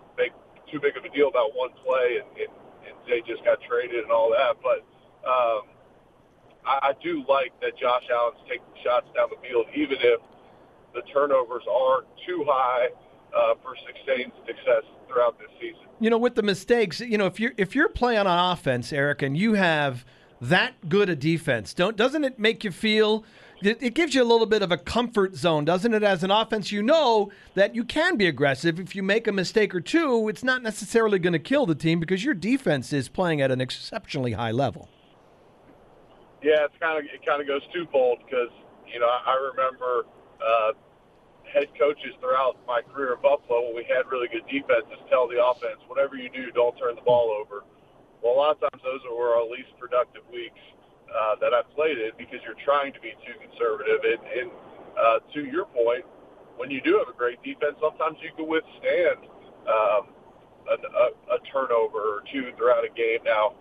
too 0.72 0.80
big 0.80 0.96
of 0.96 1.04
a 1.04 1.12
deal 1.12 1.28
about 1.28 1.54
one 1.54 1.70
play 1.84 2.18
and, 2.24 2.28
and, 2.40 2.50
and 2.88 2.94
Zay 3.06 3.20
just 3.28 3.44
got 3.44 3.60
traded 3.68 4.02
and 4.02 4.10
all 4.10 4.32
that, 4.32 4.56
but 4.64 4.80
um, 5.28 5.68
I, 6.64 6.90
I 6.90 6.92
do 7.02 7.24
like 7.28 7.52
that 7.60 7.76
Josh 7.78 8.02
Allen's 8.10 8.40
taking 8.48 8.64
shots 8.82 9.06
down 9.14 9.28
the 9.30 9.40
field, 9.46 9.66
even 9.76 9.98
if 10.00 10.20
the 10.94 11.02
turnovers 11.12 11.62
are 11.70 12.04
too 12.26 12.44
high 12.48 12.88
uh, 13.36 13.54
for 13.62 13.74
sustained 13.76 14.32
success 14.46 14.82
throughout 15.08 15.38
this 15.38 15.48
season. 15.60 15.86
You 16.00 16.10
know, 16.10 16.18
with 16.18 16.34
the 16.34 16.42
mistakes, 16.42 17.00
you 17.00 17.18
know, 17.18 17.26
if 17.26 17.38
you're 17.38 17.52
if 17.56 17.74
you're 17.74 17.88
playing 17.88 18.26
on 18.26 18.52
offense, 18.52 18.92
Eric, 18.92 19.22
and 19.22 19.36
you 19.36 19.54
have 19.54 20.04
that 20.40 20.88
good 20.88 21.08
a 21.08 21.16
defense, 21.16 21.74
don't 21.74 21.96
doesn't 21.96 22.24
it 22.24 22.38
make 22.38 22.64
you 22.64 22.70
feel? 22.70 23.24
It, 23.64 23.94
gives 23.94 24.14
you 24.14 24.22
a 24.22 24.24
little 24.24 24.46
bit 24.46 24.62
of 24.62 24.72
a 24.72 24.76
comfort 24.76 25.36
zone, 25.36 25.64
doesn't 25.64 25.94
it? 25.94 26.02
As 26.02 26.24
an 26.24 26.30
offense, 26.32 26.72
you 26.72 26.82
know 26.82 27.30
that 27.54 27.74
you 27.74 27.84
can 27.84 28.16
be 28.16 28.26
aggressive. 28.26 28.80
If 28.80 28.96
you 28.96 29.02
make 29.02 29.28
a 29.28 29.32
mistake 29.32 29.74
or 29.74 29.80
two, 29.80 30.28
it's 30.28 30.42
not 30.42 30.62
necessarily 30.62 31.18
going 31.20 31.32
to 31.32 31.38
kill 31.38 31.66
the 31.66 31.76
team 31.76 32.00
because 32.00 32.24
your 32.24 32.34
defense 32.34 32.92
is 32.92 33.08
playing 33.08 33.40
at 33.40 33.50
an 33.52 33.60
exceptionally 33.60 34.32
high 34.32 34.50
level. 34.50 34.88
Yeah, 36.42 36.64
it's 36.64 36.74
kind 36.80 36.98
of 36.98 37.04
it 37.04 37.24
kind 37.24 37.40
of 37.40 37.46
goes 37.46 37.62
twofold 37.72 38.18
because 38.26 38.50
you 38.92 38.98
know 38.98 39.06
I 39.06 39.38
remember 39.54 40.06
uh, 40.42 40.72
head 41.46 41.68
coaches 41.78 42.18
throughout 42.18 42.58
my 42.66 42.82
career 42.82 43.14
in 43.14 43.22
Buffalo 43.22 43.62
when 43.70 43.76
we 43.76 43.86
had 43.86 44.10
really 44.10 44.26
good 44.26 44.42
defenses 44.50 44.98
tell 45.08 45.28
the 45.28 45.38
offense 45.38 45.78
whatever 45.86 46.16
you 46.16 46.28
do, 46.30 46.50
don't 46.50 46.76
turn 46.78 46.96
the 46.96 47.06
ball 47.06 47.30
over. 47.30 47.62
Well, 48.24 48.34
a 48.34 48.38
lot 48.38 48.58
of 48.58 48.60
times 48.66 48.82
those 48.82 49.00
were 49.06 49.38
our 49.38 49.46
least 49.46 49.70
productive 49.78 50.22
weeks 50.32 50.58
uh, 51.12 51.36
that 51.40 51.54
I 51.54 51.62
played 51.76 51.98
in 51.98 52.12
because 52.18 52.40
you're 52.44 52.58
trying 52.64 52.92
to 52.92 53.00
be 53.00 53.12
too 53.24 53.36
conservative. 53.38 54.00
And, 54.04 54.20
and 54.26 54.48
uh, 54.96 55.18
to 55.34 55.44
your 55.44 55.66
point, 55.66 56.04
when 56.56 56.70
you 56.70 56.80
do 56.80 56.98
have 56.98 57.08
a 57.08 57.16
great 57.16 57.42
defense, 57.42 57.76
sometimes 57.80 58.18
you 58.20 58.32
can 58.36 58.48
withstand 58.48 59.28
um, 59.68 60.12
a, 60.68 60.76
a, 60.76 61.06
a 61.36 61.38
turnover 61.52 62.00
or 62.00 62.22
two 62.32 62.52
throughout 62.56 62.84
a 62.84 62.92
game. 62.92 63.20
Now, 63.24 63.54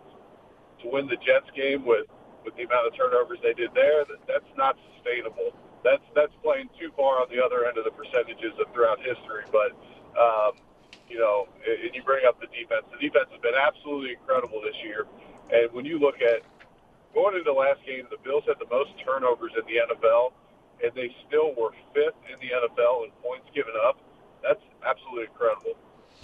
to 0.82 0.89
win 0.89 1.08
the 1.08 1.20
Jets 1.22 1.49
game 1.56 1.86
with 1.86 2.08
with 2.43 2.58
the 2.58 2.66
amount 2.66 2.89
of 2.89 2.97
turnovers 2.97 3.38
they 3.45 3.54
did 3.54 3.70
there, 3.78 4.02
that, 4.10 4.18
that's 4.26 4.52
not 4.58 4.76
sustainable. 4.95 5.54
That's 5.84 6.04
that's 6.16 6.34
playing 6.41 6.70
too 6.80 6.89
far 6.97 7.22
on 7.22 7.30
the 7.30 7.38
other 7.41 7.66
end 7.70 7.78
of 7.78 7.86
the 7.86 7.93
percentages 7.93 8.54
of 8.60 8.72
throughout 8.74 8.99
history. 8.99 9.45
But 9.54 9.78
um, 10.18 10.58
you 11.10 11.20
know, 11.20 11.47
and 11.66 11.93
you 11.93 12.04
bring 12.04 12.26
up 12.26 12.39
the 12.41 12.47
defense. 12.49 12.88
The 12.91 13.02
defense 13.02 13.30
has 13.32 13.41
been 13.41 13.58
absolutely 13.58 14.16
incredible 14.18 14.62
this 14.62 14.78
year. 14.84 15.06
And 15.52 15.72
when 15.74 15.86
you 15.86 15.99
look 15.99 16.22
at 16.24 16.45
going 17.14 17.36
into 17.38 17.45
the 17.49 17.57
last 17.57 17.80
game, 17.86 18.05
the 18.09 18.18
Bills 18.24 18.43
had 18.47 18.57
the 18.59 18.70
most 18.70 18.91
turnovers 19.05 19.51
in 19.55 19.64
the 19.68 19.80
NFL, 19.93 20.32
and 20.84 20.91
they 20.95 21.14
still 21.28 21.53
were 21.55 21.72
fifth 21.93 22.18
in 22.32 22.39
the 22.39 22.53
NFL 22.53 23.05
in 23.05 23.12
points 23.24 23.47
given 23.53 23.74
up. 23.88 23.97
That's 24.43 24.62
absolutely 24.86 25.26
incredible. 25.32 25.74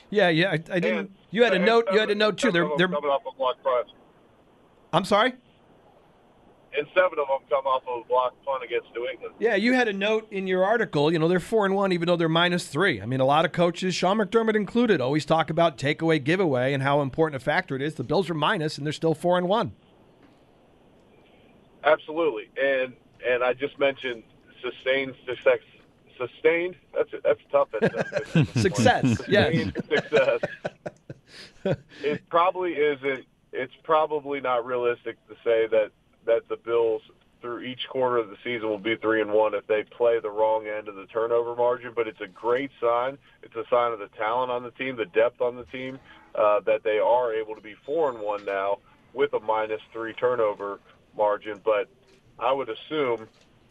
Yeah, 0.09 0.29
yeah. 0.29 0.49
I, 0.51 0.59
I 0.71 0.79
didn't. 0.79 1.11
You 1.31 1.43
had 1.43 1.53
a 1.53 1.59
note. 1.59 1.85
You 1.91 1.99
had 1.99 2.09
a 2.09 2.15
note 2.15 2.38
too. 2.38 2.51
They're, 2.51 2.69
they're 2.77 2.88
coming 2.88 3.09
off 3.09 3.23
a 3.31 3.35
block 3.38 3.61
punt, 3.63 3.88
I'm 4.93 5.05
sorry. 5.05 5.33
and 6.77 6.88
seven 6.93 7.17
of 7.19 7.27
them 7.27 7.39
come 7.49 7.65
off 7.65 7.83
of 7.88 8.05
a 8.05 8.07
block 8.07 8.33
punt 8.45 8.63
against 8.63 8.88
New 8.95 9.07
England. 9.07 9.35
Yeah, 9.39 9.55
you 9.55 9.73
had 9.73 9.88
a 9.88 9.93
note 9.93 10.27
in 10.31 10.47
your 10.47 10.63
article. 10.63 11.11
You 11.11 11.19
know, 11.19 11.27
they're 11.27 11.39
four 11.39 11.65
and 11.65 11.75
one, 11.75 11.91
even 11.91 12.07
though 12.07 12.15
they're 12.15 12.29
minus 12.29 12.67
three. 12.67 13.01
I 13.01 13.05
mean, 13.05 13.19
a 13.19 13.25
lot 13.25 13.45
of 13.45 13.51
coaches, 13.51 13.95
Sean 13.95 14.17
McDermott 14.17 14.55
included, 14.55 15.01
always 15.01 15.25
talk 15.25 15.49
about 15.49 15.77
takeaway, 15.77 16.23
giveaway, 16.23 16.73
and 16.73 16.83
how 16.83 17.01
important 17.01 17.41
a 17.41 17.43
factor 17.43 17.75
it 17.75 17.81
is. 17.81 17.95
The 17.95 18.03
Bills 18.03 18.29
are 18.29 18.35
minus, 18.35 18.77
and 18.77 18.85
they're 18.85 18.93
still 18.93 19.13
four 19.15 19.38
and 19.38 19.47
one. 19.47 19.73
Absolutely, 21.88 22.49
and 22.61 22.93
and 23.25 23.43
I 23.43 23.53
just 23.53 23.79
mentioned 23.79 24.23
sustained 24.61 25.15
success. 25.25 25.59
Sustained. 26.17 26.75
That's 26.93 27.09
that's 27.23 27.39
tough. 27.51 27.69
That's 27.79 28.51
Success, 28.61 29.21
yes. 29.27 29.71
Success. 29.88 30.41
it 32.03 32.27
probably 32.29 32.73
isn't. 32.73 33.25
It's 33.53 33.73
probably 33.83 34.41
not 34.41 34.65
realistic 34.65 35.15
to 35.27 35.35
say 35.43 35.67
that 35.67 35.91
that 36.25 36.49
the 36.49 36.57
Bills 36.57 37.03
through 37.39 37.61
each 37.61 37.88
quarter 37.88 38.17
of 38.17 38.29
the 38.29 38.38
season 38.43 38.67
will 38.67 38.79
be 38.79 38.95
three 38.95 39.21
and 39.21 39.31
one 39.31 39.53
if 39.53 39.65
they 39.67 39.83
play 39.83 40.19
the 40.19 40.29
wrong 40.29 40.65
end 40.67 40.88
of 40.88 40.95
the 40.95 41.05
turnover 41.05 41.55
margin. 41.55 41.93
But 41.95 42.07
it's 42.07 42.19
a 42.19 42.27
great 42.27 42.71
sign. 42.81 43.17
It's 43.43 43.55
a 43.55 43.63
sign 43.69 43.93
of 43.93 43.99
the 43.99 44.09
talent 44.17 44.51
on 44.51 44.63
the 44.63 44.71
team, 44.71 44.97
the 44.97 45.05
depth 45.05 45.39
on 45.39 45.55
the 45.55 45.65
team, 45.65 45.99
uh, 46.35 46.59
that 46.61 46.83
they 46.83 46.97
are 46.97 47.33
able 47.33 47.55
to 47.55 47.61
be 47.61 47.75
four 47.85 48.09
and 48.09 48.19
one 48.19 48.43
now 48.43 48.79
with 49.13 49.33
a 49.33 49.39
minus 49.39 49.81
three 49.93 50.13
turnover 50.13 50.79
margin. 51.18 51.59
But 51.63 51.89
I 52.39 52.53
would 52.53 52.70
assume 52.70 53.28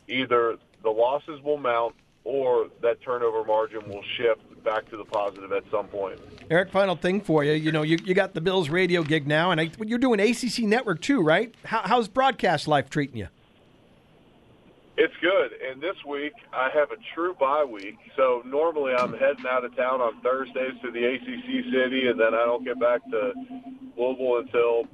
either 0.09 0.57
the 0.83 0.91
losses 0.91 1.41
will 1.43 1.59
mount 1.59 1.95
or 2.25 2.69
that 2.83 3.01
turnover 3.03 3.45
margin 3.45 3.89
will 3.89 4.03
shift 4.17 4.41
back 4.65 4.91
to 4.91 4.97
the 4.97 5.05
positive 5.05 5.53
at 5.53 5.63
some 5.71 5.87
point. 5.87 6.19
Eric, 6.51 6.73
final 6.73 6.97
thing 6.97 7.21
for 7.21 7.45
you. 7.45 7.53
You 7.53 7.71
know, 7.71 7.83
you, 7.83 7.99
you 8.05 8.15
got 8.15 8.35
the 8.35 8.41
Bills 8.41 8.69
radio 8.69 9.03
gig 9.03 9.27
now, 9.27 9.53
and 9.53 9.61
I, 9.61 9.71
you're 9.85 9.99
doing 9.99 10.19
ACC 10.19 10.65
Network 10.65 11.01
too, 11.01 11.23
right? 11.23 11.55
How, 11.65 11.83
how's 11.85 12.09
broadcast 12.09 12.67
life 12.67 12.91
treating 12.91 13.17
you? 13.17 13.29
It's 14.99 15.15
good. 15.21 15.53
And 15.71 15.81
this 15.81 15.97
week 16.09 16.33
I 16.53 16.71
have 16.75 16.91
a 16.91 16.97
true 17.15 17.35
bye 17.39 17.65
week. 17.65 17.99
So 18.17 18.43
normally 18.47 18.95
I'm 18.95 19.13
heading 19.13 19.45
out 19.49 19.65
of 19.65 19.77
town 19.77 20.01
on 20.01 20.21
Thursdays 20.23 20.73
to 20.83 20.91
the 20.91 21.05
ACC 21.05 21.65
city, 21.71 22.09
and 22.09 22.19
then 22.19 22.35
I 22.35 22.45
don't 22.45 22.65
get 22.65 22.81
back 22.81 23.03
to 23.11 23.33
Louisville 23.97 24.39
until 24.39 24.89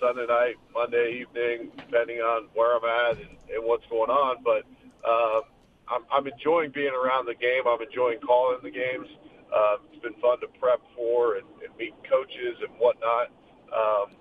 Sunday 0.00 0.26
night, 0.26 0.56
Monday 0.72 1.22
evening, 1.22 1.70
depending 1.76 2.18
on 2.18 2.48
where 2.54 2.76
I'm 2.76 2.84
at 2.84 3.16
and, 3.20 3.34
and 3.50 3.62
what's 3.64 3.86
going 3.90 4.10
on. 4.10 4.42
But 4.42 4.66
um, 5.06 5.42
I'm, 5.88 6.02
I'm 6.10 6.26
enjoying 6.26 6.70
being 6.72 6.92
around 6.92 7.26
the 7.26 7.34
game. 7.38 7.64
I'm 7.68 7.80
enjoying 7.80 8.18
calling 8.20 8.58
the 8.62 8.70
games. 8.72 9.08
Um, 9.54 9.86
it's 9.92 10.02
been 10.02 10.18
fun 10.20 10.40
to 10.40 10.48
prep 10.58 10.80
for 10.96 11.36
and, 11.38 11.46
and 11.62 11.70
meet 11.78 11.94
coaches 12.10 12.56
and 12.64 12.74
whatnot 12.82 13.30
um, 13.70 14.18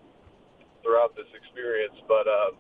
throughout 0.84 1.16
this 1.16 1.30
experience. 1.34 1.96
But 2.08 2.28
uh, 2.30 2.54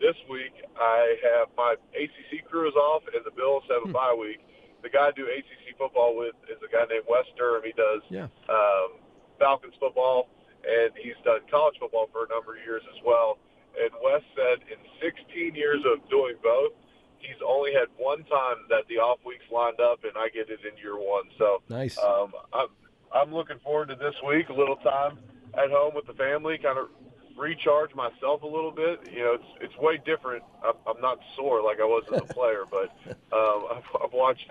this 0.00 0.16
week 0.28 0.52
I 0.76 1.16
have 1.24 1.48
my 1.56 1.74
ACC 1.96 2.44
crew 2.50 2.68
is 2.68 2.74
off 2.76 3.02
and 3.14 3.24
the 3.24 3.32
Bills 3.32 3.64
have 3.72 3.88
a 3.88 3.92
bye 3.92 4.14
week. 4.14 4.44
The 4.82 4.90
guy 4.90 5.08
I 5.08 5.12
do 5.16 5.26
ACC 5.26 5.74
football 5.78 6.14
with 6.18 6.36
is 6.46 6.58
a 6.62 6.70
guy 6.70 6.84
named 6.86 7.06
Wes 7.08 7.26
Durham. 7.36 7.62
He 7.64 7.72
does 7.72 8.02
Yeah. 8.10 8.28
um, 8.46 9.00
Falcons 9.38 9.74
football, 9.80 10.28
and 10.64 10.90
he's 10.96 11.16
done 11.24 11.40
college 11.50 11.76
football 11.78 12.08
for 12.12 12.24
a 12.24 12.28
number 12.28 12.56
of 12.56 12.62
years 12.64 12.82
as 12.94 13.00
well. 13.04 13.38
And 13.78 13.90
Wes 14.02 14.22
said 14.34 14.64
in 14.70 14.78
16 15.00 15.54
years 15.54 15.82
of 15.86 16.08
doing 16.10 16.34
both, 16.42 16.72
he's 17.18 17.38
only 17.46 17.72
had 17.72 17.86
one 17.96 18.24
time 18.24 18.56
that 18.68 18.86
the 18.88 18.96
off 18.98 19.18
weeks 19.24 19.44
lined 19.52 19.80
up, 19.80 20.02
and 20.04 20.12
I 20.16 20.28
get 20.28 20.50
it 20.50 20.60
in 20.66 20.76
year 20.78 20.96
one. 20.96 21.24
So 21.38 21.62
Nice. 21.68 21.98
um, 21.98 22.32
I'm 22.52 22.68
I'm 23.14 23.32
looking 23.32 23.58
forward 23.60 23.88
to 23.88 23.94
this 23.94 24.14
week. 24.26 24.48
A 24.48 24.52
little 24.52 24.76
time 24.76 25.18
at 25.54 25.70
home 25.70 25.94
with 25.94 26.06
the 26.06 26.12
family, 26.12 26.58
kind 26.58 26.78
of 26.78 26.88
recharge 27.36 27.94
myself 27.94 28.42
a 28.42 28.46
little 28.46 28.72
bit. 28.72 29.00
You 29.12 29.20
know, 29.20 29.32
it's 29.34 29.44
it's 29.60 29.76
way 29.78 29.98
different. 30.04 30.42
I'm, 30.64 30.74
I'm 30.86 31.00
not 31.00 31.18
sore 31.36 31.62
like 31.62 31.80
I 31.80 31.84
was 31.84 32.04
as 32.12 32.20
a 32.20 32.24
player, 32.34 32.64
but 32.70 32.90
um, 33.32 33.66
I've, 33.76 34.02
I've 34.04 34.12
watched 34.12 34.50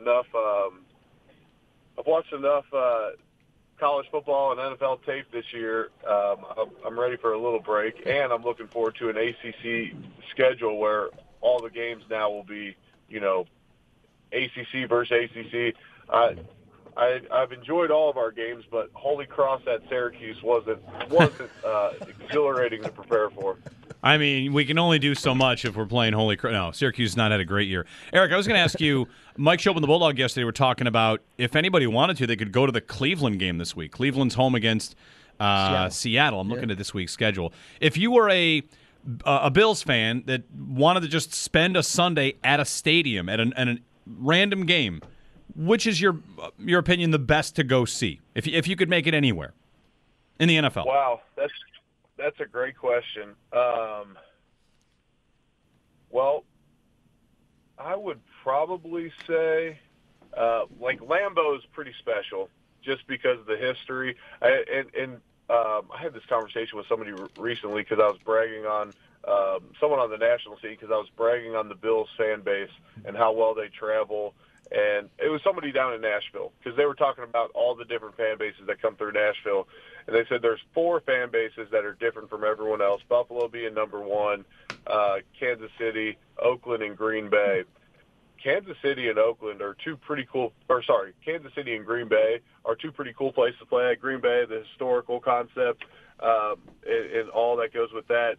enough. 0.00 0.26
Um, 0.34 0.80
I've 1.98 2.06
watched 2.06 2.32
enough 2.32 2.66
uh, 2.72 3.10
college 3.78 4.06
football 4.10 4.52
and 4.52 4.78
NFL 4.78 5.04
tape 5.04 5.26
this 5.32 5.44
year. 5.52 5.90
Um, 6.08 6.36
I'm, 6.56 6.70
I'm 6.86 6.98
ready 6.98 7.16
for 7.16 7.32
a 7.32 7.40
little 7.40 7.60
break, 7.60 8.02
and 8.06 8.32
I'm 8.32 8.42
looking 8.42 8.68
forward 8.68 8.96
to 8.96 9.08
an 9.08 9.16
ACC 9.16 9.94
schedule 10.30 10.78
where 10.78 11.10
all 11.40 11.60
the 11.62 11.70
games 11.70 12.04
now 12.10 12.30
will 12.30 12.44
be, 12.44 12.76
you 13.08 13.20
know, 13.20 13.46
ACC 14.32 14.88
versus 14.88 15.30
ACC. 15.30 15.74
I, 16.08 16.36
I, 16.96 17.20
I've 17.32 17.52
enjoyed 17.52 17.90
all 17.90 18.08
of 18.08 18.16
our 18.16 18.30
games, 18.30 18.64
but 18.70 18.90
Holy 18.94 19.26
Cross 19.26 19.62
at 19.66 19.82
Syracuse 19.88 20.42
wasn't 20.42 20.80
wasn't 21.10 21.50
uh, 21.64 21.92
exhilarating 22.22 22.82
to 22.82 22.90
prepare 22.90 23.30
for. 23.30 23.58
I 24.02 24.18
mean, 24.18 24.52
we 24.52 24.64
can 24.64 24.78
only 24.78 24.98
do 24.98 25.14
so 25.14 25.34
much 25.34 25.64
if 25.64 25.76
we're 25.76 25.86
playing 25.86 26.12
Holy 26.12 26.36
Cross. 26.36 26.52
No, 26.52 26.70
Syracuse 26.70 27.10
has 27.10 27.16
not 27.16 27.32
had 27.32 27.40
a 27.40 27.44
great 27.44 27.68
year. 27.68 27.86
Eric, 28.12 28.32
I 28.32 28.36
was 28.36 28.46
going 28.46 28.56
to 28.56 28.62
ask 28.62 28.80
you. 28.80 29.08
Mike 29.36 29.60
Schopp 29.60 29.74
and 29.74 29.82
the 29.82 29.86
Bulldog 29.88 30.18
yesterday 30.18 30.44
were 30.44 30.52
talking 30.52 30.86
about 30.86 31.20
if 31.36 31.56
anybody 31.56 31.86
wanted 31.86 32.16
to, 32.18 32.26
they 32.26 32.36
could 32.36 32.52
go 32.52 32.64
to 32.64 32.72
the 32.72 32.80
Cleveland 32.80 33.38
game 33.38 33.58
this 33.58 33.76
week. 33.76 33.92
Cleveland's 33.92 34.34
home 34.34 34.54
against 34.54 34.96
uh, 35.38 35.68
Seattle. 35.68 35.90
Seattle. 35.90 36.40
I'm 36.40 36.48
looking 36.48 36.70
at 36.70 36.78
this 36.78 36.94
week's 36.94 37.12
schedule. 37.12 37.52
If 37.80 37.98
you 37.98 38.10
were 38.10 38.30
a 38.30 38.62
a 39.24 39.50
Bills 39.50 39.82
fan 39.82 40.24
that 40.26 40.42
wanted 40.52 41.00
to 41.00 41.08
just 41.08 41.32
spend 41.32 41.76
a 41.76 41.82
Sunday 41.82 42.34
at 42.42 42.58
a 42.58 42.64
stadium 42.64 43.28
at, 43.28 43.38
an, 43.38 43.52
at 43.52 43.68
a 43.68 43.78
random 44.06 44.66
game, 44.66 45.00
which 45.56 45.86
is 45.86 46.00
your 46.00 46.18
your 46.58 46.78
opinion 46.78 47.10
the 47.10 47.18
best 47.18 47.56
to 47.56 47.64
go 47.64 47.84
see? 47.84 48.20
If 48.34 48.46
if 48.46 48.68
you 48.68 48.76
could 48.76 48.88
make 48.88 49.06
it 49.06 49.14
anywhere 49.14 49.54
in 50.38 50.48
the 50.48 50.56
NFL. 50.56 50.86
Wow, 50.86 51.20
that's 51.36 51.52
that's 52.16 52.40
a 52.40 52.46
great 52.46 52.76
question. 52.76 53.30
Um, 53.52 54.16
well, 56.10 56.44
I 57.78 57.96
would 57.96 58.20
probably 58.42 59.12
say 59.26 59.78
uh, 60.36 60.64
like 60.80 61.00
Lambeau 61.00 61.56
is 61.56 61.64
pretty 61.72 61.92
special 61.98 62.48
just 62.82 63.06
because 63.06 63.38
of 63.40 63.46
the 63.46 63.56
history. 63.56 64.16
I, 64.40 64.64
and, 64.72 64.94
and 64.94 65.12
um, 65.48 65.90
I 65.94 66.00
had 66.00 66.14
this 66.14 66.24
conversation 66.28 66.76
with 66.76 66.86
somebody 66.88 67.12
recently 67.38 67.82
because 67.82 67.98
I 68.00 68.06
was 68.06 68.18
bragging 68.24 68.64
on 68.64 68.92
um, 69.26 69.64
someone 69.80 69.98
on 69.98 70.10
the 70.10 70.18
national 70.18 70.56
scene 70.58 70.72
because 70.72 70.90
I 70.90 70.96
was 70.96 71.08
bragging 71.16 71.54
on 71.54 71.68
the 71.68 71.74
Bills 71.74 72.08
fan 72.16 72.42
base 72.42 72.70
and 73.04 73.16
how 73.16 73.32
well 73.32 73.54
they 73.54 73.68
travel. 73.68 74.34
And 74.70 75.08
it 75.18 75.30
was 75.30 75.40
somebody 75.44 75.70
down 75.70 75.94
in 75.94 76.00
Nashville 76.00 76.52
because 76.58 76.76
they 76.76 76.86
were 76.86 76.94
talking 76.94 77.24
about 77.24 77.50
all 77.54 77.76
the 77.76 77.84
different 77.84 78.16
fan 78.16 78.36
bases 78.38 78.62
that 78.66 78.82
come 78.82 78.96
through 78.96 79.12
Nashville. 79.12 79.68
And 80.06 80.16
they 80.16 80.24
said 80.28 80.42
there's 80.42 80.60
four 80.74 81.00
fan 81.00 81.30
bases 81.30 81.68
that 81.70 81.84
are 81.84 81.94
different 81.94 82.30
from 82.30 82.42
everyone 82.42 82.82
else. 82.82 83.00
Buffalo 83.08 83.46
being 83.48 83.74
number 83.74 84.00
one, 84.00 84.44
uh, 84.86 85.16
Kansas 85.38 85.70
City, 85.78 86.18
Oakland, 86.42 86.82
and 86.82 86.96
Green 86.96 87.30
Bay. 87.30 87.62
Kansas 88.42 88.76
City 88.82 89.08
and 89.08 89.18
Oakland 89.18 89.60
are 89.60 89.76
two 89.84 89.96
pretty 89.96 90.26
cool, 90.30 90.52
or 90.68 90.82
sorry, 90.82 91.14
Kansas 91.24 91.52
City 91.54 91.74
and 91.74 91.84
Green 91.84 92.08
Bay 92.08 92.40
are 92.64 92.76
two 92.76 92.92
pretty 92.92 93.14
cool 93.16 93.32
places 93.32 93.58
to 93.60 93.66
play 93.66 93.90
at. 93.90 94.00
Green 94.00 94.20
Bay, 94.20 94.44
the 94.48 94.62
historical 94.68 95.20
concept, 95.20 95.84
um, 96.20 96.56
and, 96.86 97.10
and 97.12 97.30
all 97.30 97.56
that 97.56 97.72
goes 97.72 97.88
with 97.92 98.06
that. 98.08 98.36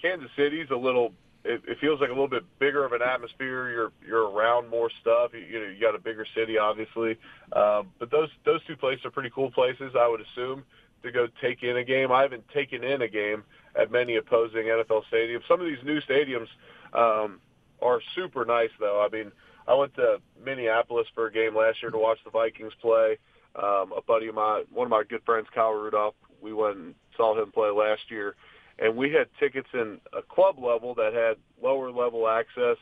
Kansas 0.00 0.30
City's 0.36 0.68
a 0.70 0.76
little, 0.76 1.12
it, 1.44 1.62
it 1.66 1.78
feels 1.80 2.00
like 2.00 2.10
a 2.10 2.12
little 2.12 2.28
bit 2.28 2.44
bigger 2.58 2.84
of 2.84 2.92
an 2.92 3.02
atmosphere. 3.02 3.70
You're 3.70 3.92
you're 4.06 4.30
around 4.30 4.68
more 4.68 4.90
stuff. 5.00 5.32
You, 5.32 5.40
you 5.40 5.60
know, 5.60 5.70
you 5.70 5.80
got 5.80 5.94
a 5.94 5.98
bigger 5.98 6.26
city, 6.34 6.58
obviously, 6.58 7.18
um, 7.52 7.88
but 7.98 8.10
those 8.10 8.28
those 8.44 8.60
two 8.66 8.76
places 8.76 9.04
are 9.04 9.10
pretty 9.10 9.30
cool 9.30 9.50
places. 9.50 9.92
I 9.98 10.08
would 10.08 10.20
assume 10.20 10.64
to 11.02 11.12
go 11.12 11.28
take 11.40 11.62
in 11.62 11.76
a 11.76 11.84
game. 11.84 12.10
I 12.10 12.22
haven't 12.22 12.48
taken 12.48 12.82
in 12.82 13.02
a 13.02 13.08
game 13.08 13.44
at 13.80 13.90
many 13.90 14.16
opposing 14.16 14.64
NFL 14.64 15.02
stadiums. 15.12 15.46
Some 15.48 15.60
of 15.60 15.66
these 15.66 15.84
new 15.84 16.00
stadiums. 16.02 16.48
Um, 16.92 17.40
are 17.80 18.00
super 18.14 18.44
nice 18.44 18.70
though. 18.78 19.04
I 19.04 19.14
mean, 19.14 19.32
I 19.66 19.74
went 19.74 19.94
to 19.94 20.18
Minneapolis 20.44 21.06
for 21.14 21.26
a 21.26 21.32
game 21.32 21.56
last 21.56 21.82
year 21.82 21.90
to 21.90 21.98
watch 21.98 22.18
the 22.24 22.30
Vikings 22.30 22.72
play. 22.80 23.18
Um, 23.56 23.92
a 23.96 24.02
buddy 24.06 24.28
of 24.28 24.34
mine, 24.34 24.64
one 24.72 24.86
of 24.86 24.90
my 24.90 25.02
good 25.08 25.22
friends, 25.24 25.48
Kyle 25.54 25.72
Rudolph, 25.72 26.14
we 26.40 26.52
went 26.52 26.76
and 26.76 26.94
saw 27.16 27.40
him 27.40 27.50
play 27.50 27.70
last 27.70 28.02
year, 28.08 28.36
and 28.78 28.96
we 28.96 29.12
had 29.12 29.28
tickets 29.38 29.68
in 29.74 30.00
a 30.16 30.22
club 30.22 30.58
level 30.58 30.94
that 30.94 31.12
had 31.12 31.36
lower 31.62 31.90
level 31.90 32.28
access. 32.28 32.76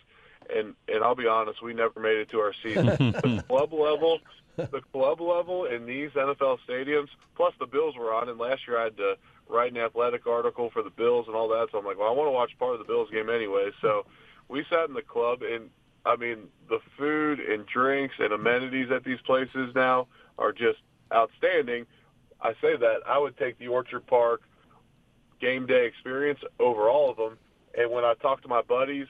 And 0.55 0.74
and 0.89 1.02
I'll 1.02 1.16
be 1.16 1.27
honest, 1.27 1.62
we 1.62 1.74
never 1.74 1.98
made 1.98 2.18
it 2.18 2.31
to 2.31 2.39
our 2.39 2.52
seats. 2.62 2.74
the 2.98 3.44
club 3.48 3.73
level, 3.73 4.20
the 4.56 4.81
club 4.93 5.20
level 5.20 5.64
in 5.64 5.86
these 5.86 6.10
NFL 6.10 6.59
stadiums, 6.68 7.09
plus 7.35 7.55
the 7.59 7.66
Bills 7.66 7.97
were 7.97 8.14
on, 8.14 8.28
and 8.28 8.39
last 8.39 8.66
year 8.66 8.78
I 8.78 8.85
had 8.85 8.97
to 8.98 9.16
write 9.48 9.73
an 9.73 9.78
athletic 9.78 10.27
article 10.27 10.70
for 10.70 10.82
the 10.82 10.90
Bills 10.90 11.27
and 11.27 11.36
all 11.36 11.48
that. 11.48 11.68
So 11.73 11.78
I'm 11.78 11.85
like, 11.85 11.98
well, 11.98 12.09
I 12.09 12.12
want 12.12 12.28
to 12.28 12.32
watch 12.32 12.56
part 12.59 12.74
of 12.74 12.78
the 12.78 12.85
Bills 12.85 13.09
game 13.10 13.31
anyway. 13.31 13.70
So 13.81 14.06
we 14.48 14.64
sat 14.70 14.89
in 14.89 14.94
the 14.94 15.02
club 15.02 15.43
and 15.43 15.70
I 16.05 16.16
mean 16.16 16.48
the 16.68 16.78
food 16.97 17.40
and 17.40 17.66
drinks 17.66 18.14
and 18.18 18.32
amenities 18.32 18.90
at 18.90 19.05
these 19.05 19.20
places 19.24 19.73
now 19.74 20.06
are 20.39 20.52
just 20.52 20.78
outstanding. 21.12 21.86
I 22.40 22.52
say 22.60 22.77
that 22.77 22.98
I 23.06 23.18
would 23.18 23.36
take 23.36 23.59
the 23.59 23.68
Orchard 23.68 24.06
Park 24.06 24.43
game 25.40 25.66
day 25.66 25.86
experience 25.86 26.40
over 26.58 26.88
all 26.88 27.10
of 27.10 27.16
them. 27.16 27.38
And 27.78 27.90
when 27.90 28.04
I 28.04 28.14
talk 28.14 28.42
to 28.42 28.48
my 28.48 28.62
buddies, 28.62 29.06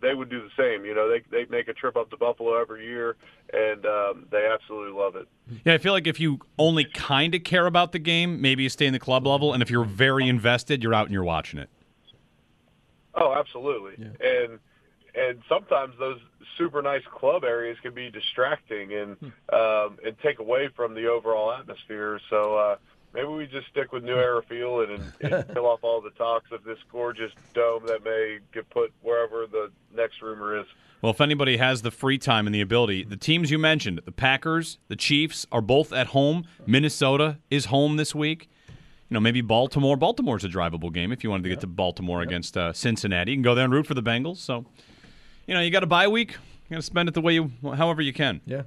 they 0.00 0.14
would 0.14 0.28
do 0.30 0.42
the 0.42 0.50
same. 0.56 0.84
You 0.84 0.94
know, 0.94 1.08
they 1.08 1.22
they 1.30 1.48
make 1.50 1.68
a 1.68 1.72
trip 1.72 1.96
up 1.96 2.10
to 2.10 2.16
Buffalo 2.16 2.60
every 2.60 2.86
year, 2.86 3.16
and 3.52 3.84
um, 3.86 4.26
they 4.30 4.48
absolutely 4.52 4.98
love 4.98 5.16
it. 5.16 5.28
Yeah, 5.64 5.74
I 5.74 5.78
feel 5.78 5.92
like 5.92 6.06
if 6.06 6.20
you 6.20 6.38
only 6.58 6.84
kind 6.84 7.34
of 7.34 7.44
care 7.44 7.66
about 7.66 7.92
the 7.92 7.98
game, 7.98 8.40
maybe 8.40 8.62
you 8.62 8.68
stay 8.68 8.86
in 8.86 8.92
the 8.92 8.98
club 8.98 9.26
level, 9.26 9.52
and 9.52 9.62
if 9.62 9.70
you're 9.70 9.84
very 9.84 10.28
invested, 10.28 10.82
you're 10.82 10.94
out 10.94 11.06
and 11.06 11.12
you're 11.12 11.24
watching 11.24 11.58
it. 11.58 11.68
Oh, 13.14 13.34
absolutely. 13.34 13.94
yeah. 13.98 14.28
And 14.28 14.58
and 15.14 15.42
sometimes 15.48 15.94
those 15.98 16.20
super 16.56 16.82
nice 16.82 17.02
club 17.12 17.44
areas 17.44 17.76
can 17.82 17.94
be 17.94 18.10
distracting 18.10 18.92
and 18.92 19.16
um, 19.52 19.98
and 20.04 20.16
take 20.22 20.38
away 20.38 20.68
from 20.76 20.94
the 20.94 21.06
overall 21.06 21.52
atmosphere. 21.52 22.20
So 22.30 22.56
uh, 22.56 22.76
maybe 23.14 23.28
we 23.28 23.46
just 23.46 23.68
stick 23.68 23.92
with 23.92 24.04
New 24.04 24.16
Era 24.16 24.42
Field 24.42 24.90
and, 24.90 25.12
and 25.20 25.48
kill 25.54 25.66
off 25.66 25.80
all 25.82 26.00
the 26.00 26.10
talks 26.10 26.50
of 26.52 26.64
this 26.64 26.78
gorgeous 26.90 27.32
dome 27.54 27.86
that 27.86 28.04
may 28.04 28.38
get 28.52 28.68
put 28.70 28.92
wherever 29.02 29.46
the 29.46 29.70
next 29.94 30.22
rumor 30.22 30.58
is. 30.58 30.66
Well, 31.00 31.10
if 31.10 31.20
anybody 31.20 31.58
has 31.58 31.82
the 31.82 31.92
free 31.92 32.18
time 32.18 32.46
and 32.46 32.54
the 32.54 32.60
ability, 32.60 33.04
the 33.04 33.16
teams 33.16 33.50
you 33.50 33.58
mentioned, 33.58 34.00
the 34.04 34.12
Packers, 34.12 34.78
the 34.88 34.96
Chiefs, 34.96 35.46
are 35.52 35.60
both 35.60 35.92
at 35.92 36.08
home. 36.08 36.44
Minnesota 36.66 37.38
is 37.50 37.66
home 37.66 37.96
this 37.96 38.14
week. 38.14 38.50
You 39.08 39.14
know, 39.14 39.20
maybe 39.20 39.40
Baltimore. 39.40 39.96
Baltimore's 39.96 40.44
a 40.44 40.48
drivable 40.48 40.92
game 40.92 41.12
if 41.12 41.22
you 41.22 41.30
wanted 41.30 41.44
to 41.44 41.48
get 41.50 41.60
to 41.60 41.66
Baltimore 41.66 42.20
against 42.20 42.56
uh, 42.56 42.72
Cincinnati. 42.72 43.30
You 43.30 43.36
can 43.36 43.42
go 43.42 43.54
there 43.54 43.64
and 43.64 43.72
root 43.72 43.86
for 43.86 43.94
the 43.94 44.02
Bengals. 44.02 44.38
So, 44.38 44.66
you 45.46 45.54
know, 45.54 45.60
you 45.60 45.70
got 45.70 45.82
a 45.82 45.86
bye 45.86 46.08
week. 46.08 46.32
You 46.32 46.74
got 46.74 46.76
to 46.76 46.82
spend 46.82 47.08
it 47.08 47.14
the 47.14 47.20
way 47.22 47.32
you, 47.32 47.52
however 47.62 48.02
you 48.02 48.12
can. 48.12 48.40
Yeah. 48.44 48.62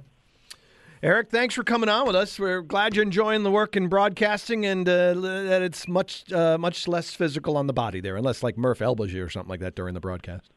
Eric, 1.02 1.30
thanks 1.30 1.56
for 1.56 1.64
coming 1.64 1.88
on 1.88 2.06
with 2.06 2.14
us. 2.14 2.38
We're 2.38 2.62
glad 2.62 2.94
you're 2.94 3.02
enjoying 3.02 3.42
the 3.42 3.50
work 3.50 3.74
in 3.74 3.88
broadcasting 3.88 4.64
and 4.64 4.88
uh, 4.88 5.14
that 5.14 5.60
it's 5.60 5.88
much 5.88 6.30
uh, 6.32 6.56
much 6.58 6.86
less 6.86 7.12
physical 7.12 7.56
on 7.56 7.66
the 7.66 7.72
body 7.72 8.00
there, 8.00 8.14
unless 8.14 8.44
like 8.44 8.56
Murph 8.56 8.80
elbows 8.80 9.12
you 9.12 9.24
or 9.24 9.28
something 9.28 9.50
like 9.50 9.58
that 9.60 9.74
during 9.74 9.94
the 9.94 10.00
broadcast. 10.00 10.52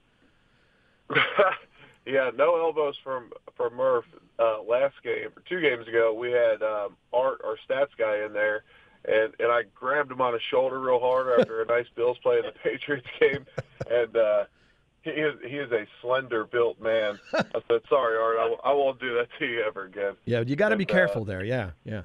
yeah, 2.05 2.29
no 2.35 2.61
elbows 2.61 2.95
from 3.03 3.31
from 3.57 3.73
Murph. 3.75 4.05
Uh, 4.37 4.61
last 4.61 4.93
game, 5.03 5.29
two 5.49 5.61
games 5.61 5.87
ago, 5.87 6.13
we 6.13 6.29
had 6.29 6.61
um, 6.61 6.95
Art, 7.11 7.41
our 7.43 7.57
stats 7.67 7.97
guy, 7.97 8.23
in 8.23 8.31
there, 8.31 8.65
and 9.05 9.33
and 9.39 9.51
I 9.51 9.63
grabbed 9.73 10.11
him 10.11 10.21
on 10.21 10.33
his 10.33 10.43
shoulder 10.43 10.79
real 10.79 10.99
hard 10.99 11.39
after 11.39 11.63
a 11.63 11.65
nice 11.65 11.87
Bills 11.95 12.19
play 12.21 12.37
in 12.37 12.43
the 12.43 12.51
Patriots 12.63 13.07
game, 13.19 13.47
and 13.89 14.15
uh, 14.15 14.43
he 15.05 15.21
is 15.21 15.35
he 15.43 15.57
is 15.57 15.71
a 15.71 15.85
slender 16.01 16.45
built 16.45 16.81
man. 16.81 17.19
I 17.33 17.61
said, 17.67 17.81
"Sorry, 17.89 18.17
Art, 18.17 18.37
I, 18.37 18.43
w- 18.43 18.61
I 18.63 18.73
won't 18.73 18.99
do 18.99 19.13
that 19.15 19.27
to 19.39 19.45
you 19.45 19.63
ever 19.65 19.83
again." 19.85 20.15
Yeah, 20.25 20.41
you 20.41 20.55
got 20.55 20.69
to 20.69 20.75
be 20.77 20.85
uh, 20.85 20.91
careful 20.91 21.23
there. 21.25 21.43
Yeah, 21.43 21.71
yeah. 21.83 22.01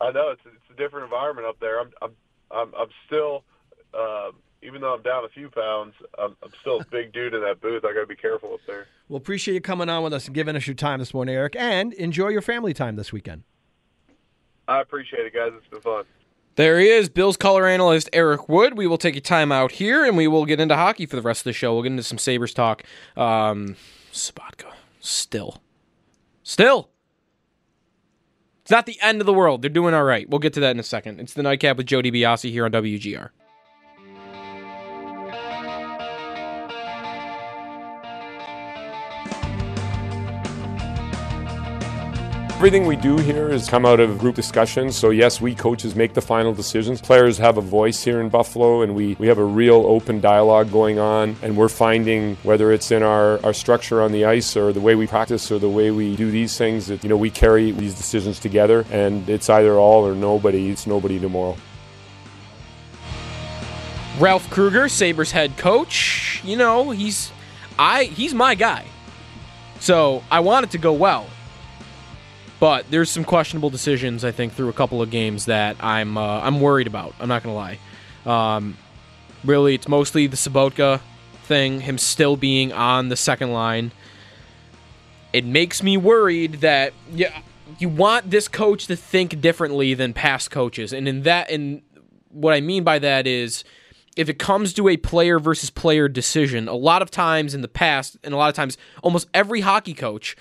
I 0.00 0.10
know 0.10 0.30
it's 0.30 0.40
it's 0.46 0.70
a 0.70 0.76
different 0.76 1.04
environment 1.04 1.46
up 1.46 1.60
there. 1.60 1.80
I'm 1.80 1.90
I'm 2.02 2.12
I'm, 2.50 2.72
I'm 2.74 2.88
still, 3.06 3.44
um, 3.92 4.32
even 4.62 4.80
though 4.80 4.94
I'm 4.94 5.02
down 5.02 5.24
a 5.24 5.28
few 5.28 5.50
pounds, 5.50 5.94
I'm, 6.18 6.34
I'm 6.42 6.50
still 6.62 6.80
a 6.80 6.84
big 6.90 7.12
dude 7.12 7.34
in 7.34 7.42
that 7.42 7.60
booth. 7.60 7.84
I 7.84 7.92
got 7.92 8.00
to 8.00 8.06
be 8.06 8.16
careful 8.16 8.54
up 8.54 8.60
there. 8.66 8.86
Well, 9.08 9.18
appreciate 9.18 9.54
you 9.54 9.60
coming 9.60 9.90
on 9.90 10.02
with 10.02 10.14
us 10.14 10.26
and 10.26 10.34
giving 10.34 10.56
us 10.56 10.66
your 10.66 10.74
time 10.74 10.98
this 11.00 11.12
morning, 11.12 11.34
Eric, 11.34 11.56
and 11.56 11.92
enjoy 11.94 12.28
your 12.28 12.40
family 12.42 12.72
time 12.72 12.96
this 12.96 13.12
weekend. 13.12 13.42
I 14.66 14.80
appreciate 14.80 15.26
it, 15.26 15.34
guys. 15.34 15.52
It's 15.56 15.66
been 15.68 15.80
fun. 15.82 16.04
There 16.58 16.80
he 16.80 16.88
is, 16.88 17.08
Bills 17.08 17.36
color 17.36 17.68
analyst 17.68 18.10
Eric 18.12 18.48
Wood. 18.48 18.76
We 18.76 18.88
will 18.88 18.98
take 18.98 19.14
a 19.14 19.20
time 19.20 19.52
out 19.52 19.70
here 19.70 20.04
and 20.04 20.16
we 20.16 20.26
will 20.26 20.44
get 20.44 20.58
into 20.58 20.74
hockey 20.74 21.06
for 21.06 21.14
the 21.14 21.22
rest 21.22 21.42
of 21.42 21.44
the 21.44 21.52
show. 21.52 21.72
We'll 21.72 21.84
get 21.84 21.92
into 21.92 22.02
some 22.02 22.18
Sabres 22.18 22.52
talk. 22.52 22.82
Um, 23.16 23.76
Sobotka, 24.12 24.72
still. 24.98 25.62
Still. 26.42 26.90
It's 28.62 28.72
not 28.72 28.86
the 28.86 28.98
end 29.00 29.20
of 29.20 29.26
the 29.26 29.32
world. 29.32 29.62
They're 29.62 29.68
doing 29.68 29.94
all 29.94 30.02
right. 30.02 30.28
We'll 30.28 30.40
get 30.40 30.52
to 30.54 30.60
that 30.60 30.72
in 30.72 30.80
a 30.80 30.82
second. 30.82 31.20
It's 31.20 31.32
the 31.32 31.44
nightcap 31.44 31.76
with 31.76 31.86
Jody 31.86 32.10
DiBiase 32.10 32.50
here 32.50 32.64
on 32.64 32.72
WGR. 32.72 33.30
Everything 42.58 42.86
we 42.86 42.96
do 42.96 43.16
here 43.18 43.50
has 43.50 43.68
come 43.68 43.86
out 43.86 44.00
of 44.00 44.18
group 44.18 44.34
discussions. 44.34 44.96
So, 44.96 45.10
yes, 45.10 45.40
we 45.40 45.54
coaches 45.54 45.94
make 45.94 46.12
the 46.12 46.20
final 46.20 46.52
decisions. 46.52 47.00
Players 47.00 47.38
have 47.38 47.56
a 47.56 47.60
voice 47.60 48.02
here 48.02 48.20
in 48.20 48.28
Buffalo, 48.30 48.82
and 48.82 48.96
we, 48.96 49.14
we 49.20 49.28
have 49.28 49.38
a 49.38 49.44
real 49.44 49.76
open 49.86 50.20
dialogue 50.20 50.72
going 50.72 50.98
on. 50.98 51.36
And 51.40 51.56
we're 51.56 51.68
finding, 51.68 52.34
whether 52.42 52.72
it's 52.72 52.90
in 52.90 53.04
our, 53.04 53.40
our 53.46 53.52
structure 53.52 54.02
on 54.02 54.10
the 54.10 54.24
ice 54.24 54.56
or 54.56 54.72
the 54.72 54.80
way 54.80 54.96
we 54.96 55.06
practice 55.06 55.52
or 55.52 55.60
the 55.60 55.68
way 55.68 55.92
we 55.92 56.16
do 56.16 56.32
these 56.32 56.58
things, 56.58 56.88
that, 56.88 57.04
you 57.04 57.08
know, 57.08 57.16
we 57.16 57.30
carry 57.30 57.70
these 57.70 57.94
decisions 57.94 58.40
together. 58.40 58.84
And 58.90 59.28
it's 59.28 59.48
either 59.48 59.74
all 59.74 60.04
or 60.04 60.16
nobody. 60.16 60.68
It's 60.68 60.84
nobody 60.84 61.20
tomorrow. 61.20 61.56
Ralph 64.18 64.50
Krueger, 64.50 64.88
Sabres 64.88 65.30
head 65.30 65.56
coach. 65.58 66.40
You 66.42 66.56
know, 66.56 66.90
he's 66.90 67.30
I 67.78 68.06
he's 68.06 68.34
my 68.34 68.56
guy. 68.56 68.84
So 69.78 70.24
I 70.28 70.40
want 70.40 70.64
it 70.64 70.72
to 70.72 70.78
go 70.78 70.92
well. 70.92 71.28
But 72.60 72.90
there's 72.90 73.10
some 73.10 73.24
questionable 73.24 73.70
decisions 73.70 74.24
I 74.24 74.32
think 74.32 74.52
through 74.52 74.68
a 74.68 74.72
couple 74.72 75.00
of 75.00 75.10
games 75.10 75.46
that 75.46 75.76
I'm 75.80 76.16
uh, 76.16 76.40
I'm 76.40 76.60
worried 76.60 76.86
about. 76.86 77.14
I'm 77.20 77.28
not 77.28 77.42
gonna 77.42 77.54
lie. 77.54 77.78
Um, 78.26 78.76
really, 79.44 79.74
it's 79.74 79.88
mostly 79.88 80.26
the 80.26 80.36
Sobotka 80.36 81.00
thing, 81.44 81.80
him 81.80 81.98
still 81.98 82.36
being 82.36 82.72
on 82.72 83.08
the 83.08 83.16
second 83.16 83.52
line. 83.52 83.92
It 85.32 85.44
makes 85.44 85.82
me 85.82 85.96
worried 85.96 86.54
that 86.54 86.94
yeah, 87.12 87.42
you 87.78 87.88
want 87.88 88.30
this 88.30 88.48
coach 88.48 88.86
to 88.88 88.96
think 88.96 89.40
differently 89.40 89.94
than 89.94 90.12
past 90.12 90.50
coaches, 90.50 90.92
and 90.92 91.06
in 91.06 91.22
that, 91.22 91.50
and 91.50 91.82
what 92.30 92.54
I 92.54 92.60
mean 92.60 92.82
by 92.82 92.98
that 92.98 93.26
is 93.26 93.62
if 94.18 94.28
it 94.28 94.40
comes 94.40 94.72
to 94.74 94.88
a 94.88 94.96
player 94.96 95.38
versus 95.38 95.70
player 95.70 96.08
decision, 96.08 96.66
a 96.66 96.74
lot 96.74 97.02
of 97.02 97.10
times 97.10 97.54
in 97.54 97.60
the 97.62 97.68
past, 97.68 98.16
and 98.24 98.34
a 98.34 98.36
lot 98.36 98.48
of 98.48 98.54
times, 98.56 98.76
almost 99.00 99.28
every 99.32 99.60
hockey 99.60 99.94
coach, 99.94 100.36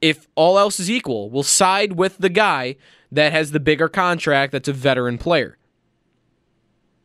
if 0.00 0.26
all 0.34 0.58
else 0.58 0.80
is 0.80 0.90
equal, 0.90 1.30
will 1.30 1.42
side 1.42 1.92
with 1.92 2.18
the 2.18 2.28
guy 2.28 2.76
that 3.12 3.32
has 3.32 3.50
the 3.50 3.60
bigger 3.60 3.88
contract 3.88 4.52
that's 4.52 4.68
a 4.68 4.72
veteran 4.72 5.18
player. 5.18 5.58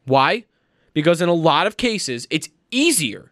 Why? 0.05 0.45
Because 0.93 1.22
in 1.22 1.30
a 1.30 1.34
lot 1.34 1.67
of 1.67 1.77
cases, 1.77 2.27
it's 2.30 2.49
easier 2.72 3.31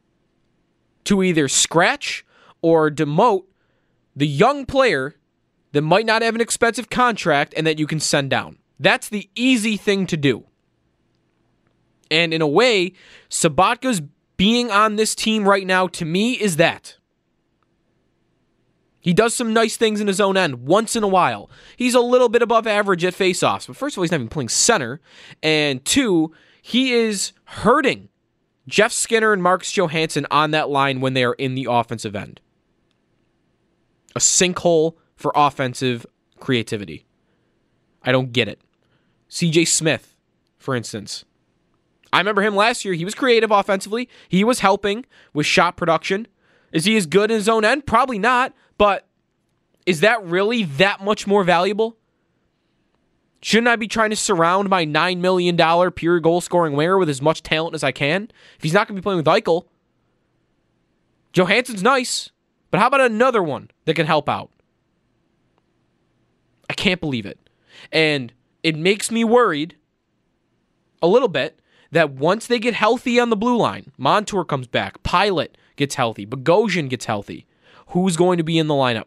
to 1.06 1.24
either 1.24 1.48
scratch 1.48 2.26
or 2.62 2.90
demote 2.90 3.44
the 4.16 4.28
young 4.28 4.66
player 4.66 5.16
that 5.72 5.82
might 5.82 6.06
not 6.06 6.22
have 6.22 6.36
an 6.36 6.42
expensive 6.42 6.90
contract 6.90 7.54
and 7.58 7.66
that 7.68 7.80
you 7.80 7.88
can 7.88 8.00
send 8.00 8.30
down. 8.30 8.58
That's 8.80 9.10
the 9.10 9.30
easy 9.36 9.78
thing 9.78 10.08
to 10.08 10.18
do. 10.18 10.46
And 12.12 12.34
in 12.34 12.42
a 12.42 12.48
way, 12.48 12.94
Sobotka's 13.30 14.02
being 14.38 14.72
on 14.72 14.96
this 14.98 15.16
team 15.16 15.48
right 15.48 15.66
now 15.66 15.88
to 15.88 16.06
me 16.06 16.34
is 16.34 16.58
that. 16.58 16.98
He 19.04 19.14
does 19.14 19.36
some 19.36 19.52
nice 19.52 19.76
things 19.76 20.00
in 20.00 20.08
his 20.08 20.22
own 20.22 20.38
end 20.38 20.66
once 20.66 20.96
in 20.96 21.04
a 21.04 21.08
while. 21.10 21.50
He's 21.76 21.94
a 21.94 22.00
little 22.00 22.30
bit 22.30 22.42
above 22.42 22.66
average 22.66 23.04
at 23.04 23.14
faceoffs, 23.14 23.68
but 23.68 23.76
first 23.76 23.96
of 23.96 24.00
all, 24.00 24.04
he's 24.04 24.12
not 24.12 24.18
even 24.18 24.30
playing 24.30 24.48
center. 24.48 25.02
And 25.44 25.84
two, 25.84 26.32
he 26.62 26.94
is 26.94 27.34
hurting 27.44 28.08
Jeff 28.66 28.94
Skinner 28.94 29.34
and 29.34 29.44
Marcus 29.44 29.76
Johansson 29.76 30.26
on 30.32 30.52
that 30.52 30.70
line 30.70 31.02
when 31.02 31.14
they 31.14 31.26
are 31.26 31.34
in 31.34 31.54
the 31.54 31.68
offensive 31.70 32.16
end. 32.16 32.40
A 34.16 34.20
sinkhole 34.20 34.96
for 35.18 35.34
offensive 35.36 36.06
creativity. 36.40 37.06
I 38.04 38.14
don't 38.14 38.32
get 38.32 38.48
it. 38.48 38.62
CJ 39.30 39.68
Smith, 39.68 40.16
for 40.58 40.76
instance. 40.76 41.26
I 42.14 42.20
remember 42.20 42.42
him 42.42 42.56
last 42.56 42.86
year. 42.86 42.94
He 42.94 43.04
was 43.04 43.16
creative 43.16 43.52
offensively. 43.52 44.08
He 44.30 44.46
was 44.46 44.60
helping 44.60 45.06
with 45.34 45.46
shot 45.46 45.76
production. 45.76 46.28
Is 46.72 46.86
he 46.86 46.96
as 46.96 47.06
good 47.06 47.32
in 47.32 47.36
his 47.36 47.50
own 47.50 47.66
end? 47.66 47.86
Probably 47.86 48.20
not. 48.20 48.54
But 48.78 49.08
is 49.86 50.00
that 50.02 50.24
really 50.24 50.64
that 50.64 51.04
much 51.04 51.28
more 51.28 51.44
valuable? 51.44 51.98
Shouldn't 53.42 53.68
I 53.68 53.76
be 53.76 53.88
trying 53.88 54.10
to 54.12 54.16
surround 54.16 54.70
my 54.70 54.86
$9 54.86 55.18
million 55.20 55.92
pure 55.92 56.20
goal 56.22 56.40
scoring 56.40 56.74
winger 56.74 56.98
with 56.98 57.10
as 57.10 57.22
much 57.22 57.44
talent 57.44 57.76
as 57.76 57.84
I 57.84 57.92
can? 57.92 58.32
If 58.58 58.64
he's 58.64 58.74
not 58.74 58.88
going 58.88 58.96
to 58.96 59.02
be 59.02 59.04
playing 59.04 59.18
with 59.18 59.26
Eichel, 59.26 59.66
Johansson's 61.34 61.84
nice, 61.84 62.32
but 62.72 62.80
how 62.80 62.88
about 62.88 63.02
another 63.02 63.44
one 63.44 63.70
that 63.84 63.96
can 63.96 64.06
help 64.06 64.30
out? 64.30 64.50
I 66.70 66.74
can't 66.74 67.02
believe 67.02 67.26
it. 67.26 67.50
And 67.92 68.32
it 68.64 68.78
makes 68.78 69.12
me 69.12 69.26
worried 69.26 69.76
a 71.02 71.08
little 71.08 71.28
bit 71.28 71.60
that 71.92 72.12
once 72.12 72.48
they 72.48 72.60
get 72.60 72.74
healthy 72.74 73.20
on 73.20 73.30
the 73.30 73.36
blue 73.36 73.58
line, 73.58 73.92
Montour 73.98 74.46
comes 74.46 74.68
back, 74.68 75.04
Pilut 75.04 75.50
gets 75.76 75.96
healthy, 75.96 76.26
Bogosian 76.26 76.90
gets 76.90 77.06
healthy, 77.06 77.46
who's 77.88 78.18
going 78.18 78.38
to 78.38 78.44
be 78.44 78.58
in 78.58 78.68
the 78.68 78.74
lineup? 78.74 79.06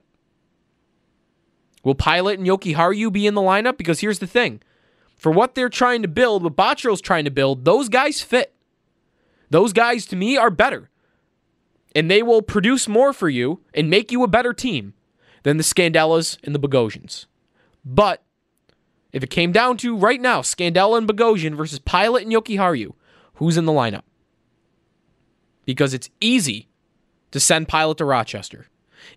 Will 1.84 1.94
Pilut 1.94 2.34
and 2.34 2.46
Jokiharju 2.46 3.12
be 3.12 3.26
in 3.26 3.34
the 3.34 3.40
lineup? 3.40 3.76
Because 3.76 4.00
here's 4.00 4.18
the 4.18 4.26
thing. 4.26 4.60
For 5.16 5.30
what 5.30 5.54
they're 5.54 5.68
trying 5.68 6.02
to 6.02 6.08
build, 6.08 6.42
what 6.42 6.56
Botterill's 6.56 7.00
trying 7.00 7.24
to 7.24 7.30
build, 7.30 7.64
those 7.64 7.88
guys 7.88 8.20
fit. 8.20 8.54
Those 9.50 9.72
guys, 9.72 10.04
to 10.06 10.16
me, 10.16 10.36
are 10.36 10.50
better. 10.50 10.90
And 11.94 12.10
they 12.10 12.22
will 12.22 12.42
produce 12.42 12.88
more 12.88 13.12
for 13.12 13.28
you 13.28 13.60
and 13.72 13.88
make 13.88 14.12
you 14.12 14.22
a 14.22 14.28
better 14.28 14.52
team 14.52 14.94
than 15.44 15.56
the 15.56 15.62
Scandellas 15.62 16.38
and 16.42 16.54
the 16.54 16.58
Bogosians. 16.58 17.26
But 17.84 18.24
if 19.12 19.22
it 19.22 19.30
came 19.30 19.52
down 19.52 19.76
to 19.78 19.96
right 19.96 20.20
now, 20.20 20.42
Scandella 20.42 20.98
and 20.98 21.08
Bogosian 21.08 21.54
versus 21.54 21.78
Pilut 21.78 22.22
and 22.22 22.32
Jokiharju, 22.32 22.92
who's 23.34 23.56
in 23.56 23.64
the 23.64 23.72
lineup? 23.72 24.02
Because 25.64 25.94
it's 25.94 26.10
easy 26.20 26.65
to 27.36 27.40
send 27.40 27.68
Pilut 27.68 27.98
to 27.98 28.04
Rochester. 28.06 28.66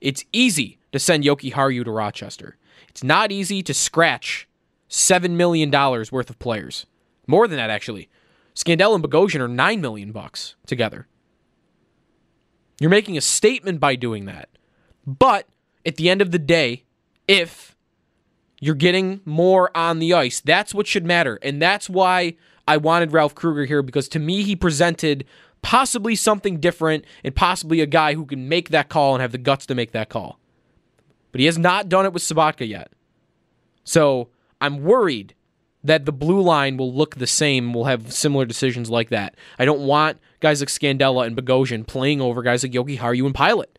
It's 0.02 0.26
easy 0.34 0.78
to 0.91 1.00
send 1.00 1.24
Jokiharju 1.24 1.86
to 1.86 1.91
Rochester. 1.91 2.58
It's 2.90 3.02
not 3.02 3.32
easy 3.32 3.64
to 3.64 3.74
scratch 3.74 4.46
$7 4.90 5.32
million 5.32 5.72
worth 5.72 6.30
of 6.30 6.38
players. 6.38 6.86
More 7.28 7.48
than 7.48 7.56
that, 7.56 7.70
actually. 7.70 8.10
Scandella 8.54 8.96
and 8.96 9.04
Bogosian 9.06 9.40
are 9.40 9.48
9 9.48 9.80
million 9.80 10.12
bucks 10.12 10.56
together. 10.68 11.08
You're 12.82 12.90
making 12.90 13.16
a 13.16 13.22
statement 13.22 13.80
by 13.80 13.96
doing 13.96 14.26
that. 14.26 14.50
But 15.08 15.48
at 15.86 15.96
the 15.96 16.10
end 16.10 16.22
of 16.22 16.32
the 16.32 16.40
day, 16.40 16.84
if 17.26 17.74
you're 18.60 18.76
getting 18.76 19.22
more 19.24 19.72
on 19.78 20.00
the 20.00 20.14
ice, 20.14 20.41
that's 20.41 20.74
what 20.74 20.88
should 20.88 21.06
matter. 21.06 21.40
And 21.41 21.62
that's 21.62 21.90
why 21.90 22.36
I 22.68 22.76
wanted 22.76 23.14
Ralph 23.14 23.34
Krueger 23.34 23.64
here 23.64 23.82
because 23.82 24.10
to 24.10 24.20
me, 24.20 24.44
he 24.44 24.58
presented 24.58 25.24
possibly 25.61 26.15
something 26.15 26.60
different 26.60 27.06
and 27.23 27.36
possibly 27.36 27.81
a 27.81 27.86
guy 27.86 28.14
who 28.14 28.26
can 28.26 28.48
make 28.48 28.69
that 28.69 28.90
call 28.90 29.15
and 29.15 29.22
have 29.22 29.31
the 29.31 29.38
guts 29.38 29.65
to 29.68 29.76
make 29.76 29.91
that 29.91 30.10
call. 30.10 30.40
But 31.31 31.40
he 31.40 31.45
has 31.45 31.57
not 31.57 31.90
done 31.90 32.06
it 32.06 32.14
with 32.14 32.23
Sobotka 32.23 32.68
yet. 32.68 32.91
So 33.84 34.30
I'm 34.61 34.84
worried 34.84 35.36
that 35.84 36.06
the 36.06 36.11
blue 36.11 36.41
line 36.41 36.77
will 36.77 36.94
look 36.94 37.15
the 37.15 37.27
same, 37.27 37.73
will 37.73 37.86
have 37.86 38.11
similar 38.11 38.45
decisions 38.45 38.90
like 38.90 39.10
that. 39.10 39.36
I 39.57 39.65
don't 39.65 39.81
want 39.81 40.19
guys 40.40 40.61
like 40.61 40.69
Scandella 40.69 41.26
and 41.26 41.38
Bogosian 41.38 41.88
playing 41.88 42.22
over 42.22 42.41
guys 42.41 42.64
like 42.64 42.72
Jokiharju 42.72 43.26
and 43.26 43.36
Pilut. 43.36 43.77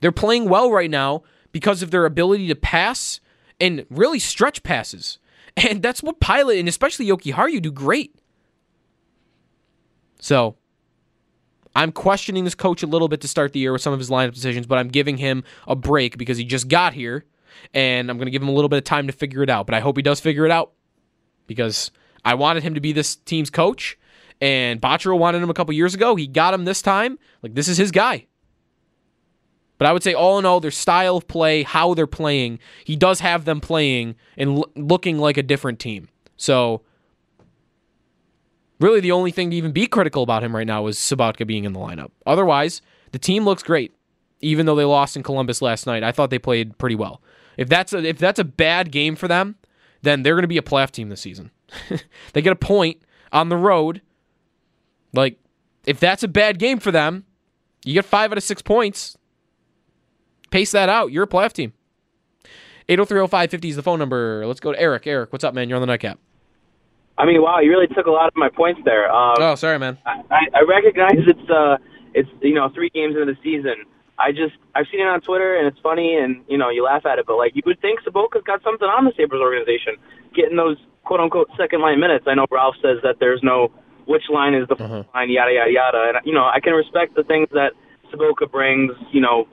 They're 0.00 0.12
playing 0.12 0.48
well 0.48 0.70
right 0.70 0.90
now 0.90 1.22
because 1.52 1.82
of 1.82 1.90
their 1.90 2.04
ability 2.04 2.48
to 2.48 2.54
pass 2.54 3.20
and 3.60 3.86
really 3.88 4.18
stretch 4.18 4.62
passes. 4.62 5.18
And 5.56 5.82
that's 5.82 6.02
what 6.02 6.20
Pilut 6.20 6.58
and 6.58 6.68
especially 6.68 7.06
Jokiharju 7.06 7.62
do 7.62 7.72
great. 7.72 8.14
So 10.24 10.56
I'm 11.76 11.92
questioning 11.92 12.44
this 12.44 12.54
coach 12.54 12.82
a 12.82 12.86
little 12.86 13.08
bit 13.08 13.20
to 13.20 13.28
start 13.28 13.52
the 13.52 13.58
year 13.60 13.72
with 13.72 13.82
some 13.82 13.92
of 13.92 13.98
his 13.98 14.08
lineup 14.08 14.32
decisions, 14.32 14.66
but 14.66 14.78
I'm 14.78 14.88
giving 14.88 15.18
him 15.18 15.44
a 15.68 15.76
break 15.76 16.16
because 16.16 16.38
he 16.38 16.44
just 16.46 16.68
got 16.68 16.94
here, 16.94 17.26
and 17.74 18.08
I'm 18.08 18.16
going 18.16 18.24
to 18.24 18.30
give 18.30 18.40
him 18.40 18.48
a 18.48 18.52
little 18.52 18.70
bit 18.70 18.78
of 18.78 18.84
time 18.84 19.06
to 19.06 19.12
figure 19.12 19.42
it 19.42 19.50
out. 19.50 19.66
But 19.66 19.74
I 19.74 19.80
hope 19.80 19.98
he 19.98 20.02
does 20.02 20.20
figure 20.20 20.46
it 20.46 20.50
out 20.50 20.72
because 21.46 21.90
I 22.24 22.36
wanted 22.36 22.62
him 22.62 22.72
to 22.72 22.80
be 22.80 22.92
this 22.92 23.16
team's 23.16 23.50
coach, 23.50 23.98
and 24.40 24.80
Botterill 24.80 25.18
wanted 25.18 25.42
him 25.42 25.50
a 25.50 25.54
couple 25.54 25.74
years 25.74 25.92
ago. 25.92 26.16
He 26.16 26.26
got 26.26 26.54
him 26.54 26.64
this 26.64 26.80
time. 26.80 27.18
Like, 27.42 27.54
this 27.54 27.68
is 27.68 27.76
his 27.76 27.90
guy. 27.90 28.24
But 29.76 29.88
I 29.88 29.92
would 29.92 30.02
say, 30.02 30.14
all 30.14 30.38
in 30.38 30.46
all, 30.46 30.58
their 30.58 30.70
style 30.70 31.18
of 31.18 31.28
play, 31.28 31.64
how 31.64 31.92
they're 31.92 32.06
playing, 32.06 32.60
he 32.84 32.96
does 32.96 33.20
have 33.20 33.44
them 33.44 33.60
playing 33.60 34.14
and 34.38 34.56
l- 34.56 34.70
looking 34.74 35.18
like 35.18 35.36
a 35.36 35.42
different 35.42 35.80
team. 35.80 36.08
So 36.38 36.80
Really, 38.80 39.00
the 39.00 39.12
only 39.12 39.30
thing 39.30 39.50
to 39.50 39.56
even 39.56 39.72
be 39.72 39.86
critical 39.86 40.22
about 40.22 40.42
him 40.42 40.54
right 40.54 40.66
now 40.66 40.86
is 40.86 40.98
Sobotka 40.98 41.46
being 41.46 41.64
in 41.64 41.72
the 41.72 41.80
lineup. 41.80 42.10
Otherwise, 42.26 42.82
the 43.12 43.18
team 43.18 43.44
looks 43.44 43.62
great. 43.62 43.92
Even 44.40 44.66
though 44.66 44.74
they 44.74 44.84
lost 44.84 45.16
in 45.16 45.22
Columbus 45.22 45.62
last 45.62 45.86
night, 45.86 46.02
I 46.02 46.12
thought 46.12 46.30
they 46.30 46.38
played 46.38 46.76
pretty 46.76 46.96
well. 46.96 47.22
If 47.56 47.68
that's 47.68 47.92
a, 47.92 47.98
if 48.04 48.18
that's 48.18 48.38
a 48.38 48.44
bad 48.44 48.90
game 48.90 49.16
for 49.16 49.28
them, 49.28 49.56
then 50.02 50.22
they're 50.22 50.34
going 50.34 50.42
to 50.42 50.48
be 50.48 50.58
a 50.58 50.62
playoff 50.62 50.90
team 50.90 51.08
this 51.08 51.20
season. 51.20 51.50
they 52.32 52.42
get 52.42 52.52
a 52.52 52.56
point 52.56 53.00
on 53.32 53.48
the 53.48 53.56
road. 53.56 54.02
Like, 55.12 55.38
if 55.86 56.00
that's 56.00 56.22
a 56.22 56.28
bad 56.28 56.58
game 56.58 56.78
for 56.78 56.90
them, 56.90 57.24
you 57.84 57.94
get 57.94 58.04
five 58.04 58.32
out 58.32 58.38
of 58.38 58.44
six 58.44 58.60
points. 58.60 59.16
Pace 60.50 60.72
that 60.72 60.88
out. 60.88 61.12
You're 61.12 61.24
a 61.24 61.28
playoff 61.28 61.52
team. 61.52 61.72
8030550 62.88 63.70
is 63.70 63.76
the 63.76 63.82
phone 63.82 63.98
number. 63.98 64.46
Let's 64.46 64.60
go 64.60 64.72
to 64.72 64.80
Eric. 64.80 65.06
Eric, 65.06 65.32
what's 65.32 65.44
up, 65.44 65.54
man? 65.54 65.68
You're 65.68 65.76
on 65.76 65.82
the 65.82 65.86
nightcap. 65.86 66.18
I 67.16 67.26
mean, 67.26 67.42
wow, 67.42 67.60
you 67.60 67.70
really 67.70 67.86
took 67.86 68.06
a 68.06 68.10
lot 68.10 68.28
of 68.28 68.36
my 68.36 68.48
points 68.48 68.80
there. 68.84 69.10
Um, 69.10 69.36
oh, 69.38 69.54
sorry, 69.54 69.78
man. 69.78 69.98
I, 70.04 70.46
I 70.52 70.62
recognize 70.66 71.22
it's 71.26 71.50
uh, 71.50 71.76
it's 72.12 72.28
you 72.42 72.54
know 72.54 72.70
three 72.74 72.90
games 72.90 73.14
into 73.14 73.26
the 73.26 73.38
season. 73.42 73.84
I 74.18 74.30
just 74.30 74.54
I've 74.74 74.86
seen 74.90 75.00
it 75.00 75.06
on 75.06 75.20
Twitter 75.20 75.56
and 75.56 75.66
it's 75.66 75.78
funny 75.80 76.14
and 76.14 76.44
you 76.48 76.58
know 76.58 76.70
you 76.70 76.84
laugh 76.84 77.06
at 77.06 77.18
it, 77.18 77.26
but 77.26 77.36
like 77.36 77.52
you 77.54 77.62
would 77.66 77.80
think 77.80 78.00
Sobotka's 78.02 78.44
got 78.44 78.62
something 78.62 78.86
on 78.86 79.04
the 79.04 79.12
Sabres 79.16 79.40
organization, 79.40 79.94
getting 80.34 80.56
those 80.56 80.76
quote 81.04 81.20
unquote 81.20 81.50
second 81.56 81.80
line 81.80 82.00
minutes. 82.00 82.24
I 82.26 82.34
know 82.34 82.46
Ralph 82.50 82.76
says 82.82 82.98
that 83.02 83.16
there's 83.20 83.40
no 83.42 83.70
which 84.06 84.24
line 84.30 84.54
is 84.54 84.68
the 84.68 84.74
uh-huh. 84.74 85.04
line, 85.14 85.30
yada 85.30 85.52
yada 85.52 85.70
yada, 85.70 86.12
and 86.14 86.26
you 86.26 86.34
know 86.34 86.44
I 86.44 86.60
can 86.60 86.74
respect 86.74 87.14
the 87.14 87.24
things 87.24 87.48
that 87.52 87.72
Sobotka 88.12 88.50
brings. 88.50 88.92
You 89.12 89.20
know, 89.20 89.46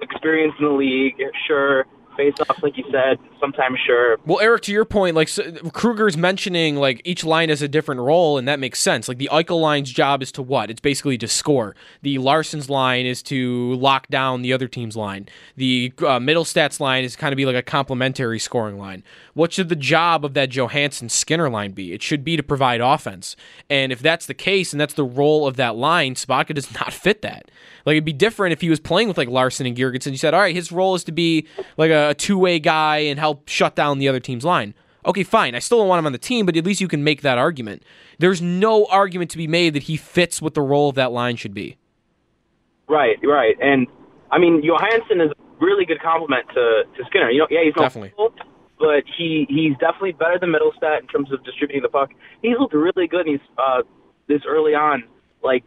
experience 0.00 0.54
in 0.58 0.64
the 0.64 0.72
league, 0.72 1.16
sure 1.46 1.86
face-offs, 2.16 2.62
like 2.62 2.76
you 2.76 2.84
said. 2.90 3.18
Sometimes, 3.40 3.78
sure. 3.86 4.18
Well, 4.26 4.40
Eric, 4.40 4.62
to 4.62 4.72
your 4.72 4.84
point, 4.84 5.14
like 5.14 5.28
so, 5.28 5.52
Krueger's 5.72 6.16
mentioning, 6.16 6.76
like 6.76 7.00
each 7.04 7.24
line 7.24 7.48
has 7.48 7.62
a 7.62 7.68
different 7.68 8.00
role, 8.00 8.38
and 8.38 8.48
that 8.48 8.58
makes 8.58 8.80
sense. 8.80 9.08
Like 9.08 9.18
the 9.18 9.28
Eichel 9.32 9.60
line's 9.60 9.90
job 9.90 10.22
is 10.22 10.32
to 10.32 10.42
what? 10.42 10.70
It's 10.70 10.80
basically 10.80 11.18
to 11.18 11.28
score. 11.28 11.76
The 12.02 12.18
Larsson's 12.18 12.70
line 12.70 13.06
is 13.06 13.22
to 13.24 13.74
lock 13.74 14.08
down 14.08 14.42
the 14.42 14.52
other 14.52 14.68
team's 14.68 14.96
line. 14.96 15.28
The 15.56 15.92
uh, 15.98 16.18
Mittelstadt's 16.18 16.80
line 16.80 17.04
is 17.04 17.16
kind 17.16 17.32
of 17.32 17.36
be 17.36 17.46
like 17.46 17.56
a 17.56 17.62
complementary 17.62 18.38
scoring 18.38 18.78
line. 18.78 19.02
What 19.34 19.52
should 19.52 19.68
the 19.68 19.76
job 19.76 20.24
of 20.24 20.34
that 20.34 20.50
Johansson 20.50 21.08
Skinner 21.08 21.50
line 21.50 21.72
be? 21.72 21.92
It 21.92 22.02
should 22.02 22.24
be 22.24 22.36
to 22.36 22.42
provide 22.42 22.80
offense. 22.80 23.36
And 23.68 23.92
if 23.92 24.00
that's 24.00 24.26
the 24.26 24.34
case, 24.34 24.72
and 24.72 24.80
that's 24.80 24.94
the 24.94 25.04
role 25.04 25.46
of 25.46 25.56
that 25.56 25.76
line, 25.76 26.14
Sobotka 26.14 26.54
does 26.54 26.72
not 26.72 26.92
fit 26.92 27.22
that. 27.22 27.50
Like 27.86 27.94
it'd 27.94 28.04
be 28.04 28.12
different 28.12 28.52
if 28.52 28.60
he 28.60 28.68
was 28.68 28.80
playing 28.80 29.06
with 29.06 29.16
like 29.16 29.28
Larsson 29.28 29.64
and 29.64 29.76
Girgensons. 29.76 30.10
You 30.10 30.18
said, 30.18 30.34
all 30.34 30.40
right, 30.40 30.54
his 30.54 30.72
role 30.72 30.96
is 30.96 31.04
to 31.04 31.12
be 31.12 31.46
like 31.76 31.90
a, 31.90 32.10
a 32.10 32.14
two 32.14 32.36
way 32.36 32.58
guy 32.58 32.98
and 32.98 33.18
help 33.18 33.48
shut 33.48 33.76
down 33.76 33.98
the 33.98 34.08
other 34.08 34.20
team's 34.20 34.44
line. 34.44 34.74
Okay, 35.06 35.22
fine. 35.22 35.54
I 35.54 35.60
still 35.60 35.78
don't 35.78 35.88
want 35.88 36.00
him 36.00 36.06
on 36.06 36.12
the 36.12 36.18
team, 36.18 36.46
but 36.46 36.56
at 36.56 36.64
least 36.64 36.80
you 36.80 36.88
can 36.88 37.04
make 37.04 37.22
that 37.22 37.38
argument. 37.38 37.84
There's 38.18 38.42
no 38.42 38.86
argument 38.86 39.30
to 39.30 39.36
be 39.36 39.46
made 39.46 39.72
that 39.74 39.84
he 39.84 39.96
fits 39.96 40.42
what 40.42 40.54
the 40.54 40.62
role 40.62 40.88
of 40.88 40.96
that 40.96 41.12
line 41.12 41.36
should 41.36 41.54
be. 41.54 41.76
Right, 42.88 43.16
right. 43.22 43.54
And 43.60 43.86
I 44.32 44.38
mean, 44.38 44.62
Johansson 44.64 45.20
is 45.20 45.30
a 45.30 45.64
really 45.64 45.84
good 45.84 46.00
compliment 46.00 46.46
to, 46.54 46.82
to 46.96 47.04
Skinner. 47.06 47.30
You 47.30 47.40
know, 47.40 47.46
yeah, 47.50 47.60
he's 47.62 47.76
not 47.76 47.82
definitely. 47.82 48.12
Cool, 48.16 48.34
but 48.80 49.04
he 49.16 49.46
he's 49.48 49.78
definitely 49.78 50.12
better 50.12 50.38
than 50.40 50.50
Mittelstadt 50.50 51.02
in 51.02 51.06
terms 51.06 51.32
of 51.32 51.44
distributing 51.44 51.82
the 51.82 51.88
puck. 51.88 52.10
He's 52.42 52.58
looked 52.58 52.74
really 52.74 53.06
good. 53.06 53.26
And 53.26 53.38
he's 53.38 53.48
uh, 53.58 53.82
this 54.26 54.42
early 54.46 54.74
on, 54.74 55.04
like 55.42 55.62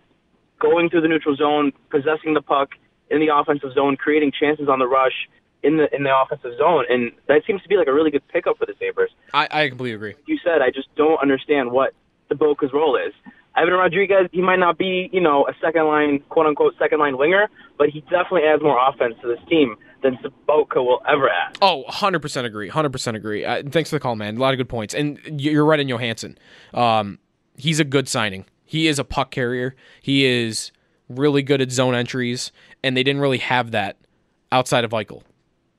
going 0.60 0.90
through 0.90 1.02
the 1.02 1.08
neutral 1.08 1.36
zone, 1.36 1.72
possessing 1.90 2.34
the 2.34 2.42
puck 2.42 2.70
in 3.10 3.20
the 3.20 3.34
offensive 3.34 3.74
zone, 3.74 3.96
creating 3.98 4.32
chances 4.40 4.68
on 4.70 4.80
the 4.80 4.88
rush. 4.88 5.28
in 5.62 5.76
the 5.76 5.94
in 5.94 6.04
the 6.04 6.16
offensive 6.16 6.58
zone, 6.58 6.86
and 6.90 7.12
that 7.28 7.42
seems 7.46 7.62
to 7.62 7.68
be 7.68 7.76
like 7.76 7.88
a 7.88 7.94
really 7.94 8.12
good 8.12 8.26
pickup 8.30 8.58
for 8.58 8.66
the 8.66 8.74
Sabres. 8.80 9.12
I, 9.34 9.48
I 9.52 9.68
completely 9.68 9.94
agree. 9.96 10.14
Like 10.14 10.28
you 10.28 10.40
said, 10.44 10.62
I 10.62 10.70
just 10.72 10.88
don't 10.96 11.20
understand 11.22 11.72
what 11.72 11.94
the 12.30 12.36
Boca's 12.36 12.72
role 12.72 12.96
is. 12.96 13.14
Evan 13.58 13.74
Rodrigues, 13.74 14.30
he 14.32 14.42
might 14.42 14.60
not 14.60 14.78
be, 14.78 15.10
you 15.12 15.20
know, 15.20 15.46
a 15.48 15.54
second 15.62 15.86
line, 15.88 16.20
quote 16.30 16.46
unquote, 16.46 16.76
second 16.80 17.00
line 17.00 17.18
winger, 17.18 17.50
but 17.78 17.90
he 17.90 18.00
definitely 18.02 18.44
adds 18.44 18.62
more 18.62 18.78
offense 18.88 19.16
to 19.22 19.28
this 19.28 19.40
team 19.50 19.76
than 20.02 20.18
Sobotka 20.24 20.78
will 20.78 21.02
ever 21.10 21.28
add. 21.30 21.58
Oh, 21.62 21.84
100% 21.90 22.46
agree. 22.46 22.70
100% 22.70 23.16
agree. 23.16 23.44
Uh, 23.44 23.64
thanks 23.70 23.90
for 23.90 23.98
the 23.98 24.00
call, 24.00 24.16
man. 24.16 24.38
A 24.38 24.40
lot 24.40 24.54
of 24.54 24.58
good 24.60 24.70
points. 24.70 24.94
And 24.94 25.20
you're 25.42 25.66
right 25.66 25.80
in 25.80 25.90
Johansson. 25.90 26.38
Um, 26.74 27.20
he's 27.58 27.82
a 27.82 27.84
good 27.84 28.08
signing. 28.08 28.46
He 28.70 28.88
is 28.88 29.00
a 29.00 29.04
puck 29.04 29.32
carrier. 29.32 29.76
He 30.00 30.26
is 30.26 30.72
really 31.10 31.42
good 31.42 31.60
at 31.60 31.72
zone 31.72 31.96
entries, 31.96 32.52
and 32.84 32.96
they 32.96 33.02
didn't 33.02 33.20
really 33.20 33.40
have 33.40 33.72
that 33.72 33.98
outside 34.52 34.84
of 34.84 34.92
Eichel 34.92 35.24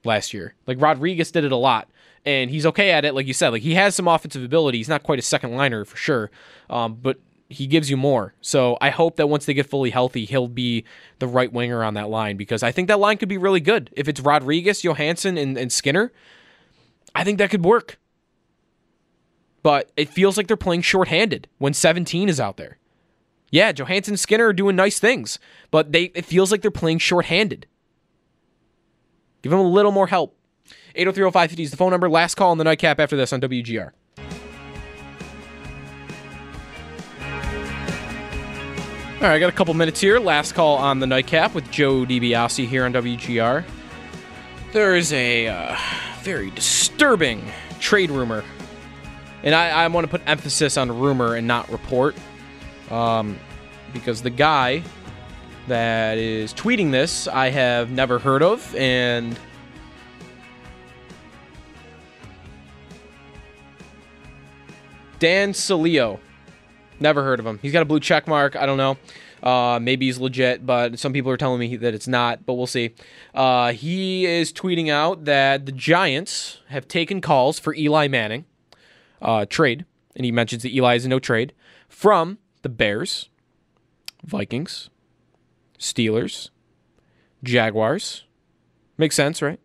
last 0.05 0.35
year. 0.35 0.57
Like 0.67 0.81
Rodrigues 0.81 1.31
did 1.31 1.45
it 1.45 1.53
a 1.53 1.57
lot, 1.57 1.89
and 2.25 2.51
he's 2.51 2.67
okay 2.67 2.91
at 2.91 3.05
it. 3.05 3.15
Like 3.15 3.29
you 3.29 3.33
said, 3.33 3.51
like 3.51 3.63
he 3.63 3.77
has 3.77 3.95
some 3.95 4.09
offensive 4.09 4.43
ability. 4.43 4.79
He's 4.79 4.89
not 4.89 5.05
quite 5.05 5.21
a 5.21 5.23
second 5.23 5.55
liner 5.55 5.85
for 5.85 5.97
sure, 5.97 6.33
um, 6.69 6.99
but 7.01 7.21
he 7.49 7.69
gives 7.69 7.89
you 7.89 7.97
more. 7.97 8.35
So 8.41 8.77
I 8.81 8.91
hope 8.91 9.15
that 9.19 9.29
once 9.29 9.47
they 9.47 9.55
get 9.55 9.67
fully 9.67 9.91
healthy, 9.91 10.25
he'll 10.25 10.49
be 10.49 10.85
the 11.21 11.29
right 11.29 11.53
winger 11.53 11.85
on 11.85 11.95
that 11.95 12.09
line 12.09 12.37
because 12.37 12.65
I 12.65 12.73
think 12.73 12.89
that 12.89 12.99
line 12.99 13.19
could 13.19 13.29
be 13.29 13.39
really 13.39 13.61
good. 13.61 13.91
If 13.93 14.09
it's 14.09 14.19
Rodrigues, 14.19 14.83
Johansson, 14.83 15.39
and, 15.39 15.57
and 15.57 15.71
Skinner, 15.71 16.11
I 17.15 17.23
think 17.23 17.39
that 17.39 17.51
could 17.51 17.65
work. 17.65 18.01
But 19.63 19.93
it 19.97 20.09
feels 20.09 20.37
like 20.37 20.49
they're 20.49 20.57
playing 20.57 20.83
shorthanded 20.83 21.47
when 21.59 21.73
17 21.73 22.29
is 22.29 22.41
out 22.41 22.57
there. 22.57 22.79
Yeah, 23.51 23.73
Johansson 23.73 24.17
Skinner 24.17 24.47
are 24.47 24.53
doing 24.53 24.77
nice 24.77 24.99
things, 24.99 25.39
but 25.71 25.93
they 25.93 26.05
it 26.15 26.25
feels 26.25 26.53
like 26.53 26.63
they're 26.63 26.71
playing 26.71 26.99
shorthanded. 26.99 27.67
Give 29.43 29.51
them 29.51 29.61
a 29.61 29.69
little 29.69 29.93
more 29.93 30.07
help. 30.07 30.37
8030550 30.95 31.59
is 31.61 31.71
the 31.71 31.77
phone 31.77 31.91
number. 31.91 32.09
Last 32.09 32.35
call 32.37 32.51
on 32.51 32.59
the 32.59 32.65
nightcap 32.65 33.01
after 33.01 33.17
this 33.17 33.33
on 33.33 33.41
WGR. 33.41 33.93
All 39.21 39.27
right, 39.27 39.35
I 39.35 39.39
got 39.39 39.51
a 39.51 39.53
couple 39.53 39.75
minutes 39.75 40.01
here. 40.01 40.19
Last 40.19 40.53
call 40.53 40.77
on 40.77 41.01
the 41.01 41.07
nightcap 41.07 41.55
with 41.55 41.71
Joe 41.71 42.07
DiBiase 42.07 42.67
here 42.67 42.85
on 42.85 42.93
WGR. 42.93 43.65
There 44.73 44.97
is 44.97 45.13
a 45.13 45.49
uh, 45.49 45.77
very 46.23 46.51
disturbing 46.51 47.45
trade 47.81 48.11
rumor, 48.11 48.45
and 49.43 49.55
I, 49.55 49.71
I 49.71 49.87
want 49.89 50.05
to 50.07 50.11
put 50.11 50.23
emphasis 50.27 50.77
on 50.77 50.91
rumor 50.99 51.35
and 51.35 51.47
not 51.47 51.71
report, 51.71 52.17
um, 52.91 53.39
because 53.93 54.23
the 54.23 54.31
guy 54.31 54.83
that 55.69 56.19
is 56.19 56.53
tweeting 56.55 56.91
this 56.91 57.29
I 57.29 57.51
have 57.51 57.91
never 57.91 58.19
heard 58.19 58.43
of, 58.43 58.75
and 58.75 59.39
Dan 65.21 65.53
Salio. 65.53 66.19
Never 66.99 67.23
heard 67.23 67.41
of 67.41 67.47
him. 67.47 67.59
He's 67.63 67.73
got 67.73 67.83
a 67.83 67.87
blue 67.87 68.01
check 68.01 68.27
mark. 68.27 68.57
I 68.57 68.67
don't 68.67 68.77
know. 68.77 68.97
Uh, 69.43 69.79
maybe 69.81 70.07
he's 70.07 70.19
legit, 70.19 70.67
but 70.67 70.99
some 70.99 71.13
people 71.13 71.31
are 71.31 71.37
telling 71.37 71.61
me 71.61 71.77
that 71.77 71.95
it's 71.95 72.09
not, 72.09 72.45
but 72.45 72.55
we'll 72.55 72.67
see. 72.67 72.95
Uh, 73.35 73.73
he 73.73 74.27
is 74.27 74.53
tweeting 74.53 74.91
out 74.91 75.25
that 75.25 75.65
the 75.65 75.73
Giants 75.73 76.59
have 76.69 76.87
taken 76.89 77.21
calls 77.21 77.59
for 77.59 77.75
Eli 77.75 78.09
Manning 78.09 78.45
uh, 79.23 79.47
trade, 79.47 79.87
and 80.15 80.25
he 80.27 80.33
mentions 80.33 80.63
that 80.63 80.75
Eli 80.75 80.97
is 80.97 81.07
a 81.07 81.09
no 81.09 81.19
trade 81.19 81.55
from 81.89 82.39
the 82.63 82.69
Bears, 82.69 83.29
Vikings, 84.25 84.91
Steelers, 85.79 86.51
Jaguars. 87.43 88.25
Makes 88.99 89.17
sense, 89.17 89.41
right? 89.41 89.61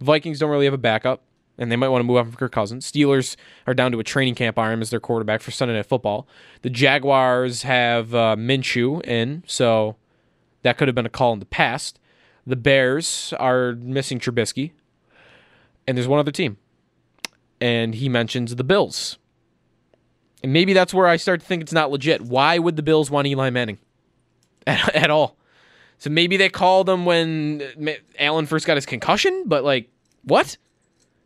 Vikings 0.00 0.38
don't 0.38 0.50
really 0.50 0.66
have 0.66 0.74
a 0.74 0.78
backup 0.78 1.22
and 1.58 1.70
they 1.70 1.76
might 1.76 1.88
want 1.88 2.00
to 2.00 2.06
move 2.06 2.16
on 2.16 2.26
from 2.26 2.34
Kirk 2.34 2.52
Cousins. 2.52 2.90
Steelers 2.90 3.36
are 3.66 3.74
down 3.74 3.92
to 3.92 4.00
a 4.00 4.04
training 4.04 4.34
camp 4.34 4.58
arm 4.58 4.80
as 4.80 4.90
their 4.90 5.00
quarterback 5.00 5.40
for 5.40 5.50
Sunday 5.50 5.74
Night 5.74 5.86
Football. 5.86 6.26
The 6.62 6.70
Jaguars 6.70 7.62
have 7.62 8.14
uh, 8.14 8.36
Minshew 8.36 9.04
in, 9.06 9.44
so 9.46 9.96
that 10.62 10.78
could 10.78 10.88
have 10.88 10.94
been 10.94 11.06
a 11.06 11.10
call 11.10 11.32
in 11.32 11.38
the 11.38 11.46
past. 11.46 11.98
The 12.46 12.56
Bears 12.56 13.32
are 13.38 13.72
missing 13.74 14.18
Trubisky, 14.18 14.72
and 15.86 15.96
there's 15.96 16.08
one 16.08 16.18
other 16.18 16.32
team, 16.32 16.56
and 17.60 17.94
he 17.94 18.08
mentions 18.08 18.56
the 18.56 18.64
Bills. 18.64 19.18
And 20.42 20.52
maybe 20.52 20.72
that's 20.72 20.92
where 20.92 21.06
I 21.06 21.16
start 21.16 21.40
to 21.40 21.46
think 21.46 21.62
it's 21.62 21.72
not 21.72 21.90
legit. 21.90 22.22
Why 22.22 22.58
would 22.58 22.76
the 22.76 22.82
Bills 22.82 23.10
want 23.10 23.26
Eli 23.26 23.50
Manning 23.50 23.78
at, 24.66 24.94
at 24.94 25.10
all? 25.10 25.36
So 25.98 26.10
maybe 26.10 26.36
they 26.36 26.48
called 26.48 26.88
him 26.88 27.04
when 27.04 27.62
uh, 27.86 27.92
Allen 28.18 28.46
first 28.46 28.66
got 28.66 28.76
his 28.76 28.86
concussion, 28.86 29.44
but 29.46 29.62
like, 29.62 29.88
what? 30.24 30.56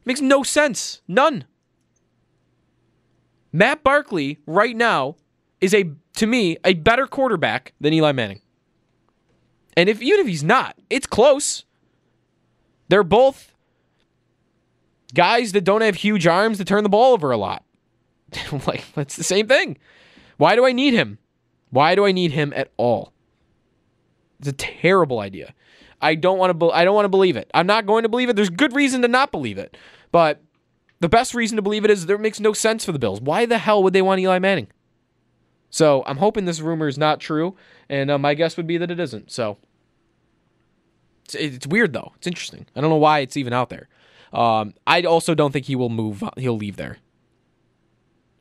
Makes 0.04 0.20
no 0.20 0.42
sense. 0.42 1.00
None. 1.08 1.44
Matt 3.52 3.82
Barkley 3.82 4.38
right 4.46 4.76
now 4.76 5.16
is 5.62 5.72
a 5.72 5.90
to 6.16 6.26
me 6.26 6.58
a 6.64 6.74
better 6.74 7.06
quarterback 7.06 7.72
than 7.80 7.94
Eli 7.94 8.12
Manning. 8.12 8.42
And 9.76 9.88
if 9.88 10.02
even 10.02 10.20
if 10.20 10.26
he's 10.26 10.44
not, 10.44 10.76
it's 10.90 11.06
close. 11.06 11.64
They're 12.88 13.02
both 13.02 13.54
guys 15.14 15.52
that 15.52 15.64
don't 15.64 15.80
have 15.80 15.96
huge 15.96 16.26
arms 16.26 16.58
to 16.58 16.64
turn 16.64 16.82
the 16.82 16.88
ball 16.88 17.14
over 17.14 17.30
a 17.30 17.36
lot. 17.36 17.64
like 18.66 18.84
that's 18.94 19.16
the 19.16 19.24
same 19.24 19.46
thing. 19.46 19.78
Why 20.36 20.56
do 20.56 20.66
I 20.66 20.72
need 20.72 20.94
him? 20.94 21.18
Why 21.70 21.94
do 21.94 22.04
I 22.04 22.12
need 22.12 22.32
him 22.32 22.52
at 22.56 22.70
all? 22.76 23.12
It's 24.38 24.48
a 24.48 24.52
terrible 24.52 25.20
idea. 25.20 25.54
I 26.00 26.14
don't 26.14 26.38
want 26.38 26.50
to. 26.50 26.54
Be- 26.54 26.72
I 26.72 26.84
don't 26.84 26.94
want 26.94 27.06
to 27.06 27.10
believe 27.10 27.36
it. 27.36 27.50
I'm 27.54 27.66
not 27.66 27.86
going 27.86 28.02
to 28.02 28.08
believe 28.08 28.28
it. 28.28 28.36
There's 28.36 28.50
good 28.50 28.74
reason 28.74 29.02
to 29.02 29.08
not 29.08 29.32
believe 29.32 29.58
it. 29.58 29.76
But 30.12 30.42
the 31.00 31.08
best 31.08 31.34
reason 31.34 31.56
to 31.56 31.62
believe 31.62 31.84
it 31.84 31.90
is 31.90 32.06
there 32.06 32.18
makes 32.18 32.40
no 32.40 32.52
sense 32.52 32.84
for 32.84 32.92
the 32.92 32.98
Bills. 32.98 33.20
Why 33.20 33.46
the 33.46 33.58
hell 33.58 33.82
would 33.82 33.92
they 33.92 34.02
want 34.02 34.20
Eli 34.20 34.38
Manning? 34.38 34.68
So 35.70 36.02
I'm 36.06 36.18
hoping 36.18 36.44
this 36.44 36.60
rumor 36.60 36.88
is 36.88 36.96
not 36.96 37.20
true, 37.20 37.56
and 37.88 38.10
uh, 38.10 38.18
my 38.18 38.34
guess 38.34 38.56
would 38.56 38.66
be 38.66 38.78
that 38.78 38.90
it 38.90 39.00
isn't. 39.00 39.30
So 39.30 39.58
it's, 41.24 41.34
it's, 41.34 41.66
weird 41.66 41.92
though. 41.92 42.12
It's 42.16 42.26
interesting. 42.26 42.66
I 42.74 42.80
don't 42.80 42.90
know 42.90 42.96
why 42.96 43.20
it's 43.20 43.36
even 43.36 43.52
out 43.52 43.68
there. 43.68 43.88
Um, 44.32 44.74
I 44.86 45.02
also 45.02 45.34
don't 45.34 45.52
think 45.52 45.66
he 45.66 45.76
will 45.76 45.88
move. 45.88 46.22
He'll 46.36 46.56
leave 46.56 46.76
there. 46.76 46.98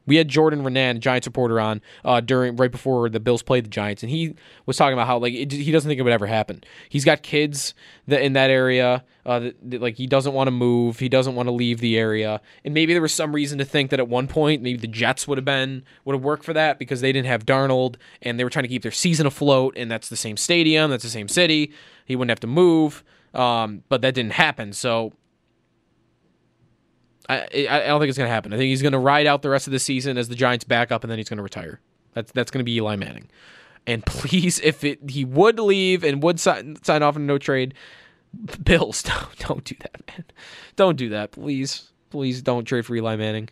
We 0.05 0.17
had 0.17 0.27
Jordan 0.27 0.63
Raanan, 0.63 0.99
Giants 0.99 1.27
reporter, 1.27 1.59
on 1.59 1.81
uh, 2.03 2.21
during 2.21 2.55
right 2.55 2.71
before 2.71 3.09
the 3.09 3.19
Bills 3.19 3.41
played 3.41 3.65
the 3.65 3.69
Giants, 3.69 4.03
and 4.03 4.09
he 4.09 4.35
was 4.65 4.77
talking 4.77 4.93
about 4.93 5.07
how 5.07 5.17
like 5.17 5.33
it, 5.33 5.51
he 5.51 5.71
doesn't 5.71 5.87
think 5.89 5.99
it 5.99 6.03
would 6.03 6.13
ever 6.13 6.27
happen. 6.27 6.63
He's 6.89 7.05
got 7.05 7.23
kids 7.23 7.73
that 8.07 8.21
in 8.21 8.33
that 8.33 8.49
area, 8.49 9.03
uh, 9.25 9.39
that, 9.39 9.71
that, 9.71 9.81
like 9.81 9.95
he 9.95 10.07
doesn't 10.07 10.33
want 10.33 10.47
to 10.47 10.51
move, 10.51 10.99
he 10.99 11.09
doesn't 11.09 11.35
want 11.35 11.47
to 11.47 11.51
leave 11.51 11.79
the 11.79 11.97
area, 11.97 12.41
and 12.63 12.73
maybe 12.73 12.93
there 12.93 13.01
was 13.01 13.13
some 13.13 13.33
reason 13.33 13.57
to 13.57 13.65
think 13.65 13.89
that 13.91 13.99
at 13.99 14.07
one 14.07 14.27
point 14.27 14.61
maybe 14.61 14.77
the 14.77 14.87
Jets 14.87 15.27
would 15.27 15.37
have 15.37 15.45
been 15.45 15.83
would 16.03 16.13
have 16.13 16.23
worked 16.23 16.43
for 16.43 16.53
that 16.53 16.79
because 16.79 17.01
they 17.01 17.11
didn't 17.11 17.27
have 17.27 17.45
Darnold 17.45 17.95
and 18.21 18.39
they 18.39 18.43
were 18.43 18.49
trying 18.49 18.63
to 18.63 18.69
keep 18.69 18.83
their 18.83 18.91
season 18.91 19.25
afloat, 19.25 19.73
and 19.77 19.89
that's 19.89 20.09
the 20.09 20.15
same 20.15 20.37
stadium, 20.37 20.91
that's 20.91 21.03
the 21.03 21.09
same 21.09 21.27
city. 21.27 21.71
He 22.05 22.15
wouldn't 22.15 22.31
have 22.31 22.39
to 22.41 22.47
move, 22.47 23.03
um, 23.33 23.83
but 23.89 24.01
that 24.01 24.13
didn't 24.13 24.33
happen. 24.33 24.73
So 24.73 25.13
I, 27.27 27.67
I 27.69 27.87
don't 27.87 27.99
think 27.99 28.09
it's 28.09 28.17
going 28.17 28.27
to 28.27 28.33
happen. 28.33 28.53
I 28.53 28.57
think 28.57 28.69
he's 28.69 28.81
going 28.81 28.93
to 28.93 28.99
ride 28.99 29.25
out 29.25 29.41
the 29.41 29.49
rest 29.49 29.67
of 29.67 29.71
the 29.71 29.79
season 29.79 30.17
as 30.17 30.29
the 30.29 30.35
Giants 30.35 30.63
back 30.63 30.91
up, 30.91 31.03
and 31.03 31.11
then 31.11 31.17
he's 31.17 31.29
going 31.29 31.37
to 31.37 31.43
retire. 31.43 31.79
That's 32.13 32.31
that's 32.31 32.51
going 32.51 32.59
to 32.59 32.65
be 32.65 32.75
Eli 32.75 32.95
Manning. 32.95 33.29
And 33.87 34.05
please, 34.05 34.59
if 34.61 34.83
it, 34.83 35.09
he 35.09 35.25
would 35.25 35.59
leave 35.59 36.03
and 36.03 36.21
would 36.23 36.39
sign, 36.39 36.77
sign 36.83 37.03
off 37.03 37.15
in 37.15 37.23
a 37.23 37.25
no 37.25 37.37
trade, 37.37 37.73
Bills 38.63 39.03
don't 39.03 39.37
don't 39.39 39.63
do 39.63 39.75
that, 39.79 40.07
man. 40.07 40.25
Don't 40.75 40.97
do 40.97 41.09
that, 41.09 41.31
please. 41.31 41.91
Please 42.09 42.41
don't 42.41 42.65
trade 42.65 42.85
for 42.85 42.95
Eli 42.95 43.15
Manning. 43.15 43.49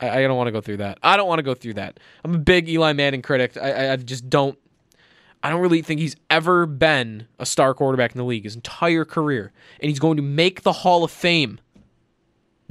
I, 0.00 0.10
I 0.10 0.22
don't 0.22 0.36
want 0.36 0.48
to 0.48 0.52
go 0.52 0.60
through 0.60 0.78
that. 0.78 0.98
I 1.02 1.16
don't 1.16 1.28
want 1.28 1.38
to 1.38 1.44
go 1.44 1.54
through 1.54 1.74
that. 1.74 1.98
I'm 2.24 2.34
a 2.34 2.38
big 2.38 2.68
Eli 2.68 2.92
Manning 2.92 3.22
critic. 3.22 3.56
I, 3.56 3.92
I 3.92 3.96
just 3.96 4.28
don't. 4.28 4.58
I 5.44 5.50
don't 5.50 5.60
really 5.60 5.82
think 5.82 6.00
he's 6.00 6.14
ever 6.30 6.66
been 6.66 7.26
a 7.40 7.46
star 7.46 7.74
quarterback 7.74 8.12
in 8.12 8.18
the 8.18 8.24
league 8.24 8.44
his 8.44 8.54
entire 8.54 9.04
career, 9.04 9.52
and 9.80 9.88
he's 9.88 9.98
going 9.98 10.16
to 10.16 10.22
make 10.22 10.62
the 10.62 10.72
Hall 10.72 11.02
of 11.02 11.10
Fame 11.10 11.58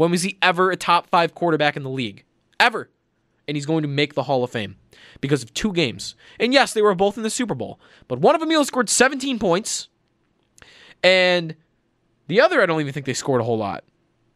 when 0.02 0.10
was 0.10 0.24
he 0.24 0.40
ever 0.42 0.72
a 0.72 0.76
top 0.76 1.06
five 1.12 1.36
quarterback 1.36 1.78
in 1.78 1.84
the 1.84 1.90
league? 1.90 2.24
Ever. 2.60 2.90
And 3.48 3.56
he's 3.56 3.68
going 3.68 3.84
to 3.84 3.88
make 3.88 4.16
the 4.16 4.24
Hall 4.24 4.44
of 4.44 4.50
Fame 4.50 4.78
because 5.20 5.44
of 5.44 5.54
two 5.54 5.72
games. 5.72 6.16
And 6.40 6.52
yes, 6.52 6.74
they 6.74 6.82
were 6.82 6.96
both 6.96 7.18
in 7.18 7.24
the 7.24 7.30
Super 7.30 7.54
Bowl, 7.54 7.80
but 8.08 8.18
one 8.18 8.34
of 8.34 8.42
them 8.42 8.50
he 8.50 8.64
scored 8.64 8.90
17 8.90 9.38
points, 9.38 9.90
and 11.04 11.56
the 12.28 12.42
other 12.42 12.64
I 12.64 12.66
don't 12.66 12.82
even 12.82 12.94
think 12.94 13.06
they 13.06 13.14
scored 13.14 13.42
a 13.42 13.44
whole 13.44 13.60
lot. 13.60 13.84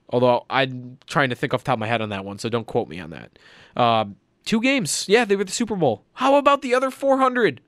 Although 0.10 0.46
I'm 0.52 1.00
trying 1.08 1.32
to 1.32 1.36
think 1.36 1.52
off 1.52 1.64
the 1.64 1.66
top 1.66 1.78
of 1.78 1.80
my 1.80 1.88
head 1.88 2.00
on 2.00 2.10
that 2.10 2.26
one, 2.26 2.38
so 2.38 2.48
don't 2.48 2.68
quote 2.68 2.88
me 2.88 3.00
on 3.00 3.10
that. 3.10 3.40
Uh, 3.76 4.06
two 4.46 4.62
games, 4.62 5.06
yeah, 5.10 5.26
they 5.26 5.36
were 5.36 5.46
the 5.46 5.52
Super 5.52 5.76
Bowl. 5.76 6.06
How 6.14 6.36
about 6.36 6.62
the 6.62 6.76
other 6.76 6.92
400, 6.92 7.60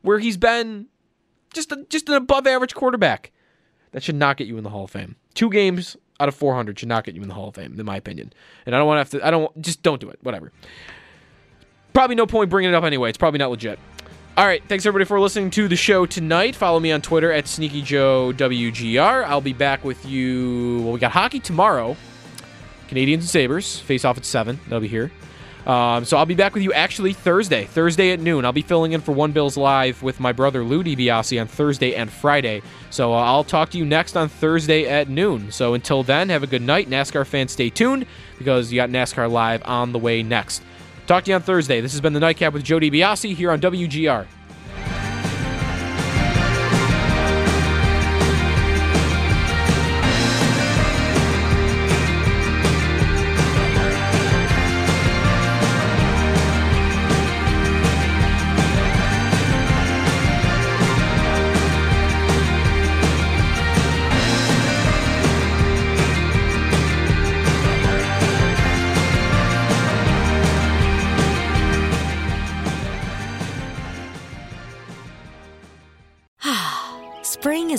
where 0.00 0.18
he's 0.18 0.38
been 0.38 0.86
just 1.52 1.72
a, 1.72 1.84
just 1.90 2.08
an 2.08 2.14
above 2.14 2.46
average 2.46 2.74
quarterback? 2.74 3.32
That 3.92 4.02
should 4.02 4.14
not 4.14 4.38
get 4.38 4.46
you 4.46 4.56
in 4.56 4.64
the 4.64 4.70
Hall 4.70 4.84
of 4.84 4.90
Fame. 4.90 5.16
Two 5.34 5.50
games, 5.50 5.98
out 6.20 6.28
of 6.28 6.34
400 6.34 6.78
should 6.78 6.88
not 6.88 7.04
get 7.04 7.14
you 7.14 7.22
in 7.22 7.28
the 7.28 7.34
Hall 7.34 7.48
of 7.48 7.54
Fame, 7.54 7.78
in 7.78 7.86
my 7.86 7.96
opinion. 7.96 8.32
And 8.66 8.74
I 8.74 8.78
don't 8.78 8.86
want 8.86 8.98
to 9.10 9.16
have 9.16 9.22
to, 9.22 9.26
I 9.26 9.30
don't, 9.30 9.60
just 9.60 9.82
don't 9.82 10.00
do 10.00 10.10
it. 10.10 10.18
Whatever. 10.22 10.52
Probably 11.92 12.14
no 12.14 12.26
point 12.26 12.50
bringing 12.50 12.70
it 12.70 12.74
up 12.74 12.84
anyway. 12.84 13.08
It's 13.08 13.18
probably 13.18 13.38
not 13.38 13.50
legit. 13.50 13.78
All 14.36 14.46
right, 14.46 14.62
thanks 14.68 14.86
everybody 14.86 15.06
for 15.06 15.18
listening 15.18 15.50
to 15.50 15.66
the 15.66 15.76
show 15.76 16.06
tonight. 16.06 16.54
Follow 16.54 16.78
me 16.78 16.92
on 16.92 17.02
Twitter 17.02 17.32
at 17.32 17.46
SneakyJoeWGR. 17.46 19.24
I'll 19.24 19.40
be 19.40 19.52
back 19.52 19.84
with 19.84 20.06
you. 20.06 20.82
Well, 20.82 20.92
we 20.92 21.00
got 21.00 21.12
hockey 21.12 21.40
tomorrow. 21.40 21.96
Canadiens 22.88 23.14
and 23.14 23.24
Sabres 23.24 23.78
face 23.80 24.04
off 24.04 24.16
at 24.16 24.24
seven. 24.24 24.60
They'll 24.68 24.80
be 24.80 24.88
here. 24.88 25.10
Um, 25.70 26.04
so 26.04 26.16
I'll 26.16 26.26
be 26.26 26.34
back 26.34 26.52
with 26.52 26.64
you 26.64 26.72
actually 26.72 27.12
Thursday, 27.12 27.64
Thursday 27.64 28.10
at 28.10 28.18
noon. 28.18 28.44
I'll 28.44 28.50
be 28.50 28.60
filling 28.60 28.90
in 28.90 29.00
for 29.00 29.12
One 29.12 29.30
Bills 29.30 29.56
Live 29.56 30.02
with 30.02 30.18
my 30.18 30.32
brother 30.32 30.64
Lou 30.64 30.82
DiBiase 30.82 31.40
on 31.40 31.46
Thursday 31.46 31.94
and 31.94 32.10
Friday. 32.10 32.62
So 32.90 33.12
uh, 33.12 33.18
I'll 33.18 33.44
talk 33.44 33.70
to 33.70 33.78
you 33.78 33.84
next 33.84 34.16
on 34.16 34.28
Thursday 34.28 34.88
at 34.88 35.08
noon. 35.08 35.52
So 35.52 35.74
until 35.74 36.02
then, 36.02 36.28
have 36.30 36.42
a 36.42 36.48
good 36.48 36.62
night. 36.62 36.90
NASCAR 36.90 37.24
fans, 37.24 37.52
stay 37.52 37.70
tuned 37.70 38.06
because 38.36 38.72
you 38.72 38.80
got 38.80 38.90
NASCAR 38.90 39.30
Live 39.30 39.62
on 39.64 39.92
the 39.92 39.98
way 40.00 40.24
next. 40.24 40.60
Talk 41.06 41.22
to 41.24 41.30
you 41.30 41.36
on 41.36 41.42
Thursday. 41.42 41.80
This 41.80 41.92
has 41.92 42.00
been 42.00 42.14
the 42.14 42.20
Nightcap 42.20 42.52
with 42.52 42.64
Joe 42.64 42.80
DiBiase 42.80 43.36
here 43.36 43.52
on 43.52 43.60
WGR. 43.60 44.26